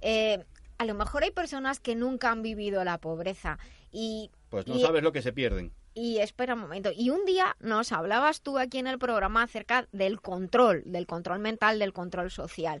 Eh, 0.00 0.44
a 0.78 0.84
lo 0.84 0.94
mejor 0.94 1.24
hay 1.24 1.32
personas 1.32 1.80
que 1.80 1.96
nunca 1.96 2.30
han 2.30 2.42
vivido 2.42 2.84
la 2.84 2.98
pobreza 2.98 3.58
y... 3.90 4.30
Pues 4.48 4.68
no 4.68 4.78
sabes 4.78 5.02
lo 5.02 5.10
que 5.10 5.22
se 5.22 5.32
pierden. 5.32 5.72
Y 5.92 6.18
espera 6.18 6.54
un 6.54 6.60
momento, 6.60 6.92
y 6.94 7.10
un 7.10 7.24
día 7.24 7.56
nos 7.58 7.90
hablabas 7.90 8.40
tú 8.40 8.58
aquí 8.58 8.78
en 8.78 8.86
el 8.86 9.00
programa 9.00 9.42
acerca 9.42 9.88
del 9.90 10.20
control, 10.20 10.84
del 10.86 11.08
control 11.08 11.40
mental, 11.40 11.80
del 11.80 11.92
control 11.92 12.30
social. 12.30 12.80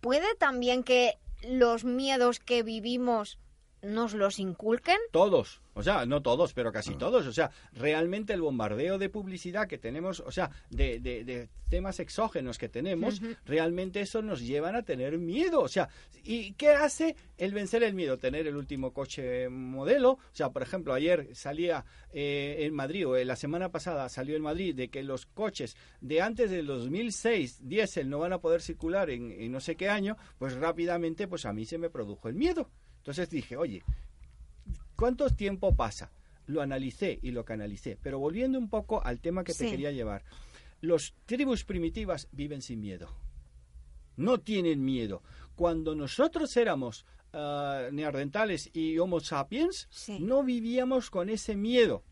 ¿Puede 0.00 0.34
también 0.34 0.82
que 0.82 1.16
los 1.48 1.84
miedos 1.84 2.40
que 2.40 2.64
vivimos 2.64 3.38
nos 3.82 4.14
los 4.14 4.38
inculquen? 4.38 4.98
Todos. 5.12 5.60
O 5.74 5.82
sea, 5.84 6.04
no 6.06 6.22
todos, 6.22 6.54
pero 6.54 6.72
casi 6.72 6.96
todos. 6.96 7.24
O 7.26 7.32
sea, 7.32 7.52
realmente 7.72 8.32
el 8.32 8.40
bombardeo 8.40 8.98
de 8.98 9.10
publicidad 9.10 9.68
que 9.68 9.78
tenemos, 9.78 10.18
o 10.18 10.32
sea, 10.32 10.50
de, 10.70 10.98
de, 10.98 11.48
temas 11.70 12.00
exógenos 12.00 12.58
que 12.58 12.68
tenemos, 12.68 13.22
realmente 13.44 14.00
eso 14.00 14.20
nos 14.20 14.40
llevan 14.40 14.74
a 14.74 14.82
tener 14.82 15.18
miedo. 15.18 15.60
O 15.60 15.68
sea, 15.68 15.88
¿y 16.24 16.54
qué 16.54 16.70
hace 16.70 17.14
el 17.36 17.52
vencer 17.52 17.84
el 17.84 17.94
miedo? 17.94 18.18
Tener 18.18 18.48
el 18.48 18.56
último 18.56 18.92
coche 18.92 19.48
modelo. 19.48 20.12
O 20.12 20.20
sea, 20.32 20.50
por 20.50 20.62
ejemplo, 20.62 20.94
ayer 20.94 21.28
salía 21.34 21.84
eh, 22.12 22.56
en 22.60 22.74
Madrid, 22.74 23.06
o 23.06 23.16
la 23.16 23.36
semana 23.36 23.70
pasada 23.70 24.08
salió 24.08 24.34
en 24.34 24.42
Madrid, 24.42 24.74
de 24.74 24.88
que 24.88 25.04
los 25.04 25.26
coches 25.26 25.76
de 26.00 26.20
antes 26.20 26.50
del 26.50 26.66
2006, 26.66 27.68
diésel, 27.68 28.10
no 28.10 28.18
van 28.18 28.32
a 28.32 28.40
poder 28.40 28.62
circular 28.62 29.10
en, 29.10 29.30
en 29.30 29.52
no 29.52 29.60
sé 29.60 29.76
qué 29.76 29.88
año, 29.88 30.16
pues 30.38 30.54
rápidamente, 30.54 31.28
pues 31.28 31.46
a 31.46 31.52
mí 31.52 31.64
se 31.66 31.78
me 31.78 31.88
produjo 31.88 32.28
el 32.28 32.34
miedo. 32.34 32.68
Entonces 32.98 33.30
dije, 33.30 33.56
oye, 33.56 33.82
¿cuánto 34.96 35.28
tiempo 35.30 35.74
pasa? 35.74 36.10
Lo 36.46 36.62
analicé 36.62 37.18
y 37.22 37.30
lo 37.30 37.44
canalicé, 37.44 37.98
pero 38.02 38.18
volviendo 38.18 38.58
un 38.58 38.68
poco 38.68 39.02
al 39.04 39.20
tema 39.20 39.44
que 39.44 39.54
te 39.54 39.70
quería 39.70 39.90
llevar. 39.92 40.24
Los 40.80 41.14
tribus 41.26 41.64
primitivas 41.64 42.28
viven 42.32 42.62
sin 42.62 42.80
miedo. 42.80 43.08
no 44.16 44.38
tienen 44.40 44.84
miedo. 44.84 45.22
Cuando 45.54 45.94
nosotros 45.94 46.56
éramos 46.56 47.04
uh, 47.32 47.92
neandertales 47.92 48.68
y 48.72 48.98
Homo 48.98 49.20
sapiens, 49.20 49.88
no 50.20 50.42
vivíamos 50.42 51.10
con 51.10 51.28
ese 51.30 51.54
miedo. 51.56 52.02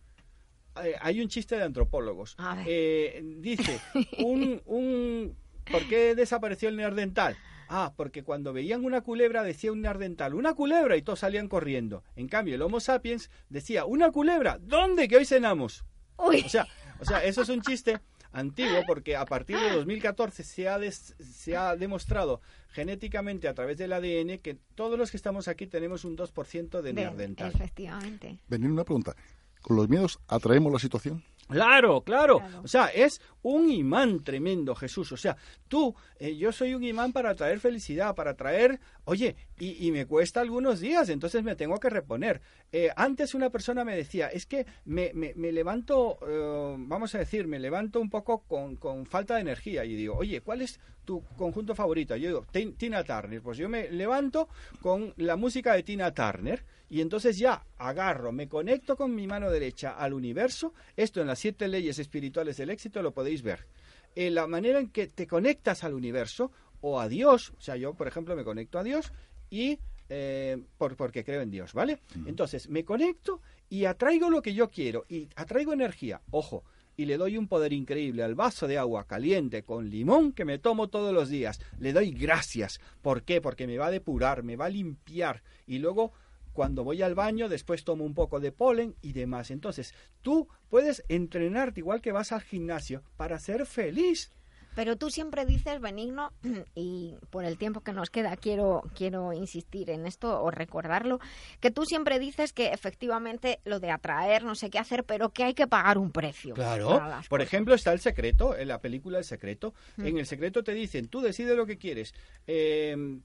Eh, 0.82 0.94
hay 1.00 1.20
un 1.20 1.28
chiste 1.28 1.56
de 1.56 1.64
antropólogos. 1.64 2.36
Eh, 2.66 3.22
dice, 3.38 3.80
un, 4.24 4.60
un, 4.66 5.36
¿por 5.70 5.88
qué 5.88 6.14
desapareció 6.14 6.68
el 6.68 6.76
neandertal? 6.76 7.36
Ah, 7.68 7.92
porque 7.96 8.22
cuando 8.22 8.52
veían 8.52 8.84
una 8.84 9.00
culebra 9.00 9.42
decía 9.42 9.72
un 9.72 9.82
neandertal, 9.82 10.34
una 10.34 10.54
culebra 10.54 10.96
y 10.96 11.02
todos 11.02 11.20
salían 11.20 11.48
corriendo. 11.48 12.04
En 12.14 12.28
cambio, 12.28 12.54
el 12.54 12.62
Homo 12.62 12.80
sapiens 12.80 13.30
decía, 13.48 13.84
una 13.84 14.10
culebra, 14.10 14.58
¿dónde 14.60 15.08
que 15.08 15.16
hoy 15.16 15.24
cenamos? 15.24 15.84
O 16.16 16.32
sea, 16.48 16.66
o 17.00 17.04
sea, 17.04 17.22
eso 17.24 17.42
es 17.42 17.48
un 17.48 17.60
chiste 17.62 18.00
antiguo 18.32 18.82
porque 18.86 19.16
a 19.16 19.24
partir 19.24 19.58
de 19.58 19.70
2014 19.70 20.44
se 20.44 20.68
ha, 20.68 20.78
se 20.90 21.56
ha 21.56 21.76
demostrado 21.76 22.40
genéticamente 22.70 23.48
a 23.48 23.54
través 23.54 23.78
del 23.78 23.92
ADN 23.92 24.38
que 24.38 24.58
todos 24.74 24.98
los 24.98 25.10
que 25.10 25.16
estamos 25.16 25.48
aquí 25.48 25.66
tenemos 25.66 26.04
un 26.04 26.16
2% 26.16 26.82
de 26.82 26.92
neandertal. 26.92 27.52
Efectivamente. 27.54 28.38
Venir 28.48 28.70
una 28.70 28.84
pregunta. 28.84 29.16
¿Con 29.62 29.76
los 29.76 29.88
miedos 29.88 30.20
atraemos 30.28 30.72
la 30.72 30.78
situación? 30.78 31.24
Claro, 31.48 32.00
claro, 32.02 32.42
O 32.62 32.68
sea, 32.68 32.86
es 32.86 33.20
un 33.42 33.70
imán 33.70 34.24
tremendo, 34.24 34.74
Jesús. 34.74 35.12
O 35.12 35.16
sea, 35.16 35.36
tú, 35.68 35.94
eh, 36.18 36.36
yo 36.36 36.50
soy 36.50 36.74
un 36.74 36.82
imán 36.82 37.12
para 37.12 37.34
traer 37.34 37.60
felicidad, 37.60 38.14
para 38.16 38.34
traer, 38.34 38.80
oye, 39.04 39.36
y, 39.58 39.90
me 39.92 40.06
cuesta 40.06 40.40
algunos 40.40 40.80
días, 40.80 41.08
entonces 41.08 41.44
me 41.44 41.54
tengo 41.54 41.78
que 41.78 41.88
reponer. 41.88 42.40
Eh, 42.72 42.90
antes 42.96 43.34
una 43.34 43.50
persona 43.50 43.84
me 43.84 43.96
decía, 43.96 44.28
es 44.28 44.46
que 44.46 44.66
me, 44.84 45.12
me, 45.14 45.52
levanto, 45.52 46.18
eh, 46.26 46.74
vamos 46.78 47.14
a 47.14 47.18
decir, 47.18 47.46
me 47.46 47.60
levanto 47.60 48.00
un 48.00 48.10
poco 48.10 48.40
con, 48.40 48.76
con, 48.76 49.06
falta 49.06 49.36
de 49.36 49.42
energía. 49.42 49.84
Y 49.84 49.94
digo, 49.94 50.16
oye, 50.16 50.40
¿cuál 50.40 50.62
es 50.62 50.80
tu 51.06 51.22
conjunto 51.38 51.74
favorito? 51.74 52.14
Yo 52.16 52.28
digo, 52.28 52.46
Tina 52.76 53.02
Turner. 53.02 53.40
Pues 53.40 53.56
yo 53.56 53.68
me 53.70 53.90
levanto 53.90 54.48
con 54.82 55.14
la 55.16 55.36
música 55.36 55.72
de 55.72 55.82
Tina 55.82 56.12
Turner 56.12 56.62
y 56.90 57.00
entonces 57.00 57.38
ya 57.38 57.64
agarro, 57.78 58.32
me 58.32 58.48
conecto 58.48 58.96
con 58.96 59.14
mi 59.14 59.26
mano 59.26 59.50
derecha 59.50 59.92
al 59.92 60.12
universo. 60.12 60.74
Esto 60.96 61.20
en 61.20 61.28
las 61.28 61.38
siete 61.38 61.68
leyes 61.68 61.98
espirituales 61.98 62.58
del 62.58 62.70
éxito 62.70 63.00
lo 63.00 63.12
podéis 63.12 63.42
ver. 63.42 63.66
En 64.14 64.34
la 64.34 64.46
manera 64.46 64.78
en 64.78 64.90
que 64.90 65.06
te 65.06 65.26
conectas 65.26 65.84
al 65.84 65.94
universo 65.94 66.52
o 66.80 67.00
a 67.00 67.08
Dios, 67.08 67.52
o 67.56 67.60
sea, 67.60 67.76
yo 67.76 67.94
por 67.94 68.06
ejemplo 68.06 68.36
me 68.36 68.44
conecto 68.44 68.78
a 68.78 68.82
Dios 68.82 69.12
y 69.48 69.78
eh, 70.08 70.58
por, 70.78 70.96
porque 70.96 71.24
creo 71.24 71.42
en 71.42 71.50
Dios, 71.50 71.72
¿vale? 71.72 72.00
Entonces 72.26 72.68
me 72.68 72.84
conecto 72.84 73.40
y 73.68 73.84
atraigo 73.84 74.30
lo 74.30 74.42
que 74.42 74.54
yo 74.54 74.70
quiero 74.70 75.04
y 75.08 75.28
atraigo 75.34 75.72
energía. 75.72 76.22
Ojo, 76.30 76.64
y 76.96 77.04
le 77.04 77.16
doy 77.16 77.36
un 77.36 77.48
poder 77.48 77.72
increíble 77.72 78.22
al 78.22 78.34
vaso 78.34 78.66
de 78.66 78.78
agua 78.78 79.06
caliente 79.06 79.62
con 79.62 79.90
limón 79.90 80.32
que 80.32 80.44
me 80.44 80.58
tomo 80.58 80.88
todos 80.88 81.12
los 81.12 81.28
días. 81.28 81.60
Le 81.78 81.92
doy 81.92 82.10
gracias. 82.10 82.80
¿Por 83.02 83.22
qué? 83.22 83.40
Porque 83.40 83.66
me 83.66 83.78
va 83.78 83.86
a 83.86 83.90
depurar, 83.90 84.42
me 84.42 84.56
va 84.56 84.66
a 84.66 84.70
limpiar 84.70 85.42
y 85.66 85.78
luego 85.78 86.12
cuando 86.56 86.84
voy 86.84 87.02
al 87.02 87.14
baño, 87.14 87.50
después 87.50 87.84
tomo 87.84 88.04
un 88.04 88.14
poco 88.14 88.40
de 88.40 88.50
polen 88.50 88.96
y 89.02 89.12
demás. 89.12 89.50
Entonces, 89.50 89.94
tú 90.22 90.48
puedes 90.70 91.04
entrenarte 91.08 91.80
igual 91.80 92.00
que 92.00 92.12
vas 92.12 92.32
al 92.32 92.40
gimnasio 92.40 93.02
para 93.18 93.38
ser 93.38 93.66
feliz. 93.66 94.32
Pero 94.76 94.96
tú 94.96 95.10
siempre 95.10 95.46
dices, 95.46 95.80
Benigno, 95.80 96.32
y 96.76 97.16
por 97.30 97.44
el 97.44 97.58
tiempo 97.58 97.80
que 97.80 97.92
nos 97.92 98.10
queda 98.10 98.36
quiero, 98.36 98.82
quiero 98.94 99.32
insistir 99.32 99.90
en 99.90 100.06
esto 100.06 100.40
o 100.40 100.50
recordarlo, 100.52 101.18
que 101.60 101.72
tú 101.72 101.84
siempre 101.84 102.20
dices 102.20 102.52
que 102.52 102.68
efectivamente 102.68 103.58
lo 103.64 103.80
de 103.80 103.90
atraer, 103.90 104.44
no 104.44 104.54
sé 104.54 104.70
qué 104.70 104.78
hacer, 104.78 105.04
pero 105.04 105.30
que 105.30 105.44
hay 105.44 105.54
que 105.54 105.66
pagar 105.66 105.98
un 105.98 106.12
precio. 106.12 106.54
Claro. 106.54 107.02
Por 107.28 107.40
ejemplo, 107.40 107.74
está 107.74 107.92
El 107.92 108.00
Secreto, 108.00 108.56
en 108.56 108.68
la 108.68 108.80
película 108.80 109.18
El 109.18 109.24
Secreto. 109.24 109.74
En 109.96 110.18
El 110.18 110.26
Secreto 110.26 110.62
te 110.62 110.74
dicen, 110.74 111.08
tú 111.08 111.22
decides 111.22 111.56
lo 111.56 111.66
que 111.66 111.78
quieres. 111.78 112.14
Eh, 112.46 113.18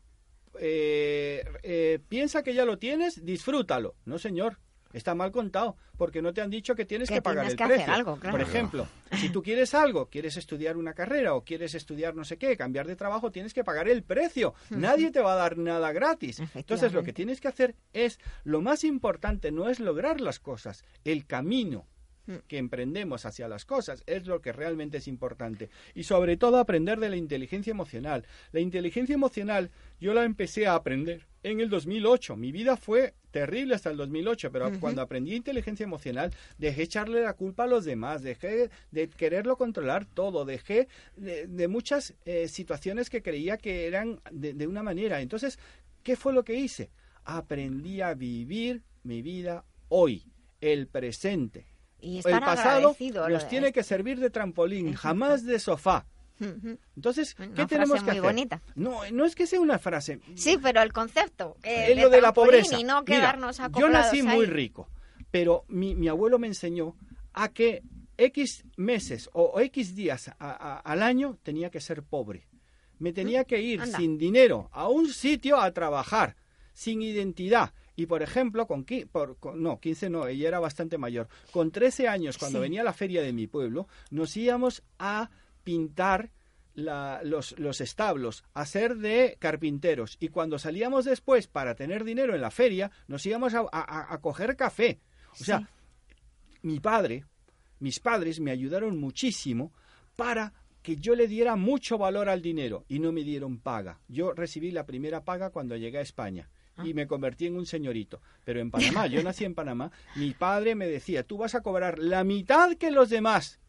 eh, 0.60 1.44
eh, 1.64 2.00
piensa 2.08 2.44
que 2.44 2.54
ya 2.54 2.64
lo 2.64 2.78
tienes, 2.78 3.26
disfrútalo. 3.26 3.96
No, 4.06 4.18
señor. 4.18 4.58
Está 4.94 5.16
mal 5.16 5.32
contado, 5.32 5.78
porque 5.98 6.22
no 6.22 6.34
te 6.34 6.42
han 6.42 6.50
dicho 6.50 6.76
que 6.76 6.86
tienes 6.86 7.10
que, 7.10 7.22
pagar 7.22 7.50
el 7.50 7.56
precio. 7.56 8.18
Por 8.18 8.42
ejemplo, 8.42 8.88
si 9.14 9.30
tú 9.30 9.42
quieres 9.42 9.74
algo, 9.74 10.08
quieres 10.08 10.38
estudiar 10.38 10.78
una 10.78 10.94
carrera 10.94 11.34
o 11.34 11.44
quieres 11.44 11.76
estudiar 11.76 12.16
no 12.16 12.24
sé 12.24 12.38
qué, 12.38 12.58
cambiar 12.58 12.88
de 12.88 12.96
trabajo, 12.96 13.32
tienes 13.32 13.54
que 13.54 13.64
pagar 13.64 13.88
el 13.88 14.04
precio. 14.04 14.54
Nadie 14.70 15.12
te 15.12 15.22
va 15.22 15.34
a 15.34 15.38
dar 15.38 15.58
nada 15.58 15.92
gratis. 15.92 16.42
Entonces, 16.56 16.94
lo 16.94 17.04
que 17.04 17.14
tienes 17.14 17.42
que 17.42 17.48
hacer 17.48 17.76
es, 17.94 18.20
lo 18.44 18.62
más 18.62 18.84
importante 18.84 19.52
no 19.52 19.70
es 19.70 19.80
lograr 19.80 20.22
las 20.22 20.40
cosas, 20.40 20.84
el 21.04 21.26
camino 21.26 21.86
que 22.48 22.58
emprendemos 22.58 23.26
hacia 23.26 23.48
las 23.48 23.66
cosas 23.66 24.04
es 24.06 24.28
lo 24.28 24.42
que 24.42 24.54
realmente 24.54 24.98
es 24.98 25.08
importante. 25.08 25.70
Y 25.94 26.04
sobre 26.04 26.38
todo 26.38 26.58
aprender 26.58 27.00
de 27.00 27.10
la 27.10 27.16
inteligencia 27.18 27.72
emocional. 27.72 28.26
La 28.52 28.60
inteligencia 28.60 29.14
emocional 29.14 29.72
yo 30.00 30.14
la 30.14 30.24
empecé 30.24 30.68
a 30.68 30.76
aprender 30.76 31.28
en 31.44 31.60
el 31.60 31.70
2008. 31.70 32.36
Mi 32.36 32.52
vida 32.52 32.78
fue 32.78 33.14
terrible 33.32 33.76
hasta 33.76 33.90
el 33.90 33.98
2008, 33.98 34.52
pero 34.52 34.72
cuando 34.80 35.02
aprendí 35.02 35.36
inteligencia 35.36 35.84
emocional 35.84 36.34
dejé 36.58 36.84
echarle 36.84 37.22
la 37.22 37.34
culpa 37.34 37.64
a 37.64 37.68
los 37.68 37.86
demás, 37.86 38.22
dejé 38.22 38.70
de 38.92 39.10
quererlo 39.10 39.58
controlar 39.58 40.06
todo, 40.06 40.46
dejé 40.46 40.88
de, 41.16 41.68
muchas 41.68 42.14
eh, 42.26 42.48
situaciones 42.48 43.10
que 43.10 43.22
creía 43.22 43.58
que 43.58 43.88
eran 43.88 44.20
de, 44.32 44.54
de 44.54 44.68
una 44.68 44.84
manera. 44.84 45.22
Entonces, 45.22 45.60
¿qué 46.04 46.16
fue 46.16 46.34
lo 46.34 46.44
que 46.44 46.56
hice? 46.56 46.92
Aprendí 47.24 48.02
a 48.02 48.14
vivir 48.14 48.84
mi 49.04 49.22
vida 49.22 49.64
hoy, 49.90 50.26
el 50.60 50.88
presente 50.88 51.72
el 52.02 52.22
pasado 52.40 52.96
nos 53.30 53.48
tiene 53.48 53.72
que 53.72 53.84
servir 53.84 54.20
de 54.20 54.30
trampolín, 54.30 54.94
jamás 54.94 55.46
de 55.46 55.60
sofá. 55.60 56.06
Entonces, 56.96 57.36
¿qué 57.36 57.66
tenemos 57.66 58.04
que 58.04 58.12
hacer? 58.12 58.60
No, 58.76 59.00
no 59.12 59.26
es 59.26 59.36
que 59.36 59.48
sea 59.48 59.60
una 59.60 59.80
frase. 59.80 60.20
Sí, 60.36 60.58
pero 60.62 60.82
el 60.82 60.92
concepto. 60.92 61.58
Eh, 61.64 61.88
es 61.90 62.02
lo 62.02 62.10
de 62.10 62.22
la 62.22 62.34
pobreza. 62.34 62.80
Y 62.80 62.84
no 62.84 63.06
quedarnos 63.06 63.60
yo 63.78 63.90
nací 63.90 64.24
muy 64.24 64.46
rico, 64.46 64.90
pero 65.30 65.66
mi, 65.68 66.08
abuelo 66.08 66.40
me 66.40 66.48
enseñó 66.48 66.96
a 67.34 67.50
que 67.50 67.84
X 68.18 68.66
meses 68.78 69.30
o, 69.34 69.60
X 69.60 69.96
días 69.96 70.32
al 70.40 71.04
año 71.04 71.38
tenía 71.44 71.70
que 71.70 71.80
ser 71.80 72.04
pobre. 72.04 72.48
Me 73.00 73.14
tenía 73.14 73.46
que 73.46 73.60
ir 73.60 73.82
sin 73.88 74.18
dinero 74.18 74.70
a 74.72 74.88
un 74.88 75.10
sitio 75.10 75.60
a 75.60 75.72
trabajar, 75.72 76.36
sin 76.74 77.02
identidad. 77.02 77.74
Y 77.96 78.06
por 78.06 78.22
ejemplo, 78.22 78.68
con, 78.68 78.86
por, 79.12 79.38
no, 79.56 79.80
15 79.80 80.10
no, 80.10 80.28
ella 80.28 80.48
era 80.48 80.60
bastante 80.60 80.98
mayor. 80.98 81.28
Con 81.52 81.72
13 81.72 82.08
años, 82.08 82.38
cuando 82.38 82.60
venía 82.60 82.82
a 82.82 82.86
la 82.86 82.94
feria 82.94 83.22
de 83.22 83.34
mi 83.34 83.48
pueblo, 83.48 83.88
nos 84.12 84.38
íbamos 84.38 84.84
a 85.00 85.30
pintar 85.64 86.32
los, 86.74 87.58
los, 87.60 87.82
establos, 87.82 88.44
a 88.54 88.66
ser 88.66 88.98
de 88.98 89.38
carpinteros. 89.40 90.18
Y 90.20 90.30
cuando 90.30 90.58
salíamos 90.58 91.06
después 91.06 91.48
para 91.48 91.76
tener 91.76 92.04
dinero 92.04 92.34
en 92.36 92.42
la 92.42 92.52
feria, 92.52 92.92
nos 93.08 93.26
íbamos 93.26 93.54
a, 93.54 93.68
a, 93.72 94.18
coger 94.22 94.56
café. 94.56 95.00
O 95.40 95.44
sea, 95.44 95.70
mi 96.62 96.80
padre, 96.80 97.26
mis 97.80 98.00
padres 98.00 98.40
me 98.40 98.52
ayudaron 98.52 99.00
muchísimo 99.00 99.74
para 100.16 100.54
que 100.82 100.96
yo 100.96 101.16
le 101.16 101.28
diera 101.28 101.56
mucho 101.56 101.98
valor 101.98 102.30
al 102.30 102.42
dinero 102.42 102.86
y 102.88 103.00
no 103.00 103.12
me 103.12 103.24
dieron 103.24 103.60
paga. 103.60 104.00
Yo 104.08 104.34
recibí 104.34 104.72
la 104.72 104.86
primera 104.86 105.24
paga 105.24 105.52
cuando 105.52 105.76
llegué 105.76 106.00
a 106.00 106.02
España 106.02 106.50
y 106.84 106.94
me 106.94 107.08
convertí 107.08 107.46
en 107.46 107.58
un 107.58 107.66
señorito. 107.66 108.22
Pero 108.44 108.60
en 108.60 108.72
Panamá, 108.72 109.08
yo 109.08 109.22
nací 109.24 109.46
en 109.46 109.56
Panamá, 109.56 109.92
mi 110.16 110.32
padre 110.32 110.76
me 110.76 110.88
decía, 110.88 111.24
tú 111.24 111.38
vas 111.38 111.56
a 111.56 111.62
cobrar 111.62 112.00
la 112.00 112.24
mitad 112.24 112.74
que 112.76 112.92
los 112.92 113.10
demás. 113.10 113.60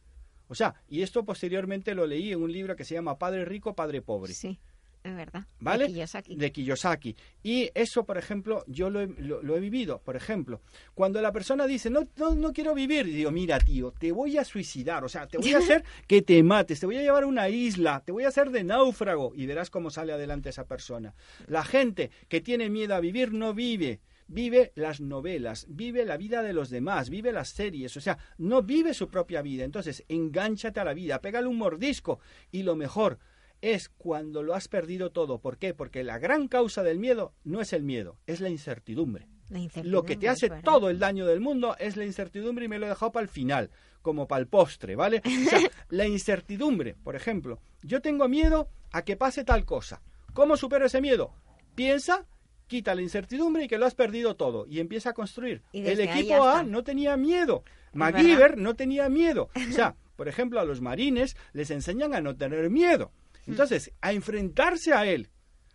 O 0.52 0.54
sea, 0.54 0.74
y 0.86 1.00
esto 1.00 1.24
posteriormente 1.24 1.94
lo 1.94 2.06
leí 2.06 2.30
en 2.30 2.42
un 2.42 2.52
libro 2.52 2.76
que 2.76 2.84
se 2.84 2.92
llama 2.92 3.16
Padre 3.18 3.46
Rico, 3.46 3.74
Padre 3.74 4.02
Pobre. 4.02 4.34
Sí. 4.34 4.58
Es 5.02 5.16
verdad. 5.16 5.44
¿Vale? 5.60 5.88
De 6.28 6.52
Kiyosaki. 6.52 7.16
Y 7.42 7.70
eso, 7.74 8.04
por 8.04 8.18
ejemplo, 8.18 8.62
yo 8.66 8.90
lo 8.90 9.00
he, 9.00 9.60
vivido. 9.60 10.02
Por 10.02 10.14
ejemplo, 10.14 10.60
cuando 10.94 11.22
la 11.22 11.32
persona 11.32 11.66
dice, 11.66 11.88
no, 11.88 12.06
no, 12.16 12.34
no 12.34 12.52
quiero 12.52 12.74
vivir, 12.74 13.06
digo, 13.06 13.30
mira, 13.30 13.58
tío, 13.58 13.92
te 13.92 14.12
voy 14.12 14.36
a 14.36 14.44
suicidar. 14.44 15.04
O 15.04 15.08
sea, 15.08 15.26
te 15.26 15.38
voy 15.38 15.54
a 15.54 15.58
hacer 15.58 15.84
que 16.06 16.20
te 16.20 16.42
mates, 16.42 16.80
te 16.80 16.86
voy 16.86 16.98
a 16.98 17.02
llevar 17.02 17.22
a 17.22 17.28
una 17.28 17.48
isla, 17.48 18.02
te 18.04 18.12
voy 18.12 18.24
a 18.24 18.28
hacer 18.28 18.50
de 18.50 18.62
náufrago. 18.62 19.32
Y 19.34 19.46
verás 19.46 19.70
cómo 19.70 19.90
sale 19.90 20.12
adelante 20.12 20.50
esa 20.50 20.66
persona. 20.66 21.14
La 21.46 21.64
gente 21.64 22.10
que 22.28 22.42
tiene 22.42 22.68
miedo 22.68 22.94
a 22.94 23.00
vivir 23.00 23.32
no 23.32 23.54
vive 23.54 24.00
vive 24.32 24.72
las 24.74 25.00
novelas, 25.00 25.66
vive 25.68 26.04
la 26.04 26.16
vida 26.16 26.42
de 26.42 26.52
los 26.52 26.70
demás, 26.70 27.10
vive 27.10 27.32
las 27.32 27.50
series, 27.50 27.96
o 27.96 28.00
sea, 28.00 28.18
no 28.38 28.62
vive 28.62 28.94
su 28.94 29.08
propia 29.08 29.42
vida. 29.42 29.64
Entonces, 29.64 30.04
engánchate 30.08 30.80
a 30.80 30.84
la 30.84 30.94
vida, 30.94 31.20
pégale 31.20 31.46
un 31.46 31.58
mordisco 31.58 32.20
y 32.50 32.62
lo 32.62 32.74
mejor, 32.76 33.18
es 33.60 33.88
cuando 33.88 34.42
lo 34.42 34.54
has 34.54 34.68
perdido 34.68 35.10
todo. 35.12 35.38
¿Por 35.38 35.56
qué? 35.56 35.72
Porque 35.72 36.02
la 36.02 36.18
gran 36.18 36.48
causa 36.48 36.82
del 36.82 36.98
miedo 36.98 37.32
no 37.44 37.60
es 37.60 37.72
el 37.72 37.84
miedo, 37.84 38.18
es 38.26 38.40
la 38.40 38.48
incertidumbre. 38.48 39.28
lo 39.84 40.02
que 40.02 40.16
te 40.16 40.28
hace 40.28 40.50
todo 40.64 40.90
el 40.90 40.98
daño 40.98 41.26
del 41.26 41.40
mundo 41.40 41.76
es 41.78 41.96
la 41.96 42.04
incertidumbre 42.04 42.64
y 42.64 42.68
me 42.68 42.78
lo 42.78 42.86
he 42.86 42.88
dejado 42.88 43.12
para 43.12 43.22
el 43.22 43.28
final, 43.28 43.70
como 44.02 44.26
para 44.26 44.40
el 44.40 44.48
postre, 44.48 44.96
¿vale? 44.96 45.22
O 45.24 45.48
sea, 45.48 45.60
la 45.90 46.06
incertidumbre, 46.06 46.96
por 47.04 47.14
ejemplo, 47.14 47.60
yo 47.82 48.02
tengo 48.02 48.28
miedo 48.28 48.68
a 48.90 49.02
que 49.02 49.16
pase 49.16 49.44
tal 49.44 49.64
cosa. 49.64 50.02
¿Cómo 50.34 50.56
supero 50.56 50.86
ese 50.86 51.00
miedo? 51.00 51.34
Piensa, 51.74 52.26
quita 52.72 52.94
la 52.94 53.02
incertidumbre 53.02 53.64
y 53.64 53.68
que 53.68 53.76
lo 53.76 53.84
has 53.84 53.94
perdido 53.94 54.34
todo 54.34 54.64
y 54.66 54.80
empieza 54.80 55.10
a 55.10 55.12
construir. 55.12 55.62
el 55.74 56.00
equipo 56.00 56.42
A 56.42 56.62
no 56.62 56.82
tenía 56.82 57.18
miedo, 57.18 57.64
MacGyver 57.92 58.56
no 58.56 58.74
tenía 58.76 59.10
miedo. 59.10 59.50
O 59.54 59.72
sea, 59.72 59.94
por 60.16 60.26
ejemplo, 60.26 60.58
a 60.58 60.64
los 60.64 60.80
marines 60.80 61.36
les 61.52 61.70
enseñan 61.70 62.14
a 62.14 62.22
no 62.22 62.34
tener 62.34 62.70
miedo 62.70 63.12
Entonces, 63.46 63.92
a 64.00 64.14
enfrentarse 64.14 64.94
a 64.94 65.04
él, 65.04 65.28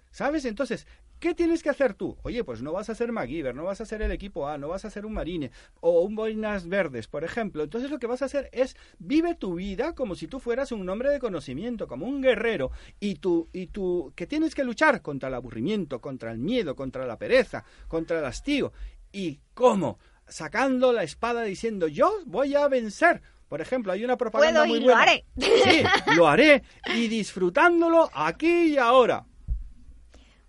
¿sabes? 0.10 0.46
Entonces, 0.46 0.88
¿Qué 1.20 1.34
tienes 1.34 1.64
que 1.64 1.70
hacer 1.70 1.96
tú? 1.96 2.16
Oye, 2.22 2.44
pues 2.44 2.62
no 2.62 2.74
vas 2.74 2.90
a 2.90 2.96
ser 2.96 3.12
MacGyver, 3.12 3.56
no 3.56 3.64
vas 3.64 3.82
a 3.82 3.86
ser 3.86 4.04
el 4.04 4.12
equipo 4.12 4.48
A, 4.48 4.58
no 4.58 4.68
vas 4.68 4.86
a 4.86 4.92
ser 4.92 5.06
un 5.06 5.14
Marine 5.14 5.52
o 5.80 6.02
un 6.02 6.16
Boinas 6.16 6.68
Verdes, 6.68 7.08
por 7.08 7.24
ejemplo. 7.24 7.64
Entonces 7.64 7.90
lo 7.90 7.98
que 7.98 8.06
vas 8.06 8.22
a 8.22 8.26
hacer 8.26 8.50
es 8.52 8.78
vive 9.00 9.34
tu 9.34 9.56
vida 9.56 9.96
como 9.96 10.14
si 10.14 10.28
tú 10.28 10.40
fueras 10.40 10.72
un 10.72 10.88
hombre 10.88 11.10
de 11.10 11.20
conocimiento, 11.20 11.88
como 11.88 12.06
un 12.06 12.22
guerrero, 12.22 12.72
y 13.00 13.16
tú, 13.16 13.50
y 13.52 13.68
tú, 13.68 14.14
que 14.16 14.28
tienes 14.28 14.54
que 14.54 14.64
luchar 14.64 15.02
contra 15.02 15.30
el 15.30 15.36
aburrimiento, 15.36 16.00
contra 16.02 16.32
el 16.32 16.38
miedo, 16.38 16.76
contra 16.76 17.08
la 17.08 17.18
pereza, 17.18 17.64
contra 17.88 18.20
el 18.20 18.26
hastío. 18.26 18.72
¿Y 19.12 19.40
cómo? 19.56 19.98
Sacando 20.28 20.94
la 20.94 21.04
espada 21.04 21.44
diciendo 21.44 21.88
yo 21.88 22.12
voy 22.26 22.54
a 22.54 22.68
vencer. 22.68 23.22
Por 23.48 23.62
ejemplo, 23.62 23.94
hay 23.94 24.04
una 24.04 24.18
propaganda 24.18 24.66
muy 24.66 24.80
buena. 24.80 24.94
Lo 24.94 25.02
haré. 25.02 25.26
Sí, 25.38 25.84
lo 26.16 26.28
haré 26.28 26.64
y 26.94 27.08
disfrutándolo 27.08 28.10
aquí 28.14 28.74
y 28.74 28.78
ahora. 28.78 29.26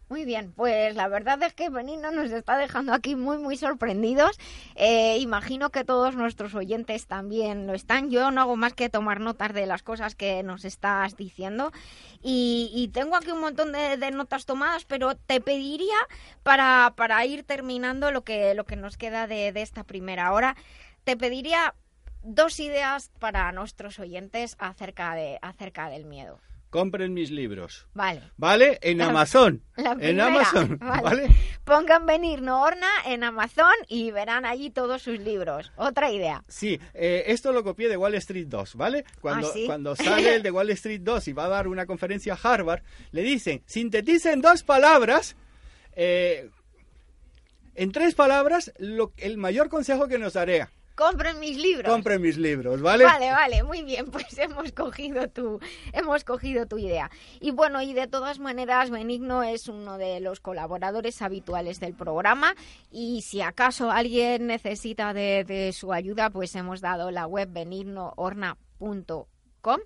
Muy 0.08 0.24
bien, 0.24 0.52
pues 0.56 0.96
la 0.96 1.06
verdad 1.06 1.42
es 1.42 1.52
que 1.52 1.68
Benino 1.68 2.10
nos 2.10 2.30
está 2.30 2.56
dejando 2.56 2.94
aquí 2.94 3.14
muy, 3.14 3.36
muy 3.36 3.58
sorprendidos. 3.58 4.38
Eh, 4.74 5.18
imagino 5.18 5.68
que 5.68 5.84
todos 5.84 6.16
nuestros 6.16 6.54
oyentes 6.54 7.06
también 7.06 7.66
lo 7.66 7.74
están. 7.74 8.10
Yo 8.10 8.30
no 8.30 8.40
hago 8.40 8.56
más 8.56 8.72
que 8.72 8.88
tomar 8.88 9.20
notas 9.20 9.52
de 9.52 9.66
las 9.66 9.82
cosas 9.82 10.14
que 10.14 10.42
nos 10.42 10.64
estás 10.64 11.14
diciendo. 11.18 11.72
Y, 12.22 12.90
tengo 12.94 13.16
aquí 13.16 13.30
un 13.30 13.40
montón 13.40 13.70
de, 13.72 14.10
notas 14.10 14.46
tomadas, 14.46 14.86
pero 14.86 15.14
te 15.14 15.42
pediría 15.42 15.98
para, 16.42 16.94
para 16.96 17.24
ir 17.26 17.44
terminando 17.44 18.10
lo 18.10 18.24
que, 18.24 18.54
lo 18.54 18.64
que 18.64 18.76
nos 18.76 18.96
queda 18.96 19.26
de, 19.26 19.52
de 19.52 19.60
esta 19.60 19.84
primera 19.84 20.32
hora, 20.32 20.56
te 21.04 21.18
pediría 21.18 21.74
dos 22.22 22.60
ideas 22.60 23.10
para 23.18 23.52
nuestros 23.52 23.98
oyentes 23.98 24.56
acerca, 24.58 25.14
de, 25.14 25.38
acerca 25.42 25.90
del 25.90 26.06
miedo 26.06 26.40
compren 26.70 27.14
mis 27.14 27.30
libros. 27.30 27.86
Vale. 27.94 28.22
¿Vale? 28.36 28.78
En 28.82 29.00
Amazon. 29.00 29.62
en 29.76 30.20
Amazon. 30.20 30.78
Vale. 30.80 31.28
Pongan 31.64 32.06
venir 32.06 32.42
Noorna 32.42 32.88
en 33.06 33.24
Amazon 33.24 33.74
y 33.88 34.10
verán 34.10 34.44
allí 34.44 34.70
todos 34.70 35.02
sus 35.02 35.18
libros. 35.18 35.72
Otra 35.76 36.10
idea. 36.10 36.44
Sí, 36.48 36.80
eh, 36.94 37.24
esto 37.26 37.52
lo 37.52 37.64
copié 37.64 37.88
de 37.88 37.96
Wall 37.96 38.14
Street 38.14 38.46
2, 38.48 38.74
¿vale? 38.76 39.04
Cuando, 39.20 39.48
¿Ah, 39.48 39.58
cuando 39.66 39.96
sale 39.96 40.36
el 40.36 40.42
de 40.42 40.50
Wall 40.50 40.70
Street 40.70 41.00
2 41.02 41.28
y 41.28 41.32
va 41.32 41.44
a 41.46 41.48
dar 41.48 41.68
una 41.68 41.86
conferencia 41.86 42.34
a 42.34 42.38
Harvard, 42.42 42.82
le 43.12 43.22
dicen, 43.22 43.62
sinteticen 43.66 44.40
dos 44.40 44.62
palabras. 44.62 45.36
Eh, 45.92 46.50
en 47.74 47.92
tres 47.92 48.14
palabras, 48.14 48.72
lo, 48.78 49.12
el 49.16 49.36
mayor 49.36 49.68
consejo 49.68 50.08
que 50.08 50.18
nos 50.18 50.32
daría 50.32 50.70
compren 50.98 51.38
mis 51.38 51.56
libros. 51.56 51.90
Compren 51.90 52.20
mis 52.20 52.36
libros, 52.36 52.82
¿vale? 52.82 53.04
Vale, 53.04 53.30
vale, 53.30 53.62
muy 53.62 53.82
bien, 53.82 54.06
pues 54.10 54.36
hemos 54.36 54.72
cogido 54.72 55.28
tu, 55.28 55.60
hemos 55.92 56.24
cogido 56.24 56.66
tu 56.66 56.78
idea. 56.78 57.10
Y 57.40 57.52
bueno, 57.52 57.80
y 57.80 57.94
de 57.94 58.08
todas 58.08 58.40
maneras, 58.40 58.90
Benigno 58.90 59.44
es 59.44 59.68
uno 59.68 59.96
de 59.96 60.20
los 60.20 60.40
colaboradores 60.40 61.22
habituales 61.22 61.78
del 61.78 61.94
programa 61.94 62.54
y 62.90 63.22
si 63.22 63.40
acaso 63.40 63.92
alguien 63.92 64.48
necesita 64.48 65.14
de, 65.14 65.44
de 65.44 65.72
su 65.72 65.92
ayuda, 65.92 66.30
pues 66.30 66.56
hemos 66.56 66.80
dado 66.80 67.12
la 67.12 67.26
web 67.26 67.48
benignoorna.com 67.52 69.80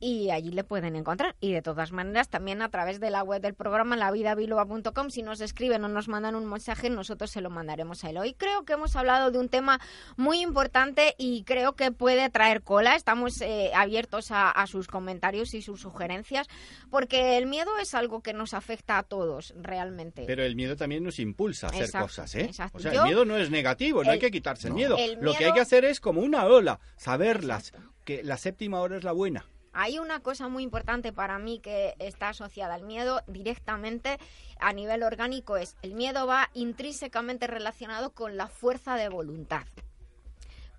y 0.00 0.30
allí 0.30 0.50
le 0.50 0.64
pueden 0.64 0.96
encontrar. 0.96 1.36
Y 1.40 1.52
de 1.52 1.62
todas 1.62 1.92
maneras, 1.92 2.28
también 2.28 2.62
a 2.62 2.68
través 2.68 3.00
de 3.00 3.10
la 3.10 3.22
web 3.22 3.42
del 3.42 3.54
programa, 3.54 3.96
lavidabiloba.com, 3.96 5.10
si 5.10 5.22
nos 5.22 5.40
escriben 5.40 5.84
o 5.84 5.88
nos 5.88 6.08
mandan 6.08 6.34
un 6.34 6.46
mensaje, 6.46 6.90
nosotros 6.90 7.30
se 7.30 7.40
lo 7.40 7.50
mandaremos 7.50 8.04
a 8.04 8.10
él. 8.10 8.18
Hoy 8.18 8.34
creo 8.34 8.64
que 8.64 8.74
hemos 8.74 8.96
hablado 8.96 9.30
de 9.30 9.38
un 9.38 9.48
tema 9.48 9.80
muy 10.16 10.40
importante 10.40 11.14
y 11.18 11.42
creo 11.44 11.74
que 11.74 11.90
puede 11.92 12.30
traer 12.30 12.62
cola. 12.62 12.94
Estamos 12.94 13.40
eh, 13.40 13.70
abiertos 13.74 14.28
a, 14.30 14.54
sus 14.66 14.86
comentarios 14.86 15.54
y 15.54 15.62
sus 15.62 15.80
sugerencias, 15.80 16.46
porque 16.90 17.38
el 17.38 17.46
miedo 17.46 17.70
es 17.80 17.94
algo 17.94 18.20
que 18.20 18.32
nos 18.32 18.54
afecta 18.54 18.98
a 18.98 19.02
todos, 19.02 19.54
realmente. 19.56 20.24
Pero 20.26 20.44
el 20.44 20.54
miedo 20.54 20.76
también 20.76 21.02
nos 21.02 21.18
impulsa 21.18 21.66
a 21.66 21.70
hacer 21.70 21.90
cosas, 21.90 22.34
¿eh? 22.34 22.50
O 22.72 22.78
sea, 22.78 22.92
el 22.92 23.02
miedo 23.02 23.24
no 23.24 23.36
es 23.36 23.50
negativo, 23.50 24.04
no 24.04 24.10
hay 24.10 24.18
que 24.18 24.30
quitarse 24.30 24.68
el 24.68 24.74
miedo. 24.74 24.96
Lo 25.20 25.34
que 25.34 25.46
hay 25.46 25.52
que 25.52 25.60
hacer 25.60 25.84
es 25.84 26.00
como 26.00 26.20
una 26.20 26.44
ola, 26.44 26.80
saberlas, 26.96 27.72
que 28.04 28.22
la 28.22 28.36
séptima 28.36 28.80
hora 28.80 28.96
es 28.96 29.04
la 29.04 29.12
buena. 29.12 29.46
Hay 29.72 29.98
una 29.98 30.20
cosa 30.20 30.48
muy 30.48 30.64
importante 30.64 31.12
para 31.12 31.38
mí 31.38 31.60
que 31.60 31.94
está 32.00 32.30
asociada 32.30 32.74
al 32.74 32.82
miedo 32.82 33.22
directamente 33.28 34.18
a 34.58 34.72
nivel 34.72 35.02
orgánico 35.04 35.56
es 35.56 35.76
el 35.82 35.94
miedo 35.94 36.26
va 36.26 36.50
intrínsecamente 36.54 37.46
relacionado 37.46 38.10
con 38.10 38.36
la 38.36 38.48
fuerza 38.48 38.96
de 38.96 39.08
voluntad. 39.08 39.64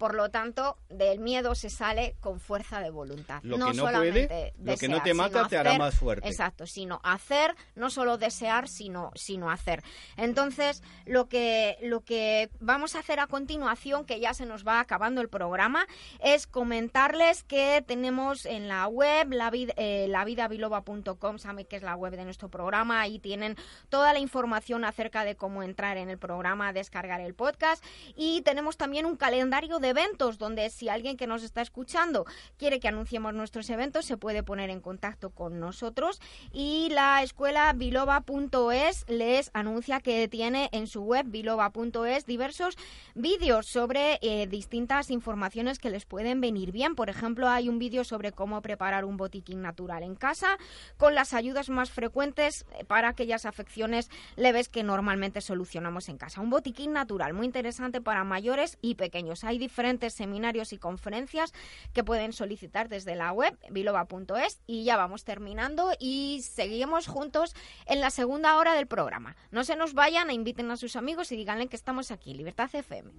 Por 0.02 0.16
lo 0.16 0.32
tanto, 0.32 0.80
del 0.90 1.20
miedo 1.20 1.54
se 1.54 1.70
sale 1.70 2.16
con 2.22 2.40
fuerza 2.40 2.80
de 2.80 2.90
voluntad. 2.90 3.40
Lo 3.44 3.60
que 3.60 3.74
no 3.76 3.84
puede, 3.84 4.52
lo 4.58 4.76
que 4.76 4.88
no 4.88 5.04
te 5.04 5.14
mata 5.14 5.48
te 5.48 5.60
hará 5.60 5.78
más 5.78 5.94
fuerte. 5.94 6.28
Exacto, 6.28 6.66
sino 6.66 7.00
hacer, 7.04 7.56
no 7.76 7.92
solo 7.92 8.18
desear, 8.18 8.68
sino, 8.68 9.12
sino 9.14 9.52
hacer. 9.52 9.84
Entonces, 10.18 10.82
lo 11.06 11.30
que, 11.30 11.78
lo 11.84 12.04
que 12.04 12.50
vamos 12.60 12.96
a 12.96 13.00
hacer 13.02 13.20
a 13.20 13.28
continuación, 13.28 14.04
que 14.06 14.20
ya 14.20 14.34
se 14.34 14.48
nos 14.48 14.66
va 14.66 14.80
acabando 14.80 15.22
el 15.22 15.30
programa, 15.30 15.86
es 16.20 16.48
comentarles 16.48 17.44
que 17.44 17.84
tenemos 17.86 18.48
en 18.48 18.68
la 18.68 18.88
web, 18.88 19.32
la, 19.32 19.52
eh, 19.54 20.08
lavidabiloba.com, 20.10 21.38
sabe 21.38 21.66
que 21.66 21.76
es 21.76 21.84
la 21.84 21.96
web 21.96 22.16
de 22.16 22.26
nuestro 22.26 22.50
programa, 22.50 23.02
ahí 23.02 23.20
tienen 23.20 23.56
toda 23.90 24.14
la 24.14 24.20
información 24.20 24.84
acerca 24.84 25.26
de 25.26 25.36
cómo 25.36 25.62
entrar 25.62 25.98
en 25.98 26.10
el 26.10 26.18
programa, 26.18 26.74
descargar 26.74 27.22
el 27.22 27.36
podcast, 27.36 27.86
y 28.16 28.42
tenemos 28.42 28.78
también 28.78 29.06
un 29.06 29.16
calendario 29.16 29.78
de 29.78 29.91
eventos 29.92 30.40
donde 30.40 30.70
si 30.72 30.90
alguien 30.90 31.18
que 31.18 31.28
nos 31.28 31.44
está 31.44 31.62
escuchando 31.62 32.26
quiere 32.58 32.80
que 32.80 32.88
anunciemos 32.88 33.34
nuestros 33.34 33.70
eventos 33.70 34.06
se 34.06 34.18
puede 34.18 34.42
poner 34.42 34.72
en 34.72 34.82
contacto 34.82 35.30
con 35.30 35.60
nosotros 35.60 36.20
y 36.52 36.90
la 36.90 37.22
escuela 37.22 37.72
biloba.es 37.74 39.06
les 39.08 39.52
anuncia 39.54 40.00
que 40.00 40.28
tiene 40.28 40.70
en 40.72 40.88
su 40.88 41.02
web 41.04 41.26
biloba.es 41.28 42.26
diversos 42.26 42.76
vídeos 43.14 43.68
sobre 43.68 44.18
eh, 44.22 44.48
distintas 44.48 45.12
informaciones 45.12 45.78
que 45.78 45.90
les 45.90 46.06
pueden 46.06 46.42
venir 46.42 46.72
bien. 46.72 46.96
Por 46.96 47.10
ejemplo, 47.10 47.50
hay 47.50 47.70
un 47.70 47.80
vídeo 47.80 48.04
sobre 48.04 48.32
cómo 48.32 48.62
preparar 48.62 49.06
un 49.06 49.18
botiquín 49.18 49.62
natural 49.62 50.04
en 50.04 50.16
casa 50.16 50.58
con 50.98 51.16
las 51.16 51.34
ayudas 51.34 51.70
más 51.70 51.92
frecuentes 51.92 52.66
para 52.88 53.10
aquellas 53.10 53.46
afecciones 53.46 54.10
leves 54.36 54.70
que 54.70 54.84
normalmente 54.84 55.42
solucionamos 55.42 56.10
en 56.10 56.18
casa. 56.18 56.42
Un 56.42 56.50
botiquín 56.50 56.94
natural 56.94 57.34
muy 57.34 57.46
interesante 57.46 58.02
para 58.02 58.24
mayores 58.24 58.78
y 58.82 58.96
pequeños. 58.96 59.44
Hay 59.44 59.58
diferentes 59.58 59.81
diferentes 59.82 60.14
seminarios 60.14 60.74
y 60.74 60.78
conferencias 60.78 61.54
que 61.92 62.04
pueden 62.04 62.34
solicitar 62.34 62.88
desde 62.88 63.16
la 63.16 63.32
web 63.32 63.58
biloba.es 63.72 64.62
y 64.68 64.84
ya 64.84 64.96
vamos 64.96 65.24
terminando 65.24 65.92
y 66.00 66.44
seguimos 66.44 67.08
juntos 67.08 67.56
en 67.88 68.00
la 68.00 68.12
segunda 68.12 68.58
hora 68.58 68.76
del 68.76 68.86
programa. 68.86 69.36
No 69.50 69.64
se 69.64 69.76
nos 69.76 69.96
vayan, 69.96 70.30
e 70.30 70.36
inviten 70.36 70.70
a 70.70 70.78
sus 70.78 70.96
amigos 70.96 71.32
y 71.32 71.36
díganle 71.36 71.66
que 71.66 71.76
estamos 71.76 72.12
aquí, 72.12 72.36
Libertad 72.36 72.70
FM. 72.72 73.10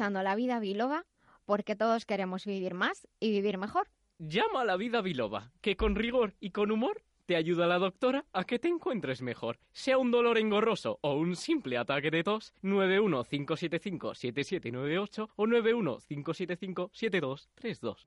La 0.00 0.34
Vida 0.34 0.58
Biloba 0.60 1.04
porque 1.44 1.76
todos 1.76 2.06
queremos 2.06 2.46
vivir 2.46 2.72
más 2.74 3.06
y 3.18 3.32
vivir 3.32 3.58
mejor. 3.58 3.88
Llama 4.18 4.62
a 4.62 4.64
la 4.64 4.76
vida 4.76 5.02
biloba, 5.02 5.50
que 5.60 5.76
con 5.76 5.96
rigor 5.96 6.34
y 6.38 6.52
con 6.52 6.70
humor 6.70 7.02
te 7.26 7.34
ayuda 7.34 7.66
la 7.66 7.78
doctora 7.78 8.24
a 8.32 8.44
que 8.44 8.60
te 8.60 8.68
encuentres 8.68 9.20
mejor. 9.20 9.58
Sea 9.72 9.98
un 9.98 10.12
dolor 10.12 10.38
engorroso 10.38 11.00
o 11.02 11.14
un 11.14 11.34
simple 11.34 11.76
ataque 11.76 12.12
de 12.12 12.22
tos, 12.22 12.54
915757798 12.62 15.28
o 15.34 15.46
915757232. 15.46 18.06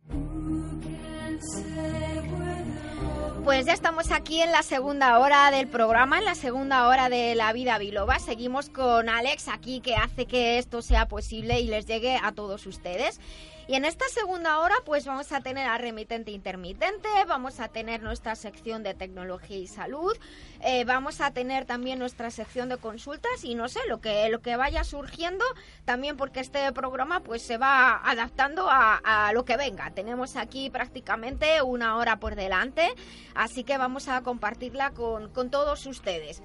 Pues 3.44 3.66
ya 3.66 3.74
estamos 3.74 4.12
aquí 4.12 4.42
en 4.42 4.54
la 4.54 4.64
segunda 4.64 5.20
hora 5.20 5.52
del 5.52 5.68
programa, 5.68 6.18
en 6.18 6.24
la 6.24 6.34
segunda 6.34 6.88
hora 6.88 7.10
de 7.10 7.36
La 7.36 7.52
Vida 7.52 7.78
Biloba. 7.78 8.20
Seguimos 8.20 8.70
con 8.70 9.10
Alex 9.10 9.50
aquí 9.50 9.82
que 9.82 9.96
hace 9.96 10.26
que 10.26 10.58
esto 10.60 10.82
sea 10.82 11.10
posible 11.10 11.60
y 11.60 11.68
les 11.68 11.86
llegue 11.86 12.18
a 12.24 12.32
todos 12.32 12.66
ustedes. 12.66 13.20
Y 13.68 13.76
en 13.76 13.86
esta 13.86 14.06
segunda 14.10 14.60
hora 14.60 14.76
pues 14.86 15.06
vamos 15.06 15.32
a 15.32 15.40
tener 15.42 15.68
a 15.68 15.78
remitente 15.78 16.32
intermitente, 16.32 17.08
vamos 17.28 17.60
a 17.60 17.70
tener 17.70 18.04
nuestra 18.04 18.36
sección 18.36 18.84
de 18.84 18.94
tecnología 18.94 19.58
y 19.58 19.68
salud, 19.68 20.18
eh, 20.60 20.84
vamos 20.84 21.22
a 21.22 21.32
tener 21.32 21.66
también 21.66 21.98
nuestra 21.98 22.30
sección 22.30 22.68
de 22.68 22.78
consultas 22.78 23.44
y 23.44 23.56
no 23.56 23.70
sé, 23.70 23.80
lo 23.88 24.02
que, 24.02 24.28
lo 24.30 24.42
que 24.42 24.58
vaya 24.58 24.84
surgiendo 24.84 25.46
también 25.86 26.18
porque 26.18 26.42
este 26.42 26.72
programa 26.74 27.22
pues 27.22 27.42
se 27.42 27.58
va 27.58 28.02
adaptando 28.04 28.70
a, 28.70 28.98
a 28.98 29.32
lo 29.34 29.46
que 29.46 29.56
venga. 29.56 29.92
Tenemos 29.92 30.36
aquí 30.36 30.70
prácticamente 30.70 31.62
una 31.62 31.96
hora 31.96 32.18
por 32.18 32.36
delante, 32.36 32.94
así 33.34 33.64
que 33.64 33.78
vamos 33.78 34.10
a 34.10 34.22
compartirla 34.24 34.92
con, 34.92 35.30
con 35.30 35.50
todos 35.50 35.86
ustedes. 35.86 36.42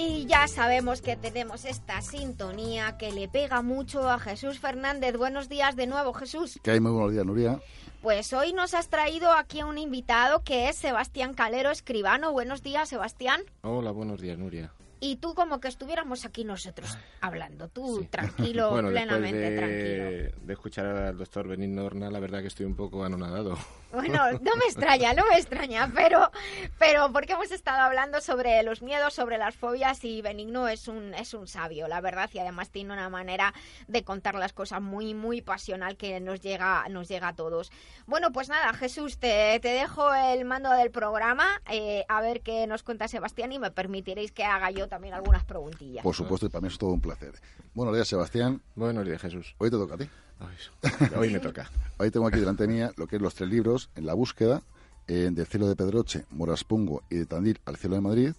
Y 0.00 0.26
ya 0.26 0.46
sabemos 0.46 1.02
que 1.02 1.16
tenemos 1.16 1.64
esta 1.64 2.00
sintonía 2.02 2.96
que 2.98 3.10
le 3.10 3.26
pega 3.26 3.62
mucho 3.62 4.08
a 4.08 4.20
Jesús 4.20 4.60
Fernández. 4.60 5.16
Buenos 5.16 5.48
días 5.48 5.74
de 5.74 5.88
nuevo, 5.88 6.12
Jesús. 6.12 6.60
Que 6.62 6.70
hay 6.70 6.80
muy 6.80 6.92
buenos 6.92 7.12
días, 7.12 7.26
Nuria. 7.26 7.60
Pues 8.00 8.32
hoy 8.32 8.52
nos 8.52 8.74
has 8.74 8.88
traído 8.88 9.32
aquí 9.32 9.58
a 9.58 9.66
un 9.66 9.76
invitado 9.76 10.44
que 10.44 10.68
es 10.68 10.76
Sebastián 10.76 11.34
Calero, 11.34 11.72
escribano. 11.72 12.32
Buenos 12.32 12.62
días, 12.62 12.88
Sebastián. 12.88 13.40
Hola, 13.62 13.90
buenos 13.90 14.20
días, 14.20 14.38
Nuria. 14.38 14.72
Y 15.00 15.16
tú 15.16 15.34
como 15.34 15.60
que 15.60 15.68
estuviéramos 15.68 16.24
aquí 16.24 16.44
nosotros 16.44 16.96
hablando, 17.20 17.68
tú 17.68 18.06
tranquilo, 18.10 18.70
plenamente 18.90 19.50
de, 19.50 19.56
tranquilo. 19.56 20.46
De 20.46 20.52
escuchar 20.52 20.86
al 20.86 21.18
doctor 21.18 21.48
Benigno 21.48 21.84
Horna, 21.84 22.10
la 22.10 22.20
verdad 22.20 22.40
que 22.40 22.48
estoy 22.48 22.66
un 22.66 22.74
poco 22.74 23.04
anonadado. 23.04 23.56
Bueno, 23.92 24.32
no 24.32 24.56
me 24.56 24.64
extraña, 24.66 25.14
no 25.14 25.24
me 25.26 25.38
extraña, 25.38 25.90
pero, 25.94 26.30
pero 26.78 27.10
porque 27.10 27.32
hemos 27.32 27.50
estado 27.50 27.80
hablando 27.80 28.20
sobre 28.20 28.62
los 28.62 28.82
miedos, 28.82 29.14
sobre 29.14 29.38
las 29.38 29.56
fobias 29.56 30.04
y 30.04 30.20
Benigno 30.20 30.68
es 30.68 30.88
un, 30.88 31.14
es 31.14 31.32
un 31.32 31.46
sabio, 31.46 31.88
la 31.88 32.00
verdad, 32.00 32.28
y 32.32 32.38
además 32.38 32.70
tiene 32.70 32.92
una 32.92 33.08
manera 33.08 33.54
de 33.86 34.04
contar 34.04 34.34
las 34.34 34.52
cosas 34.52 34.82
muy, 34.82 35.14
muy 35.14 35.40
pasional 35.40 35.96
que 35.96 36.20
nos 36.20 36.40
llega, 36.40 36.86
nos 36.90 37.08
llega 37.08 37.28
a 37.28 37.34
todos. 37.34 37.72
Bueno, 38.06 38.30
pues 38.30 38.50
nada, 38.50 38.74
Jesús, 38.74 39.18
te, 39.18 39.58
te 39.60 39.68
dejo 39.68 40.12
el 40.14 40.44
mando 40.44 40.70
del 40.70 40.90
programa, 40.90 41.46
eh, 41.70 42.04
a 42.08 42.20
ver 42.20 42.42
qué 42.42 42.66
nos 42.66 42.82
cuenta 42.82 43.08
Sebastián 43.08 43.52
y 43.52 43.58
me 43.58 43.70
permitiréis 43.70 44.32
que 44.32 44.44
haga 44.44 44.70
yo 44.70 44.88
también 44.88 45.14
algunas 45.14 45.44
preguntillas. 45.44 46.02
Por 46.02 46.14
supuesto, 46.14 46.46
y 46.46 46.50
para 46.50 46.60
mí 46.60 46.68
es 46.68 46.76
todo 46.76 46.90
un 46.90 47.00
placer. 47.00 47.32
Buenos 47.78 47.94
días, 47.94 48.08
Sebastián. 48.08 48.60
Buenos 48.74 49.06
días, 49.06 49.22
Jesús. 49.22 49.54
Hoy 49.58 49.70
te 49.70 49.76
toca 49.76 49.94
a 49.94 49.98
ti. 49.98 50.10
Hoy 51.16 51.30
me 51.30 51.38
toca. 51.38 51.70
Hoy 51.98 52.10
tengo 52.10 52.26
aquí 52.26 52.40
delante 52.40 52.66
mía 52.66 52.90
lo 52.96 53.06
que 53.06 53.14
es 53.14 53.22
los 53.22 53.36
tres 53.36 53.48
libros 53.48 53.88
en 53.94 54.04
la 54.04 54.14
búsqueda 54.14 54.62
eh, 55.06 55.30
del 55.32 55.46
cielo 55.46 55.68
de 55.68 55.76
Pedroche, 55.76 56.24
Moraspungo 56.30 57.04
y 57.08 57.18
de 57.18 57.26
Tandil 57.26 57.60
al 57.66 57.76
cielo 57.76 57.94
de 57.94 58.00
Madrid. 58.00 58.32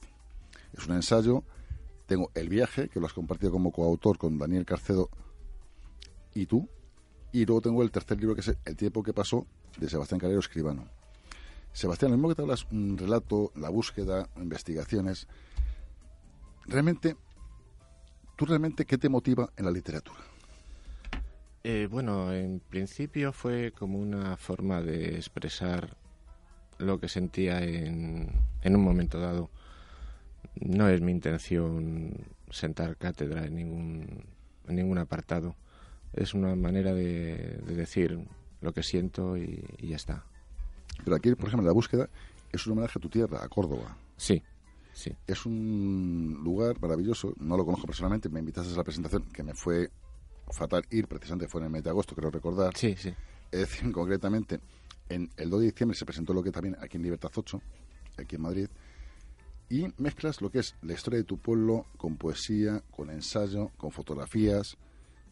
Es 0.77 0.85
un 0.87 0.95
ensayo. 0.95 1.45
Tengo 2.05 2.31
El 2.35 2.49
viaje, 2.49 2.89
que 2.89 2.99
lo 2.99 3.05
has 3.05 3.13
compartido 3.13 3.53
como 3.53 3.71
coautor 3.71 4.17
con 4.17 4.37
Daniel 4.37 4.65
Carcedo 4.65 5.09
y 6.35 6.45
tú. 6.45 6.67
Y 7.31 7.45
luego 7.45 7.61
tengo 7.61 7.81
el 7.81 7.91
tercer 7.91 8.19
libro 8.19 8.35
que 8.35 8.41
es 8.41 8.53
El 8.65 8.75
tiempo 8.75 9.03
que 9.03 9.13
pasó 9.13 9.47
de 9.77 9.89
Sebastián 9.89 10.19
Calero 10.19 10.41
Escribano. 10.41 10.83
Sebastián, 11.71 12.11
lo 12.11 12.17
mismo 12.17 12.27
que 12.27 12.35
te 12.35 12.41
hablas, 12.41 12.67
un 12.73 12.97
relato, 12.97 13.53
la 13.55 13.69
búsqueda, 13.69 14.27
investigaciones. 14.35 15.27
Realmente, 16.65 17.15
¿tú 18.39 18.45
realmente 18.45 18.85
qué 18.85 18.97
te 18.97 19.09
motiva 19.09 19.51
en 19.57 19.65
la 19.65 19.71
literatura? 19.71 20.21
Eh, 21.65 21.89
bueno, 21.91 22.31
en 22.33 22.61
principio 22.61 23.33
fue 23.33 23.73
como 23.77 23.99
una 23.99 24.37
forma 24.37 24.81
de 24.81 25.15
expresar 25.17 25.97
lo 26.77 27.01
que 27.01 27.09
sentía 27.09 27.61
en, 27.61 28.31
en 28.61 28.75
un 28.77 28.81
momento 28.81 29.19
dado. 29.19 29.49
No 30.55 30.87
es 30.87 31.01
mi 31.01 31.11
intención 31.11 32.13
sentar 32.49 32.95
cátedra 32.95 33.45
en 33.45 33.55
ningún, 33.55 34.23
en 34.69 34.75
ningún 34.77 34.99
apartado. 34.99 35.57
Es 36.13 36.33
una 36.33 36.55
manera 36.55 36.93
de, 36.93 37.59
de 37.65 37.75
decir 37.75 38.17
lo 38.61 38.73
que 38.73 38.83
siento 38.83 39.35
y, 39.35 39.65
y, 39.79 39.89
ya 39.89 39.97
está. 39.97 40.23
Pero 41.03 41.17
aquí, 41.17 41.35
por 41.35 41.49
ejemplo, 41.49 41.67
la 41.67 41.73
búsqueda 41.73 42.07
es 42.53 42.65
un 42.65 42.71
homenaje 42.71 42.99
a 42.99 43.01
tu 43.01 43.09
tierra, 43.09 43.43
a 43.43 43.49
Córdoba. 43.49 43.97
Sí, 44.15 44.41
sí. 44.93 45.11
Es 45.27 45.45
un 45.45 46.39
lugar 46.43 46.79
maravilloso. 46.81 47.33
No 47.39 47.57
lo 47.57 47.65
conozco 47.65 47.85
personalmente. 47.85 48.29
Me 48.29 48.39
invitaste 48.39 48.73
a 48.73 48.77
la 48.77 48.83
presentación 48.83 49.23
que 49.33 49.43
me 49.43 49.53
fue 49.53 49.89
fatal 50.51 50.83
ir, 50.89 51.07
precisamente 51.07 51.47
fue 51.47 51.61
en 51.61 51.65
el 51.65 51.71
mes 51.71 51.83
de 51.83 51.89
agosto, 51.89 52.15
creo 52.15 52.31
recordar. 52.31 52.75
Sí, 52.75 52.95
sí. 52.97 53.13
Es 53.51 53.59
decir, 53.61 53.91
concretamente, 53.93 54.59
en 55.09 55.29
el 55.37 55.49
2 55.49 55.59
de 55.61 55.65
diciembre 55.67 55.97
se 55.97 56.05
presentó 56.05 56.33
lo 56.33 56.43
que 56.43 56.51
también 56.51 56.77
aquí 56.79 56.97
en 56.97 57.03
Libertad 57.03 57.31
8, 57.35 57.61
aquí 58.17 58.35
en 58.35 58.41
Madrid, 58.41 58.67
y 59.69 59.87
mezclas 59.97 60.41
lo 60.41 60.49
que 60.49 60.59
es 60.59 60.75
la 60.81 60.93
historia 60.93 61.19
de 61.19 61.23
tu 61.23 61.37
pueblo 61.37 61.85
con 61.97 62.17
poesía, 62.17 62.81
con 62.91 63.09
ensayo, 63.09 63.71
con 63.77 63.91
fotografías. 63.91 64.77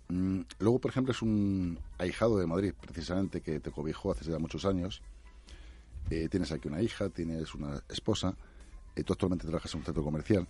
Mm, 0.10 0.42
luego, 0.60 0.80
por 0.80 0.92
ejemplo, 0.92 1.12
es 1.12 1.22
un 1.22 1.80
ahijado 1.98 2.38
de 2.38 2.46
Madrid, 2.46 2.74
precisamente, 2.80 3.42
que 3.42 3.60
te 3.60 3.72
cobijó 3.72 4.12
hace 4.12 4.30
ya 4.30 4.38
muchos 4.38 4.66
años. 4.66 5.02
Eh, 6.10 6.30
tienes 6.30 6.52
aquí 6.52 6.68
una 6.68 6.82
hija, 6.82 7.10
tienes 7.10 7.54
una 7.56 7.82
esposa, 7.90 8.38
tú 9.04 9.14
actualmente 9.14 9.46
trabajas 9.46 9.74
en 9.74 9.80
un 9.80 9.86
centro 9.86 10.04
comercial. 10.04 10.48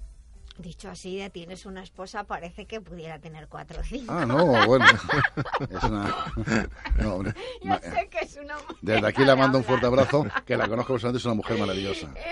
Dicho 0.58 0.90
así, 0.90 1.18
de 1.18 1.30
tienes 1.30 1.68
una 1.68 1.84
esposa, 1.84 2.24
parece 2.24 2.66
que 2.66 2.82
pudiera 2.82 3.20
tener 3.20 3.48
cuatro 3.48 3.80
o 3.80 3.84
cinco. 3.84 4.12
Ah, 4.12 4.26
no, 4.26 4.66
bueno. 4.66 4.86
es 5.70 5.84
una. 5.84 6.16
No, 7.00 7.16
hombre. 7.16 7.34
Yo 7.64 7.76
sé 7.76 8.10
que 8.10 8.26
es 8.26 8.38
una 8.38 8.56
mujer. 8.56 8.76
Desde 8.82 9.08
aquí 9.08 9.24
le 9.24 9.36
mando 9.36 9.60
un 9.60 9.64
fuerte 9.64 9.86
abrazo, 9.86 10.26
que 10.48 10.58
la 10.58 10.68
conozco 10.68 10.94
personalmente, 10.94 11.20
es 11.20 11.26
una 11.26 11.36
mujer 11.36 11.60
maravillosa. 11.60 12.14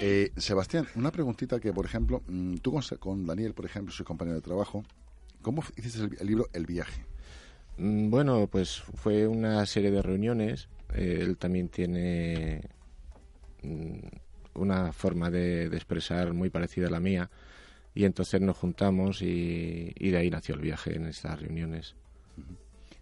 Eh, 0.00 0.30
Sebastián, 0.36 0.86
una 0.94 1.10
preguntita 1.10 1.58
que, 1.58 1.72
por 1.72 1.86
ejemplo, 1.86 2.22
mm, 2.26 2.56
tú 2.56 2.70
con, 2.72 2.82
con 2.98 3.26
Daniel, 3.26 3.54
por 3.54 3.64
ejemplo, 3.64 3.94
soy 3.94 4.04
compañero 4.04 4.36
de 4.36 4.42
trabajo, 4.42 4.84
¿cómo 5.40 5.62
hiciste 5.76 6.00
el, 6.00 6.16
el 6.20 6.26
libro 6.26 6.48
El 6.52 6.66
viaje? 6.66 7.06
Mm, 7.78 8.10
Bueno, 8.10 8.46
pues 8.46 8.82
fue 8.94 9.26
una 9.26 9.64
serie 9.64 9.90
de 9.90 10.02
reuniones. 10.02 10.68
Eh, 10.94 11.18
él 11.22 11.36
también 11.38 11.68
tiene 11.68 12.68
mm, 13.62 13.98
una 14.56 14.92
forma 14.92 15.30
de, 15.30 15.68
de, 15.68 15.76
expresar 15.76 16.32
muy 16.32 16.50
parecida 16.50 16.88
a 16.88 16.90
la 16.90 17.00
mía 17.00 17.30
y 17.96 18.04
entonces 18.04 18.42
nos 18.42 18.58
juntamos 18.58 19.22
y, 19.22 19.90
y, 19.96 20.10
de 20.10 20.18
ahí 20.18 20.28
nació 20.28 20.54
el 20.54 20.60
viaje 20.60 20.94
en 20.96 21.06
estas 21.06 21.40
reuniones. 21.40 21.94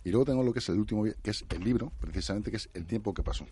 Y 0.04 0.10
luego 0.10 0.24
tengo 0.24 0.44
lo 0.44 0.52
que 0.52 0.60
es 0.60 0.68
el 0.68 0.78
último, 0.78 1.02
que 1.02 1.30
es 1.30 1.44
el 1.50 1.64
libro, 1.64 1.90
precisamente, 1.98 2.52
que 2.52 2.58
es 2.58 2.70
El 2.74 2.86
tiempo 2.86 3.12
que 3.12 3.24
pasó. 3.24 3.44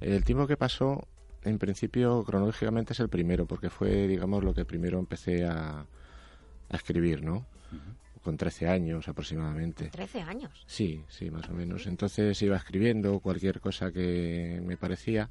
El 0.00 0.24
tiempo 0.24 0.46
que 0.46 0.56
pasó, 0.56 1.06
en 1.42 1.58
principio, 1.58 2.24
cronológicamente 2.24 2.94
es 2.94 3.00
el 3.00 3.10
primero, 3.10 3.44
porque 3.44 3.68
fue, 3.68 4.08
digamos, 4.08 4.42
lo 4.42 4.54
que 4.54 4.64
primero 4.64 4.98
empecé 4.98 5.44
a, 5.44 5.80
a 5.80 6.76
escribir, 6.76 7.22
¿no? 7.22 7.34
Uh 7.72 7.74
-huh. 7.74 8.22
Con 8.22 8.38
13 8.38 8.68
años 8.68 9.06
aproximadamente. 9.06 9.90
¿13 9.90 10.22
años? 10.22 10.64
Sí, 10.66 11.04
sí, 11.08 11.30
más 11.30 11.46
o 11.50 11.52
menos. 11.52 11.86
Entonces 11.86 12.40
iba 12.40 12.56
escribiendo 12.56 13.20
cualquier 13.20 13.60
cosa 13.60 13.92
que 13.92 14.62
me 14.64 14.78
parecía 14.78 15.28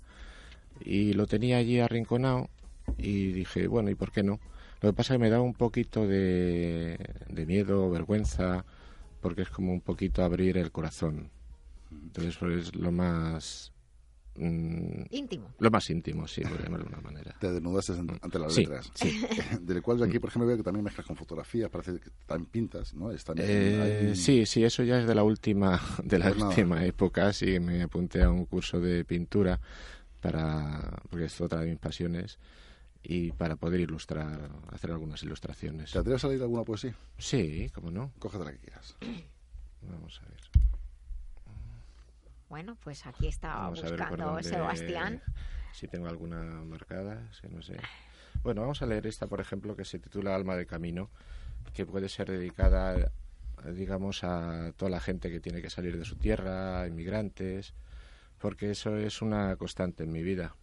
y 0.82 1.14
lo 1.14 1.28
tenía 1.28 1.58
allí 1.58 1.80
arrinconado 1.80 2.50
y 2.98 3.32
dije, 3.32 3.68
bueno, 3.68 3.90
¿y 3.90 3.96
por 3.96 4.12
qué 4.12 4.24
no? 4.24 4.40
Lo 4.82 4.90
que 4.90 4.94
pasa 4.94 5.14
es 5.14 5.18
que 5.18 5.24
me 5.24 5.30
daba 5.30 5.44
un 5.44 5.54
poquito 5.54 6.08
de, 6.08 6.98
de 7.30 7.46
miedo, 7.46 7.90
vergüenza, 7.90 8.66
porque 9.22 9.44
es 9.44 9.50
como 9.50 9.72
un 9.74 9.82
poquito 9.82 10.24
abrir 10.24 10.58
el 10.58 10.72
corazón. 10.72 11.32
Entonces, 11.92 12.38
pues 12.38 12.68
es 12.68 12.76
lo 12.76 12.92
más... 12.92 13.72
Mmm, 14.38 15.04
íntimo. 15.12 15.48
Lo 15.60 15.72
más 15.72 15.90
íntimo, 15.90 16.28
sí, 16.28 16.42
por 16.42 16.62
llamarlo 16.62 16.90
de 16.90 16.96
alguna 16.96 17.02
manera. 17.02 17.36
Te 17.40 17.54
desnudaste 17.54 17.94
ante 17.94 18.38
las 18.38 18.54
sí, 18.54 18.62
letras. 18.62 18.92
Sí. 18.94 19.26
Del 19.62 19.82
cual 19.82 19.98
yo 19.98 20.04
aquí, 20.04 20.20
por 20.20 20.30
ejemplo, 20.30 20.46
veo 20.46 20.58
que 20.58 20.64
también 20.64 20.84
mezclas 20.84 21.08
con 21.08 21.16
fotografías, 21.16 21.70
parece 21.70 22.00
que 22.00 22.10
también 22.26 22.52
pintas, 22.52 22.94
¿no? 22.94 23.12
Están 23.12 23.38
eh, 23.40 24.10
hay... 24.10 24.16
Sí, 24.16 24.46
sí, 24.46 24.66
eso 24.66 24.84
ya 24.84 25.00
es 25.00 25.08
de 25.08 25.16
la 25.16 25.24
última, 25.24 25.80
de 26.04 26.20
la 26.20 26.32
pues 26.32 26.44
última 26.44 26.86
época. 26.86 27.32
Sí, 27.32 27.60
me 27.62 27.82
apunté 27.82 28.24
a 28.24 28.30
un 28.30 28.46
curso 28.46 28.82
de 28.82 29.06
pintura 29.06 29.60
para 30.26 31.02
porque 31.10 31.26
es 31.26 31.40
otra 31.40 31.62
de 31.62 31.68
mis 31.68 31.78
pasiones 31.78 32.40
y 33.04 33.32
para 33.32 33.56
poder 33.56 33.82
ilustrar, 33.82 34.50
hacer 34.72 34.92
algunas 34.92 35.22
ilustraciones. 35.22 35.92
¿Te 35.92 36.00
atreves 36.00 36.24
a 36.26 36.28
leer 36.30 36.42
alguna 36.42 36.64
poesía? 36.64 36.96
Sí, 37.20 37.70
cómo 37.74 37.92
no. 37.92 38.12
Cógete 38.18 38.44
la 38.44 38.52
que 38.52 38.58
quieras. 38.58 38.96
Vamos 39.82 40.20
a 40.24 40.30
ver. 40.30 40.40
Bueno, 42.50 42.76
pues 42.84 43.06
aquí 43.06 43.28
estaba 43.28 43.62
vamos 43.62 43.84
buscando 43.84 44.26
dónde, 44.26 44.44
Sebastián. 44.44 45.22
Si 45.74 45.88
tengo 45.88 46.08
alguna 46.08 46.42
marcada, 46.64 47.32
si 47.34 47.48
no 47.48 47.62
sé. 47.62 47.78
Bueno, 48.42 48.62
vamos 48.62 48.82
a 48.82 48.88
leer 48.88 49.06
esta, 49.06 49.28
por 49.28 49.42
ejemplo, 49.42 49.76
que 49.76 49.86
se 49.86 50.00
titula 50.00 50.34
Alma 50.34 50.56
de 50.56 50.66
Camino, 50.66 51.10
que 51.74 51.86
puede 51.86 52.10
ser 52.10 52.32
dedicada, 52.32 53.12
digamos, 53.76 54.24
a 54.24 54.72
toda 54.78 54.90
la 54.90 55.00
gente 55.00 55.30
que 55.30 55.40
tiene 55.40 55.62
que 55.62 55.70
salir 55.70 55.98
de 55.98 56.06
su 56.06 56.16
tierra, 56.16 56.88
inmigrantes, 56.88 57.74
porque 58.46 58.70
eso 58.70 58.96
es 58.96 59.24
una 59.24 59.56
constante 59.56 60.04
en 60.04 60.12
mi 60.12 60.22
vida. 60.22 60.56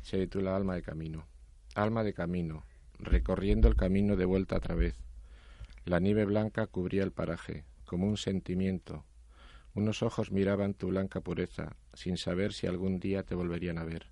Se 0.00 0.16
titula 0.16 0.56
Alma 0.56 0.74
de 0.74 0.80
Camino. 0.80 1.26
Alma 1.74 2.02
de 2.02 2.14
Camino, 2.14 2.64
recorriendo 2.98 3.68
el 3.68 3.76
camino 3.76 4.16
de 4.16 4.24
vuelta 4.24 4.56
otra 4.56 4.74
vez. 4.74 4.96
La 5.84 6.00
nieve 6.00 6.24
blanca 6.24 6.66
cubría 6.66 7.02
el 7.02 7.12
paraje, 7.12 7.66
como 7.84 8.06
un 8.06 8.16
sentimiento. 8.16 9.04
Unos 9.74 10.02
ojos 10.02 10.32
miraban 10.32 10.72
tu 10.72 10.88
blanca 10.88 11.20
pureza, 11.20 11.76
sin 11.92 12.16
saber 12.16 12.54
si 12.54 12.66
algún 12.66 13.00
día 13.00 13.22
te 13.22 13.34
volverían 13.34 13.76
a 13.76 13.84
ver. 13.84 14.06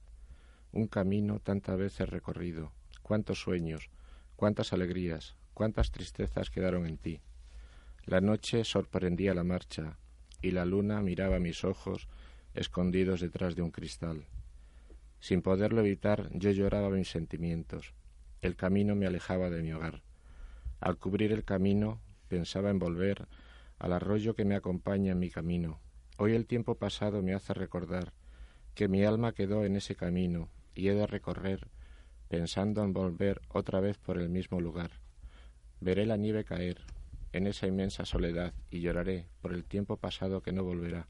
Un 0.70 0.86
camino 0.86 1.40
tantas 1.40 1.78
veces 1.78 2.10
recorrido, 2.10 2.72
cuántos 3.00 3.40
sueños, 3.40 3.88
cuántas 4.36 4.74
alegrías, 4.74 5.34
cuántas 5.54 5.92
tristezas 5.92 6.50
quedaron 6.50 6.84
en 6.84 6.98
ti. 6.98 7.22
La 8.04 8.20
noche 8.20 8.64
sorprendía 8.64 9.32
la 9.32 9.44
marcha, 9.44 9.96
y 10.42 10.50
la 10.50 10.66
luna 10.66 11.00
miraba 11.00 11.38
mis 11.38 11.64
ojos 11.64 12.06
escondidos 12.54 13.20
detrás 13.20 13.54
de 13.56 13.62
un 13.62 13.70
cristal. 13.70 14.26
Sin 15.20 15.42
poderlo 15.42 15.80
evitar, 15.80 16.30
yo 16.32 16.50
lloraba 16.50 16.90
mis 16.90 17.10
sentimientos. 17.10 17.94
El 18.40 18.56
camino 18.56 18.94
me 18.94 19.06
alejaba 19.06 19.50
de 19.50 19.62
mi 19.62 19.72
hogar. 19.72 20.02
Al 20.80 20.96
cubrir 20.96 21.32
el 21.32 21.44
camino, 21.44 22.00
pensaba 22.28 22.70
en 22.70 22.78
volver 22.78 23.28
al 23.78 23.92
arroyo 23.92 24.34
que 24.34 24.44
me 24.44 24.54
acompaña 24.54 25.12
en 25.12 25.18
mi 25.18 25.30
camino. 25.30 25.80
Hoy 26.16 26.34
el 26.34 26.46
tiempo 26.46 26.76
pasado 26.76 27.22
me 27.22 27.34
hace 27.34 27.54
recordar 27.54 28.12
que 28.74 28.88
mi 28.88 29.04
alma 29.04 29.32
quedó 29.32 29.64
en 29.64 29.76
ese 29.76 29.94
camino 29.94 30.48
y 30.74 30.88
he 30.88 30.94
de 30.94 31.06
recorrer 31.06 31.68
pensando 32.28 32.84
en 32.84 32.92
volver 32.92 33.40
otra 33.48 33.80
vez 33.80 33.98
por 33.98 34.16
el 34.16 34.28
mismo 34.28 34.60
lugar. 34.60 34.92
Veré 35.80 36.06
la 36.06 36.16
nieve 36.16 36.44
caer 36.44 36.78
en 37.32 37.46
esa 37.46 37.66
inmensa 37.66 38.04
soledad 38.04 38.54
y 38.70 38.80
lloraré 38.80 39.26
por 39.40 39.52
el 39.52 39.64
tiempo 39.64 39.96
pasado 39.96 40.40
que 40.40 40.52
no 40.52 40.62
volverá. 40.62 41.08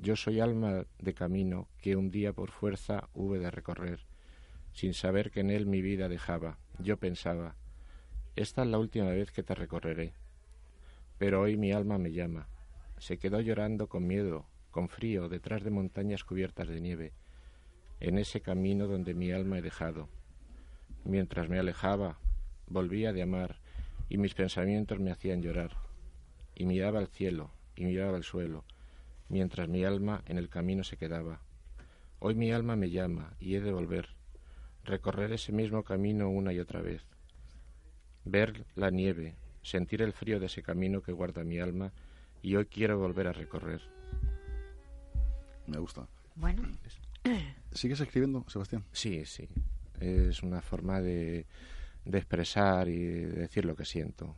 Yo 0.00 0.14
soy 0.14 0.38
alma 0.38 0.86
de 1.00 1.12
camino 1.12 1.66
que 1.80 1.96
un 1.96 2.12
día 2.12 2.32
por 2.32 2.52
fuerza 2.52 3.08
hube 3.14 3.40
de 3.40 3.50
recorrer, 3.50 3.98
sin 4.72 4.94
saber 4.94 5.32
que 5.32 5.40
en 5.40 5.50
él 5.50 5.66
mi 5.66 5.82
vida 5.82 6.08
dejaba. 6.08 6.60
Yo 6.78 6.98
pensaba, 6.98 7.56
esta 8.36 8.62
es 8.62 8.68
la 8.68 8.78
última 8.78 9.08
vez 9.08 9.32
que 9.32 9.42
te 9.42 9.56
recorreré. 9.56 10.12
Pero 11.18 11.40
hoy 11.40 11.56
mi 11.56 11.72
alma 11.72 11.98
me 11.98 12.12
llama. 12.12 12.46
Se 12.98 13.18
quedó 13.18 13.40
llorando 13.40 13.88
con 13.88 14.06
miedo, 14.06 14.46
con 14.70 14.88
frío, 14.88 15.28
detrás 15.28 15.64
de 15.64 15.70
montañas 15.70 16.22
cubiertas 16.22 16.68
de 16.68 16.80
nieve, 16.80 17.12
en 17.98 18.18
ese 18.18 18.40
camino 18.40 18.86
donde 18.86 19.14
mi 19.14 19.32
alma 19.32 19.58
he 19.58 19.62
dejado. 19.62 20.08
Mientras 21.02 21.48
me 21.48 21.58
alejaba, 21.58 22.20
volvía 22.68 23.12
de 23.12 23.22
amar, 23.22 23.58
y 24.08 24.18
mis 24.18 24.34
pensamientos 24.34 25.00
me 25.00 25.10
hacían 25.10 25.42
llorar. 25.42 25.76
Y 26.54 26.66
miraba 26.66 27.00
al 27.00 27.08
cielo, 27.08 27.50
y 27.74 27.84
miraba 27.84 28.16
al 28.16 28.22
suelo, 28.22 28.64
mientras 29.28 29.68
mi 29.68 29.84
alma 29.84 30.22
en 30.26 30.38
el 30.38 30.48
camino 30.48 30.84
se 30.84 30.96
quedaba. 30.96 31.40
Hoy 32.18 32.34
mi 32.34 32.52
alma 32.52 32.76
me 32.76 32.90
llama 32.90 33.34
y 33.38 33.54
he 33.54 33.60
de 33.60 33.72
volver, 33.72 34.08
recorrer 34.84 35.32
ese 35.32 35.52
mismo 35.52 35.84
camino 35.84 36.28
una 36.28 36.52
y 36.52 36.58
otra 36.58 36.80
vez, 36.80 37.02
ver 38.24 38.66
la 38.74 38.90
nieve, 38.90 39.36
sentir 39.62 40.02
el 40.02 40.12
frío 40.12 40.40
de 40.40 40.46
ese 40.46 40.62
camino 40.62 41.02
que 41.02 41.12
guarda 41.12 41.44
mi 41.44 41.58
alma 41.60 41.92
y 42.42 42.56
hoy 42.56 42.66
quiero 42.66 42.98
volver 42.98 43.28
a 43.28 43.32
recorrer. 43.32 43.82
Me 45.66 45.78
gusta. 45.78 46.08
Bueno. 46.34 46.62
¿Sigues 47.72 48.00
escribiendo, 48.00 48.44
Sebastián? 48.48 48.84
Sí, 48.92 49.24
sí. 49.26 49.48
Es 50.00 50.42
una 50.42 50.62
forma 50.62 51.00
de, 51.00 51.46
de 52.04 52.18
expresar 52.18 52.88
y 52.88 53.04
de 53.04 53.26
decir 53.26 53.64
lo 53.64 53.76
que 53.76 53.84
siento. 53.84 54.36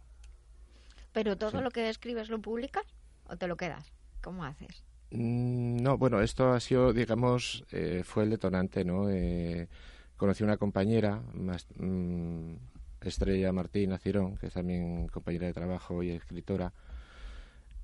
¿Pero 1.12 1.36
todo 1.36 1.60
lo 1.60 1.70
que 1.70 1.88
escribes 1.88 2.28
lo 2.28 2.40
publicas 2.40 2.84
o 3.26 3.36
te 3.36 3.46
lo 3.46 3.56
quedas? 3.56 3.92
¿Cómo 4.20 4.44
haces? 4.44 4.84
Mm, 5.10 5.82
no, 5.82 5.98
bueno, 5.98 6.20
esto 6.20 6.52
ha 6.52 6.60
sido, 6.60 6.92
digamos, 6.92 7.64
eh, 7.72 8.02
fue 8.04 8.24
el 8.24 8.30
detonante, 8.30 8.84
¿no? 8.84 9.10
Eh, 9.10 9.68
conocí 10.16 10.44
una 10.44 10.56
compañera, 10.56 11.20
más, 11.34 11.66
mm, 11.76 12.54
Estrella 13.00 13.52
Martín 13.52 13.92
Acirón, 13.92 14.36
que 14.36 14.46
es 14.48 14.52
también 14.52 15.08
compañera 15.08 15.46
de 15.46 15.54
trabajo 15.54 16.02
y 16.02 16.10
escritora, 16.10 16.72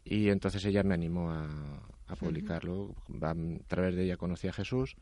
y 0.04 0.28
entonces 0.28 0.64
ella 0.64 0.82
me 0.82 0.94
animó 0.94 1.30
a, 1.30 1.48
publicarlo. 2.20 2.94
A 3.20 3.34
través 3.66 3.96
de 3.96 4.04
ella 4.04 4.16
conocí 4.16 4.46
a 4.46 4.52
Jesús 4.52 4.94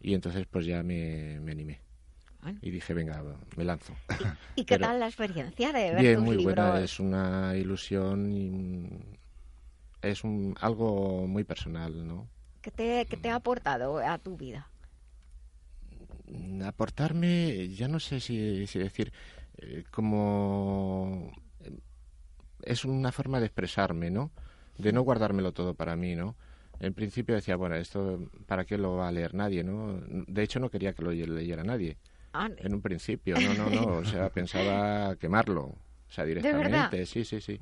y 0.00 0.14
entonces 0.14 0.46
pues 0.50 0.66
ya 0.66 0.82
me, 0.82 1.36
animé. 1.36 1.80
Y 2.60 2.70
dije, 2.70 2.92
venga, 2.92 3.22
me 3.56 3.64
lanzo. 3.64 3.94
¿Y, 4.56 4.64
qué 4.64 4.78
tal 4.78 4.98
la 4.98 5.06
experiencia 5.06 5.72
de 5.72 5.92
ver 5.92 6.00
Bien, 6.00 6.20
muy 6.20 6.42
buena. 6.42 6.80
Es 6.80 6.98
una 6.98 7.54
ilusión 7.54 8.32
y 8.32 9.19
es 10.02 10.24
un, 10.24 10.56
algo 10.60 11.26
muy 11.26 11.44
personal, 11.44 12.06
¿no? 12.06 12.28
¿Qué 12.60 12.70
te, 12.70 13.06
qué 13.06 13.16
te 13.16 13.30
ha 13.30 13.36
aportado 13.36 13.98
a 13.98 14.18
tu 14.18 14.36
vida? 14.36 14.70
Aportarme, 16.64 17.68
ya 17.68 17.88
no 17.88 17.98
sé 18.00 18.20
si, 18.20 18.66
si 18.66 18.78
decir, 18.78 19.12
eh, 19.58 19.84
como 19.90 21.32
eh, 21.60 21.78
es 22.62 22.84
una 22.84 23.12
forma 23.12 23.40
de 23.40 23.46
expresarme, 23.46 24.10
¿no? 24.10 24.30
De 24.78 24.92
no 24.92 25.02
guardármelo 25.02 25.52
todo 25.52 25.74
para 25.74 25.96
mí, 25.96 26.14
¿no? 26.14 26.36
En 26.78 26.94
principio 26.94 27.34
decía, 27.34 27.56
bueno, 27.56 27.74
esto, 27.74 28.30
¿para 28.46 28.64
qué 28.64 28.78
lo 28.78 28.96
va 28.96 29.08
a 29.08 29.12
leer 29.12 29.34
nadie, 29.34 29.62
no? 29.62 30.00
De 30.08 30.42
hecho, 30.42 30.60
no 30.60 30.70
quería 30.70 30.94
que 30.94 31.02
lo 31.02 31.10
leyera 31.10 31.62
nadie. 31.62 31.98
Ah, 32.32 32.48
en 32.56 32.74
un 32.74 32.80
principio, 32.80 33.36
no, 33.38 33.54
no, 33.54 33.68
no. 33.68 33.96
O 33.98 34.04
sea, 34.04 34.30
pensaba 34.32 35.16
quemarlo. 35.16 35.62
O 35.64 36.12
sea, 36.12 36.24
directamente. 36.24 37.04
Sí, 37.06 37.24
sí, 37.24 37.40
sí. 37.40 37.60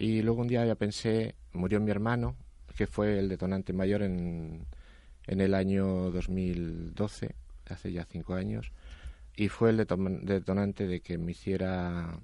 Y 0.00 0.22
luego 0.22 0.42
un 0.42 0.48
día 0.48 0.64
ya 0.64 0.76
pensé, 0.76 1.34
murió 1.52 1.80
mi 1.80 1.90
hermano, 1.90 2.36
que 2.76 2.86
fue 2.86 3.18
el 3.18 3.28
detonante 3.28 3.72
mayor 3.72 4.02
en, 4.02 4.64
en 5.26 5.40
el 5.40 5.54
año 5.54 6.10
2012, 6.12 7.34
hace 7.66 7.92
ya 7.92 8.04
cinco 8.04 8.34
años, 8.34 8.70
y 9.34 9.48
fue 9.48 9.70
el 9.70 9.76
detonante 9.76 10.86
de 10.86 11.00
que 11.00 11.18
me 11.18 11.32
hiciera 11.32 12.16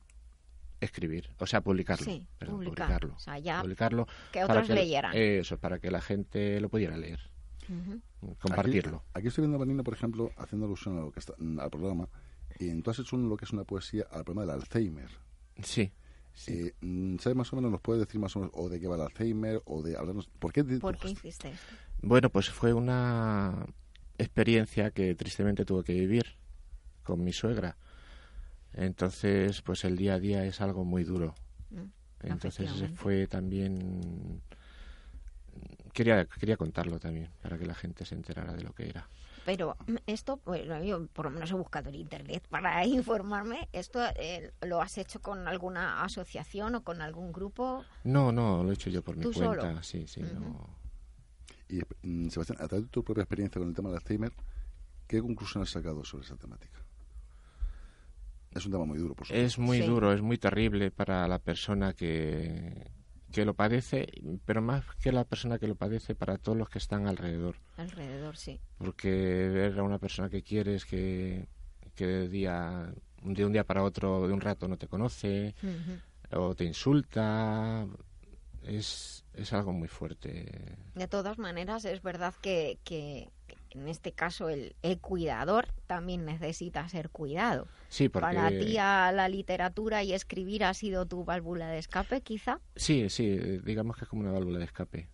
escribir, 0.81 1.31
o 1.39 1.47
sea, 1.47 1.62
publicarlo. 1.62 2.05
Sí, 2.05 2.25
publicarlo. 2.47 3.14
O 3.14 3.18
sea, 3.18 3.39
ya 3.39 3.61
publicarlo 3.61 4.07
que 4.31 4.45
otros 4.45 4.68
leyeran. 4.68 5.12
Eso, 5.16 5.59
para 5.59 5.81
que 5.81 5.91
la 5.91 6.01
gente 6.01 6.61
lo 6.61 6.68
pudiera 6.68 6.97
leer. 6.97 7.18
Compartirlo. 8.41 9.03
Aquí, 9.14 9.29
estoy 9.29 9.43
viendo 9.43 9.57
a 9.57 9.61
Vanina, 9.61 9.83
por 9.83 9.95
ejemplo, 9.95 10.31
haciendo 10.37 10.66
alusión 10.66 10.99
a 10.99 11.01
lo 11.01 11.11
que 11.11 11.18
está, 11.18 11.35
al 11.35 11.70
programa, 11.70 12.09
y 12.61 12.68
entonces 12.68 13.01
has 13.01 13.07
hecho 13.09 13.16
lo 13.16 13.37
que 13.37 13.47
es 13.47 13.53
una 13.53 13.64
poesía 13.64 14.07
al 14.12 14.22
problema 14.22 14.43
del 14.43 14.62
Alzheimer. 14.62 15.09
Sí. 15.61 15.91
Sí. 16.35 16.72
Eh, 16.82 17.16
¿Sabes 17.20 17.37
más 17.37 17.53
o 17.53 17.57
menos, 17.57 17.70
nos 17.70 17.80
puede 17.80 18.01
decir 18.01 18.20
más 18.20 18.35
o 18.37 18.41
menos, 18.41 18.55
o 18.55 18.68
de 18.68 18.80
qué 18.80 18.87
va 18.89 18.97
el 18.97 19.03
Alzheimer, 19.03 19.62
o 19.64 19.82
de 19.82 19.97
hablarnos... 19.97 20.28
¿Por 20.39 20.53
qué, 20.53 20.64
¿Por 20.64 20.99
qué 20.99 21.11
hiciste 21.11 21.51
esto? 21.51 21.74
Bueno, 22.03 22.28
pues 22.28 22.51
fue 22.51 22.72
una 22.72 23.66
experiencia 24.18 24.91
que 24.91 25.14
tristemente 25.14 25.64
tuve 25.64 25.85
que 25.85 25.95
vivir 25.95 26.24
con 27.03 27.22
mi 27.22 27.32
suegra. 27.32 27.76
Entonces, 28.72 29.62
pues 29.62 29.85
el 29.85 29.97
día 29.97 30.14
a 30.14 30.18
día 30.18 30.45
es 30.45 30.61
algo 30.61 30.85
muy 30.85 31.05
duro. 31.05 31.35
Mm, 31.70 32.26
Entonces 32.26 32.70
fue 32.97 33.26
también... 33.26 34.43
Quería, 35.93 36.24
quería 36.26 36.57
contarlo 36.57 36.99
también, 36.99 37.30
para 37.41 37.57
que 37.57 37.66
la 37.66 37.74
gente 37.74 38.05
se 38.05 38.16
enterara 38.16 38.53
de 38.53 38.62
lo 38.64 38.72
que 38.72 38.89
era. 38.89 39.09
Pero 39.45 39.76
mm, 39.86 39.97
esto, 40.07 40.40
bueno, 40.45 40.82
yo 40.82 41.07
por 41.09 41.26
lo 41.26 41.30
menos 41.30 41.51
he 41.51 41.55
buscado 41.55 41.88
en 41.88 41.97
internet 41.97 42.47
para 42.49 42.84
informarme. 42.86 43.68
¿Esto 43.72 44.01
eh, 44.16 44.53
lo 44.62 44.80
has 44.80 44.99
hecho 44.99 45.20
con 45.20 45.47
alguna 45.49 46.03
asociación 46.03 46.74
o 46.76 46.84
con 46.84 47.01
algún 47.01 47.32
grupo? 47.32 47.84
No, 48.05 48.32
no, 48.32 48.62
lo 48.62 48.70
he 48.70 48.74
hecho 48.74 48.90
yo 48.90 49.03
por 49.03 49.16
mi 49.16 49.30
cuenta. 49.32 49.82
Sí, 49.82 50.07
sí, 50.07 50.22
Y 51.68 51.80
mm, 52.03 52.28
Sebastián, 52.28 52.59
a 52.61 52.68
través 52.68 52.86
de 52.86 52.90
tu 52.90 53.05
propia 53.05 53.22
experiencia 53.22 53.59
con 53.59 53.68
el 53.68 53.74
tema 53.74 53.90
del 53.90 53.99
Alzheimer, 53.99 54.32
¿qué 55.07 55.20
conclusión 55.20 55.62
has 55.62 55.70
sacado 55.70 56.05
sobre 56.05 56.24
esa 56.24 56.36
temática? 56.36 56.78
Es 58.53 58.64
un 58.66 58.72
tema 58.72 58.84
muy 58.84 58.99
duro, 58.99 59.14
por 59.14 59.26
supuesto. 59.26 59.47
Es 59.47 59.59
muy 59.59 59.80
duro, 59.80 60.12
es 60.12 60.22
muy 60.22 60.38
terrible 60.38 60.92
para 60.92 61.26
la 61.26 61.40
persona 61.40 61.92
que, 61.92 62.88
que 63.35 63.45
lo 63.45 63.55
padece, 63.55 64.07
pero 64.47 64.62
más 64.62 64.85
que 65.03 65.11
la 65.11 65.24
persona 65.24 65.59
que 65.59 65.66
lo 65.66 65.74
padece, 65.74 66.14
para 66.14 66.39
todos 66.39 66.57
los 66.57 66.68
que 66.68 66.78
están 66.78 67.09
alrededor. 67.09 67.57
Alrededor, 67.76 68.37
sí. 68.37 68.61
Porque 68.78 69.11
ver 69.11 69.76
a 69.78 69.82
una 69.82 69.99
persona 69.99 70.28
que 70.28 70.43
quieres 70.43 70.85
que, 70.85 71.49
que 71.97 72.07
de, 72.07 72.28
día, 72.28 72.95
de 73.22 73.45
un 73.45 73.53
día 73.53 73.64
para 73.64 73.82
otro, 73.82 74.28
de 74.28 74.32
un 74.32 74.41
rato, 74.41 74.68
no 74.68 74.76
te 74.76 74.87
conoce, 74.87 75.57
o 76.30 76.55
te 76.55 76.64
insulta, 76.64 77.85
es, 78.62 79.24
es 79.35 79.53
algo 79.53 79.72
muy 79.72 79.89
fuerte. 79.89 80.76
De 80.95 81.09
todas 81.09 81.37
maneras, 81.37 81.85
es 81.85 82.03
verdad 82.03 82.35
que, 82.41 82.78
que 82.85 83.32
en 83.75 83.89
este 83.89 84.12
caso 84.12 84.49
el, 84.49 84.75
el, 84.83 84.99
cuidador 84.99 85.66
también 85.87 86.25
necesita 86.25 86.89
ser 86.89 87.11
cuidado. 87.11 87.66
Sí, 87.89 88.09
porque... 88.09 88.27
Para 88.27 88.49
ti 88.49 88.75
la 88.75 89.29
literatura 89.29 90.03
y 90.03 90.12
escribir 90.12 90.64
ha 90.64 90.75
sido 90.75 91.07
tu 91.07 91.25
válvula 91.25 91.68
de 91.68 91.79
escape, 91.79 92.20
quizá. 92.20 92.61
Sí, 92.77 93.09
sí, 93.11 93.37
digamos 93.64 93.97
que 93.97 94.05
es 94.05 94.09
como 94.09 94.22
una 94.22 94.33
válvula 94.33 94.59
de 94.59 94.64
escape. 94.64 95.09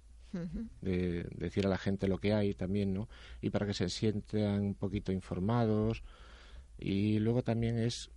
de, 0.80 1.26
decir 1.36 1.66
a 1.66 1.70
la 1.70 1.78
gente 1.78 2.06
lo 2.06 2.18
que 2.18 2.34
hay 2.34 2.54
también, 2.54 2.94
¿no? 2.94 3.08
Y 3.40 3.50
para 3.50 3.66
que 3.66 3.74
se 3.74 3.88
sientan 3.88 4.60
un 4.60 4.74
poquito 4.74 5.10
informados. 5.10 6.02
Y 6.78 7.18
luego 7.18 7.42
también 7.42 7.78
es, 7.78 8.10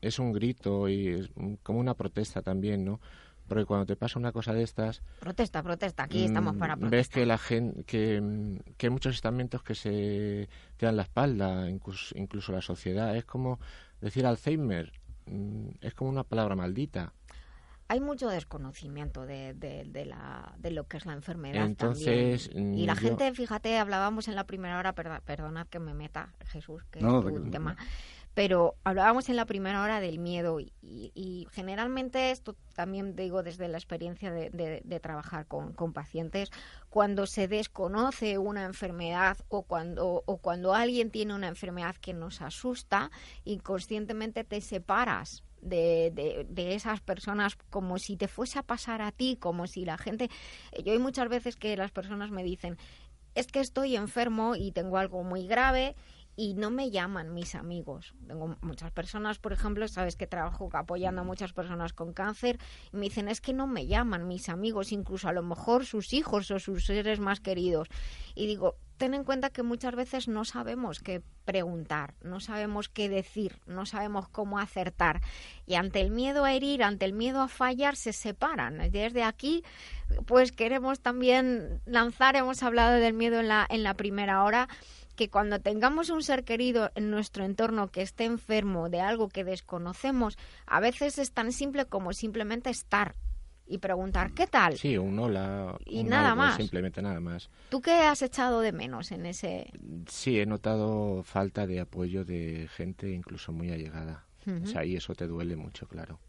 es 0.00 0.18
un 0.18 0.32
grito 0.32 0.88
y 0.88 1.08
es 1.08 1.30
como 1.62 1.78
una 1.78 1.94
protesta 1.94 2.42
también, 2.42 2.84
¿no? 2.84 3.00
Porque 3.48 3.66
cuando 3.66 3.86
te 3.86 3.96
pasa 3.96 4.18
una 4.18 4.32
cosa 4.32 4.52
de 4.52 4.62
estas... 4.62 5.02
Protesta, 5.20 5.62
protesta, 5.62 6.04
aquí 6.04 6.24
estamos 6.24 6.56
para 6.56 6.76
protestar. 6.76 6.98
Ves 6.98 7.08
que, 7.08 7.26
la 7.26 7.38
gente, 7.38 7.84
que, 7.84 8.22
hay 8.82 8.90
muchos 8.90 9.14
estamentos 9.14 9.62
que 9.62 9.74
se 9.74 10.48
te 10.76 10.86
dan 10.86 10.96
la 10.96 11.02
espalda, 11.02 11.68
incluso, 11.68 12.16
incluso 12.18 12.52
la 12.52 12.62
sociedad. 12.62 13.14
Es 13.16 13.24
como 13.24 13.58
Decir 14.04 14.26
Alzheimer 14.26 14.92
mm, 15.26 15.68
es 15.80 15.94
como 15.94 16.10
una 16.10 16.24
palabra 16.24 16.54
maldita. 16.54 17.14
Hay 17.88 18.00
mucho 18.00 18.28
desconocimiento 18.28 19.26
de, 19.26 19.54
de, 19.54 20.04
la, 20.06 20.54
de 20.58 20.70
lo 20.70 20.86
que 20.88 20.96
es 20.96 21.04
la 21.04 21.12
enfermedad 21.12 21.66
Entonces, 21.66 22.50
Y 22.54 22.86
la 22.86 22.96
gente, 22.96 23.30
fíjate, 23.34 23.76
hablábamos 23.78 24.26
en 24.28 24.34
la 24.34 24.44
primera 24.44 24.78
hora, 24.78 24.94
perdonad 24.94 25.66
que 25.66 25.78
me 25.78 25.92
meta, 25.92 26.32
Jesús, 26.46 26.82
que 26.90 27.00
es 27.00 27.04
tu 27.04 27.50
tema 27.50 27.76
pero 28.34 28.74
hablábamos 28.82 29.28
en 29.28 29.36
la 29.36 29.46
primera 29.46 29.82
hora 29.82 30.00
del 30.00 30.18
miedo 30.18 30.58
y, 30.60 31.46
generalmente 31.52 32.32
esto 32.32 32.56
también 32.74 33.14
digo 33.14 33.42
desde 33.42 33.68
la 33.68 33.78
experiencia 33.78 34.32
de, 34.32 35.00
trabajar 35.00 35.46
con, 35.46 35.92
pacientes, 35.92 36.50
cuando 36.90 37.26
se 37.26 37.46
desconoce 37.46 38.38
una 38.38 38.64
enfermedad 38.64 39.36
o 39.48 39.62
cuando, 39.62 40.24
o 40.26 40.36
cuando 40.38 40.74
alguien 40.74 41.10
tiene 41.10 41.34
una 41.34 41.48
enfermedad 41.48 41.94
que 41.96 42.12
nos 42.12 42.42
asusta, 42.42 43.10
inconscientemente 43.44 44.42
te 44.42 44.60
separas 44.60 45.44
de, 45.60 46.44
de, 46.48 46.74
esas 46.74 47.00
personas 47.00 47.56
como 47.70 47.98
si 47.98 48.16
te 48.16 48.28
fuese 48.28 48.58
a 48.58 48.62
pasar 48.62 49.00
a 49.00 49.12
ti, 49.12 49.36
como 49.40 49.66
si 49.66 49.84
la 49.84 49.96
gente... 49.96 50.28
Yo 50.84 50.92
hay 50.92 50.98
muchas 50.98 51.28
veces 51.28 51.56
que 51.56 51.76
las 51.76 51.90
personas 51.90 52.30
me 52.30 52.42
dicen, 52.42 52.76
es 53.34 53.46
que 53.46 53.60
estoy 53.60 53.96
enfermo 53.96 54.56
y 54.56 54.72
tengo 54.72 54.98
algo 54.98 55.22
muy 55.22 55.46
grave 55.46 55.94
y 56.36 56.54
no 56.54 56.70
me 56.70 56.90
llaman 56.90 57.34
mis 57.34 57.54
amigos. 57.54 58.14
Tengo 58.26 58.56
muchas 58.60 58.90
personas, 58.90 59.38
por 59.38 59.52
ejemplo, 59.52 59.86
sabes 59.88 60.16
que 60.16 60.26
trabajo 60.26 60.68
apoyando 60.72 61.20
a 61.20 61.24
muchas 61.24 61.52
personas 61.52 61.92
con 61.92 62.12
cáncer 62.12 62.58
y 62.92 62.96
me 62.96 63.04
dicen 63.04 63.28
es 63.28 63.40
que 63.40 63.52
no 63.52 63.66
me 63.66 63.86
llaman 63.86 64.26
mis 64.26 64.48
amigos, 64.48 64.92
incluso 64.92 65.28
a 65.28 65.32
lo 65.32 65.42
mejor 65.42 65.86
sus 65.86 66.12
hijos 66.12 66.50
o 66.50 66.58
sus 66.58 66.86
seres 66.86 67.20
más 67.20 67.40
queridos. 67.40 67.88
Y 68.34 68.46
digo, 68.46 68.76
ten 68.96 69.14
en 69.14 69.24
cuenta 69.24 69.50
que 69.50 69.62
muchas 69.62 69.94
veces 69.94 70.28
no 70.28 70.44
sabemos 70.44 71.00
qué 71.00 71.22
preguntar, 71.44 72.14
no 72.22 72.40
sabemos 72.40 72.88
qué 72.88 73.08
decir, 73.08 73.58
no 73.66 73.86
sabemos 73.86 74.28
cómo 74.28 74.58
acertar. 74.58 75.20
Y 75.66 75.74
ante 75.74 76.00
el 76.00 76.10
miedo 76.10 76.44
a 76.44 76.52
herir, 76.52 76.82
ante 76.82 77.04
el 77.04 77.12
miedo 77.12 77.40
a 77.40 77.48
fallar, 77.48 77.96
se 77.96 78.12
separan. 78.12 78.78
Desde 78.90 79.22
aquí, 79.22 79.62
pues 80.26 80.52
queremos 80.52 81.00
también 81.00 81.80
lanzar, 81.84 82.36
hemos 82.36 82.62
hablado 82.62 82.94
del 82.98 83.14
miedo 83.14 83.40
en 83.40 83.48
la, 83.48 83.66
en 83.68 83.82
la 83.82 83.94
primera 83.94 84.44
hora, 84.44 84.68
que 85.14 85.30
cuando 85.30 85.60
tengamos 85.60 86.10
un 86.10 86.22
ser 86.22 86.44
querido 86.44 86.90
en 86.94 87.10
nuestro 87.10 87.44
entorno 87.44 87.88
que 87.88 88.02
esté 88.02 88.24
enfermo 88.24 88.88
de 88.88 89.00
algo 89.00 89.28
que 89.28 89.44
desconocemos, 89.44 90.36
a 90.66 90.80
veces 90.80 91.18
es 91.18 91.32
tan 91.32 91.52
simple 91.52 91.86
como 91.86 92.12
simplemente 92.12 92.70
estar 92.70 93.14
y 93.66 93.78
preguntar 93.78 94.32
qué 94.32 94.46
tal. 94.46 94.76
Sí, 94.76 94.98
un 94.98 95.18
hola. 95.18 95.78
Y 95.86 96.04
nada 96.04 96.34
más. 96.34 96.56
Simplemente 96.56 97.00
nada 97.00 97.20
más. 97.20 97.48
¿Tú 97.70 97.80
qué 97.80 97.92
has 97.92 98.22
echado 98.22 98.60
de 98.60 98.72
menos 98.72 99.10
en 99.10 99.26
ese? 99.26 99.72
Sí, 100.08 100.38
he 100.38 100.46
notado 100.46 101.22
falta 101.22 101.66
de 101.66 101.80
apoyo 101.80 102.24
de 102.24 102.68
gente 102.74 103.10
incluso 103.10 103.52
muy 103.52 103.70
allegada. 103.70 104.26
O 104.62 104.66
sea, 104.66 104.84
y 104.84 104.94
eso 104.94 105.14
te 105.14 105.26
duele 105.26 105.56
mucho, 105.56 105.88
claro. 105.88 106.20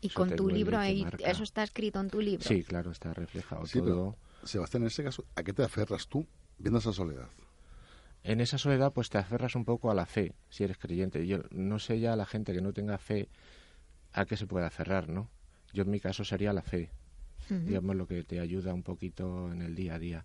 Y 0.00 0.10
con 0.10 0.30
tu 0.36 0.48
libro, 0.48 0.78
ahí, 0.78 1.04
eso 1.24 1.42
está 1.42 1.64
escrito 1.64 1.98
en 1.98 2.08
tu 2.08 2.20
libro. 2.20 2.44
Sí, 2.46 2.62
claro, 2.62 2.92
está 2.92 3.12
reflejado 3.12 3.64
todo. 3.66 4.16
Sebastián, 4.44 4.82
en 4.82 4.88
ese 4.88 5.02
caso, 5.02 5.24
¿a 5.34 5.42
qué 5.42 5.52
te 5.52 5.64
aferras 5.64 6.06
tú 6.06 6.26
viendo 6.58 6.78
esa 6.78 6.92
soledad? 6.92 7.28
En 8.24 8.40
esa 8.40 8.56
soledad 8.56 8.92
pues 8.92 9.10
te 9.10 9.18
aferras 9.18 9.54
un 9.54 9.64
poco 9.64 9.90
a 9.90 9.94
la 9.94 10.06
fe, 10.06 10.34
si 10.48 10.64
eres 10.64 10.78
creyente. 10.78 11.26
Yo 11.26 11.40
no 11.50 11.78
sé 11.78 12.00
ya 12.00 12.16
la 12.16 12.24
gente 12.24 12.52
que 12.54 12.62
no 12.62 12.72
tenga 12.72 12.98
fe 12.98 13.28
a 14.12 14.24
qué 14.24 14.36
se 14.36 14.46
puede 14.46 14.66
aferrar, 14.66 15.08
¿no? 15.08 15.28
Yo 15.72 15.82
en 15.82 15.90
mi 15.90 16.00
caso 16.00 16.24
sería 16.24 16.52
la 16.52 16.62
fe, 16.62 16.90
digamos 17.48 17.96
lo 17.96 18.06
que 18.06 18.24
te 18.24 18.40
ayuda 18.40 18.72
un 18.72 18.82
poquito 18.82 19.52
en 19.52 19.60
el 19.60 19.74
día 19.74 19.96
a 19.96 19.98
día 19.98 20.24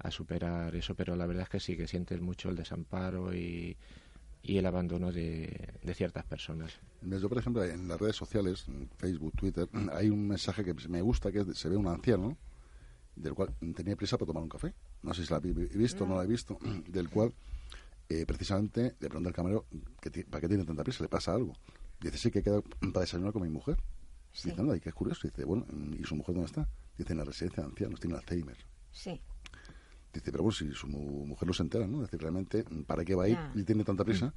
a 0.00 0.10
superar 0.10 0.74
eso, 0.74 0.94
pero 0.94 1.16
la 1.16 1.24
verdad 1.24 1.44
es 1.44 1.48
que 1.48 1.60
sí, 1.60 1.76
que 1.76 1.86
sientes 1.86 2.20
mucho 2.20 2.50
el 2.50 2.56
desamparo 2.56 3.32
y, 3.32 3.76
y 4.42 4.58
el 4.58 4.66
abandono 4.66 5.12
de, 5.12 5.78
de, 5.80 5.94
ciertas 5.94 6.24
personas. 6.24 6.72
Yo, 7.00 7.28
por 7.28 7.38
ejemplo, 7.38 7.62
en 7.62 7.86
las 7.86 8.00
redes 8.00 8.16
sociales, 8.16 8.66
Facebook, 8.98 9.34
Twitter, 9.36 9.68
hay 9.92 10.10
un 10.10 10.26
mensaje 10.26 10.64
que 10.64 10.74
me 10.88 11.00
gusta, 11.00 11.30
que 11.30 11.44
se 11.54 11.68
ve 11.68 11.76
un 11.76 11.86
anciano, 11.86 12.36
del 13.14 13.34
cual 13.34 13.54
tenía 13.76 13.94
prisa 13.94 14.18
para 14.18 14.26
tomar 14.26 14.42
un 14.42 14.48
café 14.48 14.74
no 15.02 15.14
sé 15.14 15.24
si 15.24 15.32
la 15.32 15.38
he 15.38 15.76
visto 15.76 16.04
o 16.04 16.06
no 16.06 16.16
la 16.16 16.24
he 16.24 16.26
visto, 16.26 16.58
del 16.88 17.08
cual 17.08 17.32
eh, 18.08 18.26
precisamente 18.26 18.96
le 19.00 19.08
pregunta 19.08 19.28
al 19.28 19.34
camarero 19.34 19.66
¿para 20.30 20.40
qué 20.40 20.48
tiene 20.48 20.64
tanta 20.64 20.84
prisa? 20.84 21.02
¿Le 21.02 21.08
pasa 21.08 21.34
algo? 21.34 21.54
Dice, 22.00 22.18
sí, 22.18 22.30
que 22.30 22.40
he 22.40 22.42
quedado 22.42 22.62
para 22.62 23.00
desayunar 23.00 23.32
con 23.32 23.42
mi 23.42 23.48
mujer. 23.48 23.78
Dice, 24.32 24.54
anda, 24.58 24.76
y 24.76 24.80
qué 24.80 24.88
es 24.88 24.94
curioso. 24.94 25.28
Dice, 25.28 25.44
bueno, 25.44 25.66
¿y 25.98 26.04
su 26.04 26.16
mujer 26.16 26.34
dónde 26.34 26.46
está? 26.46 26.68
Dice, 26.98 27.12
en 27.12 27.18
la 27.18 27.24
residencia 27.24 27.62
de 27.62 27.68
ancianos, 27.68 28.00
tiene 28.00 28.16
Alzheimer. 28.16 28.56
Sí. 28.90 29.20
Dice, 30.12 30.32
pero 30.32 30.42
bueno, 30.42 30.52
si 30.52 30.72
su 30.72 30.88
mujer 30.88 31.46
no 31.46 31.54
se 31.54 31.62
entera, 31.62 31.86
¿no? 31.86 32.02
Dice, 32.02 32.18
realmente, 32.18 32.64
¿para 32.86 33.04
qué 33.04 33.14
va 33.14 33.24
a 33.24 33.28
ir 33.28 33.38
y 33.54 33.62
tiene 33.62 33.84
tanta 33.84 34.04
prisa? 34.04 34.26
Mm. 34.26 34.32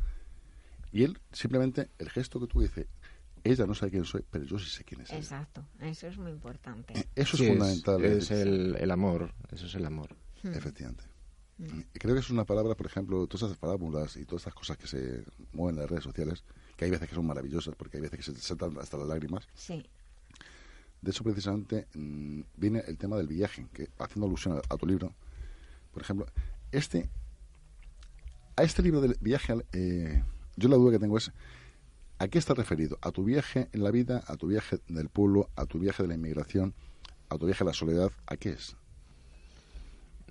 Y 0.98 1.04
él, 1.04 1.20
simplemente, 1.32 1.90
el 1.98 2.10
gesto 2.10 2.40
que 2.40 2.48
tú 2.48 2.62
dices, 2.62 2.88
ella 3.44 3.66
no 3.66 3.76
sabe 3.76 3.92
quién 3.92 4.06
soy, 4.06 4.24
pero 4.30 4.46
yo 4.46 4.58
sí 4.58 4.70
sé 4.70 4.84
quién 4.84 5.02
es. 5.02 5.12
Exacto, 5.12 5.66
eso 5.80 6.08
es 6.08 6.18
muy 6.18 6.32
importante. 6.32 6.98
Eh, 6.98 7.08
eso 7.16 7.36
es 7.36 7.50
fundamental. 7.50 8.06
Es, 8.06 8.32
el, 8.32 8.76
el, 8.80 8.92
amor, 8.92 9.34
eso 9.52 9.66
es 9.66 9.76
el 9.76 9.86
amor. 9.86 10.16
Hmm. 10.44 10.54
Efectivamente. 10.54 11.04
Hmm. 11.58 11.82
Creo 11.94 12.14
que 12.14 12.20
es 12.20 12.30
una 12.30 12.46
palabra, 12.46 12.76
por 12.76 12.86
ejemplo, 12.86 13.28
todas 13.28 13.50
esas 13.50 13.58
parábolas 13.58 14.18
y 14.18 14.26
todas 14.26 14.42
estas 14.42 14.54
cosas 14.54 14.78
que 14.78 14.88
se 14.88 15.24
mueven 15.54 15.76
en 15.76 15.82
las 15.82 15.90
redes 15.90 16.04
sociales, 16.04 16.44
que 16.76 16.86
hay 16.86 16.92
veces 16.92 17.08
que 17.08 17.16
son 17.16 17.26
maravillosas, 17.26 17.76
porque 17.76 17.98
hay 17.98 18.02
veces 18.02 18.20
que 18.20 18.24
se 18.24 18.36
saltan 18.42 18.78
hasta 18.78 18.98
las 18.98 19.08
lágrimas. 19.08 19.48
Sí. 19.54 19.86
De 21.02 21.12
eso 21.12 21.24
precisamente 21.24 21.88
mm, 21.94 22.42
viene 22.58 22.84
el 22.88 22.98
tema 22.98 23.16
del 23.16 23.28
viaje, 23.28 23.68
que 23.74 23.90
haciendo 24.00 24.28
alusión 24.28 24.60
a, 24.70 24.78
tu 24.78 24.86
libro, 24.86 25.14
por 25.94 26.02
ejemplo, 26.02 26.26
este, 26.72 27.10
a 28.56 28.64
este 28.64 28.82
libro 28.82 29.02
del 29.02 29.16
viaje, 29.22 29.56
eh, 29.72 30.24
yo 30.58 30.68
la 30.68 30.76
duda 30.76 30.94
que 30.94 31.00
tengo 31.00 31.18
es, 31.18 31.32
¿a 32.20 32.28
qué 32.28 32.38
está 32.38 32.54
referido? 32.54 32.98
¿A 33.02 33.12
tu 33.12 33.24
viaje 33.24 33.70
en 33.72 33.84
la 33.84 33.92
vida, 33.92 34.24
a 34.28 34.36
tu 34.36 34.48
viaje 34.48 34.80
del 34.88 35.10
pueblo, 35.10 35.50
a 35.56 35.66
tu 35.66 35.80
viaje 35.80 36.04
de 36.04 36.10
la 36.10 36.16
inmigración, 36.16 36.74
a 37.30 37.38
tu 37.38 37.46
viaje 37.46 37.64
a 37.64 37.68
la 37.68 37.74
soledad? 37.74 38.12
¿A 38.26 38.38
qué 38.38 38.50
es? 38.50 38.76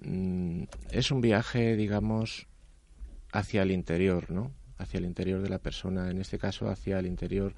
Mm, 0.03 0.64
es 0.90 1.11
un 1.11 1.20
viaje, 1.20 1.76
digamos, 1.76 2.47
hacia 3.32 3.62
el 3.62 3.70
interior, 3.70 4.30
¿no? 4.30 4.53
Hacia 4.78 4.99
el 4.99 5.05
interior 5.05 5.42
de 5.42 5.49
la 5.49 5.59
persona, 5.59 6.11
en 6.11 6.20
este 6.20 6.38
caso 6.38 6.68
hacia 6.68 6.99
el 6.99 7.07
interior 7.07 7.55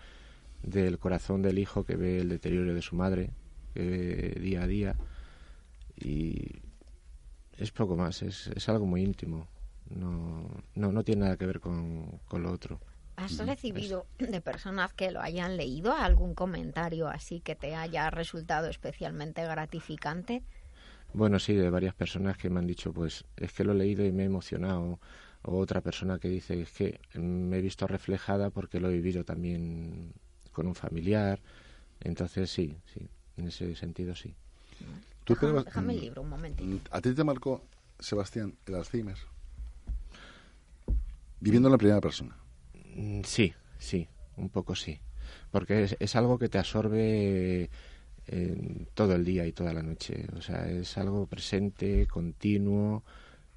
del 0.63 0.99
corazón 0.99 1.43
del 1.43 1.59
hijo 1.59 1.85
que 1.85 1.97
ve 1.97 2.19
el 2.19 2.29
deterioro 2.29 2.75
de 2.75 2.83
su 2.83 2.97
madre, 2.97 3.31
que 3.75 3.83
ve 3.83 4.41
día 4.41 4.63
a 4.63 4.67
día. 4.67 4.97
Y 5.97 6.63
es 7.57 7.71
poco 7.73 7.97
más, 7.97 8.23
es, 8.23 8.49
es 8.49 8.69
algo 8.69 8.87
muy 8.87 9.03
íntimo. 9.03 9.49
No, 9.91 10.49
no, 10.75 10.93
no 10.93 11.05
tiene 11.05 11.23
nada 11.23 11.37
que 11.37 11.47
ver 11.47 11.61
con, 11.61 12.21
con 12.27 12.43
lo 12.43 12.53
otro. 12.53 12.81
¿Has 13.17 13.39
recibido 13.39 14.07
de 14.19 14.41
personas 14.43 14.93
que 14.93 15.11
lo 15.11 15.23
hayan 15.23 15.57
leído 15.57 15.95
algún 15.95 16.35
comentario 16.35 17.09
así 17.09 17.41
que 17.41 17.55
te 17.55 17.75
haya 17.75 18.11
resultado 18.11 18.69
especialmente 18.69 19.43
gratificante? 19.43 20.43
Bueno, 21.13 21.39
sí, 21.39 21.55
de 21.55 21.71
varias 21.71 21.95
personas 21.95 22.37
que 22.37 22.51
me 22.51 22.59
han 22.59 22.67
dicho, 22.67 22.93
pues 22.93 23.25
es 23.37 23.53
que 23.53 23.65
lo 23.65 23.73
he 23.73 23.77
leído 23.77 24.05
y 24.05 24.13
me 24.13 24.25
he 24.25 24.27
emocionado. 24.27 25.01
O 25.43 25.59
otra 25.59 25.81
persona 25.81 26.19
que 26.19 26.29
dice, 26.29 26.61
es 26.61 26.71
que 26.73 27.01
me 27.15 27.59
he 27.59 27.61
visto 27.63 27.87
reflejada 27.87 28.51
porque 28.51 28.81
lo 28.81 28.91
he 28.91 28.95
vivido 28.95 29.25
también 29.25 30.13
con 30.53 30.67
un 30.67 30.75
familiar. 30.75 31.41
Entonces, 32.01 32.51
sí, 32.51 32.77
sí, 32.93 33.09
en 33.37 33.49
ese 33.49 33.75
sentido 33.77 34.15
sí. 34.15 34.35
¿Tú 35.25 35.35
déjame, 35.35 35.95
el 35.95 36.01
libro 36.01 36.23
un 36.23 36.29
momentito. 36.29 36.65
Mm, 36.69 36.79
¿A 36.91 37.01
ti 37.01 37.13
te 37.13 37.25
marcó, 37.25 37.63
Sebastián, 37.99 38.57
el 38.67 38.75
Alzheimer? 38.77 39.19
Viviendo 41.41 41.69
en 41.69 41.73
la 41.73 41.79
primera 41.79 42.01
persona. 42.01 42.37
Mm, 42.95 43.23
sí, 43.25 43.53
sí, 43.79 44.09
un 44.37 44.49
poco 44.51 44.75
sí. 44.75 45.01
Porque 45.51 45.83
es, 45.83 45.97
es 45.99 46.17
algo 46.17 46.39
que 46.39 46.49
te 46.49 46.59
absorbe 46.59 47.71
todo 48.95 49.15
el 49.15 49.25
día 49.25 49.47
y 49.47 49.53
toda 49.53 49.73
la 49.73 49.83
noche. 49.83 50.27
O 50.37 50.43
sea, 50.43 50.69
es 50.69 50.97
algo 50.99 51.27
presente, 51.27 52.07
continuo 52.07 53.05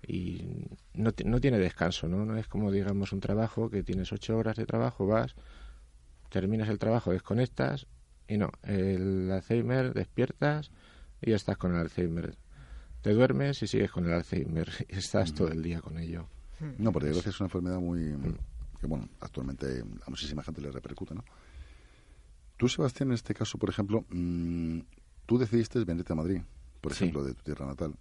y 0.05 0.67
no, 0.93 1.11
no 1.25 1.41
tiene 1.41 1.57
descanso, 1.59 2.07
¿no? 2.07 2.25
No 2.25 2.37
es 2.37 2.47
como, 2.47 2.71
digamos, 2.71 3.11
un 3.11 3.19
trabajo 3.19 3.69
que 3.69 3.83
tienes 3.83 4.11
ocho 4.11 4.37
horas 4.37 4.55
de 4.57 4.65
trabajo, 4.65 5.07
vas, 5.07 5.35
terminas 6.29 6.69
el 6.69 6.79
trabajo, 6.79 7.11
desconectas 7.11 7.87
y 8.27 8.37
no, 8.37 8.51
el 8.63 9.29
Alzheimer, 9.31 9.93
despiertas 9.93 10.71
y 11.21 11.31
estás 11.31 11.57
con 11.57 11.73
el 11.73 11.81
Alzheimer. 11.81 12.35
Te 13.01 13.13
duermes 13.13 13.63
y 13.63 13.67
sigues 13.67 13.91
con 13.91 14.05
el 14.05 14.13
Alzheimer 14.13 14.69
y 14.87 14.97
estás 14.97 15.33
todo 15.33 15.49
el 15.49 15.63
día 15.63 15.81
con 15.81 15.97
ello. 15.97 16.27
No, 16.77 16.91
porque 16.91 17.09
es 17.09 17.39
una 17.39 17.47
enfermedad 17.47 17.79
muy... 17.79 18.01
Mm. 18.01 18.37
que, 18.79 18.87
bueno, 18.87 19.07
actualmente 19.21 19.81
a 20.05 20.09
muchísima 20.09 20.43
gente 20.43 20.61
le 20.61 20.71
repercute, 20.71 21.15
¿no? 21.15 21.23
Tú, 22.59 22.67
Sebastián, 22.67 23.07
en 23.07 23.13
este 23.13 23.33
caso, 23.33 23.57
por 23.57 23.69
ejemplo, 23.69 24.03
mm, 24.09 24.79
tú 25.25 25.37
decidiste 25.37 25.81
venirte 25.85 26.11
a 26.11 26.17
Madrid, 26.17 26.41
por 26.81 26.91
ejemplo, 26.91 27.23
de 27.23 27.33
tu 27.33 27.41
tierra 27.41 27.65
natal. 27.65 27.95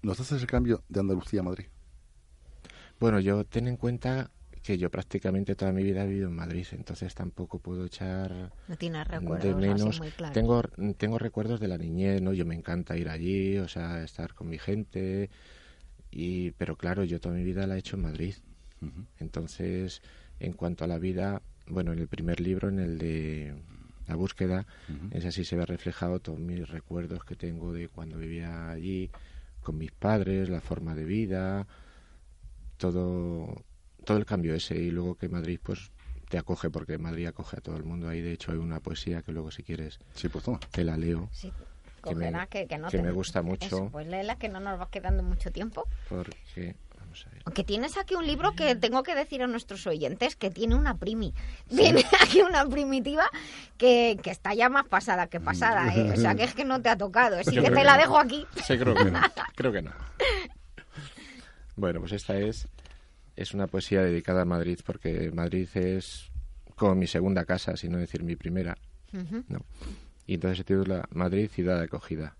¿Nos 0.00 0.20
haces 0.20 0.40
el 0.40 0.46
cambio 0.46 0.84
de 0.88 1.00
Andalucía 1.00 1.40
a 1.40 1.42
Madrid? 1.42 1.64
Bueno, 3.00 3.18
yo 3.18 3.42
ten 3.42 3.66
en 3.66 3.76
cuenta 3.76 4.30
que 4.62 4.78
yo 4.78 4.92
prácticamente 4.92 5.56
toda 5.56 5.72
mi 5.72 5.82
vida 5.82 6.04
he 6.04 6.06
vivido 6.06 6.28
en 6.28 6.36
Madrid, 6.36 6.64
entonces 6.70 7.16
tampoco 7.16 7.58
puedo 7.58 7.84
echar 7.84 8.52
no 8.68 8.76
tienes 8.76 9.08
recuerdos 9.08 9.42
de 9.42 9.54
menos. 9.56 10.00
Tengo 10.32 10.62
tengo 10.96 11.18
recuerdos 11.18 11.58
de 11.58 11.66
la 11.66 11.78
niñez, 11.78 12.22
no, 12.22 12.32
yo 12.32 12.46
me 12.46 12.54
encanta 12.54 12.96
ir 12.96 13.08
allí, 13.08 13.58
o 13.58 13.66
sea, 13.66 14.04
estar 14.04 14.34
con 14.34 14.50
mi 14.50 14.58
gente 14.58 15.30
y 16.12 16.52
pero 16.52 16.76
claro, 16.76 17.02
yo 17.02 17.18
toda 17.18 17.34
mi 17.34 17.42
vida 17.42 17.66
la 17.66 17.74
he 17.74 17.80
hecho 17.80 17.96
en 17.96 18.02
Madrid. 18.02 18.36
Entonces, 19.18 20.00
En 20.38 20.52
cuanto 20.52 20.84
a 20.84 20.88
la 20.88 20.98
vida, 20.98 21.42
bueno, 21.66 21.92
en 21.92 21.98
el 21.98 22.08
primer 22.08 22.40
libro, 22.40 22.68
en 22.68 22.78
el 22.78 22.98
de 22.98 23.54
la 24.06 24.16
búsqueda, 24.16 24.66
es 25.10 25.24
así 25.24 25.44
se 25.44 25.56
ve 25.56 25.64
reflejado 25.64 26.20
todos 26.20 26.38
mis 26.38 26.68
recuerdos 26.68 27.24
que 27.24 27.36
tengo 27.36 27.72
de 27.72 27.88
cuando 27.88 28.18
vivía 28.18 28.70
allí 28.70 29.10
con 29.62 29.78
mis 29.78 29.92
padres, 29.92 30.48
la 30.48 30.60
forma 30.60 30.94
de 30.94 31.04
vida, 31.04 31.66
todo, 32.76 33.64
todo 34.04 34.18
el 34.18 34.26
cambio 34.26 34.54
ese 34.54 34.76
y 34.76 34.90
luego 34.90 35.14
que 35.14 35.28
Madrid 35.28 35.60
pues 35.62 35.92
te 36.28 36.38
acoge 36.38 36.70
porque 36.70 36.98
Madrid 36.98 37.26
acoge 37.26 37.58
a 37.58 37.60
todo 37.60 37.76
el 37.76 37.84
mundo. 37.84 38.08
Ahí 38.08 38.20
de 38.20 38.32
hecho 38.32 38.52
hay 38.52 38.58
una 38.58 38.80
poesía 38.80 39.22
que 39.22 39.32
luego 39.32 39.50
si 39.50 39.62
quieres 39.62 40.00
sí, 40.14 40.28
pues 40.28 40.44
te 40.70 40.82
la 40.82 40.96
leo. 40.96 41.30
que, 42.02 42.14
me, 42.14 42.32
que, 42.48 43.02
me 43.02 43.12
gusta 43.12 43.42
mucho. 43.42 43.88
pues 43.92 44.06
léela 44.06 44.36
que 44.36 44.48
no 44.48 44.58
nos 44.58 44.80
va 44.80 44.90
quedando 44.90 45.22
mucho 45.22 45.52
tiempo. 45.52 45.86
Porque 46.08 46.74
aunque 47.44 47.64
tienes 47.64 47.96
aquí 47.96 48.14
un 48.14 48.26
libro 48.26 48.52
que 48.52 48.74
tengo 48.76 49.02
que 49.02 49.14
decir 49.14 49.42
a 49.42 49.46
nuestros 49.46 49.86
oyentes 49.86 50.36
que 50.36 50.50
tiene 50.50 50.74
una 50.74 50.96
primi. 50.96 51.34
Tiene 51.68 52.04
aquí 52.20 52.42
una 52.42 52.66
primitiva 52.66 53.28
que, 53.76 54.18
está 54.24 54.54
ya 54.54 54.68
más 54.68 54.86
pasada 54.86 55.26
que 55.26 55.40
pasada. 55.40 55.94
¿eh? 55.94 56.12
O 56.12 56.16
sea, 56.16 56.34
que 56.34 56.44
es 56.44 56.54
que 56.54 56.64
no 56.64 56.80
te 56.80 56.88
ha 56.88 56.96
tocado. 56.96 57.38
Así 57.38 57.56
que 57.60 57.70
te 57.70 57.84
la 57.84 57.96
dejo 57.96 58.18
aquí. 58.18 58.46
Sí, 58.64 58.78
creo 58.78 58.94
que 58.94 59.10
no. 59.10 59.20
Creo 59.54 59.72
que 59.72 59.82
no. 59.82 59.92
Bueno, 61.76 62.00
pues 62.00 62.12
esta 62.12 62.36
es, 62.36 62.68
es 63.36 63.54
una 63.54 63.66
poesía 63.66 64.02
dedicada 64.02 64.42
a 64.42 64.44
Madrid 64.44 64.80
porque 64.84 65.30
Madrid 65.32 65.68
es 65.74 66.30
como 66.76 66.94
mi 66.94 67.06
segunda 67.06 67.44
casa, 67.44 67.76
si 67.76 67.88
no 67.88 67.98
decir 67.98 68.22
mi 68.22 68.36
primera. 68.36 68.76
Y 70.26 70.34
entonces 70.34 70.58
se 70.58 70.64
titula 70.64 71.06
Madrid, 71.10 71.50
ciudad 71.50 71.78
de 71.78 71.84
acogida. 71.84 72.36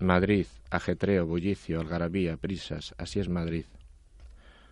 Madrid, 0.00 0.46
ajetreo, 0.70 1.26
bullicio, 1.26 1.78
algarabía, 1.78 2.38
prisas, 2.38 2.94
así 2.96 3.20
es 3.20 3.28
Madrid. 3.28 3.66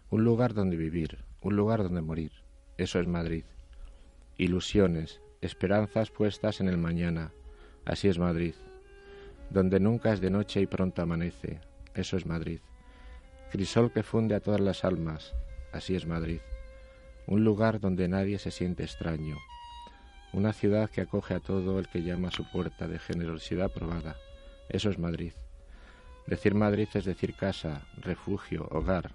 Un 0.09 0.25
lugar 0.25 0.55
donde 0.55 0.79
vivir, 0.79 1.19
un 1.43 1.55
lugar 1.55 1.83
donde 1.83 2.01
morir, 2.01 2.33
eso 2.79 2.99
es 2.99 3.07
Madrid. 3.07 3.45
Ilusiones, 4.39 5.21
esperanzas 5.43 6.11
puestas 6.11 6.63
en 6.63 6.69
el 6.69 6.79
mañana, 6.79 7.31
así 7.85 8.09
es 8.09 8.19
Madrid. 8.19 8.55
Donde 9.51 9.81
nunca 9.81 10.15
es 10.15 10.23
de 10.23 10.31
noche 10.31 10.63
y 10.63 10.67
pronto 10.67 11.03
amanece, 11.03 11.61
eso 11.95 12.17
es 12.17 12.25
Madrid. 12.25 12.61
Crisol 13.53 13.93
que 13.93 14.03
funde 14.03 14.35
a 14.35 14.41
todas 14.41 14.63
las 14.63 14.83
almas, 14.83 15.35
así 15.75 15.95
es 15.95 16.07
Madrid. 16.07 16.41
Un 17.27 17.45
lugar 17.45 17.81
donde 17.81 18.09
nadie 18.09 18.39
se 18.39 18.51
siente 18.51 18.83
extraño. 18.83 19.37
Una 20.33 20.55
ciudad 20.55 20.89
que 20.89 21.03
acoge 21.03 21.35
a 21.35 21.41
todo 21.41 21.79
el 21.79 21.87
que 21.89 22.03
llama 22.03 22.29
a 22.29 22.33
su 22.33 22.51
puerta 22.51 22.89
de 22.89 22.99
generosidad 22.99 23.71
probada 23.71 24.17
eso 24.69 24.91
es 24.91 24.99
Madrid. 24.99 25.33
Decir 26.27 26.55
Madrid 26.55 26.89
es 26.95 27.05
decir 27.05 27.35
casa, 27.35 27.87
refugio, 27.97 28.69
hogar. 28.71 29.13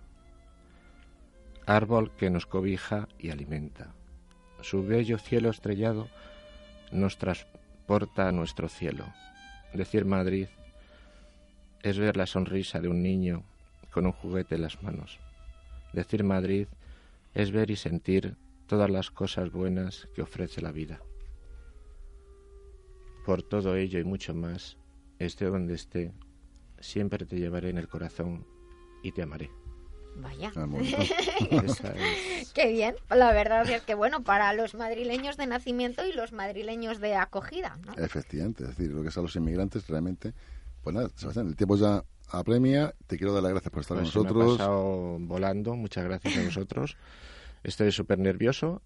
Árbol 1.66 2.12
que 2.18 2.30
nos 2.30 2.46
cobija 2.46 3.08
y 3.20 3.30
alimenta. 3.30 3.94
Su 4.62 4.84
bello 4.84 5.18
cielo 5.18 5.50
estrellado 5.50 6.10
nos 6.92 7.18
transporta 7.18 8.28
a 8.28 8.32
nuestro 8.32 8.68
cielo. 8.68 9.06
Decir 9.74 10.06
Madrid 10.06 10.48
es 11.84 12.00
ver 12.00 12.18
la 12.18 12.26
sonrisa 12.26 12.80
de 12.80 12.88
un 12.88 13.04
niño 13.04 13.44
con 13.92 14.06
un 14.06 14.12
juguete 14.12 14.56
en 14.56 14.62
las 14.64 14.82
manos. 14.82 15.20
Decir 15.92 16.24
Madrid 16.24 16.68
es 17.34 17.52
ver 17.52 17.70
y 17.70 17.76
sentir 17.76 18.36
todas 18.68 18.90
las 18.90 19.12
cosas 19.12 19.52
buenas 19.52 20.08
que 20.16 20.22
ofrece 20.22 20.62
la 20.62 20.72
vida. 20.72 21.00
Por 23.26 23.44
todo 23.44 23.76
ello 23.76 24.00
y 24.00 24.04
mucho 24.04 24.34
más, 24.34 24.78
esté 25.19 25.45
donde 25.45 25.76
esté, 25.76 26.14
siempre 26.80 27.26
te 27.26 27.38
llevaré 27.38 27.69
en 27.69 27.77
el 27.77 27.88
corazón 27.88 28.45
y 29.03 29.11
te 29.11 29.22
amaré. 29.22 29.49
Vaya. 30.15 30.52
Ah, 30.56 30.68
Qué 32.53 32.72
bien. 32.72 32.95
La 33.10 33.34
verdad 33.34 33.68
es 33.69 33.81
que, 33.81 33.95
bueno, 33.95 34.23
para 34.23 34.53
los 34.53 34.76
madrileños 34.76 35.38
de 35.38 35.48
nacimiento 35.48 36.06
y 36.06 36.14
los 36.14 36.31
madrileños 36.31 36.99
de 36.99 37.15
acogida. 37.15 37.77
¿no? 37.85 37.94
Efectivamente. 37.94 38.64
Es 38.64 38.69
decir, 38.69 38.91
lo 38.91 39.02
que 39.02 39.10
es 39.10 39.18
a 39.18 39.22
los 39.22 39.35
inmigrantes 39.35 39.88
realmente. 39.88 40.34
Pues 40.84 40.95
nada, 40.95 41.10
Sebastián, 41.15 41.48
el 41.48 41.56
tiempo 41.56 41.77
ya 41.77 42.03
apremia. 42.30 42.94
Te 43.07 43.18
quiero 43.18 43.34
dar 43.34 43.41
las 43.41 43.53
gracias 43.53 43.72
por 43.72 43.81
estar 43.81 43.98
con 43.98 44.06
nosotros. 44.06 44.34
Pues 44.34 44.45
me 44.45 44.53
ha 44.53 44.57
pasado 44.57 45.18
volando. 45.19 45.76
Muchas 45.76 46.03
gracias 46.03 46.38
a 46.38 46.44
vosotros. 46.44 46.98
Estoy 47.64 47.91
súper 47.94 48.19
nervioso 48.19 48.81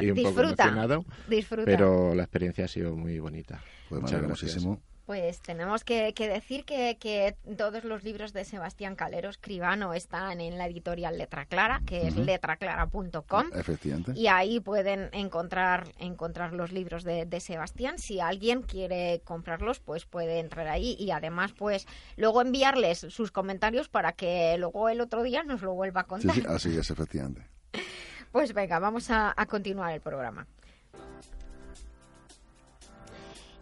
y, 0.00 0.10
un 0.10 0.22
poco 0.22 0.42
emocionado. 0.42 1.04
Disfruta. 1.28 1.64
Pero 1.64 2.14
la 2.14 2.24
experiencia 2.24 2.64
ha 2.64 2.68
sido 2.68 2.96
muy 2.96 3.18
bonita. 3.20 3.62
Pues 3.88 4.02
Muchas 4.02 4.20
gracias. 4.20 4.42
Muchísimo. 4.42 4.82
Pues 5.10 5.40
tenemos 5.40 5.82
que, 5.82 6.12
decir 6.16 6.64
que, 6.64 7.36
todos 7.58 7.82
los 7.82 8.04
libros 8.04 8.32
de 8.32 8.44
Sebastián 8.44 8.94
Calero 8.94 9.28
Escribano 9.28 9.92
están 9.92 10.40
en 10.40 10.56
la 10.56 10.68
editorial 10.68 11.18
Letra 11.18 11.46
Clara, 11.46 11.82
que 11.84 12.06
es 12.06 12.16
letraclara.com. 12.16 13.46
Efectivamente. 13.52 14.12
Y 14.14 14.28
ahí 14.28 14.60
pueden 14.60 15.08
encontrar, 15.10 15.88
encontrar 15.98 16.52
los 16.52 16.70
libros 16.70 17.02
de, 17.02 17.40
Sebastián. 17.40 17.98
Si 17.98 18.20
alguien 18.20 18.62
quiere 18.62 19.20
comprarlos, 19.24 19.80
pues 19.80 20.06
puede 20.06 20.38
entrar 20.38 20.68
ahí 20.68 20.94
y 20.96 21.10
además, 21.10 21.54
pues 21.58 21.88
luego 22.16 22.40
enviarles 22.40 22.98
sus 22.98 23.32
comentarios 23.32 23.88
para 23.88 24.12
que 24.12 24.56
luego 24.58 24.90
el 24.90 25.00
otro 25.00 25.24
día 25.24 25.42
nos 25.42 25.60
lo 25.62 25.74
vuelva 25.74 26.02
a 26.02 26.04
contar. 26.04 26.36
Sí, 26.36 26.44
así 26.46 26.78
es, 26.78 26.88
efectivamente. 26.88 27.48
Pues 28.30 28.54
venga, 28.54 28.78
vamos 28.78 29.10
a 29.10 29.34
continuar 29.48 29.92
el 29.92 30.00
programa. 30.00 30.46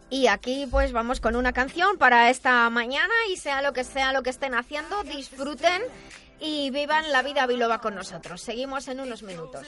Y 0.09 0.27
aquí 0.27 0.67
pues 0.69 0.91
vamos 0.91 1.19
con 1.19 1.35
una 1.35 1.53
canción 1.53 1.97
para 1.97 2.29
esta 2.29 2.69
mañana 2.69 3.13
y 3.31 3.37
sea 3.37 3.61
lo 3.61 3.73
que 3.73 3.83
sea 3.83 4.11
lo 4.11 4.23
que 4.23 4.31
estén 4.31 4.55
haciendo, 4.55 5.03
disfruten 5.03 5.83
y 6.39 6.71
vivan 6.71 7.11
la 7.11 7.21
vida 7.21 7.45
biloba 7.45 7.79
con 7.79 7.95
nosotros. 7.95 8.41
Seguimos 8.41 8.87
en 8.87 9.01
unos 9.01 9.23
minutos. 9.23 9.67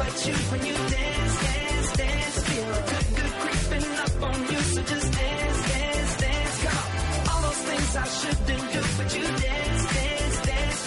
But 0.00 0.26
you 0.26 0.34
when 0.50 0.62
you 0.66 0.76
dance, 0.96 1.34
dance, 1.44 1.92
dance. 2.00 2.36
Feel 2.48 2.72
good, 2.90 3.06
good 3.18 3.32
creeping 3.42 3.88
up 4.04 4.14
on 4.28 4.38
you. 4.50 4.60
So 4.72 4.80
just 4.92 5.08
dance, 5.18 5.60
dance, 5.72 6.12
dance. 6.24 6.56
Come. 6.64 6.88
All 7.30 7.40
those 7.46 7.62
things 7.68 7.90
I 8.04 8.06
shouldn't 8.18 8.66
do, 8.74 8.80
but 8.98 9.08
you 9.16 9.24
dance, 9.46 9.82
dance, 9.96 10.38
dance. 10.48 10.82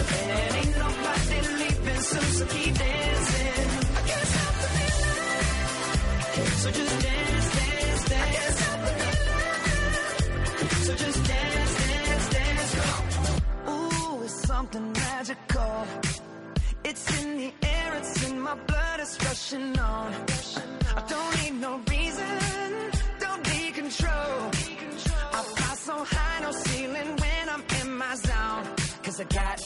Ain't 0.60 0.76
nobody 0.86 1.40
leaving 1.62 2.02
so 2.12 2.46
keep 2.54 2.74
dancing. 2.78 3.23
Cause 29.30 29.38
I 29.38 29.63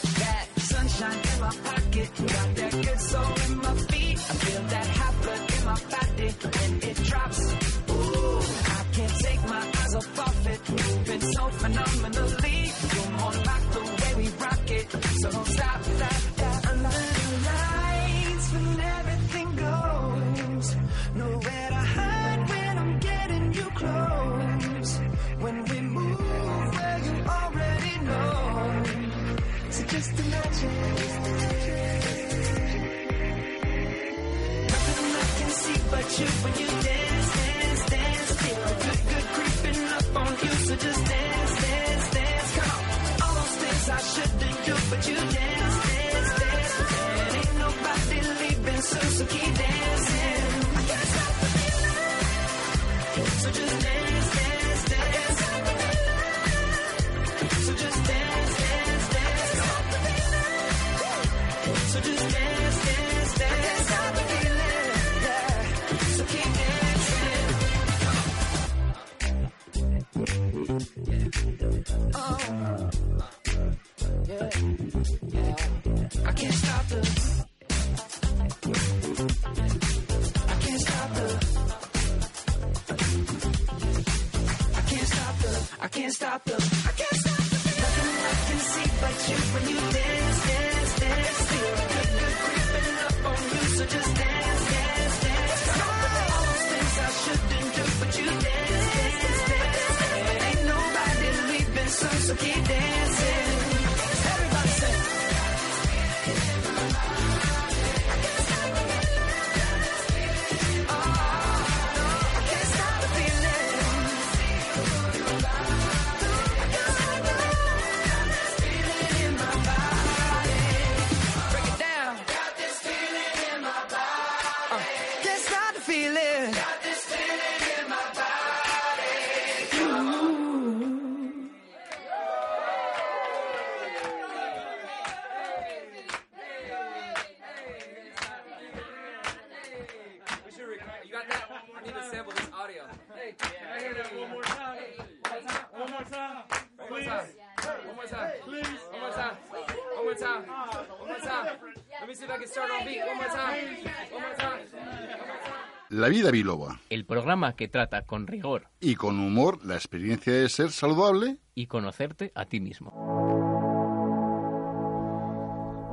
La 155.98 156.10
vida 156.10 156.30
biloba. 156.30 156.80
El 156.92 157.06
programa 157.08 157.56
que 157.56 157.68
trata 157.68 158.04
con 158.04 158.28
rigor 158.28 158.68
Y 158.80 158.94
con 158.94 159.20
humor 159.20 159.66
la 159.66 159.74
experiencia 159.74 160.32
de 160.32 160.48
ser 160.48 160.70
saludable. 160.70 161.38
y 161.56 161.66
conocerte 161.66 162.32
a 162.36 162.46
ti 162.46 162.60
mismo. 162.60 162.92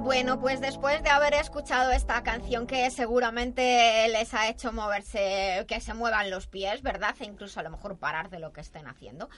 Bueno, 0.02 0.38
pues 0.42 0.60
después 0.60 1.02
de 1.02 1.08
haber 1.08 1.32
escuchado 1.32 1.90
esta 1.90 2.22
canción 2.22 2.66
que 2.66 2.90
seguramente 2.90 4.06
les 4.08 4.34
ha 4.34 4.50
hecho 4.50 4.74
moverse, 4.74 5.64
que 5.66 5.80
se 5.80 5.94
muevan 5.94 6.28
los 6.28 6.48
pies, 6.48 6.82
¿verdad? 6.82 7.16
E 7.20 7.24
incluso 7.24 7.60
a 7.60 7.62
lo 7.62 7.70
mejor 7.70 7.96
parar 7.96 8.28
de 8.28 8.40
lo 8.40 8.52
que 8.52 8.60
estén 8.60 8.86
haciendo. 8.86 9.30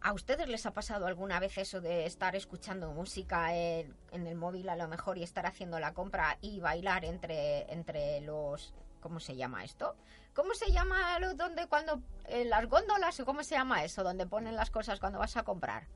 ¿A 0.00 0.14
ustedes 0.14 0.48
les 0.48 0.64
ha 0.64 0.72
pasado 0.72 1.06
alguna 1.06 1.40
vez 1.40 1.58
eso 1.58 1.82
de 1.82 2.06
estar 2.06 2.34
escuchando 2.36 2.90
música 2.90 3.54
en, 3.54 3.94
en 4.12 4.26
el 4.26 4.34
móvil 4.34 4.70
a 4.70 4.76
lo 4.76 4.88
mejor 4.88 5.18
y 5.18 5.22
estar 5.22 5.44
haciendo 5.44 5.78
la 5.78 5.92
compra 5.92 6.38
y 6.40 6.58
bailar 6.60 7.04
entre, 7.04 7.70
entre 7.70 8.22
los... 8.22 8.72
¿Cómo 9.06 9.20
se 9.20 9.36
llama 9.36 9.62
esto? 9.62 9.94
¿Cómo 10.34 10.52
se 10.54 10.72
llama 10.72 11.16
lo 11.20 11.34
donde 11.34 11.68
cuando... 11.68 12.02
eh, 12.24 12.44
las 12.44 12.66
góndolas 12.66 13.20
o 13.20 13.24
cómo 13.24 13.44
se 13.44 13.54
llama 13.54 13.84
eso? 13.84 14.02
Donde 14.02 14.26
ponen 14.26 14.56
las 14.56 14.68
cosas 14.70 14.98
cuando 14.98 15.20
vas 15.20 15.36
a 15.36 15.44
comprar. 15.44 15.86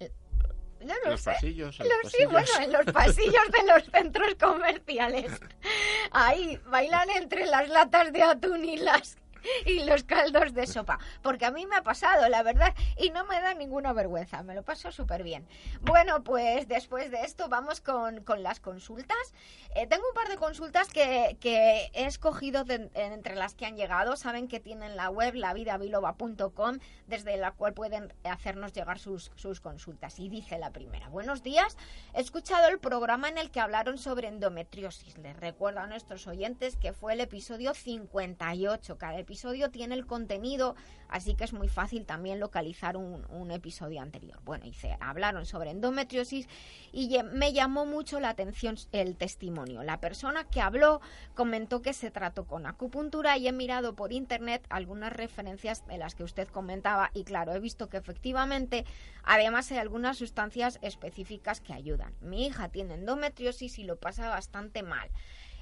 Eh, 0.00 0.10
No 0.80 0.94
lo 1.04 1.12
Los 1.12 1.20
sé. 1.20 1.30
pasillos, 1.34 1.78
Los- 1.78 1.86
los 1.88 1.96
sí, 2.12 2.24
pasillos. 2.26 2.32
bueno, 2.32 2.52
en 2.64 2.72
los 2.72 2.92
pasillos 2.92 3.46
de 3.52 3.66
los 3.72 3.84
centros 3.84 4.34
comerciales. 4.34 5.30
Ahí 6.10 6.56
bailan 6.66 7.08
entre 7.10 7.46
las 7.46 7.68
latas 7.68 8.12
de 8.12 8.24
atún 8.24 8.64
y 8.64 8.78
las 8.78 9.16
y 9.66 9.84
los 9.84 10.04
caldos 10.04 10.54
de 10.54 10.66
sopa. 10.66 10.98
Porque 11.22 11.44
a 11.44 11.50
mí 11.50 11.66
me 11.66 11.76
ha 11.76 11.82
pasado, 11.82 12.28
la 12.28 12.42
verdad, 12.42 12.74
y 12.96 13.10
no 13.10 13.24
me 13.24 13.40
da 13.40 13.54
ninguna 13.54 13.92
vergüenza. 13.92 14.42
Me 14.42 14.54
lo 14.54 14.62
paso 14.62 14.92
súper 14.92 15.22
bien. 15.22 15.46
Bueno, 15.82 16.22
pues 16.24 16.68
después 16.68 17.10
de 17.10 17.22
esto 17.22 17.48
vamos 17.48 17.80
con, 17.80 18.22
con 18.24 18.42
las 18.42 18.60
consultas. 18.60 19.34
Eh, 19.74 19.86
tengo 19.86 20.04
un 20.08 20.14
par 20.14 20.28
de 20.28 20.36
consultas 20.36 20.88
que, 20.88 21.36
que 21.40 21.90
he 21.92 22.06
escogido 22.06 22.64
entre 22.94 23.36
las 23.36 23.54
que 23.54 23.66
han 23.66 23.76
llegado. 23.76 24.16
Saben 24.16 24.48
que 24.48 24.60
tienen 24.60 24.96
la 24.96 25.10
web 25.10 25.34
lavidabiloba.com 25.34 26.78
desde 27.06 27.36
la 27.36 27.52
cual 27.52 27.74
pueden 27.74 28.12
hacernos 28.24 28.72
llegar 28.72 28.98
sus, 28.98 29.32
sus 29.34 29.60
consultas. 29.60 30.18
Y 30.18 30.28
dice 30.28 30.58
la 30.58 30.70
primera, 30.70 31.08
buenos 31.08 31.42
días, 31.42 31.76
he 32.14 32.20
escuchado 32.20 32.68
el 32.68 32.78
programa 32.78 33.28
en 33.28 33.38
el 33.38 33.50
que 33.50 33.60
hablaron 33.60 33.98
sobre 33.98 34.28
endometriosis. 34.28 35.18
Les 35.18 35.36
recuerdo 35.36 35.80
a 35.80 35.86
nuestros 35.86 36.26
oyentes 36.26 36.76
que 36.76 36.92
fue 36.92 37.14
el 37.14 37.20
episodio 37.20 37.74
58. 37.74 38.98
Cada 38.98 39.18
episodio 39.18 39.33
tiene 39.70 39.94
el 39.94 40.06
contenido, 40.06 40.74
así 41.08 41.34
que 41.34 41.44
es 41.44 41.52
muy 41.52 41.68
fácil 41.68 42.06
también 42.06 42.40
localizar 42.40 42.96
un, 42.96 43.26
un 43.30 43.50
episodio 43.50 44.00
anterior. 44.00 44.40
Bueno, 44.44 44.64
dice, 44.64 44.96
hablaron 45.00 45.46
sobre 45.46 45.70
endometriosis 45.70 46.48
y 46.92 47.18
me 47.32 47.52
llamó 47.52 47.86
mucho 47.86 48.20
la 48.20 48.30
atención 48.30 48.76
el 48.92 49.16
testimonio. 49.16 49.82
La 49.82 50.00
persona 50.00 50.44
que 50.44 50.60
habló 50.60 51.00
comentó 51.34 51.82
que 51.82 51.92
se 51.92 52.10
trató 52.10 52.46
con 52.46 52.66
acupuntura 52.66 53.36
y 53.36 53.48
he 53.48 53.52
mirado 53.52 53.94
por 53.94 54.12
internet 54.12 54.64
algunas 54.70 55.12
referencias 55.12 55.86
de 55.86 55.98
las 55.98 56.14
que 56.14 56.24
usted 56.24 56.48
comentaba 56.48 57.10
y 57.14 57.24
claro, 57.24 57.52
he 57.54 57.60
visto 57.60 57.88
que 57.88 57.96
efectivamente 57.96 58.84
además 59.22 59.70
hay 59.70 59.78
algunas 59.78 60.16
sustancias 60.18 60.78
específicas 60.82 61.60
que 61.60 61.72
ayudan. 61.72 62.14
Mi 62.20 62.46
hija 62.46 62.68
tiene 62.68 62.94
endometriosis 62.94 63.78
y 63.78 63.84
lo 63.84 63.96
pasa 63.96 64.28
bastante 64.28 64.82
mal. 64.82 65.10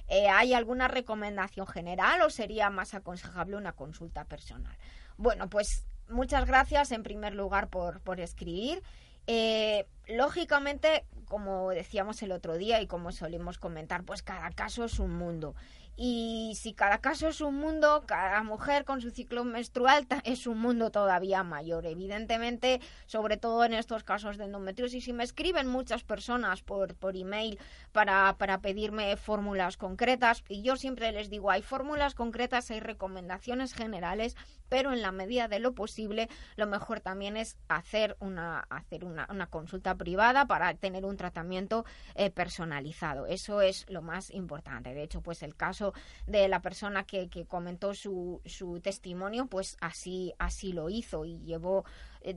Eh, 0.09 0.29
¿Hay 0.29 0.55
alguna 0.55 0.89
recomendación 0.89 1.67
general 1.67 2.23
o 2.23 2.31
sería 2.31 2.71
más 2.71 2.95
aconsejable 2.95 3.57
una 3.57 3.73
consulta 3.73 4.25
personal? 4.25 4.77
Bueno, 5.17 5.49
pues 5.49 5.87
muchas 6.09 6.47
gracias 6.47 6.93
en 6.93 7.03
primer 7.03 7.35
lugar 7.35 7.69
por, 7.69 8.01
por 8.01 8.21
escribir. 8.21 8.83
Eh, 9.27 9.87
lógicamente, 10.17 11.05
como 11.27 11.71
decíamos 11.71 12.23
el 12.23 12.33
otro 12.33 12.57
día 12.57 12.81
y 12.81 12.87
como 12.87 13.13
solemos 13.13 13.59
comentar, 13.59 14.05
pues 14.05 14.23
cada 14.23 14.51
caso 14.51 14.85
es 14.85 14.99
un 14.99 15.15
mundo. 15.17 15.55
Y 15.95 16.55
si 16.57 16.73
cada 16.73 16.99
caso 16.99 17.29
es 17.29 17.43
un 17.43 17.57
mundo, 17.57 18.05
cada 18.07 18.43
mujer 18.43 18.87
con 18.87 19.03
su 19.03 19.11
ciclo 19.11 19.45
menstrual 19.45 20.07
es 20.25 20.47
un 20.47 20.59
mundo 20.59 20.91
todavía 20.91 21.43
mayor. 21.43 21.85
Evidentemente, 21.85 22.81
sobre 23.07 23.37
todo 23.37 23.65
en 23.65 23.75
estos 23.75 24.03
casos 24.03 24.39
de 24.39 24.45
endometriosis, 24.45 25.07
y 25.09 25.13
me 25.13 25.25
escriben 25.25 25.69
muchas 25.69 26.03
personas 26.03 26.63
por, 26.63 26.95
por 26.95 27.15
email 27.15 27.59
para, 27.93 28.37
para 28.39 28.63
pedirme 28.63 29.17
fórmulas 29.19 29.77
concretas, 29.77 30.45
y 30.49 30.63
yo 30.63 30.77
siempre 30.77 31.13
les 31.13 31.29
digo, 31.29 31.51
hay 31.51 31.61
fórmulas 31.61 32.15
concretas, 32.15 32.71
hay 32.71 32.81
recomendaciones 32.81 33.75
generales, 33.75 34.35
pero 34.71 34.95
en 34.95 35.03
la 35.03 35.13
medida 35.13 35.47
de 35.49 35.59
lo 35.59 35.75
posible, 35.75 36.31
lo 36.57 36.67
mejor 36.67 37.01
también 37.01 37.37
es 37.37 37.59
hacer 37.69 38.17
una, 38.19 38.61
hacer 38.71 39.05
una, 39.05 39.29
una 39.31 39.47
consulta 39.49 39.97
privada 40.03 40.47
para 40.47 40.75
tener 40.75 41.05
un 41.05 41.17
tratamiento 41.17 41.85
eh, 42.17 42.29
personalizado. 42.29 43.27
Eso 43.27 43.63
es 43.63 43.89
lo 43.89 44.03
más 44.03 44.31
importante. 44.31 44.93
De 44.95 45.05
hecho, 45.05 45.21
pues 45.21 45.45
el 45.45 45.55
caso 45.55 45.95
de 46.27 46.49
la 46.49 46.61
persona 46.61 47.05
que, 47.05 47.29
que 47.29 47.47
comentó 47.47 47.95
su, 47.95 48.41
su 48.45 48.81
testimonio, 48.81 49.47
pues 49.47 49.77
así, 49.81 50.35
así 50.41 50.73
lo 50.73 50.91
hizo 50.91 51.25
y 51.25 51.39
llevó 51.45 51.85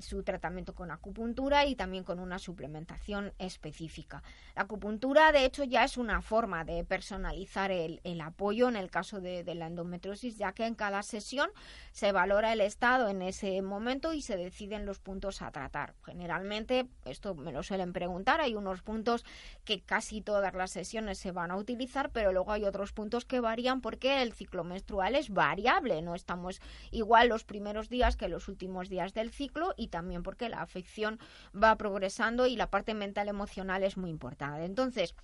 su 0.01 0.23
tratamiento 0.23 0.73
con 0.73 0.91
acupuntura 0.91 1.65
y 1.65 1.75
también 1.75 2.03
con 2.03 2.19
una 2.19 2.39
suplementación 2.39 3.33
específica. 3.39 4.23
La 4.55 4.63
acupuntura, 4.63 5.31
de 5.31 5.45
hecho, 5.45 5.63
ya 5.63 5.83
es 5.83 5.97
una 5.97 6.21
forma 6.21 6.63
de 6.63 6.83
personalizar 6.83 7.71
el, 7.71 8.01
el 8.03 8.21
apoyo 8.21 8.67
en 8.67 8.75
el 8.75 8.89
caso 8.89 9.21
de, 9.21 9.43
de 9.43 9.55
la 9.55 9.67
endometriosis, 9.67 10.37
ya 10.37 10.53
que 10.53 10.65
en 10.65 10.75
cada 10.75 11.03
sesión 11.03 11.49
se 11.91 12.11
valora 12.11 12.53
el 12.53 12.61
estado 12.61 13.09
en 13.09 13.21
ese 13.21 13.61
momento 13.61 14.13
y 14.13 14.21
se 14.21 14.37
deciden 14.37 14.85
los 14.85 14.99
puntos 14.99 15.41
a 15.41 15.51
tratar. 15.51 15.93
Generalmente, 16.03 16.87
esto 17.05 17.35
me 17.35 17.51
lo 17.51 17.63
suelen 17.63 17.93
preguntar, 17.93 18.41
hay 18.41 18.55
unos 18.55 18.81
puntos 18.81 19.23
que 19.63 19.81
casi 19.81 20.21
todas 20.21 20.53
las 20.53 20.71
sesiones 20.71 21.19
se 21.19 21.31
van 21.31 21.51
a 21.51 21.57
utilizar, 21.57 22.11
pero 22.11 22.31
luego 22.31 22.51
hay 22.51 22.63
otros 22.63 22.91
puntos 22.91 23.25
que 23.25 23.39
varían 23.39 23.81
porque 23.81 24.21
el 24.21 24.33
ciclo 24.33 24.63
menstrual 24.63 25.15
es 25.15 25.29
variable, 25.29 26.01
no 26.01 26.15
estamos 26.15 26.61
igual 26.91 27.29
los 27.29 27.43
primeros 27.43 27.89
días 27.89 28.17
que 28.17 28.29
los 28.29 28.47
últimos 28.47 28.89
días 28.89 29.13
del 29.13 29.31
ciclo 29.31 29.73
y 29.77 29.87
también 29.87 30.23
porque 30.23 30.49
la 30.49 30.61
afección 30.61 31.19
va 31.55 31.75
progresando 31.75 32.47
y 32.47 32.55
la 32.55 32.69
parte 32.69 32.93
mental 32.93 33.27
emocional 33.27 33.83
es 33.83 33.97
muy 33.97 34.09
importante. 34.09 34.65
Entonces, 34.65 35.15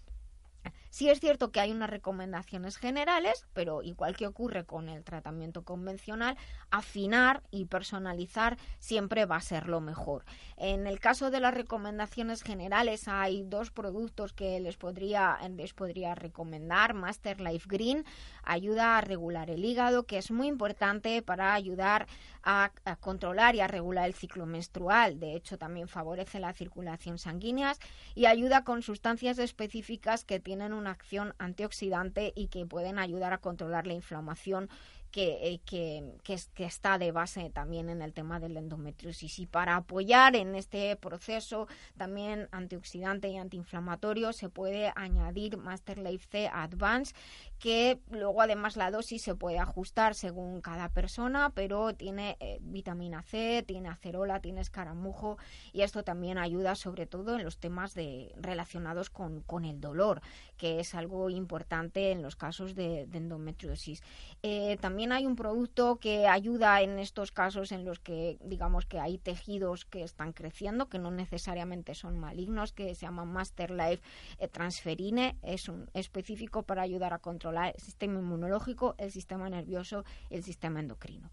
Sí 0.91 1.07
es 1.09 1.21
cierto 1.21 1.53
que 1.53 1.61
hay 1.61 1.71
unas 1.71 1.89
recomendaciones 1.89 2.75
generales, 2.75 3.45
pero 3.53 3.81
igual 3.81 4.17
que 4.17 4.27
ocurre 4.27 4.65
con 4.65 4.89
el 4.89 5.05
tratamiento 5.05 5.63
convencional, 5.63 6.35
afinar 6.69 7.43
y 7.49 7.63
personalizar 7.63 8.57
siempre 8.77 9.25
va 9.25 9.37
a 9.37 9.41
ser 9.41 9.69
lo 9.69 9.79
mejor. 9.79 10.25
En 10.57 10.87
el 10.87 10.99
caso 10.99 11.31
de 11.31 11.39
las 11.39 11.53
recomendaciones 11.53 12.43
generales 12.43 13.07
hay 13.07 13.43
dos 13.43 13.71
productos 13.71 14.33
que 14.33 14.59
les 14.59 14.75
podría, 14.75 15.39
les 15.55 15.73
podría 15.73 16.13
recomendar. 16.13 16.93
Master 16.93 17.39
Life 17.39 17.67
Green 17.69 18.03
ayuda 18.43 18.97
a 18.97 19.01
regular 19.01 19.49
el 19.49 19.63
hígado, 19.63 20.03
que 20.03 20.17
es 20.17 20.29
muy 20.29 20.47
importante 20.47 21.21
para 21.21 21.53
ayudar 21.53 22.05
a, 22.43 22.73
a 22.83 22.95
controlar 22.97 23.55
y 23.55 23.61
a 23.61 23.67
regular 23.67 24.07
el 24.07 24.13
ciclo 24.13 24.45
menstrual. 24.45 25.21
De 25.21 25.37
hecho, 25.37 25.57
también 25.57 25.87
favorece 25.87 26.41
la 26.41 26.51
circulación 26.51 27.17
sanguínea 27.17 27.77
y 28.13 28.25
ayuda 28.25 28.65
con 28.65 28.81
sustancias 28.81 29.39
específicas 29.39 30.25
que 30.25 30.41
tienen 30.41 30.80
una 30.81 30.91
acción 30.91 31.33
antioxidante 31.39 32.33
y 32.35 32.47
que 32.47 32.65
pueden 32.65 32.99
ayudar 32.99 33.31
a 33.33 33.37
controlar 33.39 33.87
la 33.87 33.93
inflamación 33.93 34.69
que, 35.11 35.49
eh, 35.53 35.59
que, 35.65 36.15
que, 36.23 36.33
es- 36.35 36.49
que 36.55 36.63
está 36.63 36.97
de 36.97 37.11
base 37.11 37.49
también 37.49 37.89
en 37.89 38.01
el 38.01 38.13
tema 38.13 38.39
de 38.39 38.47
la 38.47 38.59
endometriosis. 38.59 39.39
Y 39.39 39.45
para 39.45 39.75
apoyar 39.75 40.37
en 40.37 40.55
este 40.55 40.95
proceso 40.95 41.67
también 41.97 42.47
antioxidante 42.51 43.27
y 43.27 43.37
antiinflamatorio 43.37 44.31
se 44.31 44.47
puede 44.47 44.93
añadir 44.95 45.57
Master 45.57 45.97
Life 45.97 46.27
C 46.31 46.47
Advance, 46.53 47.13
que 47.59 47.99
luego 48.09 48.41
además 48.41 48.77
la 48.77 48.89
dosis 48.89 49.21
se 49.21 49.35
puede 49.35 49.59
ajustar 49.59 50.15
según 50.15 50.61
cada 50.61 50.87
persona, 50.87 51.51
pero 51.53 51.93
tiene 51.93 52.37
eh, 52.39 52.59
vitamina 52.61 53.21
C, 53.21 53.65
tiene 53.67 53.89
acerola, 53.89 54.39
tiene 54.39 54.61
escaramujo 54.61 55.37
y 55.73 55.81
esto 55.81 56.03
también 56.03 56.37
ayuda 56.37 56.75
sobre 56.75 57.05
todo 57.05 57.35
en 57.35 57.43
los 57.43 57.57
temas 57.57 57.93
de, 57.95 58.33
relacionados 58.37 59.09
con, 59.09 59.41
con 59.41 59.65
el 59.65 59.81
dolor, 59.81 60.21
que 60.61 60.79
es 60.79 60.93
algo 60.93 61.31
importante 61.31 62.11
en 62.11 62.21
los 62.21 62.35
casos 62.35 62.75
de, 62.75 63.09
endometriosis. 63.11 64.03
Eh, 64.43 64.77
también 64.79 65.11
hay 65.11 65.25
un 65.25 65.35
producto 65.35 65.95
que 65.95 66.27
ayuda 66.27 66.83
en 66.83 66.99
estos 66.99 67.31
casos 67.31 67.71
en 67.71 67.83
los 67.83 67.97
que 67.97 68.37
digamos 68.43 68.85
que 68.85 68.99
hay 68.99 69.17
tejidos 69.17 69.85
que 69.85 70.03
están 70.03 70.33
creciendo, 70.33 70.87
que 70.87 70.99
no 70.99 71.09
necesariamente 71.09 71.95
son 71.95 72.19
malignos, 72.19 72.73
que 72.73 72.93
se 72.93 73.07
llama 73.07 73.25
Master 73.25 73.71
Life 73.71 74.03
eh, 74.37 74.47
Transferine, 74.47 75.35
es 75.41 75.67
un 75.67 75.89
específico 75.95 76.61
para 76.61 76.83
ayudar 76.83 77.15
a 77.15 77.17
controlar 77.17 77.73
el 77.73 77.81
sistema 77.81 78.19
inmunológico, 78.19 78.93
el 78.99 79.11
sistema 79.11 79.49
nervioso 79.49 80.05
el 80.29 80.43
sistema 80.43 80.79
endocrino. 80.79 81.31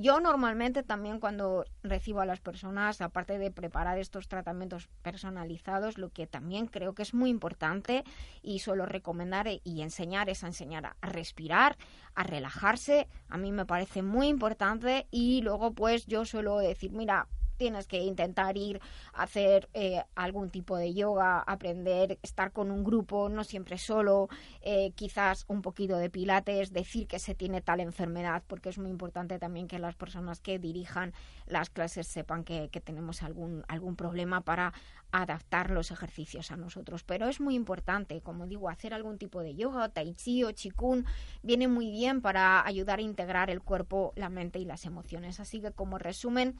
Yo 0.00 0.20
normalmente 0.20 0.84
también 0.84 1.18
cuando 1.18 1.64
recibo 1.82 2.20
a 2.20 2.26
las 2.26 2.38
personas, 2.40 3.00
aparte 3.00 3.36
de 3.38 3.50
preparar 3.50 3.98
estos 3.98 4.28
tratamientos 4.28 4.88
personalizados, 5.02 5.98
lo 5.98 6.10
que 6.10 6.28
también 6.28 6.66
creo 6.66 6.94
que 6.94 7.02
es 7.02 7.14
muy 7.14 7.30
importante 7.30 8.04
y 8.40 8.60
suelo 8.60 8.86
recomendar 8.86 9.48
e- 9.48 9.60
y 9.64 9.82
enseñar 9.82 10.28
es 10.28 10.44
a 10.44 10.46
enseñar 10.46 10.86
a, 10.86 10.96
a 11.00 11.08
respirar, 11.08 11.76
a 12.14 12.22
relajarse. 12.22 13.08
A 13.28 13.38
mí 13.38 13.50
me 13.50 13.66
parece 13.66 14.02
muy 14.02 14.28
importante 14.28 15.08
y 15.10 15.42
luego 15.42 15.72
pues 15.72 16.06
yo 16.06 16.24
suelo 16.24 16.58
decir, 16.58 16.92
mira, 16.92 17.26
tienes 17.58 17.86
que 17.86 17.98
intentar 17.98 18.56
ir 18.56 18.80
a 19.12 19.24
hacer 19.24 19.68
eh, 19.74 20.02
algún 20.14 20.48
tipo 20.48 20.76
de 20.76 20.94
yoga, 20.94 21.40
aprender, 21.40 22.18
estar 22.22 22.52
con 22.52 22.70
un 22.70 22.84
grupo, 22.84 23.28
no 23.28 23.44
siempre 23.44 23.76
solo, 23.76 24.28
eh, 24.62 24.92
quizás 24.94 25.44
un 25.48 25.60
poquito 25.60 25.98
de 25.98 26.08
pilates, 26.08 26.72
decir 26.72 27.06
que 27.06 27.18
se 27.18 27.34
tiene 27.34 27.60
tal 27.60 27.80
enfermedad, 27.80 28.42
porque 28.46 28.70
es 28.70 28.78
muy 28.78 28.90
importante 28.90 29.38
también 29.38 29.68
que 29.68 29.78
las 29.78 29.94
personas 29.94 30.40
que 30.40 30.58
dirijan 30.58 31.12
las 31.46 31.68
clases 31.68 32.06
sepan 32.06 32.44
que, 32.44 32.70
que 32.70 32.80
tenemos 32.80 33.22
algún, 33.22 33.64
algún 33.68 33.96
problema 33.96 34.40
para 34.40 34.72
adaptar 35.10 35.70
los 35.70 35.90
ejercicios 35.90 36.50
a 36.50 36.56
nosotros. 36.56 37.02
Pero 37.02 37.28
es 37.28 37.40
muy 37.40 37.54
importante, 37.54 38.20
como 38.20 38.46
digo, 38.46 38.68
hacer 38.68 38.94
algún 38.94 39.18
tipo 39.18 39.40
de 39.42 39.54
yoga, 39.54 39.88
tai 39.88 40.14
chi 40.14 40.44
o 40.44 40.52
chikun 40.52 41.04
viene 41.42 41.68
muy 41.68 41.90
bien 41.90 42.20
para 42.20 42.64
ayudar 42.66 42.98
a 42.98 43.02
integrar 43.02 43.50
el 43.50 43.62
cuerpo, 43.62 44.12
la 44.16 44.28
mente 44.28 44.58
y 44.58 44.64
las 44.64 44.84
emociones. 44.84 45.40
Así 45.40 45.60
que 45.60 45.72
como 45.72 45.98
resumen, 45.98 46.56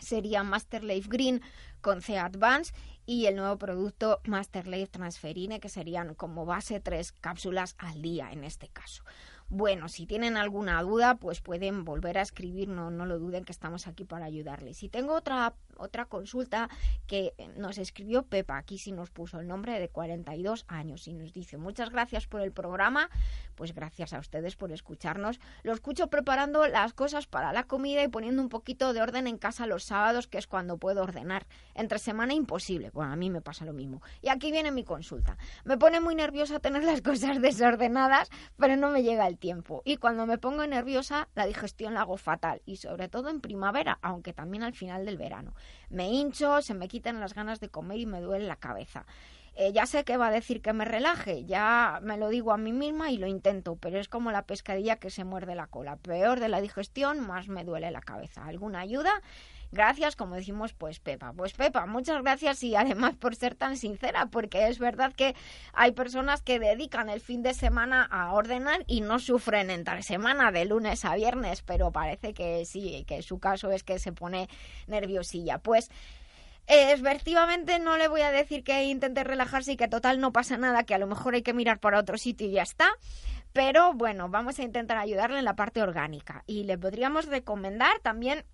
sería 0.00 0.42
Master 0.42 0.84
Life 0.84 1.08
Green 1.10 1.42
con 1.80 2.02
C 2.02 2.18
Advance 2.18 2.72
y 3.06 3.26
el 3.26 3.36
nuevo 3.36 3.56
producto 3.56 4.20
Master 4.24 4.66
Life 4.66 4.88
Transferine 4.88 5.60
que 5.60 5.68
serían 5.68 6.14
como 6.14 6.44
base 6.44 6.80
tres 6.80 7.12
cápsulas 7.12 7.74
al 7.78 8.02
día 8.02 8.30
en 8.32 8.44
este 8.44 8.68
caso. 8.68 9.04
Bueno, 9.50 9.88
si 9.88 10.04
tienen 10.06 10.36
alguna 10.36 10.82
duda, 10.82 11.16
pues 11.16 11.40
pueden 11.40 11.84
volver 11.86 12.18
a 12.18 12.22
escribir, 12.22 12.68
no, 12.68 12.90
no 12.90 13.06
lo 13.06 13.18
duden 13.18 13.44
que 13.44 13.52
estamos 13.52 13.86
aquí 13.86 14.04
para 14.04 14.26
ayudarles. 14.26 14.82
Y 14.82 14.90
tengo 14.90 15.14
otra, 15.14 15.54
otra 15.78 16.06
consulta 16.06 16.68
que 17.06 17.32
nos 17.56 17.78
escribió 17.78 18.24
Pepa, 18.24 18.58
aquí 18.58 18.78
sí 18.78 18.92
nos 18.92 19.10
puso 19.10 19.40
el 19.40 19.48
nombre 19.48 19.78
de 19.78 19.88
42 19.88 20.64
años 20.68 21.08
y 21.08 21.14
nos 21.14 21.32
dice, 21.32 21.56
muchas 21.56 21.90
gracias 21.90 22.26
por 22.26 22.40
el 22.40 22.52
programa, 22.52 23.10
pues 23.54 23.74
gracias 23.74 24.12
a 24.12 24.18
ustedes 24.18 24.56
por 24.56 24.72
escucharnos. 24.72 25.40
Lo 25.62 25.72
escucho 25.72 26.08
preparando 26.08 26.66
las 26.66 26.92
cosas 26.92 27.26
para 27.26 27.52
la 27.52 27.64
comida 27.64 28.02
y 28.02 28.08
poniendo 28.08 28.42
un 28.42 28.48
poquito 28.48 28.92
de 28.92 29.02
orden 29.02 29.26
en 29.26 29.38
casa 29.38 29.66
los 29.66 29.84
sábados, 29.84 30.26
que 30.26 30.38
es 30.38 30.46
cuando 30.46 30.78
puedo 30.78 31.02
ordenar. 31.02 31.46
Entre 31.74 31.98
semana 31.98 32.34
imposible, 32.34 32.90
bueno, 32.90 33.12
a 33.12 33.16
mí 33.16 33.30
me 33.30 33.40
pasa 33.40 33.64
lo 33.64 33.72
mismo. 33.72 34.02
Y 34.22 34.28
aquí 34.28 34.50
viene 34.50 34.70
mi 34.70 34.84
consulta. 34.84 35.36
Me 35.64 35.78
pone 35.78 36.00
muy 36.00 36.14
nerviosa 36.14 36.60
tener 36.60 36.84
las 36.84 37.02
cosas 37.02 37.40
desordenadas, 37.42 38.30
pero 38.56 38.76
no 38.76 38.90
me 38.90 39.02
llega 39.02 39.26
el 39.26 39.38
tiempo. 39.38 39.82
Y 39.84 39.96
cuando 39.96 40.26
me 40.26 40.38
pongo 40.38 40.66
nerviosa, 40.66 41.28
la 41.34 41.46
digestión 41.46 41.94
la 41.94 42.02
hago 42.02 42.16
fatal. 42.16 42.62
Y 42.64 42.76
sobre 42.76 43.08
todo 43.08 43.28
en 43.28 43.40
primavera, 43.40 43.98
aunque 44.02 44.32
también 44.32 44.62
al 44.62 44.74
final 44.74 45.04
del 45.04 45.16
verano. 45.16 45.54
Me 45.90 46.08
hincho, 46.10 46.62
se 46.62 46.74
me 46.74 46.88
quitan 46.88 47.20
las 47.20 47.34
ganas 47.34 47.60
de 47.60 47.68
comer 47.68 47.98
y 47.98 48.06
me 48.06 48.20
duele 48.20 48.46
la 48.46 48.56
cabeza. 48.56 49.06
Eh, 49.60 49.72
ya 49.72 49.86
sé 49.86 50.04
que 50.04 50.16
va 50.16 50.28
a 50.28 50.30
decir 50.30 50.62
que 50.62 50.72
me 50.72 50.84
relaje, 50.84 51.44
ya 51.44 51.98
me 52.00 52.16
lo 52.16 52.28
digo 52.28 52.52
a 52.52 52.56
mí 52.56 52.72
misma 52.72 53.10
y 53.10 53.16
lo 53.16 53.26
intento, 53.26 53.74
pero 53.74 53.98
es 53.98 54.06
como 54.08 54.30
la 54.30 54.42
pescadilla 54.42 55.00
que 55.00 55.10
se 55.10 55.24
muerde 55.24 55.56
la 55.56 55.66
cola. 55.66 55.96
Peor 55.96 56.38
de 56.38 56.48
la 56.48 56.60
digestión, 56.60 57.18
más 57.26 57.48
me 57.48 57.64
duele 57.64 57.90
la 57.90 58.00
cabeza. 58.00 58.44
¿Alguna 58.44 58.78
ayuda? 58.78 59.20
Gracias, 59.70 60.16
como 60.16 60.34
decimos, 60.34 60.72
pues 60.72 60.98
Pepa. 60.98 61.32
Pues 61.32 61.52
Pepa, 61.52 61.84
muchas 61.86 62.22
gracias 62.22 62.62
y 62.62 62.74
además 62.74 63.16
por 63.16 63.36
ser 63.36 63.54
tan 63.54 63.76
sincera, 63.76 64.26
porque 64.26 64.68
es 64.68 64.78
verdad 64.78 65.12
que 65.12 65.34
hay 65.74 65.92
personas 65.92 66.42
que 66.42 66.58
dedican 66.58 67.10
el 67.10 67.20
fin 67.20 67.42
de 67.42 67.52
semana 67.52 68.04
a 68.10 68.32
ordenar 68.32 68.84
y 68.86 69.02
no 69.02 69.18
sufren 69.18 69.70
entre 69.70 70.02
semana 70.02 70.50
de 70.52 70.64
lunes 70.64 71.04
a 71.04 71.14
viernes, 71.14 71.62
pero 71.62 71.92
parece 71.92 72.32
que 72.32 72.64
sí, 72.64 73.04
que 73.06 73.22
su 73.22 73.38
caso 73.38 73.70
es 73.70 73.84
que 73.84 73.98
se 73.98 74.12
pone 74.12 74.48
nerviosilla. 74.86 75.58
Pues 75.58 75.90
eh, 76.66 76.92
efectivamente 76.92 77.78
no 77.78 77.96
le 77.96 78.08
voy 78.08 78.22
a 78.22 78.30
decir 78.30 78.64
que 78.64 78.84
intente 78.84 79.24
relajarse 79.24 79.72
y 79.72 79.76
que 79.76 79.88
total 79.88 80.20
no 80.20 80.32
pasa 80.32 80.56
nada, 80.56 80.84
que 80.84 80.94
a 80.94 80.98
lo 80.98 81.06
mejor 81.06 81.34
hay 81.34 81.42
que 81.42 81.54
mirar 81.54 81.78
para 81.78 81.98
otro 81.98 82.16
sitio 82.16 82.46
y 82.46 82.52
ya 82.52 82.62
está. 82.62 82.88
Pero 83.52 83.94
bueno, 83.94 84.28
vamos 84.28 84.58
a 84.58 84.62
intentar 84.62 84.98
ayudarle 84.98 85.38
en 85.38 85.44
la 85.44 85.56
parte 85.56 85.82
orgánica. 85.82 86.44
Y 86.46 86.64
le 86.64 86.76
podríamos 86.76 87.26
recomendar 87.26 87.98
también 88.00 88.44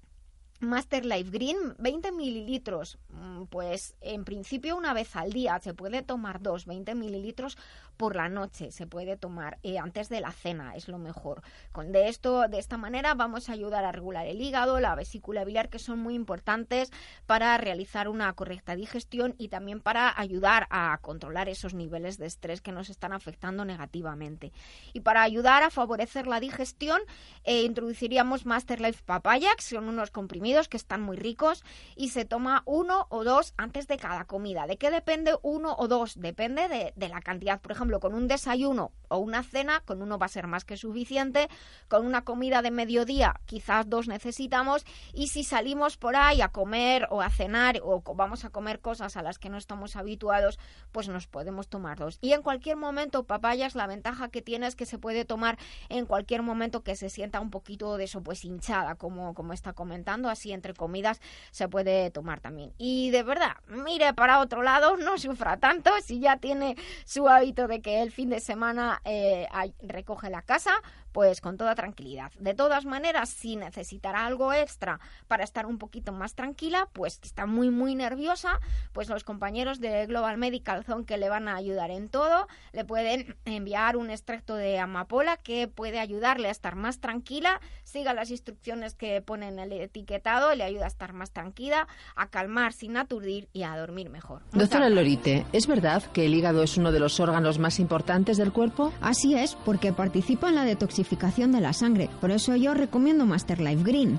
Master 0.64 1.04
Life 1.04 1.30
Green, 1.30 1.56
20 1.78 2.12
mililitros. 2.12 2.98
Mm, 3.10 3.44
Pues 3.44 3.94
en 4.00 4.24
principio 4.24 4.76
una 4.76 4.94
vez 4.94 5.14
al 5.16 5.32
día. 5.32 5.58
Se 5.60 5.74
puede 5.74 6.02
tomar 6.02 6.40
dos, 6.40 6.66
20 6.66 6.94
mililitros 6.94 7.56
por 7.96 8.16
la 8.16 8.28
noche. 8.28 8.70
Se 8.70 8.86
puede 8.86 9.16
tomar 9.16 9.58
eh, 9.62 9.78
antes 9.78 10.08
de 10.08 10.20
la 10.20 10.32
cena, 10.32 10.74
es 10.74 10.88
lo 10.88 10.98
mejor. 10.98 11.42
Con 11.72 11.92
de 11.92 12.08
esto, 12.08 12.48
de 12.48 12.58
esta 12.58 12.76
manera, 12.76 13.14
vamos 13.14 13.48
a 13.48 13.52
ayudar 13.52 13.84
a 13.84 13.92
regular 13.92 14.26
el 14.26 14.40
hígado, 14.40 14.80
la 14.80 14.94
vesícula 14.94 15.44
biliar, 15.44 15.68
que 15.68 15.78
son 15.78 15.98
muy 15.98 16.14
importantes 16.14 16.90
para 17.26 17.56
realizar 17.58 18.08
una 18.08 18.32
correcta 18.32 18.76
digestión 18.76 19.34
y 19.38 19.48
también 19.48 19.80
para 19.80 20.18
ayudar 20.18 20.66
a 20.70 20.98
controlar 21.00 21.48
esos 21.48 21.74
niveles 21.74 22.18
de 22.18 22.26
estrés 22.26 22.60
que 22.60 22.72
nos 22.72 22.90
están 22.90 23.12
afectando 23.12 23.64
negativamente. 23.64 24.52
Y 24.92 25.00
para 25.00 25.22
ayudar 25.22 25.62
a 25.62 25.70
favorecer 25.70 26.26
la 26.26 26.40
digestión, 26.40 27.00
eh, 27.44 27.62
introduciríamos 27.62 28.46
Master 28.46 28.80
Life 28.80 29.02
Papaya, 29.04 29.50
que 29.56 29.62
son 29.62 29.88
unos 29.88 30.10
comprimidos 30.10 30.68
que 30.68 30.76
están 30.76 31.02
muy 31.02 31.16
ricos 31.16 31.64
y 31.96 32.08
se 32.10 32.24
toma 32.24 32.62
uno 32.64 33.06
o 33.10 33.24
dos 33.24 33.54
antes 33.56 33.86
de 33.86 33.96
cada 33.96 34.24
comida. 34.24 34.66
¿De 34.66 34.76
qué 34.76 34.90
depende 34.90 35.36
uno 35.42 35.74
o 35.78 35.88
dos? 35.88 36.18
Depende 36.20 36.68
de, 36.68 36.92
de 36.96 37.08
la 37.08 37.20
cantidad. 37.20 37.60
Por 37.60 37.72
ejemplo, 37.72 37.83
con 38.00 38.14
un 38.14 38.28
desayuno 38.28 38.92
o 39.08 39.18
una 39.18 39.42
cena, 39.42 39.80
con 39.84 40.02
uno 40.02 40.18
va 40.18 40.26
a 40.26 40.28
ser 40.28 40.46
más 40.46 40.64
que 40.64 40.76
suficiente. 40.76 41.48
Con 41.88 42.06
una 42.06 42.24
comida 42.24 42.62
de 42.62 42.70
mediodía, 42.70 43.40
quizás 43.46 43.88
dos 43.88 44.08
necesitamos. 44.08 44.84
Y 45.12 45.28
si 45.28 45.44
salimos 45.44 45.96
por 45.96 46.16
ahí 46.16 46.40
a 46.40 46.48
comer 46.48 47.06
o 47.10 47.20
a 47.20 47.30
cenar 47.30 47.80
o 47.82 48.02
vamos 48.14 48.44
a 48.44 48.50
comer 48.50 48.80
cosas 48.80 49.16
a 49.16 49.22
las 49.22 49.38
que 49.38 49.48
no 49.48 49.56
estamos 49.56 49.96
habituados, 49.96 50.58
pues 50.92 51.08
nos 51.08 51.26
podemos 51.26 51.68
tomar 51.68 51.98
dos. 51.98 52.18
Y 52.20 52.32
en 52.32 52.42
cualquier 52.42 52.76
momento, 52.76 53.24
papayas, 53.24 53.74
la 53.74 53.86
ventaja 53.86 54.28
que 54.28 54.42
tiene 54.42 54.66
es 54.66 54.76
que 54.76 54.86
se 54.86 54.98
puede 54.98 55.24
tomar 55.24 55.58
en 55.88 56.06
cualquier 56.06 56.42
momento 56.42 56.82
que 56.82 56.96
se 56.96 57.10
sienta 57.10 57.40
un 57.40 57.50
poquito 57.50 57.96
de 57.96 58.04
eso, 58.04 58.22
pues 58.22 58.44
hinchada, 58.44 58.96
como, 58.96 59.34
como 59.34 59.52
está 59.52 59.72
comentando, 59.72 60.28
así 60.28 60.52
entre 60.52 60.74
comidas 60.74 61.20
se 61.50 61.68
puede 61.68 62.10
tomar 62.10 62.40
también. 62.40 62.72
Y 62.78 63.10
de 63.10 63.22
verdad, 63.22 63.56
mire 63.68 64.14
para 64.14 64.40
otro 64.40 64.62
lado, 64.62 64.96
no 64.96 65.18
sufra 65.18 65.56
tanto, 65.58 65.90
si 66.02 66.20
ya 66.20 66.36
tiene 66.36 66.76
su 67.04 67.28
hábito 67.28 67.68
de 67.68 67.73
que 67.80 68.02
el 68.02 68.10
fin 68.10 68.30
de 68.30 68.40
semana 68.40 69.00
eh, 69.04 69.46
recoge 69.82 70.30
la 70.30 70.42
casa, 70.42 70.72
pues 71.14 71.40
con 71.40 71.56
toda 71.56 71.76
tranquilidad. 71.76 72.32
De 72.40 72.54
todas 72.54 72.84
maneras, 72.86 73.28
si 73.28 73.54
necesitará 73.54 74.26
algo 74.26 74.52
extra 74.52 74.98
para 75.28 75.44
estar 75.44 75.64
un 75.64 75.78
poquito 75.78 76.10
más 76.10 76.34
tranquila, 76.34 76.88
pues 76.92 77.20
está 77.22 77.46
muy 77.46 77.70
muy 77.70 77.94
nerviosa, 77.94 78.58
pues 78.92 79.08
los 79.08 79.22
compañeros 79.22 79.78
de 79.78 80.06
Global 80.06 80.38
Medical 80.38 80.84
Zone 80.84 81.04
que 81.04 81.16
le 81.16 81.28
van 81.28 81.46
a 81.46 81.54
ayudar 81.54 81.92
en 81.92 82.08
todo, 82.08 82.48
le 82.72 82.84
pueden 82.84 83.36
enviar 83.44 83.96
un 83.96 84.10
extracto 84.10 84.56
de 84.56 84.80
amapola 84.80 85.36
que 85.36 85.68
puede 85.68 86.00
ayudarle 86.00 86.48
a 86.48 86.50
estar 86.50 86.74
más 86.74 86.98
tranquila, 86.98 87.60
siga 87.84 88.12
las 88.12 88.32
instrucciones 88.32 88.96
que 88.96 89.22
pone 89.22 89.46
en 89.46 89.60
el 89.60 89.70
etiquetado, 89.70 90.52
le 90.56 90.64
ayuda 90.64 90.86
a 90.86 90.88
estar 90.88 91.12
más 91.12 91.30
tranquila, 91.30 91.86
a 92.16 92.26
calmar 92.26 92.72
sin 92.72 92.96
aturdir 92.96 93.48
y 93.52 93.62
a 93.62 93.76
dormir 93.76 94.10
mejor. 94.10 94.42
Doctora 94.50 94.90
Lorite, 94.90 95.46
¿es 95.52 95.68
verdad 95.68 96.02
que 96.12 96.26
el 96.26 96.34
hígado 96.34 96.64
es 96.64 96.76
uno 96.76 96.90
de 96.90 96.98
los 96.98 97.20
órganos 97.20 97.60
más 97.60 97.78
importantes 97.78 98.36
del 98.36 98.52
cuerpo? 98.52 98.92
Así 99.00 99.36
es, 99.36 99.54
porque 99.64 99.92
participa 99.92 100.48
en 100.48 100.56
la 100.56 100.64
detoxificación 100.64 101.03
purificación 101.04 101.52
de 101.52 101.60
la 101.60 101.74
sangre. 101.74 102.08
Por 102.18 102.30
eso 102.30 102.56
yo 102.56 102.72
recomiendo 102.72 103.26
Master 103.26 103.60
Life 103.60 103.82
Green. 103.84 104.18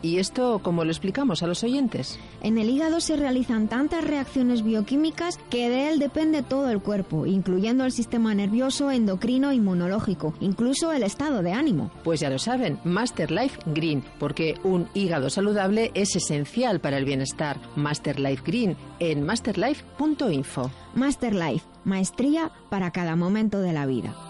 ¿Y 0.00 0.18
esto 0.18 0.60
cómo 0.62 0.84
lo 0.84 0.92
explicamos 0.92 1.42
a 1.42 1.48
los 1.48 1.64
oyentes? 1.64 2.20
En 2.40 2.56
el 2.56 2.70
hígado 2.70 3.00
se 3.00 3.16
realizan 3.16 3.66
tantas 3.66 4.04
reacciones 4.04 4.62
bioquímicas 4.62 5.38
que 5.50 5.68
de 5.68 5.88
él 5.88 5.98
depende 5.98 6.44
todo 6.44 6.70
el 6.70 6.80
cuerpo, 6.80 7.26
incluyendo 7.26 7.84
el 7.84 7.90
sistema 7.90 8.32
nervioso, 8.32 8.92
endocrino, 8.92 9.52
inmunológico, 9.52 10.32
incluso 10.40 10.92
el 10.92 11.02
estado 11.02 11.42
de 11.42 11.52
ánimo. 11.52 11.90
Pues 12.04 12.20
ya 12.20 12.30
lo 12.30 12.38
saben, 12.38 12.78
Master 12.84 13.32
Life 13.32 13.58
Green, 13.66 14.04
porque 14.20 14.54
un 14.62 14.88
hígado 14.94 15.30
saludable 15.30 15.90
es 15.94 16.14
esencial 16.14 16.80
para 16.80 16.96
el 16.96 17.04
bienestar. 17.06 17.60
Master 17.74 18.20
Life 18.20 18.44
Green 18.46 18.76
en 19.00 19.24
masterlife.info. 19.24 20.70
Master 20.94 21.34
Life, 21.34 21.66
maestría 21.82 22.52
para 22.68 22.92
cada 22.92 23.16
momento 23.16 23.60
de 23.60 23.72
la 23.72 23.86
vida. 23.86 24.29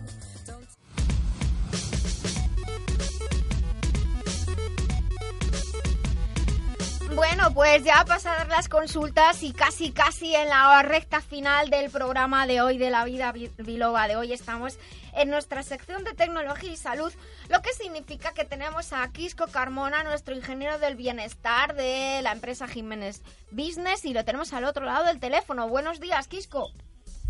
Bueno, 7.15 7.53
pues 7.53 7.83
ya 7.83 8.03
pasadas 8.05 8.47
las 8.47 8.69
consultas 8.69 9.43
y 9.43 9.51
casi 9.51 9.91
casi 9.91 10.33
en 10.35 10.49
la 10.49 10.81
recta 10.81 11.21
final 11.21 11.69
del 11.69 11.89
programa 11.91 12.47
de 12.47 12.61
hoy 12.61 12.77
de 12.77 12.89
la 12.89 13.03
vida 13.03 13.31
bi- 13.31 13.51
biloba 13.57 14.07
de 14.07 14.15
hoy 14.15 14.31
estamos 14.33 14.77
en 15.13 15.29
nuestra 15.29 15.61
sección 15.61 16.03
de 16.05 16.13
tecnología 16.13 16.71
y 16.71 16.77
salud, 16.77 17.11
lo 17.49 17.61
que 17.61 17.73
significa 17.73 18.33
que 18.33 18.45
tenemos 18.45 18.93
a 18.93 19.07
Quisco 19.11 19.47
Carmona, 19.47 20.03
nuestro 20.03 20.33
ingeniero 20.35 20.79
del 20.79 20.95
bienestar 20.95 21.75
de 21.75 22.21
la 22.23 22.31
empresa 22.31 22.67
Jiménez 22.67 23.21
Business 23.51 24.05
y 24.05 24.13
lo 24.13 24.23
tenemos 24.23 24.53
al 24.53 24.63
otro 24.63 24.85
lado 24.85 25.05
del 25.05 25.19
teléfono. 25.19 25.67
Buenos 25.67 25.99
días, 25.99 26.27
Quisco. 26.27 26.71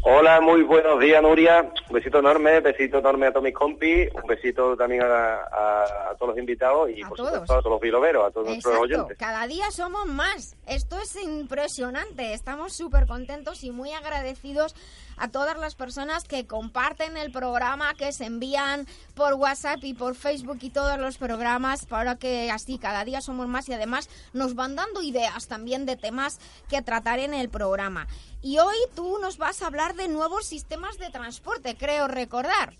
Hola, 0.03 0.41
muy 0.41 0.63
buenos 0.63 0.99
días, 0.99 1.21
Nuria. 1.21 1.61
Un 1.89 1.93
besito 1.93 2.19
enorme, 2.19 2.59
besito 2.59 2.97
enorme 2.97 3.27
a 3.27 3.31
todos 3.31 3.43
mis 3.43 3.53
compis, 3.53 4.09
un 4.15 4.27
besito 4.27 4.75
también 4.75 5.03
a, 5.03 5.35
a- 5.43 6.09
a 6.11 6.15
todos 6.15 6.29
los 6.29 6.37
invitados 6.39 6.89
y, 6.89 7.03
A 7.03 7.07
por 7.07 7.17
todos. 7.17 7.29
supuesto, 7.33 7.53
a 7.53 7.57
todos 7.61 7.71
los 7.73 7.81
biloberos, 7.81 8.25
a 8.25 8.31
todos 8.31 8.47
nuestros 8.47 8.73
Exacto, 8.73 8.95
oyentes. 8.95 9.17
cada 9.19 9.45
día 9.45 9.69
somos 9.69 10.07
más. 10.07 10.55
Esto 10.65 10.97
es 10.97 11.15
impresionante. 11.23 12.33
Estamos 12.33 12.75
súper 12.75 13.05
contentos 13.05 13.63
y 13.63 13.69
muy 13.69 13.91
agradecidos 13.93 14.73
a 15.21 15.27
todas 15.27 15.55
las 15.59 15.75
personas 15.75 16.23
que 16.23 16.47
comparten 16.47 17.15
el 17.15 17.31
programa, 17.31 17.93
que 17.93 18.11
se 18.11 18.25
envían 18.25 18.87
por 19.13 19.35
WhatsApp 19.35 19.83
y 19.83 19.93
por 19.93 20.15
Facebook 20.15 20.57
y 20.61 20.71
todos 20.71 20.97
los 20.99 21.17
programas 21.17 21.85
para 21.85 22.15
que 22.15 22.49
así 22.49 22.79
cada 22.79 23.05
día 23.05 23.21
somos 23.21 23.47
más 23.47 23.69
y 23.69 23.73
además 23.73 24.09
nos 24.33 24.55
van 24.55 24.75
dando 24.75 25.03
ideas 25.03 25.47
también 25.47 25.85
de 25.85 25.95
temas 25.95 26.39
que 26.67 26.81
tratar 26.81 27.19
en 27.19 27.35
el 27.35 27.49
programa. 27.49 28.07
Y 28.41 28.57
hoy 28.57 28.75
tú 28.95 29.19
nos 29.19 29.37
vas 29.37 29.61
a 29.61 29.67
hablar 29.67 29.93
de 29.93 30.07
nuevos 30.07 30.47
sistemas 30.47 30.97
de 30.97 31.11
transporte, 31.11 31.77
creo 31.77 32.07
recordar. 32.07 32.73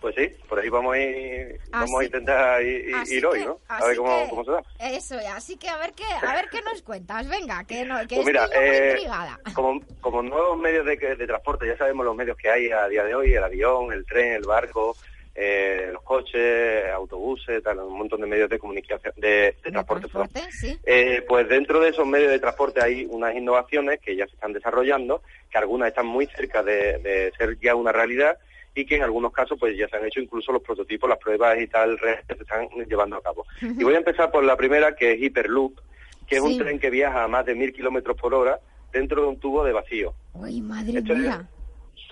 Pues 0.00 0.14
sí, 0.14 0.28
por 0.48 0.60
ahí 0.60 0.68
vamos 0.68 0.94
a, 0.94 0.98
ir- 0.98 1.58
vamos 1.70 2.00
a 2.00 2.04
intentar 2.04 2.62
ir, 2.62 3.26
hoy, 3.26 3.44
¿no? 3.44 3.58
A 3.68 3.84
ver 3.84 3.96
cómo, 3.96 4.22
que- 4.24 4.30
cómo 4.30 4.44
se 4.44 4.50
da. 4.52 4.62
Eso, 4.78 5.16
así 5.34 5.56
que 5.56 5.68
a 5.68 5.76
ver 5.76 5.92
qué, 5.92 6.04
a 6.04 6.34
ver 6.34 6.46
qué 6.50 6.60
nos 6.62 6.82
cuentas. 6.82 7.28
Venga, 7.28 7.64
que 7.64 7.84
no, 7.84 7.98
que 8.06 8.14
Pues 8.14 8.26
mira, 8.26 8.48
eh, 8.54 8.90
intrigada. 8.94 9.40
como, 9.54 9.80
como 10.00 10.22
nuevos 10.22 10.56
medios 10.56 10.86
de, 10.86 10.96
de 10.96 11.26
transporte, 11.26 11.66
ya 11.66 11.76
sabemos 11.76 12.06
los 12.06 12.14
medios 12.14 12.36
que 12.36 12.48
hay 12.48 12.70
a 12.70 12.86
día 12.86 13.02
de 13.02 13.14
hoy, 13.16 13.34
el 13.34 13.42
avión, 13.42 13.92
el 13.92 14.06
tren, 14.06 14.34
el 14.34 14.44
barco, 14.44 14.96
eh, 15.34 15.90
los 15.92 16.02
coches, 16.04 16.84
autobuses, 16.94 17.60
tal, 17.64 17.80
un 17.80 17.98
montón 17.98 18.20
de 18.20 18.28
medios 18.28 18.48
de 18.50 18.58
comunicación, 18.60 19.12
de, 19.16 19.56
de 19.64 19.70
transporte. 19.72 20.06
Transporte, 20.08 20.52
sí. 20.52 20.78
Eh, 20.84 21.24
pues 21.26 21.48
dentro 21.48 21.80
de 21.80 21.88
esos 21.90 22.06
medios 22.06 22.30
de 22.30 22.38
transporte 22.38 22.80
hay 22.80 23.04
unas 23.10 23.34
innovaciones 23.34 23.98
que 24.00 24.14
ya 24.14 24.26
se 24.28 24.34
están 24.34 24.52
desarrollando, 24.52 25.22
que 25.50 25.58
algunas 25.58 25.88
están 25.88 26.06
muy 26.06 26.26
cerca 26.26 26.62
de, 26.62 26.98
de 26.98 27.32
ser 27.36 27.58
ya 27.58 27.74
una 27.74 27.90
realidad 27.90 28.38
y 28.80 28.86
que 28.86 28.96
en 28.96 29.02
algunos 29.02 29.32
casos 29.32 29.58
pues 29.58 29.76
ya 29.76 29.88
se 29.88 29.96
han 29.96 30.06
hecho 30.06 30.20
incluso 30.20 30.52
los 30.52 30.62
prototipos, 30.62 31.08
las 31.10 31.18
pruebas 31.18 31.58
y 31.60 31.66
tal 31.66 31.98
que 31.98 32.34
se 32.36 32.42
están 32.42 32.68
llevando 32.88 33.16
a 33.16 33.22
cabo. 33.22 33.44
Y 33.60 33.82
voy 33.82 33.94
a 33.94 33.98
empezar 33.98 34.30
por 34.30 34.44
la 34.44 34.56
primera, 34.56 34.94
que 34.94 35.12
es 35.12 35.20
Hyperloop, 35.20 35.78
que 36.26 36.36
es 36.36 36.42
Sí. 36.42 36.46
un 36.52 36.58
tren 36.58 36.78
que 36.78 36.90
viaja 36.90 37.24
a 37.24 37.28
más 37.28 37.44
de 37.44 37.54
mil 37.54 37.72
kilómetros 37.72 38.16
por 38.16 38.34
hora 38.34 38.60
dentro 38.92 39.22
de 39.22 39.28
un 39.28 39.40
tubo 39.40 39.64
de 39.64 39.72
vacío. 39.72 40.14
Uy, 40.34 40.60
madre 40.60 40.98
Esto 40.98 41.12
es- 41.12 41.18
mía. 41.18 41.48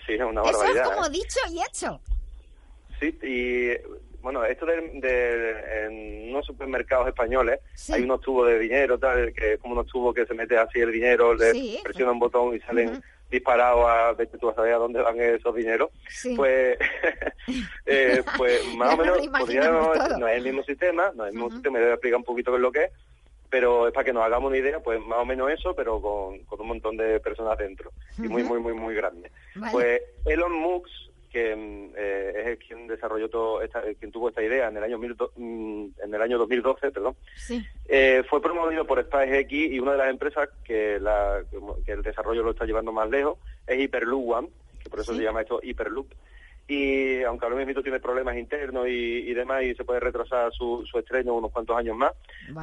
Sí, 0.06 0.14
es 0.14 0.20
una 0.20 0.42
Eso 0.42 0.52
barbaridad. 0.58 0.82
es 0.84 0.90
como 0.90 1.06
¿eh? 1.06 1.10
dicho 1.10 1.38
y 1.50 1.60
hecho. 1.62 2.00
Sí, 3.00 3.18
y 3.22 3.70
bueno, 4.22 4.44
esto 4.44 4.66
de, 4.66 4.80
de- 5.00 5.84
en 5.84 6.30
unos 6.30 6.46
supermercados 6.46 7.08
españoles 7.08 7.60
Sí. 7.74 7.92
hay 7.92 8.02
unos 8.02 8.20
tubos 8.20 8.48
de 8.48 8.58
dinero, 8.58 8.98
tal, 8.98 9.32
que 9.32 9.54
es 9.54 9.58
como 9.60 9.74
unos 9.74 9.86
tubos 9.86 10.14
que 10.14 10.26
se 10.26 10.34
mete 10.34 10.56
así 10.56 10.80
el 10.80 10.90
dinero, 10.92 11.34
le 11.34 11.52
Sí. 11.52 11.80
presiona 11.84 12.12
un 12.12 12.18
botón 12.18 12.54
y 12.56 12.60
salen 12.60 13.00
disparados 13.30 13.84
a 13.86 14.12
vete 14.12 14.38
tú 14.38 14.48
a 14.48 14.54
saber 14.54 14.74
a 14.74 14.78
dónde 14.78 15.00
van 15.00 15.20
esos 15.20 15.54
dineros. 15.54 15.90
Sí. 16.08 16.34
Pues, 16.36 16.78
eh, 17.86 18.22
pues 18.36 18.74
más 18.76 18.94
o 18.94 18.96
nos 18.96 19.06
menos 19.06 20.18
no 20.18 20.28
es 20.28 20.36
el 20.36 20.44
mismo 20.44 20.62
sistema, 20.62 21.12
no 21.14 21.24
es 21.24 21.32
el 21.32 21.34
mismo 21.34 21.50
sistema, 21.50 21.78
voy 21.78 21.88
a 21.88 21.92
explicar 21.92 22.18
un 22.18 22.24
poquito 22.24 22.50
qué 22.52 22.56
es 22.56 22.62
lo 22.62 22.72
que 22.72 22.84
es, 22.84 22.90
pero 23.50 23.88
es 23.88 23.92
para 23.92 24.04
que 24.04 24.12
nos 24.12 24.24
hagamos 24.24 24.48
una 24.48 24.58
idea, 24.58 24.80
pues 24.80 25.00
más 25.00 25.18
o 25.18 25.24
menos 25.24 25.50
eso, 25.50 25.74
pero 25.74 26.00
con, 26.00 26.38
con 26.40 26.60
un 26.60 26.68
montón 26.68 26.96
de 26.96 27.20
personas 27.20 27.58
dentro 27.58 27.92
y 28.18 28.28
muy, 28.28 28.42
muy, 28.42 28.60
muy, 28.60 28.74
muy 28.74 28.94
grande. 28.94 29.30
Vale. 29.54 29.72
Pues 29.72 30.02
Elon 30.24 30.52
Musk, 30.52 30.90
que 31.36 31.54
mm, 31.54 31.92
eh, 31.98 32.32
es 32.36 32.46
el 32.46 32.58
quien 32.58 32.86
desarrolló 32.86 33.28
todo, 33.28 33.60
esta, 33.60 33.82
quien 33.98 34.10
tuvo 34.10 34.30
esta 34.30 34.42
idea 34.42 34.68
en 34.68 34.76
el 34.78 34.82
año, 34.84 34.96
mil 34.98 35.14
do- 35.14 35.32
mm, 35.36 35.86
en 36.02 36.14
el 36.14 36.22
año 36.22 36.38
2012, 36.38 36.90
perdón, 36.90 37.14
Sí. 37.34 37.62
eh, 37.86 38.22
fue 38.30 38.40
promovido 38.40 38.86
por 38.86 39.02
SpaceX 39.04 39.52
y 39.52 39.78
una 39.78 39.92
de 39.92 39.98
las 39.98 40.08
empresas 40.10 40.48
que, 40.64 40.98
la, 40.98 41.42
que 41.84 41.92
el 41.92 42.02
desarrollo 42.02 42.42
lo 42.42 42.52
está 42.52 42.64
llevando 42.64 42.90
más 42.90 43.10
lejos 43.10 43.36
es 43.66 43.78
Hyperloop 43.78 44.30
One, 44.30 44.48
que 44.82 44.88
por 44.88 45.00
eso 45.00 45.12
Sí. 45.12 45.18
se 45.18 45.24
llama 45.24 45.42
esto 45.42 45.60
Hyperloop. 45.62 46.10
Y 46.68 47.22
aunque 47.22 47.44
ahora 47.44 47.62
mismo 47.64 47.82
tiene 47.82 48.00
problemas 48.00 48.36
internos 48.36 48.88
y, 48.88 48.90
y 49.30 49.34
demás 49.34 49.62
y 49.62 49.74
se 49.74 49.84
puede 49.84 50.00
retrasar 50.00 50.50
su, 50.52 50.84
su 50.90 50.98
estreno 50.98 51.34
unos 51.34 51.52
cuantos 51.52 51.76
años 51.76 51.96
más, 51.96 52.12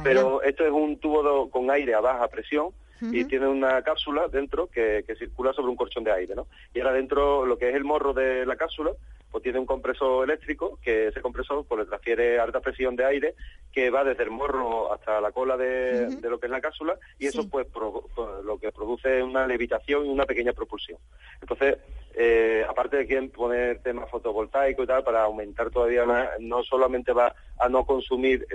pero 0.02 0.42
esto 0.42 0.64
es 0.66 0.72
un 0.72 0.98
tubo 0.98 1.22
do- 1.22 1.48
con 1.48 1.70
aire 1.70 1.94
a 1.94 2.00
baja 2.00 2.26
presión 2.28 2.68
y 3.00 3.24
tiene 3.24 3.46
una 3.48 3.82
cápsula 3.82 4.28
dentro 4.28 4.68
que, 4.68 5.04
que 5.06 5.14
circula 5.16 5.52
sobre 5.52 5.68
un 5.70 5.76
colchón 5.76 6.04
de 6.04 6.12
aire, 6.12 6.34
¿no? 6.34 6.46
Y 6.72 6.80
ahora 6.80 6.92
dentro, 6.94 7.44
lo 7.44 7.58
que 7.58 7.68
es 7.68 7.74
el 7.74 7.84
morro 7.84 8.12
de 8.12 8.46
la 8.46 8.56
cápsula, 8.56 8.92
pues 9.30 9.42
tiene 9.42 9.58
un 9.58 9.66
compresor 9.66 10.24
eléctrico, 10.24 10.78
que 10.80 11.08
ese 11.08 11.20
compresor 11.20 11.66
pues 11.66 11.80
le 11.80 11.86
transfiere 11.86 12.38
alta 12.38 12.60
presión 12.60 12.94
de 12.94 13.04
aire, 13.04 13.34
que 13.72 13.90
va 13.90 14.04
desde 14.04 14.22
el 14.22 14.30
morro 14.30 14.92
hasta 14.92 15.20
la 15.20 15.32
cola 15.32 15.56
de, 15.56 16.06
de 16.16 16.30
lo 16.30 16.38
que 16.38 16.46
es 16.46 16.50
la 16.52 16.60
cápsula, 16.60 16.96
y 17.18 17.26
eso 17.26 17.42
Sí. 17.42 17.48
pues 17.50 17.66
pro- 17.66 18.06
pro- 18.14 18.42
lo 18.44 18.58
que 18.58 18.70
produce 18.70 19.18
es 19.18 19.24
una 19.24 19.44
levitación 19.46 20.06
y 20.06 20.08
una 20.08 20.24
pequeña 20.24 20.52
propulsión. 20.52 20.98
Entonces, 21.40 21.78
eh, 22.14 22.64
aparte 22.68 22.98
de 22.98 23.06
que 23.08 23.20
poner 23.24 23.80
temas 23.82 24.08
fotovoltaicos 24.08 24.84
y 24.84 24.86
tal, 24.86 25.02
para 25.02 25.24
aumentar 25.24 25.68
todavía 25.70 26.04
más, 26.04 26.28
no 26.38 26.62
solamente 26.62 27.12
va 27.12 27.34
a 27.58 27.68
no 27.68 27.84
consumir 27.84 28.46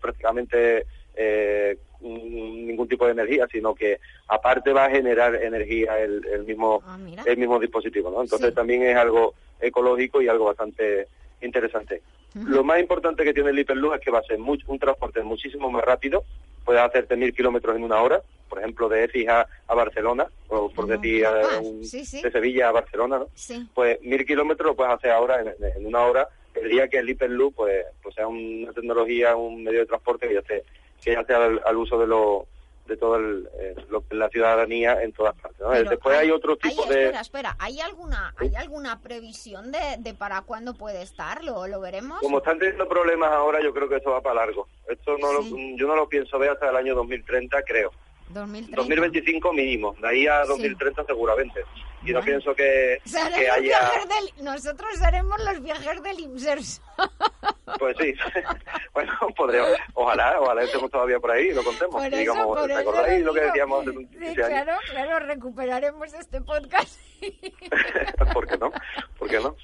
prácticamente 0.00 0.86
eh, 1.16 1.76
ningún 2.00 2.88
tipo 2.88 3.06
de 3.06 3.12
energía, 3.12 3.46
sino 3.50 3.74
que 3.74 3.98
aparte 4.28 4.72
va 4.72 4.84
a 4.84 4.90
generar 4.90 5.34
energía 5.34 5.98
el, 5.98 6.24
el 6.26 6.44
mismo 6.44 6.82
Ah, 6.86 6.98
el 7.24 7.36
mismo 7.36 7.58
dispositivo, 7.58 8.10
¿no? 8.10 8.22
Entonces 8.22 8.50
Sí. 8.50 8.54
también 8.54 8.82
es 8.82 8.96
algo 8.96 9.34
ecológico 9.60 10.20
y 10.20 10.28
algo 10.28 10.44
bastante 10.46 11.08
interesante. 11.40 12.02
Lo 12.34 12.62
más 12.64 12.78
importante 12.80 13.24
que 13.24 13.32
tiene 13.32 13.48
el 13.50 13.58
Hyperloop 13.60 13.94
es 13.94 14.00
que 14.02 14.10
va 14.10 14.18
a 14.18 14.22
ser 14.22 14.38
much- 14.38 14.64
un 14.66 14.78
transporte 14.78 15.22
muchísimo 15.22 15.70
más 15.70 15.82
rápido, 15.84 16.22
puedes 16.66 16.82
hacerte 16.82 17.16
mil 17.16 17.32
kilómetros 17.34 17.74
en 17.76 17.82
una 17.84 18.02
hora, 18.02 18.20
por 18.50 18.58
ejemplo, 18.58 18.88
de 18.90 19.04
Écija 19.04 19.46
a 19.66 19.74
Barcelona, 19.74 20.26
o 20.48 20.68
por 20.70 20.86
decir, 20.86 21.22
eh, 21.24 21.26
Ah, 21.26 21.60
un- 21.62 21.82
sí, 21.84 22.04
sí. 22.04 22.20
de 22.20 22.30
Sevilla 22.30 22.68
a 22.68 22.72
Barcelona, 22.72 23.20
¿no? 23.20 23.28
Sí. 23.34 23.66
Pues 23.74 24.00
mil 24.02 24.26
kilómetros 24.26 24.66
lo 24.72 24.76
puedes 24.76 24.92
hacer 24.92 25.12
ahora 25.12 25.40
en, 25.40 25.54
en 25.76 25.86
una 25.86 26.02
hora, 26.04 26.28
el 26.54 26.68
día 26.68 26.88
que 26.88 26.98
el 26.98 27.08
Hyperloop 27.08 27.54
pues, 27.54 27.86
pues 28.02 28.14
sea 28.14 28.26
una 28.26 28.70
tecnología, 28.72 29.34
un 29.34 29.64
medio 29.64 29.80
de 29.80 29.86
transporte 29.86 30.28
que 30.28 30.34
ya 30.34 30.40
esté, 30.40 30.62
que 31.02 31.12
ya 31.12 31.20
esté 31.20 31.34
al, 31.34 31.60
al 31.64 31.76
uso 31.76 31.98
de 31.98 32.06
lo 32.06 32.46
de 32.86 32.96
todo 32.96 33.16
el, 33.16 33.48
eh, 33.58 33.74
lo 33.90 34.04
la 34.10 34.28
ciudadanía 34.28 35.02
en 35.02 35.12
todas 35.12 35.34
partes. 35.34 35.58
Después 35.90 36.16
hay, 36.18 36.30
otro 36.30 36.56
hay- 36.62 36.70
tipo 36.70 36.84
de... 36.86 37.02
Espera, 37.06 37.20
espera. 37.20 37.56
¿Hay 37.58 37.80
alguna, 37.80 38.32
¿hay 38.38 38.54
alguna 38.54 39.00
previsión 39.00 39.72
de, 39.72 39.80
de 39.98 40.14
para 40.14 40.42
cuándo 40.42 40.72
puede 40.74 41.02
estar? 41.02 41.42
¿Lo, 41.42 41.66
lo 41.66 41.80
veremos? 41.80 42.20
Como 42.20 42.38
están 42.38 42.60
teniendo 42.60 42.88
problemas 42.88 43.32
ahora, 43.32 43.60
yo 43.60 43.74
creo 43.74 43.88
que 43.88 43.96
eso 43.96 44.10
va 44.12 44.20
para 44.20 44.36
largo. 44.46 44.68
Esto 44.88 45.18
no 45.18 45.42
Sí. 45.42 45.50
lo, 45.50 45.76
yo 45.76 45.86
no 45.88 45.96
lo 45.96 46.08
pienso 46.08 46.38
ver 46.38 46.50
hasta 46.50 46.70
el 46.70 46.76
año 46.76 46.94
2030, 46.94 47.60
creo. 47.64 47.90
2030. 48.30 48.76
2025 48.76 49.52
mínimo, 49.52 49.94
de 50.00 50.08
ahí 50.08 50.26
a 50.26 50.44
2030 50.44 51.04
seguramente. 51.04 51.62
Y 52.04 52.12
no 52.12 52.20
pienso 52.22 52.54
que, 52.54 53.00
que 53.34 53.50
haya... 53.50 53.90
del- 54.06 54.44
Nosotros 54.44 54.90
seremos 54.96 55.42
los 55.44 55.60
viajes 55.62 56.02
del 56.02 56.20
IMSERS. 56.20 56.80
Pues 57.80 57.96
sí, 57.98 58.14
bueno, 58.94 59.12
podríamos, 59.36 59.72
ojalá, 59.94 60.40
ojalá 60.40 60.62
estemos 60.62 60.88
todavía 60.88 61.18
por 61.18 61.32
ahí 61.32 61.48
y 61.48 61.52
lo 61.52 61.64
contemos. 61.64 61.96
Por 61.96 62.06
eso, 62.06 62.16
digamos, 62.16 62.46
por 62.46 62.66
¿te 62.68 62.74
acordáis 62.74 63.20
lo 63.20 63.26
lo 63.26 63.34
que 63.34 63.40
decíamos 63.40 63.80
hace 63.80 63.90
un- 63.98 64.08
Sí, 64.08 64.18
15 64.18 64.26
años? 64.28 64.36
claro, 64.64 64.78
claro, 64.88 65.26
recuperaremos 65.26 66.14
este 66.14 66.40
podcast. 66.40 66.98
¿Por 68.32 68.46
qué 68.46 68.56
no? 68.56 68.70
¿Por 69.18 69.28
qué 69.28 69.40
no? 69.40 69.56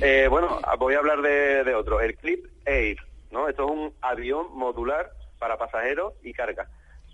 Eh, 0.00 0.26
bueno, 0.30 0.58
voy 0.78 0.94
a 0.94 0.98
hablar 0.98 1.20
de, 1.20 1.62
de 1.64 1.74
otro, 1.74 2.00
el 2.00 2.16
Clip 2.16 2.46
Air, 2.64 2.96
¿no? 3.30 3.46
Esto 3.48 3.64
es 3.66 3.70
un 3.70 3.94
avión 4.00 4.46
modular 4.56 5.10
para 5.38 5.58
pasajeros 5.58 6.14
y 6.22 6.32
carga. 6.32 6.66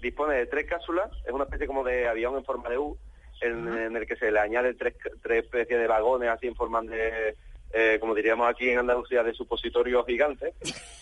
Dispone 0.06 0.34
de 0.36 0.46
tres 0.46 0.66
cápsulas, 0.66 1.10
es 1.24 1.32
una 1.32 1.44
especie 1.44 1.66
como 1.66 1.82
de 1.84 2.06
avión 2.08 2.36
en 2.36 2.44
forma 2.44 2.68
de 2.70 2.78
U, 2.78 2.96
en, 3.40 3.68
en 3.68 3.96
el 3.96 4.06
que 4.06 4.16
se 4.16 4.30
le 4.30 4.38
añaden 4.40 4.76
tres, 4.78 4.94
tres 5.22 5.44
especies 5.44 5.78
de 5.78 5.86
vagones 5.86 6.28
así 6.30 6.46
en 6.46 6.54
forma 6.56 6.80
de, 6.82 7.36
eh, 7.72 7.98
como 8.00 8.14
diríamos 8.14 8.48
aquí 8.48 8.70
en 8.70 8.78
Andalucía, 8.78 9.22
de 9.22 9.34
supositorios 9.34 10.06
gigantes. 10.06 10.54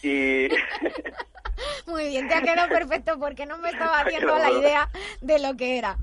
Y 0.03 0.49
Muy 1.87 2.09
bien, 2.09 2.27
te 2.29 2.35
ha 2.35 2.43
quedado 2.43 2.69
perfecto 2.69 3.19
porque 3.21 3.47
no 3.47 3.59
me 3.59 3.71
estaba 3.73 3.99
Ha 3.99 4.03
haciendo 4.03 4.37
la 4.37 4.51
idea 4.51 4.89
de 5.21 5.39
lo 5.39 5.57
que 5.57 5.79
era. 5.79 5.97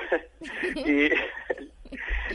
y, 0.76 1.06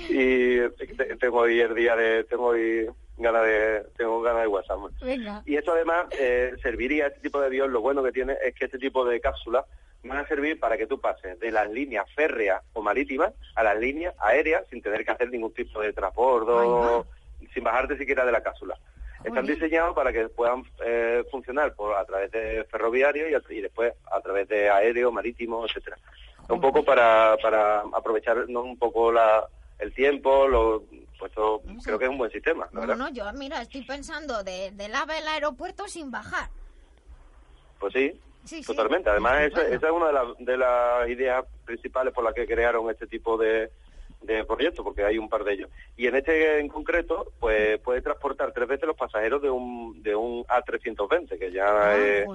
y 0.09 0.59
te- 0.97 1.15
tengo 1.19 1.39
hoy 1.39 1.59
el 1.61 1.73
día 1.73 1.95
de 1.95 2.23
tengo 2.25 2.47
hoy 2.47 2.87
ganas 3.17 3.43
de 3.43 3.83
tengo 3.97 4.21
ganas 4.21 4.41
de 4.41 4.47
WhatsApp 4.47 4.79
Venga. 5.01 5.41
y 5.45 5.55
esto 5.55 5.71
además 5.71 6.07
eh, 6.19 6.53
serviría 6.61 7.07
este 7.07 7.21
tipo 7.21 7.39
de 7.39 7.47
avión 7.47 7.71
lo 7.71 7.81
bueno 7.81 8.03
que 8.03 8.11
tiene 8.11 8.35
es 8.43 8.53
que 8.55 8.65
este 8.65 8.77
tipo 8.77 9.05
de 9.05 9.19
cápsulas 9.21 9.65
van 10.03 10.17
a 10.19 10.27
servir 10.27 10.59
para 10.59 10.77
que 10.77 10.85
tú 10.85 10.99
pases 10.99 11.39
de 11.39 11.51
las 11.51 11.69
líneas 11.69 12.05
férreas 12.13 12.61
o 12.73 12.81
marítimas 12.81 13.33
a 13.55 13.63
las 13.63 13.79
líneas 13.79 14.13
aéreas 14.19 14.65
sin 14.69 14.81
tener 14.81 15.05
que 15.05 15.11
hacer 15.11 15.29
ningún 15.29 15.53
tipo 15.53 15.81
de 15.81 15.93
transbordo 15.93 17.07
sin 17.53 17.63
bajarte 17.63 17.97
siquiera 17.97 18.25
de 18.25 18.31
la 18.31 18.43
cápsula 18.43 18.77
están 19.25 19.45
diseñados 19.45 19.95
para 19.95 20.13
que 20.13 20.29
puedan 20.29 20.63
eh, 20.85 21.23
funcionar 21.31 21.73
por 21.73 21.95
a 21.95 22.05
través 22.05 22.31
de 22.31 22.63
ferroviario 22.65 23.27
y, 23.27 23.61
después 23.61 23.93
a 24.11 24.21
través 24.21 24.47
de 24.47 24.69
aéreo, 24.69 25.11
marítimo, 25.11 25.65
etcétera. 25.65 25.97
Un 26.47 26.61
poco 26.61 26.83
para, 26.83 27.35
para 27.41 27.79
aprovechar 27.93 28.47
¿no? 28.47 28.61
un 28.61 28.77
poco 28.77 29.11
la, 29.11 29.47
el 29.79 29.93
tiempo, 29.93 30.47
lo, 30.47 30.83
pues 31.19 31.31
todo- 31.33 31.61
creo 31.83 31.97
que 31.99 32.05
es 32.05 32.11
un 32.11 32.17
buen 32.17 32.31
sistema, 32.31 32.65
la 32.65 32.71
No, 32.71 32.79
verdad. 32.81 32.95
no, 32.97 33.09
yo, 33.09 33.25
mira, 33.33 33.61
estoy 33.61 33.83
pensando 33.83 34.43
de, 34.43 34.71
del 34.71 34.93
AVE 34.95 35.17
al 35.17 35.27
aeropuerto 35.27 35.87
sin 35.87 36.11
bajar. 36.11 36.49
Pues 37.79 37.93
sí, 37.93 38.19
Sí, 38.45 38.63
sí. 38.63 38.65
totalmente. 38.75 39.09
Además, 39.09 39.41
esa, 39.41 39.63
esa 39.67 39.87
es 39.87 39.91
una 39.93 40.07
de, 40.07 40.13
las- 40.13 40.37
de 40.39 40.57
las 40.57 41.09
ideas 41.09 41.45
principales 41.65 42.13
por 42.13 42.23
las 42.23 42.33
que 42.33 42.45
crearon 42.45 42.89
este 42.89 43.07
tipo 43.07 43.37
de, 43.37 43.71
de 44.21 44.43
proyectos, 44.43 44.83
porque 44.83 45.03
hay 45.03 45.17
un 45.17 45.29
par 45.29 45.43
de 45.43 45.53
ellos. 45.53 45.69
Y 45.97 46.07
en 46.07 46.15
este 46.15 46.59
en 46.59 46.67
concreto, 46.67 47.31
pues 47.39 47.79
puede 47.79 48.01
transportar 48.01 48.51
tres 48.53 48.67
veces 48.67 48.87
los 48.87 48.97
pasajeros 48.97 49.41
de 49.41 49.49
un, 49.49 50.01
de 50.01 50.15
un 50.15 50.43
A320, 50.45 51.37
que 51.37 51.51
ya 51.51 51.65
Ah, 51.65 51.97
es 51.97 52.25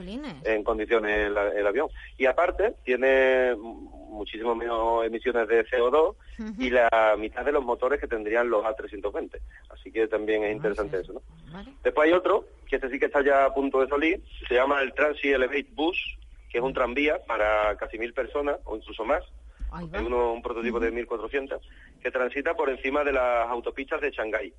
en 0.45 0.63
condiciones 0.65 1.27
el, 1.27 1.37
el 1.37 1.67
avión. 1.67 1.89
Y 2.19 2.27
aparte, 2.27 2.75
tiene 2.85 3.55
muchísimo 3.57 4.55
menos 4.55 5.05
emisiones 5.05 5.49
de 5.49 5.65
CO2 5.67 6.15
y 6.59 6.71
la 6.71 7.15
mitad 7.19 7.45
de 7.45 7.53
los 7.53 7.65
motores 7.65 8.01
que 8.01 8.07
tendrían 8.09 8.51
los 8.51 8.65
A320. 8.65 9.39
Así 9.71 9.91
que 9.93 10.09
también 10.09 10.45
es 10.45 10.57
interesante 10.57 11.01
eso, 11.01 11.13
¿no? 11.15 11.23
Después 11.83 12.07
hay 12.07 12.13
otro, 12.13 12.45
que 12.69 12.77
este 12.77 12.91
sí 12.91 12.99
que 12.99 13.07
está 13.07 13.23
ya 13.23 13.45
a 13.45 13.55
punto 13.55 13.81
de 13.81 13.89
salir, 13.89 14.23
se 14.49 14.55
llama 14.55 14.83
el 14.83 14.93
Transi 14.95 15.29
Elevate 15.29 15.69
Bus, 15.73 16.19
que 16.51 16.59
es 16.59 16.65
un 16.65 16.75
tranvía 16.75 17.19
para 17.27 17.77
casi 17.77 17.99
mil 17.99 18.13
personas 18.13 18.59
o 18.65 18.77
incluso 18.77 19.05
más. 19.05 19.23
Es 19.93 20.03
uno- 20.03 20.33
un 20.33 20.43
prototipo 20.43 20.81
de 20.81 20.91
1400 20.91 21.63
que 22.03 22.11
transita 22.11 22.55
por 22.55 22.71
encima 22.71 23.05
de 23.05 23.13
las 23.13 23.49
autopistas 23.49 24.01
de 24.01 24.11
Shanghái 24.11 24.53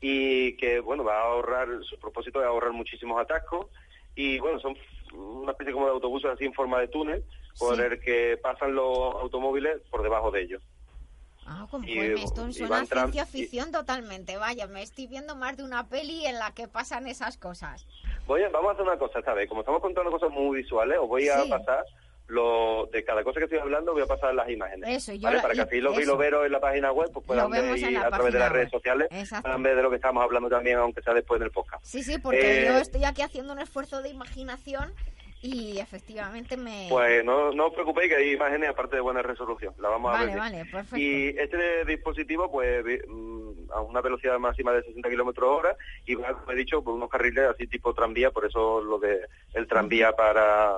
y 0.00 0.56
que, 0.56 0.80
bueno, 0.80 1.04
va 1.04 1.18
a 1.18 1.24
ahorrar, 1.24 1.68
su 1.84 1.98
propósito 1.98 2.40
es 2.40 2.46
ahorrar 2.46 2.72
muchísimos 2.72 3.20
atascos 3.20 3.66
y, 4.14 4.38
bueno, 4.38 4.60
son 4.60 4.76
una 5.14 5.52
especie 5.52 5.72
como 5.72 5.86
de 5.86 5.92
autobuses 5.92 6.30
así 6.30 6.44
en 6.44 6.52
forma 6.52 6.80
de 6.80 6.88
túnel 6.88 7.24
por 7.58 7.76
Sí. 7.76 7.82
el 7.82 8.00
que 8.00 8.38
pasan 8.42 8.74
los 8.74 9.14
automóviles 9.16 9.80
por 9.90 10.02
debajo 10.02 10.30
de 10.30 10.42
ellos. 10.42 10.62
Ah, 11.46 11.66
como 11.70 11.88
Y- 11.88 11.94
pues 11.96 12.24
esto 12.24 12.46
y 12.46 12.52
suena 12.52 12.84
ciencia 12.84 13.22
y- 13.22 13.26
ficción 13.26 13.72
totalmente. 13.72 14.36
Vaya, 14.36 14.66
me 14.66 14.82
estoy 14.82 15.06
viendo 15.06 15.34
más 15.34 15.56
de 15.56 15.64
una 15.64 15.88
peli 15.88 16.26
en 16.26 16.38
la 16.38 16.52
que 16.52 16.68
pasan 16.68 17.06
esas 17.06 17.38
cosas. 17.38 17.86
Voy 18.26 18.42
a- 18.42 18.50
vamos 18.50 18.68
a 18.68 18.72
hacer 18.74 18.84
una 18.84 18.98
cosa 18.98 19.20
vez. 19.32 19.48
Como 19.48 19.62
estamos 19.62 19.80
contando 19.80 20.10
cosas 20.10 20.30
muy 20.30 20.58
visuales, 20.58 20.98
os 21.00 21.08
voy 21.08 21.26
a 21.30 21.40
Sí. 21.44 21.48
pasar 21.48 21.84
lo 22.28 22.88
de 22.92 23.02
cada 23.04 23.24
cosa 23.24 23.40
que 23.40 23.44
estoy 23.44 23.58
hablando, 23.58 23.92
voy 23.92 24.02
a 24.02 24.06
pasar 24.06 24.34
las 24.34 24.48
imágenes. 24.50 24.88
Eso, 24.88 25.14
yo 25.14 25.30
Para 25.40 25.54
que 25.54 25.62
así 25.62 25.80
los 25.80 25.96
viloveros 25.96 26.44
en 26.44 26.52
la 26.52 26.60
página 26.60 26.92
web 26.92 27.10
pues 27.12 27.24
puedan 27.26 27.50
ver 27.50 27.76
y 27.76 27.96
a 27.96 28.08
través 28.10 28.32
de 28.34 28.38
las 28.38 28.52
redes 28.52 28.70
sociales 28.70 29.08
Exacto. 29.10 29.44
puedan 29.44 29.62
ver 29.62 29.76
de 29.76 29.82
lo 29.82 29.90
que 29.90 29.96
estamos 29.96 30.22
hablando 30.22 30.48
también, 30.50 30.76
aunque 30.76 31.02
sea 31.02 31.14
después 31.14 31.40
del 31.40 31.50
podcast. 31.50 31.84
Sí, 31.84 32.02
sí, 32.02 32.18
porque 32.18 32.62
Eh, 32.62 32.66
yo 32.66 32.76
estoy 32.78 33.04
aquí 33.04 33.22
haciendo 33.22 33.54
un 33.54 33.60
esfuerzo 33.60 34.02
de 34.02 34.10
imaginación 34.10 34.92
y 35.40 35.78
efectivamente 35.78 36.56
me... 36.56 36.88
Pues 36.90 37.24
no, 37.24 37.52
no 37.52 37.68
os 37.68 37.72
preocupéis 37.72 38.10
que 38.10 38.16
hay 38.16 38.32
imágenes 38.32 38.70
aparte 38.70 38.96
de 38.96 39.02
buena 39.02 39.22
resolución. 39.22 39.72
La 39.78 39.88
vamos 39.88 40.14
a 40.14 40.24
ver. 40.24 40.36
vale, 40.36 40.64
perfecto. 40.64 40.96
Y 40.96 41.28
este 41.38 41.84
dispositivo, 41.86 42.50
pues 42.50 42.84
mm, 43.06 43.70
a 43.72 43.80
una 43.80 44.00
velocidad 44.00 44.38
máxima 44.38 44.72
de 44.72 44.82
60 44.82 45.08
kilómetros 45.08 45.48
hora 45.48 45.76
y 46.04 46.14
va, 46.16 46.34
como 46.34 46.52
he 46.52 46.56
dicho, 46.56 46.82
por 46.82 46.94
unos 46.94 47.08
carriles 47.08 47.46
así 47.48 47.66
tipo 47.68 47.94
tranvía, 47.94 48.32
por 48.32 48.44
eso 48.46 48.82
lo 48.82 48.98
de 48.98 49.20
el 49.54 49.66
tranvía 49.68 50.12
para, 50.12 50.74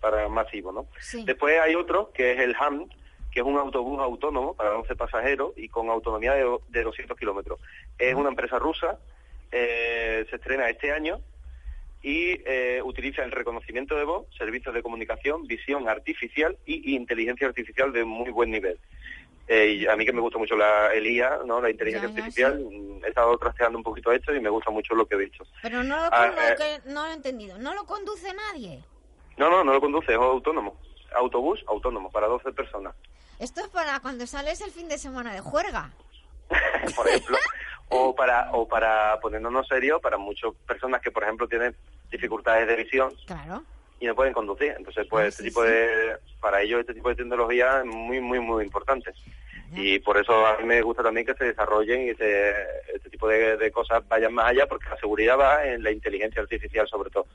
para 0.00 0.28
masivo, 0.28 0.72
¿no? 0.72 0.86
Sí. 1.00 1.24
Después 1.24 1.58
hay 1.60 1.74
otro 1.74 2.10
que 2.12 2.32
es 2.32 2.40
el 2.40 2.54
HAM, 2.58 2.88
que 3.30 3.40
es 3.40 3.46
un 3.46 3.58
autobús 3.58 4.00
autónomo 4.00 4.54
para 4.54 4.76
11 4.76 4.96
pasajeros 4.96 5.52
y 5.56 5.68
con 5.68 5.88
autonomía 5.90 6.34
de, 6.34 6.58
de 6.68 6.82
200 6.82 7.16
kilómetros. 7.18 7.60
Es 7.98 8.14
una 8.14 8.30
empresa 8.30 8.58
rusa, 8.58 8.98
eh, 9.52 10.26
se 10.28 10.36
estrena 10.36 10.68
este 10.68 10.90
año 10.92 11.20
y 12.02 12.40
eh, 12.46 12.80
utiliza 12.82 13.22
el 13.22 13.30
reconocimiento 13.30 13.94
de 13.94 14.04
voz, 14.04 14.26
servicios 14.36 14.74
de 14.74 14.82
comunicación, 14.82 15.46
visión 15.46 15.88
artificial 15.88 16.56
y 16.64 16.96
inteligencia 16.96 17.46
artificial 17.46 17.92
de 17.92 18.04
muy 18.04 18.30
buen 18.30 18.50
nivel. 18.50 18.78
Eh, 19.52 19.78
y 19.80 19.86
a 19.86 19.96
mí 19.96 20.06
que 20.06 20.12
me 20.12 20.20
gusta 20.20 20.38
mucho 20.38 20.54
la, 20.56 20.94
el 20.94 21.04
IA, 21.08 21.40
¿no? 21.44 21.60
la 21.60 21.70
inteligencia 21.70 22.08
Ya, 22.08 22.14
ya, 22.14 22.20
artificial, 22.20 22.60
mm, 22.60 23.04
he 23.04 23.08
estado 23.08 23.36
trasteando 23.36 23.78
un 23.78 23.82
poquito 23.84 24.12
esto 24.12 24.32
y 24.32 24.40
me 24.40 24.48
gusta 24.48 24.70
mucho 24.70 24.94
lo 24.94 25.04
que 25.06 25.16
he 25.16 25.18
visto. 25.18 25.44
Pero 25.60 25.82
no 25.82 25.96
lo, 25.96 26.04
Ah, 26.12 26.32
que 26.56 26.88
no 26.88 27.04
lo 27.04 27.10
he 27.10 27.14
entendido. 27.14 27.58
¿No 27.58 27.74
lo 27.74 27.84
conduce 27.84 28.32
nadie? 28.32 28.78
No, 29.36 29.50
no, 29.50 29.64
no 29.64 29.72
lo 29.72 29.80
conduce, 29.80 30.12
es 30.12 30.18
autónomo. 30.18 30.76
Autobús 31.14 31.64
autónomo 31.66 32.10
para 32.10 32.26
12 32.28 32.52
personas. 32.52 32.94
Esto 33.38 33.60
es 33.62 33.68
para 33.68 33.98
cuando 34.00 34.26
sales 34.26 34.60
el 34.60 34.70
fin 34.70 34.88
de 34.88 34.98
semana 34.98 35.32
de 35.32 35.40
juerga. 35.40 35.90
por 36.96 37.08
ejemplo, 37.08 37.36
o 37.88 38.14
para 38.14 38.50
o 38.52 38.66
para 38.68 39.18
ponernos 39.20 39.66
serios 39.68 40.00
para 40.00 40.16
muchas 40.18 40.52
personas 40.66 41.00
que 41.00 41.10
por 41.10 41.22
ejemplo 41.22 41.46
tienen 41.48 41.74
dificultades 42.10 42.66
de 42.66 42.76
visión 42.76 43.12
Claro. 43.26 43.62
y 44.00 44.06
no 44.06 44.14
pueden 44.14 44.32
conducir. 44.32 44.74
Entonces, 44.76 45.06
pues 45.08 45.24
Ah, 45.24 45.28
este 45.28 45.42
sí, 45.44 45.48
tipo 45.48 45.62
sí. 45.62 45.68
de 45.70 46.16
para 46.40 46.60
ellos 46.62 46.80
este 46.80 46.94
tipo 46.94 47.08
de 47.08 47.14
tecnología 47.16 47.78
es 47.80 47.86
muy 47.86 48.20
muy 48.20 48.40
muy 48.40 48.64
importante. 48.64 49.12
Y 49.72 49.98
por 50.00 50.18
eso 50.18 50.46
a 50.46 50.58
mí 50.58 50.64
me 50.64 50.82
gusta 50.82 51.02
también 51.02 51.26
que 51.26 51.34
se 51.34 51.44
desarrollen 51.44 52.08
y 52.08 52.14
se, 52.14 52.50
este 52.94 53.08
tipo 53.10 53.28
de, 53.28 53.56
de 53.56 53.70
cosas 53.70 54.06
vayan 54.08 54.34
más 54.34 54.46
allá, 54.46 54.66
porque 54.66 54.88
la 54.88 54.96
seguridad 54.96 55.38
va 55.38 55.64
en 55.64 55.82
la 55.82 55.90
inteligencia 55.90 56.42
artificial 56.42 56.88
sobre 56.88 57.10
todo. 57.10 57.26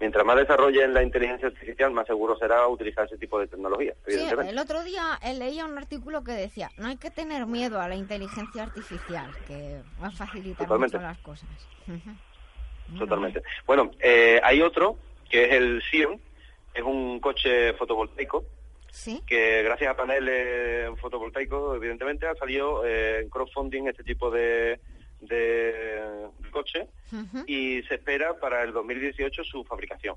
Mientras 0.00 0.24
más 0.24 0.36
desarrollen 0.36 0.94
la 0.94 1.02
inteligencia 1.02 1.48
artificial, 1.48 1.92
más 1.92 2.06
seguro 2.06 2.36
será 2.38 2.66
utilizar 2.68 3.04
ese 3.06 3.18
tipo 3.18 3.38
de 3.38 3.46
tecnología, 3.46 3.94
Sí, 4.06 4.26
el 4.46 4.58
otro 4.58 4.82
día 4.82 5.18
eh, 5.22 5.34
leía 5.34 5.66
un 5.66 5.76
artículo 5.76 6.24
que 6.24 6.32
decía, 6.32 6.70
no 6.78 6.88
hay 6.88 6.96
que 6.96 7.10
tener 7.10 7.46
miedo 7.46 7.80
a 7.80 7.88
la 7.88 7.94
inteligencia 7.94 8.62
artificial, 8.62 9.30
que 9.46 9.82
va 10.02 10.08
a 10.08 10.10
facilitar 10.10 10.66
Totalmente. 10.66 10.96
mucho 10.96 11.06
las 11.06 11.18
cosas. 11.18 11.48
Totalmente. 12.98 13.42
Bueno, 13.66 13.90
eh, 14.00 14.40
hay 14.42 14.62
otro, 14.62 14.96
que 15.28 15.44
es 15.44 15.52
el 15.52 15.82
Sion, 15.82 16.20
es 16.74 16.82
un 16.82 17.20
coche 17.20 17.74
fotovoltaico, 17.74 18.44
Sí. 18.92 19.22
que 19.26 19.62
gracias 19.62 19.90
a 19.90 19.96
paneles 19.96 20.90
fotovoltaicos, 21.00 21.76
evidentemente, 21.76 22.26
ha 22.26 22.34
salido 22.34 22.84
eh, 22.84 23.22
en 23.22 23.30
crowdfunding 23.30 23.88
este 23.88 24.04
tipo 24.04 24.30
de, 24.30 24.78
de, 25.20 26.02
de 26.38 26.50
coche 26.50 26.86
y 27.46 27.82
se 27.84 27.94
espera 27.94 28.38
para 28.38 28.62
el 28.62 28.72
2018 28.72 29.44
su 29.44 29.64
fabricación. 29.64 30.16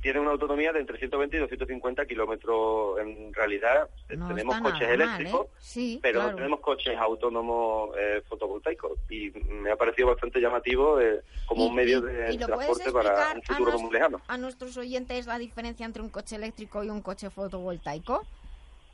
Tiene 0.00 0.18
una 0.18 0.30
autonomía 0.30 0.72
de 0.72 0.80
entre 0.80 0.98
120 0.98 1.36
y 1.36 1.40
250 1.40 2.06
kilómetros. 2.06 2.98
En 3.00 3.34
realidad, 3.34 3.88
eh, 4.08 4.16
No 4.16 4.28
tenemos 4.28 4.58
coches 4.60 4.88
mal, 4.88 4.92
eléctricos, 4.92 5.46
¿eh? 5.46 5.50
Sí, 5.58 5.98
pero 6.02 6.20
claro. 6.20 6.30
no 6.30 6.36
tenemos 6.36 6.60
coches 6.60 6.96
autónomos 6.98 7.90
eh, 7.98 8.22
fotovoltaicos. 8.26 8.98
Y 9.10 9.30
me 9.30 9.70
ha 9.70 9.76
parecido 9.76 10.08
bastante 10.08 10.40
llamativo 10.40 10.98
eh, 11.00 11.20
como 11.46 11.66
un 11.66 11.74
medio 11.74 11.98
y- 11.98 12.02
de 12.14 12.32
y 12.32 12.38
transporte 12.38 12.90
para 12.92 13.32
un 13.34 13.42
futuro 13.42 13.78
muy 13.78 13.92
lejano. 13.92 14.20
a 14.26 14.38
nuestros 14.38 14.76
oyentes 14.78 15.26
la 15.26 15.38
diferencia 15.38 15.84
entre 15.84 16.00
un 16.02 16.08
coche 16.08 16.36
eléctrico 16.36 16.82
y 16.82 16.88
un 16.88 17.02
coche 17.02 17.28
fotovoltaico? 17.28 18.24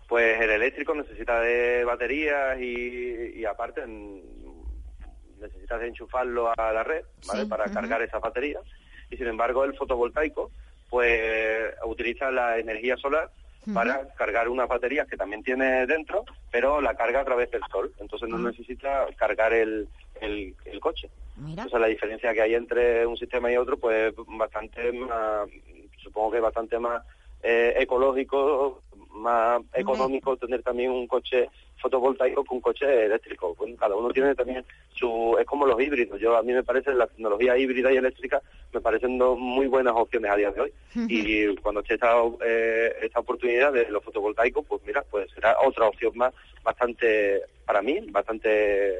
Pues 0.09 0.41
el 0.41 0.51
eléctrico 0.51 0.95
necesita 0.95 1.41
de 1.41 1.85
baterías 1.85 2.61
y, 2.61 3.33
y 3.41 3.45
aparte 3.45 3.83
necesitas 5.39 5.83
enchufarlo 5.83 6.53
a 6.57 6.73
la 6.73 6.83
red 6.85 7.05
¿vale? 7.27 7.43
Sí, 7.43 7.49
para 7.49 7.65
cargar 7.71 8.03
esas 8.03 8.21
baterías. 8.21 8.63
Y 9.11 9.17
sin 9.17 9.27
embargo 9.29 9.65
el 9.65 9.77
fotovoltaico 9.77 10.51
pues 10.91 11.75
utiliza 11.85 12.31
la 12.31 12.59
energía 12.59 12.97
solar 12.97 13.31
para 13.75 14.09
cargar 14.15 14.49
unas 14.49 14.69
baterías 14.69 15.09
que 15.09 15.17
también 15.17 15.43
tiene 15.43 15.87
dentro, 15.87 16.25
pero 16.53 16.81
la 16.81 16.95
carga 16.95 17.21
a 17.21 17.25
través 17.25 17.51
del 17.51 17.63
sol. 17.71 17.93
Entonces 17.99 18.29
no 18.29 18.37
Ah. 18.37 18.51
necesita 18.51 19.07
cargar 19.17 19.53
el, 19.53 19.89
el, 20.21 20.55
el 20.67 20.79
coche. 20.81 21.11
Mira. 21.37 21.65
Entonces 21.65 21.81
la 21.81 21.89
diferencia 21.89 22.33
que 22.33 22.43
hay 22.43 22.55
entre 22.55 23.05
un 23.07 23.17
sistema 23.17 23.51
y 23.51 23.57
otro, 23.57 23.77
pues 23.77 24.15
bastante 24.29 24.93
más, 24.93 25.49
supongo 26.03 26.31
que 26.31 26.41
bastante 26.41 26.79
más 26.79 27.03
eh, 27.43 27.75
ecológico, 27.79 28.83
más 29.17 29.63
económico 29.75 30.37
tener 30.37 30.63
también 30.63 30.91
un 30.91 31.07
coche 31.07 31.49
fotovoltaico 31.79 32.45
que 32.45 32.55
un 32.55 32.61
coche 32.61 33.05
eléctrico. 33.07 33.55
Bueno, 33.55 33.77
cada 33.77 33.95
uno 33.97 34.11
tiene 34.11 34.35
también 34.35 34.65
su, 34.95 35.37
es 35.39 35.47
como 35.47 35.67
los 35.67 35.81
híbridos. 35.81 36.21
Yo 36.21 36.37
a 36.37 36.43
mí 36.43 36.53
me 36.53 36.63
parece 36.63 36.95
la 36.95 37.07
tecnología 37.07 37.57
híbrida 37.57 37.93
y 37.93 37.97
eléctrica 37.97 38.41
me 38.73 38.81
parecen 38.81 39.19
dos 39.19 39.39
muy 39.39 39.67
buenas 39.67 39.95
opciones 39.97 40.31
a 40.31 40.37
día 40.37 40.51
de 40.51 40.61
hoy. 40.61 40.73
Y 41.09 41.55
cuando 41.57 41.81
esté 41.81 41.95
esta, 41.95 42.15
eh, 42.45 42.95
esta 43.03 43.21
oportunidad 43.21 43.73
de 43.73 43.91
los 43.91 44.03
fotovoltaicos, 44.03 44.65
pues 44.67 44.83
mira, 44.87 45.05
pues 45.11 45.31
será 45.33 45.57
otra 45.65 45.87
opción 45.89 46.13
más 46.17 46.33
bastante, 46.63 47.43
para 47.65 47.83
mí, 47.83 48.01
bastante 48.11 48.95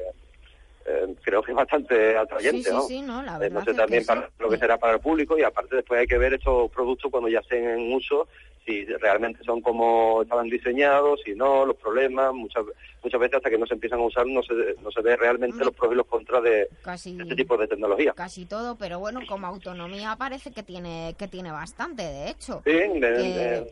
eh, 0.89 1.15
creo 1.21 1.43
que 1.43 1.51
es 1.51 1.57
bastante 1.57 2.15
atrayente, 2.15 2.59
Sí, 2.59 2.63
sí, 2.69 2.71
¿no? 2.71 2.81
sí, 2.83 3.01
no, 3.01 3.21
la 3.21 3.37
verdad 3.37 3.59
no 3.59 3.65
sé 3.65 3.71
es 3.71 3.77
también 3.77 3.99
que 3.99 4.05
sí. 4.05 4.07
para 4.07 4.29
lo 4.39 4.49
que 4.49 4.57
será 4.57 4.77
para 4.77 4.93
el 4.93 4.99
público 5.01 5.37
y 5.37 5.43
aparte 5.43 5.75
después 5.75 5.99
hay 5.99 6.07
que 6.07 6.17
ver 6.17 6.33
estos 6.35 6.71
productos 6.71 7.11
cuando 7.11 7.27
ya 7.27 7.39
estén 7.39 7.67
en 7.69 7.91
uso, 7.93 8.29
si 8.67 8.83
realmente 8.83 9.41
son 9.45 9.61
como 9.61 10.21
estaban 10.21 10.49
diseñados, 10.49 11.21
si 11.23 11.33
no, 11.33 11.65
los 11.65 11.77
problemas, 11.77 12.33
muchas 12.33 12.65
muchas 13.01 13.21
veces 13.21 13.37
hasta 13.37 13.49
que 13.49 13.57
no 13.57 13.65
se 13.65 13.75
empiezan 13.75 13.99
a 13.99 14.03
usar 14.03 14.27
no 14.27 14.43
se, 14.43 14.53
no 14.83 14.91
se 14.91 15.01
ve 15.01 15.15
realmente 15.15 15.63
los 15.63 15.73
pros 15.73 15.93
y 15.93 15.95
los 15.95 16.05
contras 16.05 16.43
de, 16.43 16.67
Casi, 16.81 17.15
de 17.15 17.23
este 17.23 17.35
tipo 17.35 17.55
de 17.55 17.67
tecnología. 17.67 18.11
casi 18.13 18.45
todo, 18.45 18.75
pero 18.75 18.99
bueno, 18.99 19.21
como 19.25 19.47
autonomía 19.47 20.17
parece 20.17 20.51
que 20.51 20.63
tiene 20.63 21.15
que 21.17 21.29
tiene 21.29 21.49
bastante, 21.49 22.03
de 22.03 22.29
hecho. 22.29 22.61
Sí, 22.65 22.77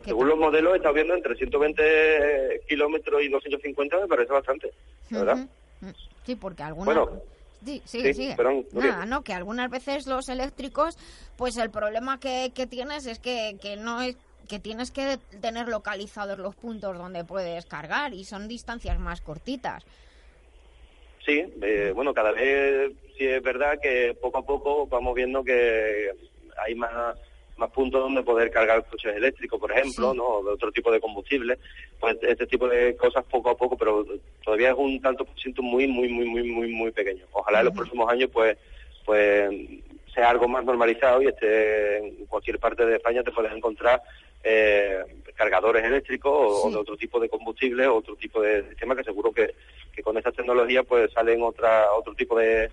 según 0.02 0.28
los 0.28 0.38
modelos 0.38 0.76
estado 0.76 0.94
viendo 0.94 1.14
entre 1.14 1.36
120 1.36 2.62
kilómetros 2.66 3.22
y 3.22 3.28
250 3.28 4.00
me 4.00 4.08
parece 4.08 4.32
bastante, 4.32 4.72
la 5.10 5.18
¿verdad? 5.18 5.46
Sí, 6.24 6.34
porque 6.36 6.62
algunas... 6.62 6.96
Bueno, 6.96 7.20
Sí, 7.64 7.82
sí, 7.84 8.14
sigue. 8.14 8.36
perdón. 8.36 8.64
Nada, 8.72 9.06
no, 9.06 9.22
que 9.22 9.32
algunas 9.32 9.68
veces 9.70 10.06
los 10.06 10.28
eléctricos, 10.28 10.96
pues 11.36 11.56
el 11.56 11.70
problema 11.70 12.20
que, 12.20 12.52
que 12.54 12.68
tienes 12.68 13.06
es 13.06 13.18
que, 13.18 13.56
que 13.60 13.76
no 13.76 14.02
es 14.02 14.16
que 14.46 14.58
tienes 14.58 14.90
que 14.90 15.18
tener 15.40 15.68
localizados 15.68 16.38
los 16.38 16.54
puntos 16.54 16.96
donde 16.96 17.24
puedes 17.24 17.66
cargar 17.66 18.14
y 18.14 18.24
son 18.24 18.48
distancias 18.48 18.98
más 18.98 19.20
cortitas. 19.20 19.84
Sí, 21.24 21.44
eh, 21.62 21.92
bueno, 21.94 22.14
cada 22.14 22.30
vez 22.32 22.92
sí 23.18 23.26
es 23.26 23.42
verdad 23.42 23.78
que 23.82 24.16
poco 24.20 24.38
a 24.38 24.46
poco 24.46 24.86
vamos 24.86 25.14
viendo 25.14 25.42
que 25.42 26.10
hay 26.56 26.74
más 26.74 27.16
más 27.56 27.70
puntos 27.70 28.00
donde 28.00 28.22
poder 28.22 28.50
cargar 28.50 28.84
coches 28.84 29.16
eléctricos, 29.16 29.58
por 29.58 29.72
ejemplo, 29.72 30.12
Sí. 30.12 30.18
¿no? 30.18 30.42
De 30.42 30.50
otro 30.50 30.70
tipo 30.72 30.92
de 30.92 31.00
combustibles. 31.00 31.58
Pues 31.98 32.16
este 32.22 32.46
tipo 32.46 32.68
de 32.68 32.94
cosas 32.96 33.24
poco 33.24 33.50
a 33.50 33.56
poco, 33.56 33.76
pero 33.76 34.04
todavía 34.44 34.70
es 34.70 34.76
un 34.76 35.00
tanto 35.00 35.24
por 35.24 35.38
ciento 35.40 35.62
muy, 35.62 35.86
muy, 35.86 36.08
muy, 36.08 36.26
muy, 36.26 36.42
muy, 36.42 36.68
muy 36.68 36.90
pequeño. 36.90 37.24
Ojalá 37.32 37.60
en 37.60 37.66
los 37.66 37.74
próximos 37.74 38.10
años, 38.10 38.28
pues, 38.32 38.58
pues 39.04 39.50
sea 40.14 40.30
algo 40.30 40.48
más 40.48 40.64
normalizado 40.64 41.22
y 41.22 41.28
esté 41.28 41.98
en 41.98 42.26
cualquier 42.26 42.58
parte 42.58 42.84
de 42.84 42.96
España 42.96 43.22
te 43.22 43.32
puedes 43.32 43.52
encontrar 43.52 44.02
eh, 44.48 45.04
cargadores 45.34 45.84
eléctricos 45.84 46.32
o, 46.32 46.68
o 46.68 46.70
de 46.70 46.76
otro 46.76 46.96
tipo 46.96 47.18
de 47.18 47.28
combustible 47.28 47.86
o 47.86 47.96
otro 47.96 48.14
tipo 48.14 48.40
de 48.40 48.68
sistema 48.68 48.94
que 48.94 49.02
seguro 49.02 49.32
que, 49.32 49.54
que 49.92 50.02
con 50.02 50.16
esta 50.16 50.30
tecnología 50.30 50.84
pues 50.84 51.12
salen 51.12 51.42
otra 51.42 51.92
otro 51.92 52.14
tipo 52.14 52.38
de, 52.38 52.70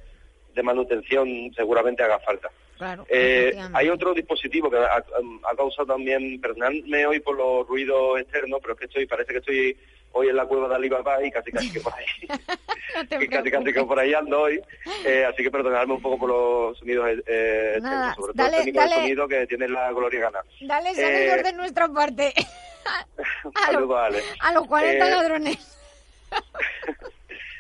de 0.54 0.64
manutención 0.64 1.52
seguramente 1.56 2.04
haga 2.04 2.20
falta. 2.20 2.50
Claro. 2.78 3.06
Eh, 3.10 3.56
hay 3.74 3.90
otro 3.90 4.14
dispositivo 4.14 4.70
que 4.70 4.78
ha, 4.78 4.98
ha 4.98 5.56
causado 5.56 5.88
también, 5.88 6.40
perdonadme 6.40 7.06
hoy 7.06 7.20
por 7.20 7.38
los 7.38 7.68
ruidos 7.68 8.20
externos, 8.20 8.60
pero 8.62 8.74
es 8.74 8.80
que 8.80 8.86
estoy, 8.86 9.06
parece 9.06 9.32
que 9.32 9.40
estoy 9.40 9.78
hoy 10.14 10.30
en 10.30 10.35
la 10.35 10.45
cueva 10.45 10.68
de 10.69 10.76
Alibaba 10.76 11.23
y 11.23 11.30
casi 11.31 11.52
casi 11.52 11.72
que 11.72 11.80
por 11.81 11.94
ahí, 11.94 12.06
que 13.19 13.27
casi 13.30 13.52
casi 13.52 13.73
que 13.73 13.84
por 13.84 13.99
ahí 13.99 14.14
ando 14.14 14.41
hoy, 14.41 14.61
eh, 15.06 15.26
así 15.26 15.44
que 15.44 15.52
perdonadme 15.52 15.94
un 15.94 16.02
poco 16.02 16.18
por 16.19 16.30
los 16.30 16.77
sonidos 16.80 17.07
eh, 17.27 17.77
Nada, 17.81 18.11
externos, 18.11 18.15
sobre 18.15 18.34
todo 18.34 18.45
el 18.48 18.53
técnico 18.53 18.80
dale. 18.80 18.95
de 18.95 19.02
sonido 19.02 19.27
que 19.27 19.48
tiene 19.48 19.68
la 19.68 19.91
Gloria 19.91 20.19
Gana. 20.22 20.40
Dale 20.61 20.90
Eh, 20.91 20.95
saludos 20.95 21.44
de 21.44 21.53
nuestra 21.53 21.88
parte 21.90 22.34
Saludos, 23.65 23.99
Ale. 23.99 24.23
a 24.40 24.53
los 24.53 24.68
40 24.68 25.07
Eh, 25.07 25.10
ladrones. 25.11 25.77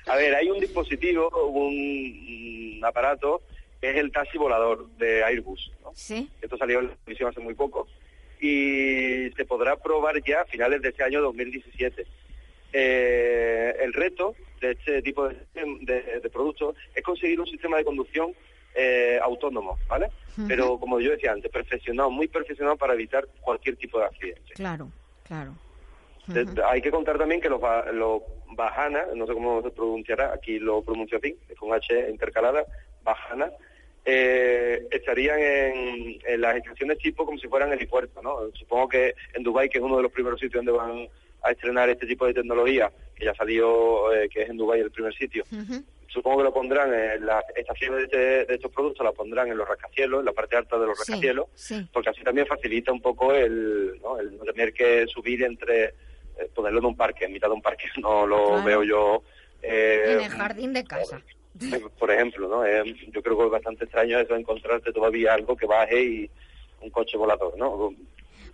A 0.07 0.15
ver, 0.17 0.35
hay 0.35 0.49
un 0.49 0.59
dispositivo, 0.59 1.29
un, 1.47 2.75
un 2.77 2.85
aparato, 2.85 3.41
que 3.79 3.91
es 3.91 3.95
el 3.97 4.11
taxi 4.11 4.37
volador 4.37 4.89
de 4.97 5.23
Airbus. 5.23 5.71
¿no? 5.83 5.91
Sí. 5.95 6.29
Esto 6.41 6.57
salió 6.57 6.79
en 6.79 6.87
la 6.87 6.95
televisión 6.95 7.29
hace 7.29 7.39
muy 7.39 7.53
poco. 7.53 7.87
Y 8.41 9.29
se 9.37 9.45
podrá 9.45 9.77
probar 9.77 10.21
ya 10.23 10.41
a 10.41 10.45
finales 10.45 10.81
de 10.81 10.89
este 10.89 11.03
año 11.03 11.21
2017. 11.21 12.05
Eh, 12.73 13.75
el 13.81 13.93
reto 13.93 14.35
de 14.59 14.71
este 14.71 15.01
tipo 15.01 15.27
de, 15.29 15.35
de, 15.81 16.19
de 16.21 16.29
productos 16.29 16.75
es 16.95 17.03
conseguir 17.03 17.39
un 17.39 17.45
sistema 17.47 17.77
de 17.77 17.85
conducción 17.85 18.33
eh, 18.75 19.19
autónomo, 19.21 19.77
¿vale? 19.87 20.09
Pero 20.47 20.79
como 20.79 20.99
yo 20.99 21.11
decía 21.11 21.31
antes, 21.31 21.51
perfeccionado, 21.51 22.09
muy 22.09 22.27
perfeccionado 22.27 22.75
para 22.75 22.93
evitar 22.95 23.27
cualquier 23.41 23.75
tipo 23.77 23.99
de 23.99 24.05
accidente. 24.05 24.53
Claro, 24.55 24.89
claro. 25.27 25.53
De- 26.27 26.63
Hay 26.63 26.81
que 26.81 26.89
contar 26.89 27.17
también 27.19 27.39
que 27.39 27.49
los, 27.49 27.61
los 27.93 28.21
Bajana, 28.55 29.05
no 29.13 29.27
sé 29.27 29.33
cómo 29.33 29.61
se 29.61 29.69
pronunciará, 29.69 30.33
aquí 30.33 30.57
lo 30.57 30.81
pronuncio 30.81 31.19
así, 31.19 31.37
con 31.59 31.71
H 31.73 32.09
intercalada, 32.09 32.65
Bajana, 33.03 33.51
eh, 34.05 34.87
estarían 34.91 35.39
en, 35.39 36.19
en 36.25 36.41
las 36.41 36.55
estaciones 36.57 36.97
tipo 36.97 37.25
como 37.25 37.37
si 37.37 37.47
fueran 37.47 37.71
helipuertos, 37.71 38.23
¿no? 38.23 38.37
Supongo 38.53 38.89
que 38.89 39.13
en 39.33 39.43
Dubái, 39.43 39.69
que 39.69 39.77
es 39.77 39.83
uno 39.83 39.97
de 39.97 40.03
los 40.03 40.11
primeros 40.11 40.39
sitios 40.39 40.65
donde 40.65 40.71
van 40.71 41.07
a 41.43 41.51
estrenar 41.51 41.89
este 41.89 42.05
tipo 42.07 42.25
de 42.25 42.33
tecnología, 42.33 42.91
que 43.15 43.25
ya 43.25 43.33
salió, 43.35 44.11
eh, 44.13 44.29
que 44.29 44.43
es 44.43 44.49
en 44.49 44.57
Dubái 44.57 44.79
el 44.79 44.91
primer 44.91 45.13
sitio, 45.13 45.43
supongo 46.07 46.37
que 46.37 46.43
lo 46.43 46.53
pondrán 46.53 46.93
en 46.93 47.25
las 47.25 47.43
estaciones 47.55 47.97
de, 47.99 48.03
este- 48.05 48.45
de 48.45 48.55
estos 48.55 48.71
productos, 48.71 49.03
la 49.03 49.11
pondrán 49.11 49.49
en 49.49 49.57
los 49.57 49.67
rascacielos, 49.67 50.19
en 50.19 50.25
la 50.25 50.31
parte 50.31 50.55
alta 50.55 50.77
de 50.79 50.85
los 50.87 50.97
Sí, 50.99 51.11
rascacielos, 51.11 51.47
sí. 51.55 51.85
porque 51.91 52.09
así 52.09 52.23
también 52.23 52.47
facilita 52.47 52.91
un 52.91 53.01
poco 53.01 53.33
el 53.33 53.99
no, 54.01 54.19
el 54.19 54.37
no 54.37 54.43
tener 54.45 54.73
que 54.73 55.05
subir 55.07 55.43
entre, 55.43 55.85
eh, 55.85 56.49
ponerlo 56.53 56.79
en 56.79 56.85
un 56.85 56.95
parque, 56.95 57.25
en 57.25 57.33
mitad 57.33 57.47
de 57.47 57.53
un 57.55 57.61
parque, 57.61 57.85
no 58.01 58.25
lo 58.27 58.45
Claro. 58.47 58.63
veo 58.63 58.83
yo. 58.83 59.23
eh, 59.61 60.17
en 60.19 60.21
el 60.21 60.29
jardín 60.31 60.73
de 60.73 60.83
casa. 60.83 61.21
por 61.99 62.11
ejemplo, 62.11 62.47
¿no? 62.47 62.65
Yo 63.11 63.21
creo 63.23 63.37
que 63.37 63.45
es 63.45 63.51
bastante 63.51 63.83
extraño 63.85 64.19
eso, 64.19 64.35
encontrarte 64.35 64.91
todavía 64.91 65.33
algo 65.33 65.55
que 65.55 65.65
baje 65.65 66.01
y 66.03 66.31
un 66.81 66.89
coche 66.89 67.15
volador, 67.17 67.57
¿no? 67.57 67.93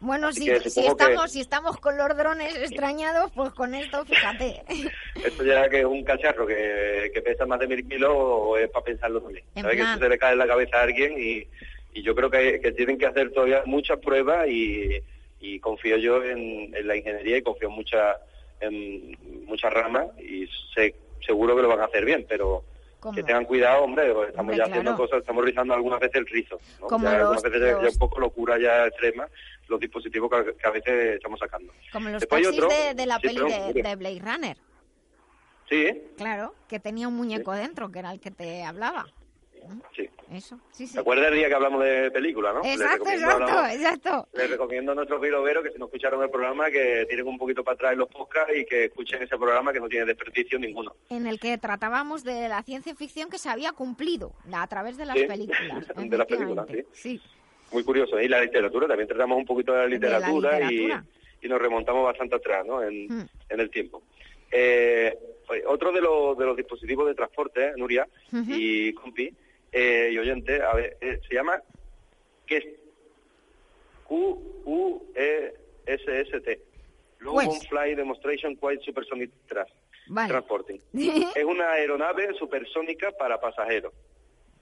Bueno, 0.02 0.32
si, 0.32 0.46
que- 0.46 0.56
estamos 0.66 1.32
si 1.32 1.42
estamos 1.42 1.78
con 1.78 1.98
los 1.98 2.08
drones 2.18 2.56
extrañados, 2.56 3.32
pues 3.36 3.52
con 3.54 3.76
esto, 3.76 4.06
fíjate. 4.06 4.64
Esto 5.26 5.44
ya 5.44 5.70
que 5.70 5.80
es 5.80 5.86
un 5.86 6.04
cacharro 6.04 6.48
que, 6.48 7.12
que 7.14 7.22
pesa 7.22 7.46
más 7.46 7.60
de 7.60 7.68
mil 7.68 7.86
kilos 7.88 8.58
es 8.60 8.70
para 8.70 8.86
pensarlo 8.86 9.22
también. 9.22 9.44
¿Sabes? 9.56 9.76
Que 9.76 10.00
se 10.00 10.10
le 10.10 10.18
cae 10.18 10.34
en 10.34 10.40
la 10.40 10.48
cabeza 10.48 10.78
a 10.80 10.84
alguien 10.84 11.14
y, 11.18 11.46
y 11.94 12.02
yo 12.02 12.16
creo 12.16 12.30
que, 12.30 12.62
que 12.62 12.72
tienen 12.72 12.98
que 12.98 13.08
hacer 13.08 13.32
todavía 13.32 13.64
muchas 13.66 14.00
pruebas 14.00 14.48
y, 14.48 15.02
y 15.42 15.60
confío 15.60 15.98
yo 15.98 16.24
en, 16.24 16.74
en 16.74 16.88
la 16.88 16.96
ingeniería 16.96 17.38
y 17.38 17.42
confío 17.42 17.68
en 17.70 17.76
muchas 17.76 18.18
en 18.62 19.18
muchas 19.46 19.72
ramas 19.74 20.08
y 20.20 20.46
sé, 20.76 20.94
seguro 21.26 21.56
que 21.56 21.62
lo 21.62 21.70
van 21.70 21.80
a 21.82 21.86
hacer 21.86 22.04
bien, 22.06 22.26
pero 22.28 22.64
Como- 23.00 23.16
que 23.16 23.24
tengan 23.24 23.46
cuidado, 23.46 23.84
hombre, 23.84 24.08
estamos 24.10 24.38
Hombre, 24.38 24.58
ya 24.58 24.64
haciendo 24.66 24.96
cosas, 24.98 25.20
estamos 25.20 25.46
rizando 25.46 25.74
algunas 25.74 26.00
veces 26.02 26.16
el 26.18 26.26
rizo. 26.28 26.60
¿no? 26.82 26.88
Como 26.88 27.06
Ya 27.06 27.12
algunas 27.18 27.36
los- 27.36 27.44
veces 27.44 27.62
ya- 27.62 27.78
ya 27.78 27.82
los- 27.84 27.94
un 27.94 28.00
poco 28.00 28.20
locura 28.20 28.58
ya 28.60 28.86
extrema 28.88 29.28
los 29.70 29.80
dispositivos 29.80 30.30
que, 30.30 30.56
que 30.56 30.68
a 30.68 30.72
veces 30.72 31.16
estamos 31.16 31.40
sacando. 31.40 31.72
Como 31.92 32.10
los 32.10 32.22
Después 32.22 32.40
hay 32.40 32.46
taxis 32.46 32.64
otro- 32.64 32.76
de, 32.78 32.94
de 32.96 33.06
la 33.06 33.16
sí, 33.18 33.22
peli 33.28 33.40
perdón, 33.42 33.74
de, 33.74 33.96
Blade 33.96 34.20
Runner. 34.20 34.58
Sí, 35.70 35.88
Claro, 36.18 36.56
que 36.68 36.80
tenía 36.80 37.08
un 37.08 37.16
muñeco 37.16 37.54
dentro, 37.54 37.92
que 37.92 38.00
era 38.00 38.12
el 38.12 38.20
que 38.20 38.32
te 38.32 38.64
hablaba. 38.64 39.06
sí. 39.96 40.10
Eso, 40.32 40.60
sí, 40.72 40.86
sí. 40.86 40.94
¿Te 40.94 41.00
acuerdas 41.00 41.30
el 41.32 41.36
día 41.40 41.48
que 41.48 41.56
hablamos 41.56 41.84
de 41.84 42.12
película, 42.12 42.54
no? 42.54 42.62
Exacto, 42.64 43.10
exacto, 43.10 43.66
exacto. 43.66 44.28
Les 44.34 44.48
recomiendo 44.48 44.92
a 44.92 44.96
nuestros 44.96 45.20
viroveros 45.20 45.64
que 45.64 45.72
si 45.72 45.80
no 45.80 45.86
escucharon 45.86 46.22
el 46.22 46.30
programa, 46.30 46.70
que 46.70 47.08
tiren 47.10 47.28
un 47.28 47.38
poquito 47.40 47.64
para 47.64 47.74
atrás 47.74 47.98
los 47.98 48.08
podcasts 48.10 48.54
y 48.56 48.64
que 48.64 48.86
escuchen 48.86 49.24
ese 49.24 49.38
programa 49.38 49.74
que 49.74 49.80
no 49.80 49.88
tiene 49.90 50.06
desperdicio 50.06 50.60
ninguno. 50.60 50.96
En 51.10 51.26
el 51.26 51.40
que 51.40 51.58
tratábamos 51.58 52.24
de 52.24 52.48
la 52.48 52.62
ciencia 52.62 52.94
ficción 52.96 53.30
que 53.32 53.40
se 53.40 53.50
había 53.50 53.72
cumplido 53.72 54.34
a 54.54 54.68
través 54.68 54.98
de 54.98 55.06
las 55.08 55.18
Sí, 55.18 55.26
películas. 55.26 55.88
de 55.96 56.18
las 56.18 56.28
películas, 56.28 56.68
sí. 56.94 57.20
Muy 57.72 57.84
curioso. 57.84 58.20
Y 58.20 58.28
la 58.28 58.42
literatura, 58.42 58.88
también 58.88 59.08
tratamos 59.08 59.38
un 59.38 59.46
poquito 59.46 59.72
de 59.74 59.78
la 59.78 59.84
De 59.86 59.90
la 59.90 59.96
literatura. 60.20 60.72
Y, 60.72 60.90
y 61.42 61.48
nos 61.50 61.60
remontamos 61.62 62.04
bastante 62.04 62.36
atrás, 62.36 62.66
¿no? 62.66 62.82
En, 62.84 63.08
Mm. 63.08 63.28
en 63.50 63.60
el 63.60 63.70
tiempo. 63.70 64.04
Eh, 64.52 65.16
otro 65.68 65.92
de 65.92 66.02
los, 66.02 66.38
de 66.38 66.46
los 66.46 66.58
dispositivos 66.58 67.08
de 67.08 67.16
transporte, 67.16 67.68
¿eh, 67.68 67.72
Nuria 67.78 68.08
Ujú. 68.34 68.44
y 68.48 68.94
compi 68.94 69.32
eh, 69.72 70.10
y 70.12 70.18
oyente, 70.18 70.62
a 70.62 70.74
ver, 70.74 70.98
eh, 71.02 71.20
se 71.28 71.36
llama. 71.36 71.62
Q-U-E-S-S-T. 75.30 76.60
Long 77.20 77.38
Quest. 77.50 77.68
Fly 77.70 77.96
Demonstration 77.96 78.56
Quiet 78.56 78.82
Supersonic 78.82 79.30
Tras- 79.48 79.72
Vale. 80.08 80.30
Transporting. 80.30 80.80
es 81.36 81.44
una 81.44 81.72
aeronave 81.74 82.34
supersónica 82.34 83.12
para 83.12 83.40
pasajeros. 83.40 83.94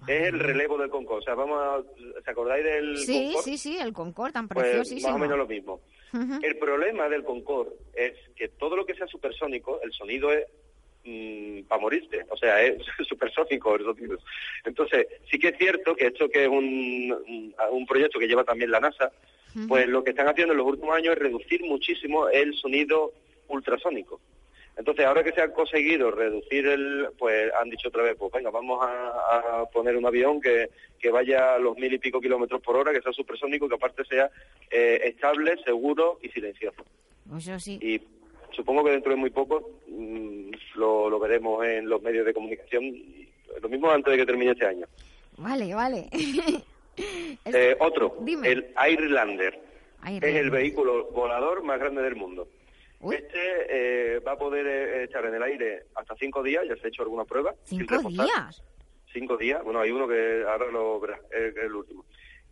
Es 0.07 0.27
el 0.27 0.39
relevo 0.39 0.77
del 0.77 0.89
Concorde. 0.89 1.19
O 1.19 1.23
sea, 1.23 1.35
vamos 1.35 1.59
a... 1.61 2.21
¿Se 2.23 2.31
acordáis 2.31 2.63
del 2.63 2.97
Sí, 2.97 3.35
sí, 3.43 3.57
sí, 3.57 3.77
el 3.77 3.93
Concord 3.93 4.31
tan 4.33 4.47
Pues 4.47 4.65
preciosísimo. 4.65 5.09
más 5.11 5.15
o 5.17 5.19
menos 5.19 5.37
lo 5.37 5.47
mismo. 5.47 5.81
El 6.41 6.57
problema 6.57 7.09
del 7.09 7.23
Concorde 7.23 7.71
es 7.93 8.13
que 8.35 8.47
todo 8.47 8.75
lo 8.75 8.85
que 8.85 8.95
sea 8.95 9.07
supersónico, 9.07 9.79
el 9.81 9.91
sonido 9.91 10.31
es 10.31 10.45
para 11.67 11.79
morirte, 11.81 12.25
o 12.29 12.35
sea, 12.37 12.61
es 12.61 12.81
supersónico 13.07 13.75
el 13.75 13.83
sonido. 13.85 14.17
Entonces, 14.65 15.07
sí 15.31 15.37
que 15.39 15.49
es 15.49 15.57
cierto 15.57 15.95
que 15.95 16.07
esto 16.07 16.27
que 16.29 16.43
es 16.43 16.49
un, 16.49 17.13
un- 17.27 17.55
un 17.71 17.85
proyecto 17.85 18.19
que 18.19 18.27
lleva 18.27 18.43
también 18.43 18.71
la 18.71 18.79
NASA, 18.81 19.11
pues 19.67 19.87
lo 19.87 20.03
que 20.03 20.11
están 20.11 20.27
haciendo 20.27 20.53
en 20.53 20.57
los 20.57 20.67
últimos 20.67 20.95
años 20.95 21.13
es 21.13 21.19
reducir 21.19 21.63
muchísimo 21.63 22.27
el 22.29 22.53
sonido 22.55 23.13
ultrasónico. 23.47 24.19
Entonces, 24.77 25.05
ahora 25.05 25.23
que 25.23 25.31
se 25.31 25.41
ha 25.41 25.51
conseguido 25.51 26.11
reducir 26.11 26.67
el, 26.67 27.09
pues 27.17 27.51
han 27.59 27.69
dicho 27.69 27.87
otra 27.89 28.03
vez, 28.03 28.15
pues 28.17 28.31
venga, 28.31 28.51
vamos 28.51 28.79
a, 28.85 29.61
a 29.61 29.65
poner 29.65 29.97
un 29.97 30.05
avión 30.05 30.39
que, 30.39 30.69
que 30.99 31.09
vaya 31.09 31.55
a 31.55 31.59
los 31.59 31.75
mil 31.77 31.91
y 31.91 31.97
pico 31.97 32.21
kilómetros 32.21 32.61
por 32.61 32.75
hora, 32.77 32.93
que 32.93 33.01
sea 33.01 33.11
supersónico, 33.11 33.67
que 33.67 33.75
aparte 33.75 34.05
sea 34.05 34.29
eh, 34.69 35.01
estable, 35.03 35.57
seguro 35.65 36.19
y 36.21 36.29
silencioso. 36.29 36.85
Pues 37.27 37.47
Eso 37.47 37.59
sí. 37.59 37.79
Y 37.81 37.99
supongo 38.55 38.83
que 38.83 38.91
dentro 38.91 39.11
de 39.11 39.17
muy 39.17 39.31
poco 39.31 39.79
mm, 39.87 40.51
lo, 40.75 41.09
lo 41.09 41.19
veremos 41.19 41.65
en 41.65 41.89
los 41.89 42.01
medios 42.01 42.25
de 42.25 42.33
comunicación, 42.33 42.83
lo 43.61 43.69
mismo 43.69 43.89
antes 43.89 44.11
de 44.11 44.17
que 44.17 44.25
termine 44.25 44.51
este 44.51 44.67
año. 44.67 44.85
Vale, 45.37 45.73
vale. 45.73 46.07
Eh, 47.45 47.77
otro, 47.79 48.17
Dime. 48.21 48.49
el 48.51 48.71
Airlander. 48.75 49.61
Airlander. 50.01 50.29
Es 50.29 50.35
el 50.35 50.49
vehículo 50.49 51.11
volador 51.11 51.61
más 51.61 51.79
grande 51.79 52.01
del 52.01 52.15
mundo. 52.15 52.47
Este 53.11 54.15
eh, 54.15 54.19
va 54.19 54.33
a 54.33 54.37
poder 54.37 54.65
eh, 54.65 55.03
echar 55.03 55.25
en 55.25 55.35
el 55.35 55.43
aire 55.43 55.85
hasta 55.95 56.15
cinco 56.15 56.41
días, 56.41 56.63
ya 56.67 56.75
se 56.75 56.85
ha 56.85 56.89
hecho 56.89 57.03
alguna 57.03 57.25
prueba. 57.25 57.53
¿Cinco 57.63 57.97
días? 58.09 58.63
Cinco 59.13 59.37
días, 59.37 59.63
bueno, 59.63 59.79
hay 59.79 59.91
uno 59.91 60.07
que 60.07 60.43
ahora 60.47 60.71
lo 60.71 60.99
verás, 60.99 61.21
es 61.31 61.55
el 61.57 61.73
último. 61.73 62.05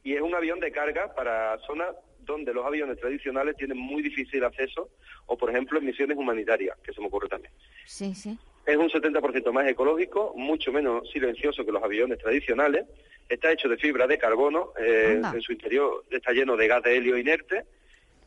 Y 0.04 0.14
es 0.14 0.22
un 0.22 0.36
avión 0.36 0.60
de 0.60 0.72
carga 0.72 1.14
para 1.14 1.58
zonas 1.60 1.96
donde 2.20 2.54
los 2.54 2.66
aviones 2.66 2.98
tradicionales 3.00 3.56
tienen 3.56 3.78
muy 3.78 4.02
difícil 4.02 4.44
acceso, 4.44 4.90
o 5.26 5.38
por 5.38 5.50
ejemplo 5.50 5.80
en 5.80 5.86
misiones 5.86 6.18
humanitarias, 6.18 6.78
que 6.84 6.94
se 6.94 7.02
me 7.02 7.08
ocurre 7.08 7.28
también. 7.28 7.54
Sí, 7.86 8.14
sí. 8.14 8.38
Es 8.66 8.78
un 8.78 8.90
70% 8.90 9.52
más 9.52 9.68
ecológico, 9.68 10.34
mucho 10.36 10.72
menos 10.72 11.10
silencioso 11.12 11.66
que 11.66 11.72
los 11.72 11.84
aviones 11.84 12.18
tradicionales. 12.18 12.86
Está 13.30 13.52
hecho 13.52 13.70
de 13.70 13.78
fibra 13.78 14.08
de 14.08 14.18
carbono, 14.18 14.74
eh, 14.80 15.22
en 15.22 15.42
su 15.42 15.52
interior 15.52 16.04
está 16.10 16.32
lleno 16.32 16.56
de 16.56 16.68
gas 16.68 16.84
de 16.84 16.98
helio 16.98 17.18
inerte. 17.18 17.66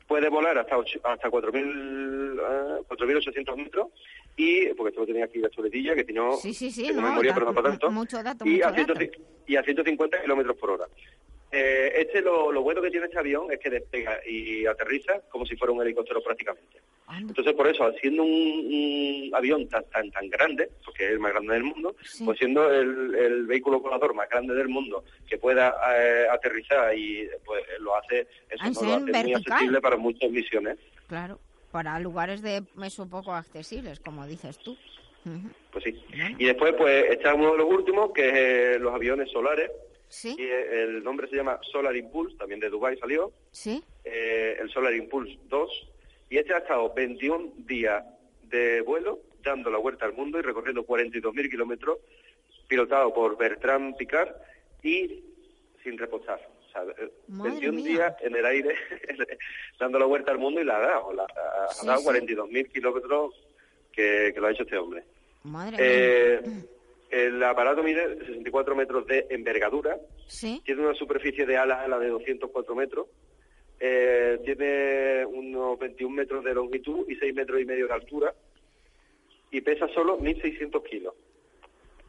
Puede 0.08 0.30
volar 0.30 0.56
hasta, 0.56 0.76
ocho- 0.78 0.98
hasta 1.04 1.28
4.000, 1.30 2.40
eh, 2.40 2.82
4.800 2.88 3.56
metros. 3.56 3.88
Y, 4.36 4.68
porque 4.74 4.88
esto 4.88 5.02
lo 5.02 5.06
tenía 5.06 5.26
aquí 5.26 5.38
la 5.38 5.50
chuletilla, 5.50 5.94
que 5.94 6.04
no, 6.14 6.32
Sí, 6.36 6.54
sí, 6.54 6.70
sí. 6.70 6.88
no, 6.94 7.02
memoria, 7.02 7.30
da- 7.32 7.34
pero 7.34 7.46
no 7.46 7.54
para 7.54 7.68
tanto. 7.70 7.90
Mucho 7.90 8.22
dato, 8.22 8.46
y, 8.46 8.54
mucho 8.54 8.68
a 8.68 8.72
dato. 8.72 8.94
100 8.96 9.10
y 9.46 9.56
a 9.56 9.62
150 9.62 10.22
kilómetros 10.22 10.56
por 10.56 10.70
hora. 10.70 10.86
Eh, 11.50 11.92
este 11.96 12.20
lo, 12.20 12.52
lo 12.52 12.60
bueno 12.62 12.82
que 12.82 12.90
tiene 12.90 13.06
este 13.06 13.18
avión 13.18 13.50
es 13.50 13.58
que 13.58 13.70
despega 13.70 14.20
y 14.26 14.66
aterriza 14.66 15.20
como 15.30 15.46
si 15.46 15.56
fuera 15.56 15.72
un 15.72 15.80
helicóptero 15.82 16.22
prácticamente. 16.22 16.80
Entonces, 17.18 17.54
por 17.54 17.66
eso, 17.66 17.90
siendo 18.02 18.22
un, 18.22 18.30
un 18.30 19.30
avión 19.34 19.66
tan, 19.66 19.82
tan 19.84 20.10
tan 20.10 20.28
grande, 20.28 20.68
porque 20.84 21.06
es 21.06 21.12
el 21.12 21.18
más 21.20 21.32
grande 21.32 21.54
del 21.54 21.64
mundo, 21.64 21.96
pues 22.22 22.38
siendo 22.38 22.70
el, 22.70 23.14
el 23.14 23.46
vehículo 23.46 23.80
volador 23.80 24.12
más 24.14 24.28
grande 24.28 24.54
del 24.54 24.68
mundo 24.68 25.04
que 25.26 25.38
pueda 25.38 25.74
eh, 25.96 26.26
aterrizar 26.30 26.94
y 26.96 27.26
pues 27.46 27.64
lo 27.80 27.96
hace, 27.96 28.26
eso, 28.50 28.60
Ah, 28.60 28.70
¿no? 28.70 28.98
lo 29.00 29.12
hace 29.16 29.22
muy 29.24 29.32
accesible 29.34 29.80
para 29.80 29.96
muchas 29.96 30.30
misiones. 30.30 30.76
Claro, 31.06 31.40
para 31.72 31.98
lugares 31.98 32.42
de 32.42 32.62
eso 32.84 33.08
poco 33.08 33.32
accesibles, 33.32 34.00
como 34.00 34.26
dices 34.26 34.58
tú. 34.58 34.76
Pues 35.72 35.84
sí. 35.84 35.94
Y 36.38 36.44
después, 36.44 36.74
pues, 36.76 37.06
está 37.10 37.34
uno 37.34 37.52
de 37.52 37.58
los 37.58 37.66
últimos, 37.70 38.12
que 38.12 38.28
es 38.28 38.34
eh, 38.34 38.78
los 38.78 38.94
aviones 38.94 39.30
solares. 39.30 39.70
Sí. 40.08 40.34
Y 40.38 40.42
eh, 40.42 40.82
el 40.84 41.04
nombre 41.04 41.28
se 41.28 41.36
llama 41.36 41.58
Solar 41.70 41.94
Impulse, 41.96 42.36
también 42.36 42.60
de 42.60 42.70
Dubai 42.70 42.96
salió. 42.98 43.32
Sí. 43.50 43.82
eh, 44.04 44.56
el 44.60 44.70
Solar 44.70 44.94
Impulse 44.94 45.38
2. 45.48 45.88
Y 46.30 46.38
este 46.38 46.54
ha 46.54 46.58
estado 46.58 46.92
21 46.94 47.52
días 47.66 48.04
de 48.44 48.80
vuelo, 48.82 49.20
dando 49.42 49.70
la 49.70 49.78
vuelta 49.78 50.04
al 50.06 50.12
mundo 50.14 50.38
y 50.38 50.42
recorriendo 50.42 50.84
42.000 50.86 51.50
kilómetros, 51.50 51.98
pilotado 52.66 53.12
por 53.14 53.36
Bertrand 53.38 53.96
Picard 53.96 54.30
y 54.82 55.22
sin 55.82 55.96
reposar. 55.98 56.40
O 56.66 56.70
sea, 56.70 56.82
eh, 56.98 57.10
Madre 57.28 57.50
21 57.52 57.76
mía. 57.76 57.86
días 57.88 58.14
en 58.20 58.36
el 58.36 58.44
aire, 58.46 58.74
dando 59.78 59.98
la 59.98 60.04
vuelta 60.06 60.32
al 60.32 60.38
mundo 60.38 60.60
y 60.60 60.64
la 60.64 60.76
ha 60.76 60.80
dado. 60.80 61.12
La, 61.12 61.24
ha- 61.24 61.72
Sí, 61.72 61.86
dado 61.86 62.00
sí. 62.00 62.06
42.000 62.06 62.72
kilómetros 62.72 63.34
que, 63.92 64.30
que 64.34 64.40
lo 64.40 64.46
ha 64.46 64.50
hecho 64.52 64.62
este 64.64 64.76
hombre. 64.78 65.04
Madre 65.44 65.76
Eh, 65.78 66.40
mía. 66.46 66.62
El 67.10 67.42
aparato 67.42 67.82
mide 67.82 68.18
64 68.18 68.74
metros 68.76 69.06
de 69.06 69.26
envergadura, 69.30 69.98
Sí. 70.26 70.60
tiene 70.64 70.82
una 70.82 70.94
superficie 70.94 71.46
de 71.46 71.56
ala 71.56 71.80
a 71.80 71.84
ala 71.84 71.98
de 71.98 72.08
204 72.08 72.74
metros, 72.74 73.06
eh, 73.80 74.38
tiene 74.44 75.24
unos 75.26 75.78
21 75.78 76.14
metros 76.14 76.44
de 76.44 76.54
longitud 76.54 77.08
y 77.08 77.14
6 77.16 77.34
metros 77.34 77.60
y 77.60 77.64
medio 77.64 77.86
de 77.86 77.94
altura 77.94 78.34
y 79.50 79.60
pesa 79.60 79.88
solo 79.88 80.18
1.600 80.18 80.82
kilos. 80.82 81.14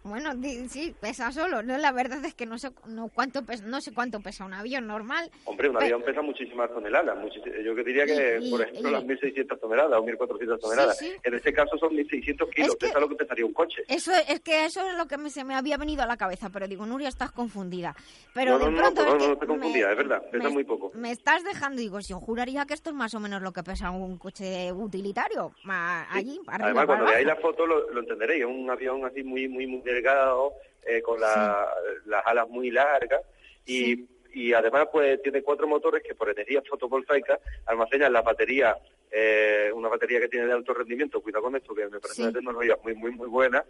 Bueno, 0.03 0.31
sí, 0.69 0.95
pesa 0.99 1.31
solo. 1.31 1.61
No, 1.61 1.77
la 1.77 1.91
verdad 1.91 2.23
es 2.25 2.33
que 2.33 2.45
no 2.45 2.57
sé 2.57 2.69
no 2.87 3.09
cuánto 3.09 3.43
pesa, 3.45 3.63
no 3.65 3.81
sé 3.81 3.93
cuánto 3.93 4.19
pesa 4.21 4.45
un 4.45 4.53
avión 4.53 4.87
normal. 4.87 5.29
Hombre, 5.45 5.69
un 5.69 5.77
avión 5.77 6.01
pesa 6.03 6.21
muchísimas 6.21 6.69
toneladas. 6.71 7.17
muchis- 7.17 7.43
yo 7.63 7.75
que 7.75 7.83
diría 7.83 8.05
que, 8.05 8.39
Y- 8.41 8.49
por 8.49 8.61
ejemplo, 8.61 8.89
y- 8.89 8.91
las 8.93 9.03
1.600 9.03 9.59
toneladas 9.59 9.99
o 9.99 10.03
1.400 10.03 10.59
toneladas. 10.59 10.97
sí. 10.97 11.11
En 11.23 11.33
este 11.33 11.51
caso 11.53 11.77
son 11.77 11.93
1.600 11.95 12.49
kilos, 12.49 12.75
pesa 12.77 12.99
lo 12.99 13.09
que 13.09 13.15
pesaría 13.15 13.45
un 13.45 13.53
coche. 13.53 13.83
Eso 13.87 14.11
es 14.27 14.39
que 14.39 14.65
eso 14.65 14.87
es 14.89 14.95
lo 14.97 15.07
que 15.07 15.17
me, 15.17 15.29
se 15.29 15.43
me 15.43 15.55
había 15.55 15.77
venido 15.77 16.01
a 16.03 16.05
la 16.05 16.17
cabeza, 16.17 16.49
pero 16.49 16.67
digo, 16.67 16.85
Nuria, 16.85 17.09
estás 17.09 17.31
confundida. 17.31 17.95
Pero 18.33 18.57
no, 18.57 18.65
de 18.65 18.65
no, 18.65 18.71
no, 18.71 18.77
pronto 18.77 19.01
no, 19.03 19.09
es 19.09 19.17
no, 19.47 19.55
me- 19.57 19.79
es 19.79 19.97
verdad, 19.97 20.23
pesa 20.31 20.45
me- 20.45 20.49
muy 20.53 20.63
poco. 20.63 20.91
Me 20.95 21.11
estás 21.11 21.43
dejando, 21.43 21.81
digo, 21.81 22.01
si 22.01 22.09
yo 22.11 22.19
juraría 22.19 22.65
que 22.65 22.73
esto 22.73 22.89
es 22.89 22.95
más 22.95 23.13
o 23.13 23.19
menos 23.19 23.41
lo 23.41 23.51
que 23.51 23.63
pesa 23.63 23.91
un 23.91 24.17
coche 24.17 24.71
utilitario, 24.71 25.51
allí, 25.67 26.39
arriba, 26.47 26.65
Además, 26.69 26.85
cuando 26.85 27.05
veáis 27.05 27.25
la 27.27 27.35
foto 27.35 27.65
lo, 27.65 27.91
lo 27.91 27.99
entenderéis. 27.99 28.41
Es 28.41 28.47
un 28.47 28.69
avión 28.69 29.05
así 29.05 29.23
muy, 29.23 29.47
muy, 29.47 29.67
muy 29.67 29.81
delgado, 29.93 30.53
eh, 30.85 31.01
con 31.01 31.19
la- 31.19 31.67
las 32.05 32.25
alas 32.25 32.47
muy 32.49 32.71
largas 32.71 33.21
y, 33.65 34.05
y 34.33 34.53
además 34.53 34.87
pues 34.91 35.21
tiene 35.21 35.41
cuatro 35.41 35.67
motores 35.67 36.03
que 36.03 36.15
por 36.15 36.29
energía 36.29 36.61
fotovoltaica 36.67 37.39
almacenan 37.65 38.13
la 38.13 38.21
batería, 38.21 38.77
eh, 39.11 39.71
una 39.73 39.89
batería 39.89 40.19
que 40.19 40.27
tiene 40.29 40.45
de 40.47 40.53
alto 40.53 40.73
rendimiento. 40.73 41.21
Cuidado 41.21 41.43
con 41.45 41.55
esto, 41.55 41.73
que 41.73 41.83
me 41.87 41.99
parece 41.99 42.15
Sí. 42.15 42.21
una 42.23 42.31
tecnología 42.33 42.77
muy, 42.83 42.93
muy, 42.95 43.11
muy 43.11 43.27
buena. 43.27 43.63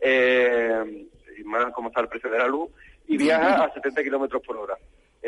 eh, 0.00 1.06
y 1.38 1.44
más 1.44 1.72
como 1.72 1.88
está 1.88 2.00
el 2.00 2.08
precio 2.08 2.30
de 2.30 2.38
la 2.38 2.46
luz. 2.46 2.70
Y 3.08 3.16
viaja 3.18 3.64
a 3.64 3.72
70 3.74 4.02
kilómetros 4.02 4.42
por 4.42 4.56
hora. 4.56 4.76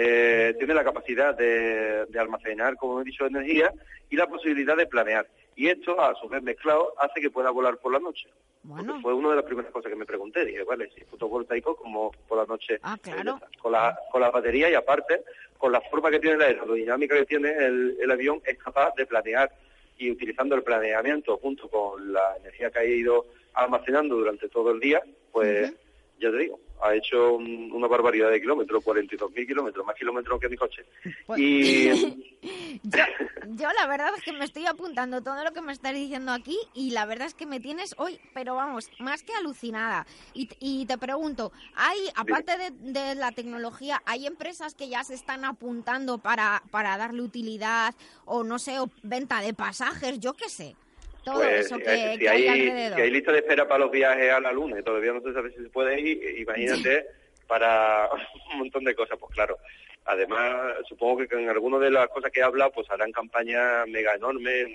Eh, 0.00 0.54
tiene 0.58 0.74
la 0.74 0.84
capacidad 0.84 1.34
de, 1.34 2.06
de 2.06 2.20
almacenar, 2.20 2.76
como 2.76 3.00
he 3.00 3.04
dicho, 3.04 3.26
energía 3.26 3.72
y 4.08 4.14
la 4.14 4.28
posibilidad 4.28 4.76
de 4.76 4.86
planear. 4.86 5.26
Y 5.56 5.66
esto, 5.66 6.00
a 6.00 6.14
su 6.14 6.28
vez 6.28 6.40
mezclado, 6.40 6.94
hace 6.98 7.20
que 7.20 7.32
pueda 7.32 7.50
volar 7.50 7.78
por 7.78 7.92
la 7.92 7.98
noche. 7.98 8.28
Porque 8.64 8.92
fue 9.02 9.12
una 9.12 9.30
de 9.30 9.36
las 9.36 9.44
primeras 9.44 9.72
cosas 9.72 9.90
que 9.90 9.98
me 9.98 10.06
pregunté. 10.06 10.44
Dije, 10.44 10.62
vale, 10.62 10.88
si 10.94 11.00
fotovoltaico, 11.00 11.74
como 11.74 12.12
por 12.28 12.38
la 12.38 12.44
noche. 12.44 12.78
Ah, 12.84 12.96
claro. 13.02 13.40
Con 13.60 13.72
la, 13.72 13.98
con 14.12 14.20
la 14.20 14.30
batería 14.30 14.70
y 14.70 14.74
aparte, 14.74 15.24
con 15.56 15.72
la 15.72 15.80
forma 15.80 16.12
que 16.12 16.20
tiene 16.20 16.36
la 16.36 16.44
aerodinámica 16.44 17.16
que 17.16 17.26
tiene 17.26 17.50
el, 17.50 17.96
el 18.00 18.10
avión, 18.12 18.40
es 18.44 18.56
capaz 18.56 18.94
de 18.94 19.04
planear 19.04 19.50
y 19.96 20.12
utilizando 20.12 20.54
el 20.54 20.62
planeamiento 20.62 21.38
junto 21.38 21.68
con 21.68 22.12
la 22.12 22.36
energía 22.36 22.70
que 22.70 22.78
ha 22.78 22.84
ido 22.84 23.26
almacenando 23.54 24.14
durante 24.14 24.48
todo 24.48 24.70
el 24.70 24.78
día, 24.78 25.02
pues 25.32 25.72
ya 26.20 26.30
te 26.30 26.36
digo, 26.36 26.60
ha 26.82 26.94
hecho 26.94 27.34
un- 27.34 27.70
una 27.72 27.86
barbaridad 27.88 28.30
de 28.30 28.40
kilómetros, 28.40 28.82
42.000 28.84 29.46
kilómetros, 29.46 29.84
más 29.86 29.96
kilómetros 29.96 30.40
que 30.40 30.48
mi 30.48 30.56
coche. 30.56 30.84
Pues- 31.26 31.40
Y 31.40 31.88
Yo, 32.82 32.98
yo 33.48 33.68
la 33.72 33.86
verdad 33.88 34.10
es 34.16 34.22
que 34.22 34.32
me 34.32 34.44
estoy 34.44 34.66
apuntando 34.66 35.20
todo 35.22 35.42
lo 35.42 35.52
que 35.52 35.60
me 35.60 35.72
estás 35.72 35.92
diciendo 35.94 36.32
aquí 36.32 36.56
y 36.74 36.90
la 36.92 37.04
verdad 37.06 37.26
es 37.26 37.34
que 37.34 37.46
me 37.46 37.58
tienes 37.60 37.94
hoy, 37.98 38.20
pero 38.34 38.54
vamos, 38.54 38.88
más 39.00 39.22
que 39.22 39.32
alucinada. 39.34 40.06
Y, 40.34 40.48
y 40.60 40.86
te 40.86 40.96
pregunto, 40.98 41.50
hay, 41.74 41.98
aparte 42.14 42.56
de, 42.56 42.70
de 42.92 43.14
la 43.16 43.32
tecnología, 43.32 44.00
¿hay 44.06 44.26
empresas 44.26 44.74
que 44.74 44.88
ya 44.88 45.02
se 45.02 45.14
están 45.14 45.44
apuntando 45.44 46.18
para, 46.18 46.62
para 46.70 46.96
darle 46.96 47.22
utilidad 47.22 47.94
o 48.24 48.44
no 48.44 48.58
sé, 48.58 48.78
o 48.78 48.88
venta 49.02 49.40
de 49.40 49.54
pasajes, 49.54 50.20
yo 50.20 50.34
qué 50.34 50.48
sé? 50.48 50.76
Todo 51.24 51.34
pues, 51.36 51.66
eso 51.66 51.76
si 51.76 51.82
que, 51.82 51.90
hay, 51.90 52.12
si 52.14 52.18
que 52.20 52.28
hay 52.28 52.48
hay- 52.48 52.68
alrededor. 52.68 52.96
si 52.96 53.02
hay 53.02 53.10
lista 53.10 53.32
de 53.32 53.38
espera 53.38 53.68
para 53.68 53.80
los 53.80 53.90
viajes 53.90 54.32
a 54.32 54.40
la 54.40 54.52
Luna 54.52 54.78
y 54.78 54.82
todavía 54.82 55.12
no 55.12 55.20
se 55.20 55.32
sabe 55.32 55.50
si 55.50 55.62
se 55.62 55.68
puede 55.68 56.00
ir, 56.00 56.38
imagínate 56.40 57.06
para 57.46 58.08
un 58.52 58.58
montón 58.58 58.84
de 58.84 58.94
cosas, 58.94 59.18
pues 59.18 59.32
claro. 59.34 59.58
Además, 60.04 60.74
supongo 60.88 61.18
que 61.18 61.28
con 61.28 61.46
algunas 61.48 61.80
de 61.80 61.90
las 61.90 62.08
cosas 62.08 62.30
que 62.32 62.40
he 62.40 62.42
hablado, 62.42 62.70
pues 62.72 62.90
harán 62.90 63.12
campañas 63.12 63.86
mega 63.88 64.14
enormes, 64.14 64.66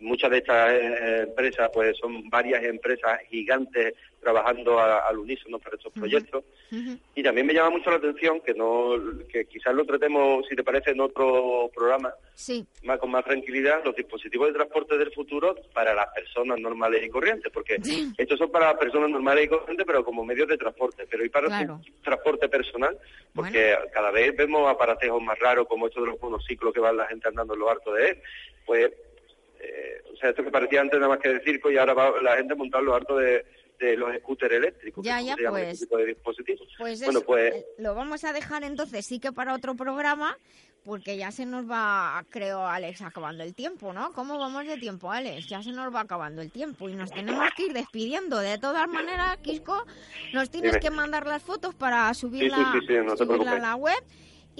muchas 0.00 0.30
de 0.30 0.38
estas 0.38 0.72
eh, 0.72 1.20
empresas 1.28 1.70
pues 1.72 1.96
son 1.98 2.28
varias 2.30 2.62
empresas 2.64 3.18
gigantes 3.28 3.94
trabajando 4.20 4.78
a- 4.78 5.06
al 5.08 5.18
unísono 5.18 5.58
para 5.58 5.76
estos 5.76 5.92
proyectos. 5.92 6.44
Y 7.14 7.22
también 7.22 7.46
me 7.46 7.54
llama 7.54 7.70
mucho 7.70 7.90
la 7.90 7.96
atención 7.96 8.40
que 8.40 8.52
no 8.52 8.94
que 9.28 9.44
quizás 9.46 9.74
lo 9.74 9.84
tratemos 9.84 10.44
si 10.48 10.56
te 10.56 10.62
parece 10.64 10.90
en 10.90 11.00
otro 11.00 11.70
programa. 11.74 12.12
Sí. 12.34 12.64
más 12.84 12.98
con 13.00 13.10
más 13.10 13.24
tranquilidad 13.24 13.82
los 13.84 13.96
dispositivos 13.96 14.46
de 14.48 14.54
transporte 14.54 14.96
del 14.96 15.12
futuro 15.12 15.56
para 15.74 15.92
las 15.92 16.06
personas 16.14 16.60
normales 16.60 17.02
y 17.04 17.08
corrientes 17.08 17.50
porque 17.52 17.78
estos 18.16 18.38
son 18.38 18.50
para 18.52 18.66
las 18.66 18.78
personas 18.78 19.10
normales 19.10 19.46
y 19.46 19.48
corrientes 19.48 19.84
pero 19.86 20.04
como 20.04 20.24
medios 20.24 20.46
de 20.48 20.56
transporte. 20.58 21.06
Pero 21.10 21.24
y 21.24 21.28
para 21.28 21.46
Claro. 21.48 21.80
el 21.84 21.92
transporte 22.02 22.48
personal 22.48 22.96
porque 23.34 23.76
cada 23.92 24.10
vez 24.12 24.36
vemos 24.36 24.68
aparatejos 24.70 25.20
más 25.22 25.38
raros 25.38 25.66
como 25.66 25.86
estos 25.88 26.04
de 26.04 26.10
los 26.10 26.20
monociclos 26.22 26.72
que 26.72 26.80
van 26.80 26.96
la 26.96 27.06
gente 27.06 27.26
andando 27.28 27.54
en 27.54 27.60
lo 27.60 27.70
harto 27.70 27.92
de 27.92 28.10
él. 28.10 28.22
Pues 28.66 28.90
eh, 29.60 30.02
o 30.12 30.16
sea, 30.16 30.30
esto 30.30 30.44
que 30.44 30.50
parecía 30.50 30.80
antes 30.80 30.98
nada 30.98 31.10
más 31.10 31.20
que 31.20 31.28
de 31.28 31.40
circo 31.40 31.70
y 31.70 31.78
ahora 31.78 31.94
va 31.94 32.22
la 32.22 32.36
gente 32.36 32.54
montando 32.54 32.86
lo 32.86 32.94
harto 32.94 33.16
de, 33.16 33.44
de 33.78 33.96
los 33.96 34.14
scooters 34.16 34.54
eléctricos. 34.54 35.04
Ya, 35.04 35.20
ya, 35.20 35.36
llaman 35.36 35.62
pues- 35.62 35.80
tipo 35.80 35.96
de 35.98 36.06
dispositivos. 36.06 36.68
Pues 36.78 37.00
bueno, 37.00 37.18
eso, 37.18 37.26
pues 37.26 37.54
eh, 37.54 37.66
lo 37.78 37.94
vamos 37.94 38.24
a 38.24 38.32
dejar 38.32 38.64
entonces 38.64 39.06
sí 39.06 39.18
que 39.18 39.32
para 39.32 39.54
otro 39.54 39.74
programa, 39.74 40.36
porque 40.84 41.16
ya 41.16 41.30
se 41.30 41.44
nos 41.44 41.68
va, 41.70 42.24
creo, 42.30 42.66
Alex, 42.66 43.02
acabando 43.02 43.44
el 43.44 43.54
tiempo, 43.54 43.92
¿no? 43.92 44.12
¿Cómo 44.12 44.38
vamos 44.38 44.66
de 44.66 44.78
tiempo, 44.78 45.10
Alex? 45.12 45.46
Ya 45.48 45.62
se 45.62 45.72
nos 45.72 45.94
va 45.94 46.00
acabando 46.00 46.40
el 46.40 46.50
tiempo 46.50 46.88
y 46.88 46.94
nos 46.94 47.10
tenemos 47.10 47.46
que 47.56 47.66
ir 47.66 47.72
despidiendo. 47.72 48.38
De 48.38 48.58
todas 48.58 48.88
maneras, 48.88 49.36
Quisco, 49.38 49.84
nos 50.32 50.50
tienes 50.50 50.72
Dime. 50.72 50.80
que 50.80 50.90
mandar 50.90 51.26
las 51.26 51.42
fotos 51.42 51.74
para 51.74 52.12
subirla, 52.14 52.72
sí, 52.72 52.86
sí, 52.86 52.94
no 53.04 53.16
te 53.16 53.24
subirla 53.24 53.52
a 53.52 53.58
la 53.58 53.74
web. 53.76 53.98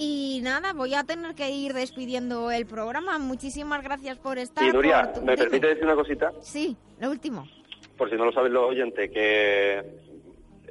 Y 0.01 0.39
nada, 0.43 0.71
voy 0.71 0.95
a 0.95 1.03
tener 1.03 1.35
que 1.35 1.49
ir 1.49 1.73
despidiendo 1.73 2.51
el 2.51 2.65
programa. 2.65 3.19
Muchísimas 3.19 3.83
gracias 3.83 4.17
por 4.17 4.37
estar. 4.37 4.63
y 4.63 4.71
Nuria, 4.71 5.11
tu- 5.11 5.19
¿me 5.21 5.33
dime. 5.33 5.37
permite 5.43 5.67
decir 5.67 5.83
una 5.83 5.95
cosita? 5.95 6.31
Sí, 6.41 6.77
lo 7.01 7.09
último. 7.11 7.45
Por 7.97 8.09
si 8.09 8.15
no 8.15 8.23
lo 8.23 8.31
saben 8.31 8.53
los 8.53 8.69
oyentes, 8.69 9.11
que 9.11 9.83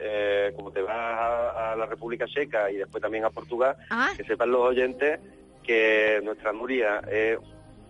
eh, 0.01 0.53
como 0.57 0.71
te 0.73 0.81
vas 0.81 0.95
a, 0.97 1.73
a 1.73 1.77
la 1.77 1.85
República 1.85 2.25
Checa 2.27 2.71
y 2.71 2.77
después 2.77 3.03
también 3.03 3.27
a 3.27 3.31
Portugal, 3.31 3.77
Ah. 3.91 4.09
que 4.17 4.25
sepan 4.25 4.51
los 4.51 4.63
oyentes 4.63 5.21
que 5.63 6.21
nuestra 6.25 6.53
Nuria 6.55 7.01
es 7.01 7.37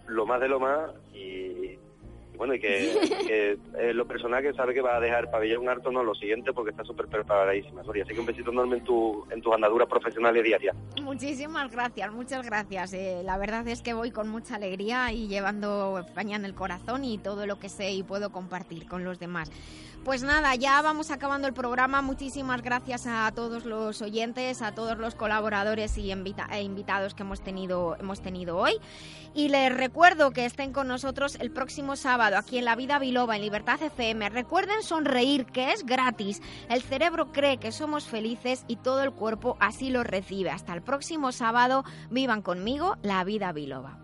lo 0.08 0.26
más 0.26 0.40
de 0.40 0.48
lo 0.48 0.58
más 0.58 0.90
y 1.14 1.67
bueno, 2.38 2.54
y 2.54 2.60
que, 2.60 2.94
que 3.26 3.58
es 3.78 3.94
lo 3.94 4.06
personal 4.06 4.42
que 4.42 4.52
sabe 4.52 4.72
que 4.72 4.80
va 4.80 4.96
a 4.96 5.00
dejar 5.00 5.30
pabellón 5.30 5.68
harto 5.68 5.90
no 5.90 6.04
lo 6.04 6.14
siguiente 6.14 6.52
porque 6.52 6.70
está 6.70 6.84
súper 6.84 7.08
preparadísima, 7.08 7.82
Nuria. 7.82 8.04
Así 8.04 8.14
que 8.14 8.20
un 8.20 8.26
besito 8.26 8.52
enorme 8.52 8.78
en, 8.78 8.84
tu, 8.84 9.26
en 9.30 9.42
tus 9.42 9.52
andaduras 9.52 9.88
profesionales 9.88 10.44
diarias. 10.44 10.76
Muchísimas 11.02 11.70
gracias, 11.70 12.12
muchas 12.12 12.46
gracias. 12.46 12.92
Eh, 12.92 13.22
la 13.24 13.36
verdad 13.38 13.66
es 13.66 13.82
que 13.82 13.92
voy 13.92 14.12
con 14.12 14.28
mucha 14.28 14.54
alegría 14.54 15.12
y 15.12 15.26
llevando 15.26 15.98
España 15.98 16.36
en 16.36 16.44
el 16.44 16.54
corazón 16.54 17.04
y 17.04 17.18
todo 17.18 17.46
lo 17.46 17.58
que 17.58 17.68
sé 17.68 17.90
y 17.90 18.02
puedo 18.04 18.30
compartir 18.30 18.86
con 18.86 19.04
los 19.04 19.18
demás 19.18 19.50
pues 20.08 20.22
nada, 20.22 20.54
ya 20.54 20.80
vamos 20.80 21.10
acabando 21.10 21.46
el 21.46 21.52
programa. 21.52 22.00
Muchísimas 22.00 22.62
gracias 22.62 23.06
a 23.06 23.30
todos 23.32 23.66
los 23.66 24.00
oyentes, 24.00 24.62
a 24.62 24.72
todos 24.72 24.96
los 24.96 25.14
colaboradores 25.14 25.98
y 25.98 26.10
e 26.10 26.62
invitados 26.62 27.12
que 27.12 27.24
hemos 27.24 27.42
tenido, 27.42 27.94
hemos 28.00 28.22
tenido 28.22 28.56
hoy. 28.56 28.72
Y 29.34 29.48
les 29.50 29.70
recuerdo 29.70 30.30
que 30.30 30.46
estén 30.46 30.72
con 30.72 30.88
nosotros 30.88 31.36
el 31.38 31.50
próximo 31.50 31.94
sábado 31.94 32.38
aquí 32.38 32.56
en 32.56 32.64
La 32.64 32.74
Vida 32.74 32.98
Biloba, 32.98 33.36
en 33.36 33.42
Libertad 33.42 33.82
FM. 33.82 34.30
Recuerden 34.30 34.82
sonreír, 34.82 35.44
que 35.44 35.72
es 35.72 35.84
gratis. 35.84 36.40
El 36.70 36.80
cerebro 36.80 37.30
cree 37.30 37.58
que 37.58 37.70
somos 37.70 38.06
felices 38.06 38.64
y 38.66 38.76
todo 38.76 39.02
el 39.02 39.12
cuerpo 39.12 39.58
así 39.60 39.90
lo 39.90 40.04
recibe. 40.04 40.48
Hasta 40.48 40.72
el 40.72 40.80
próximo 40.80 41.32
sábado, 41.32 41.84
vivan 42.08 42.40
conmigo 42.40 42.96
La 43.02 43.24
Vida 43.24 43.52
Biloba. 43.52 43.98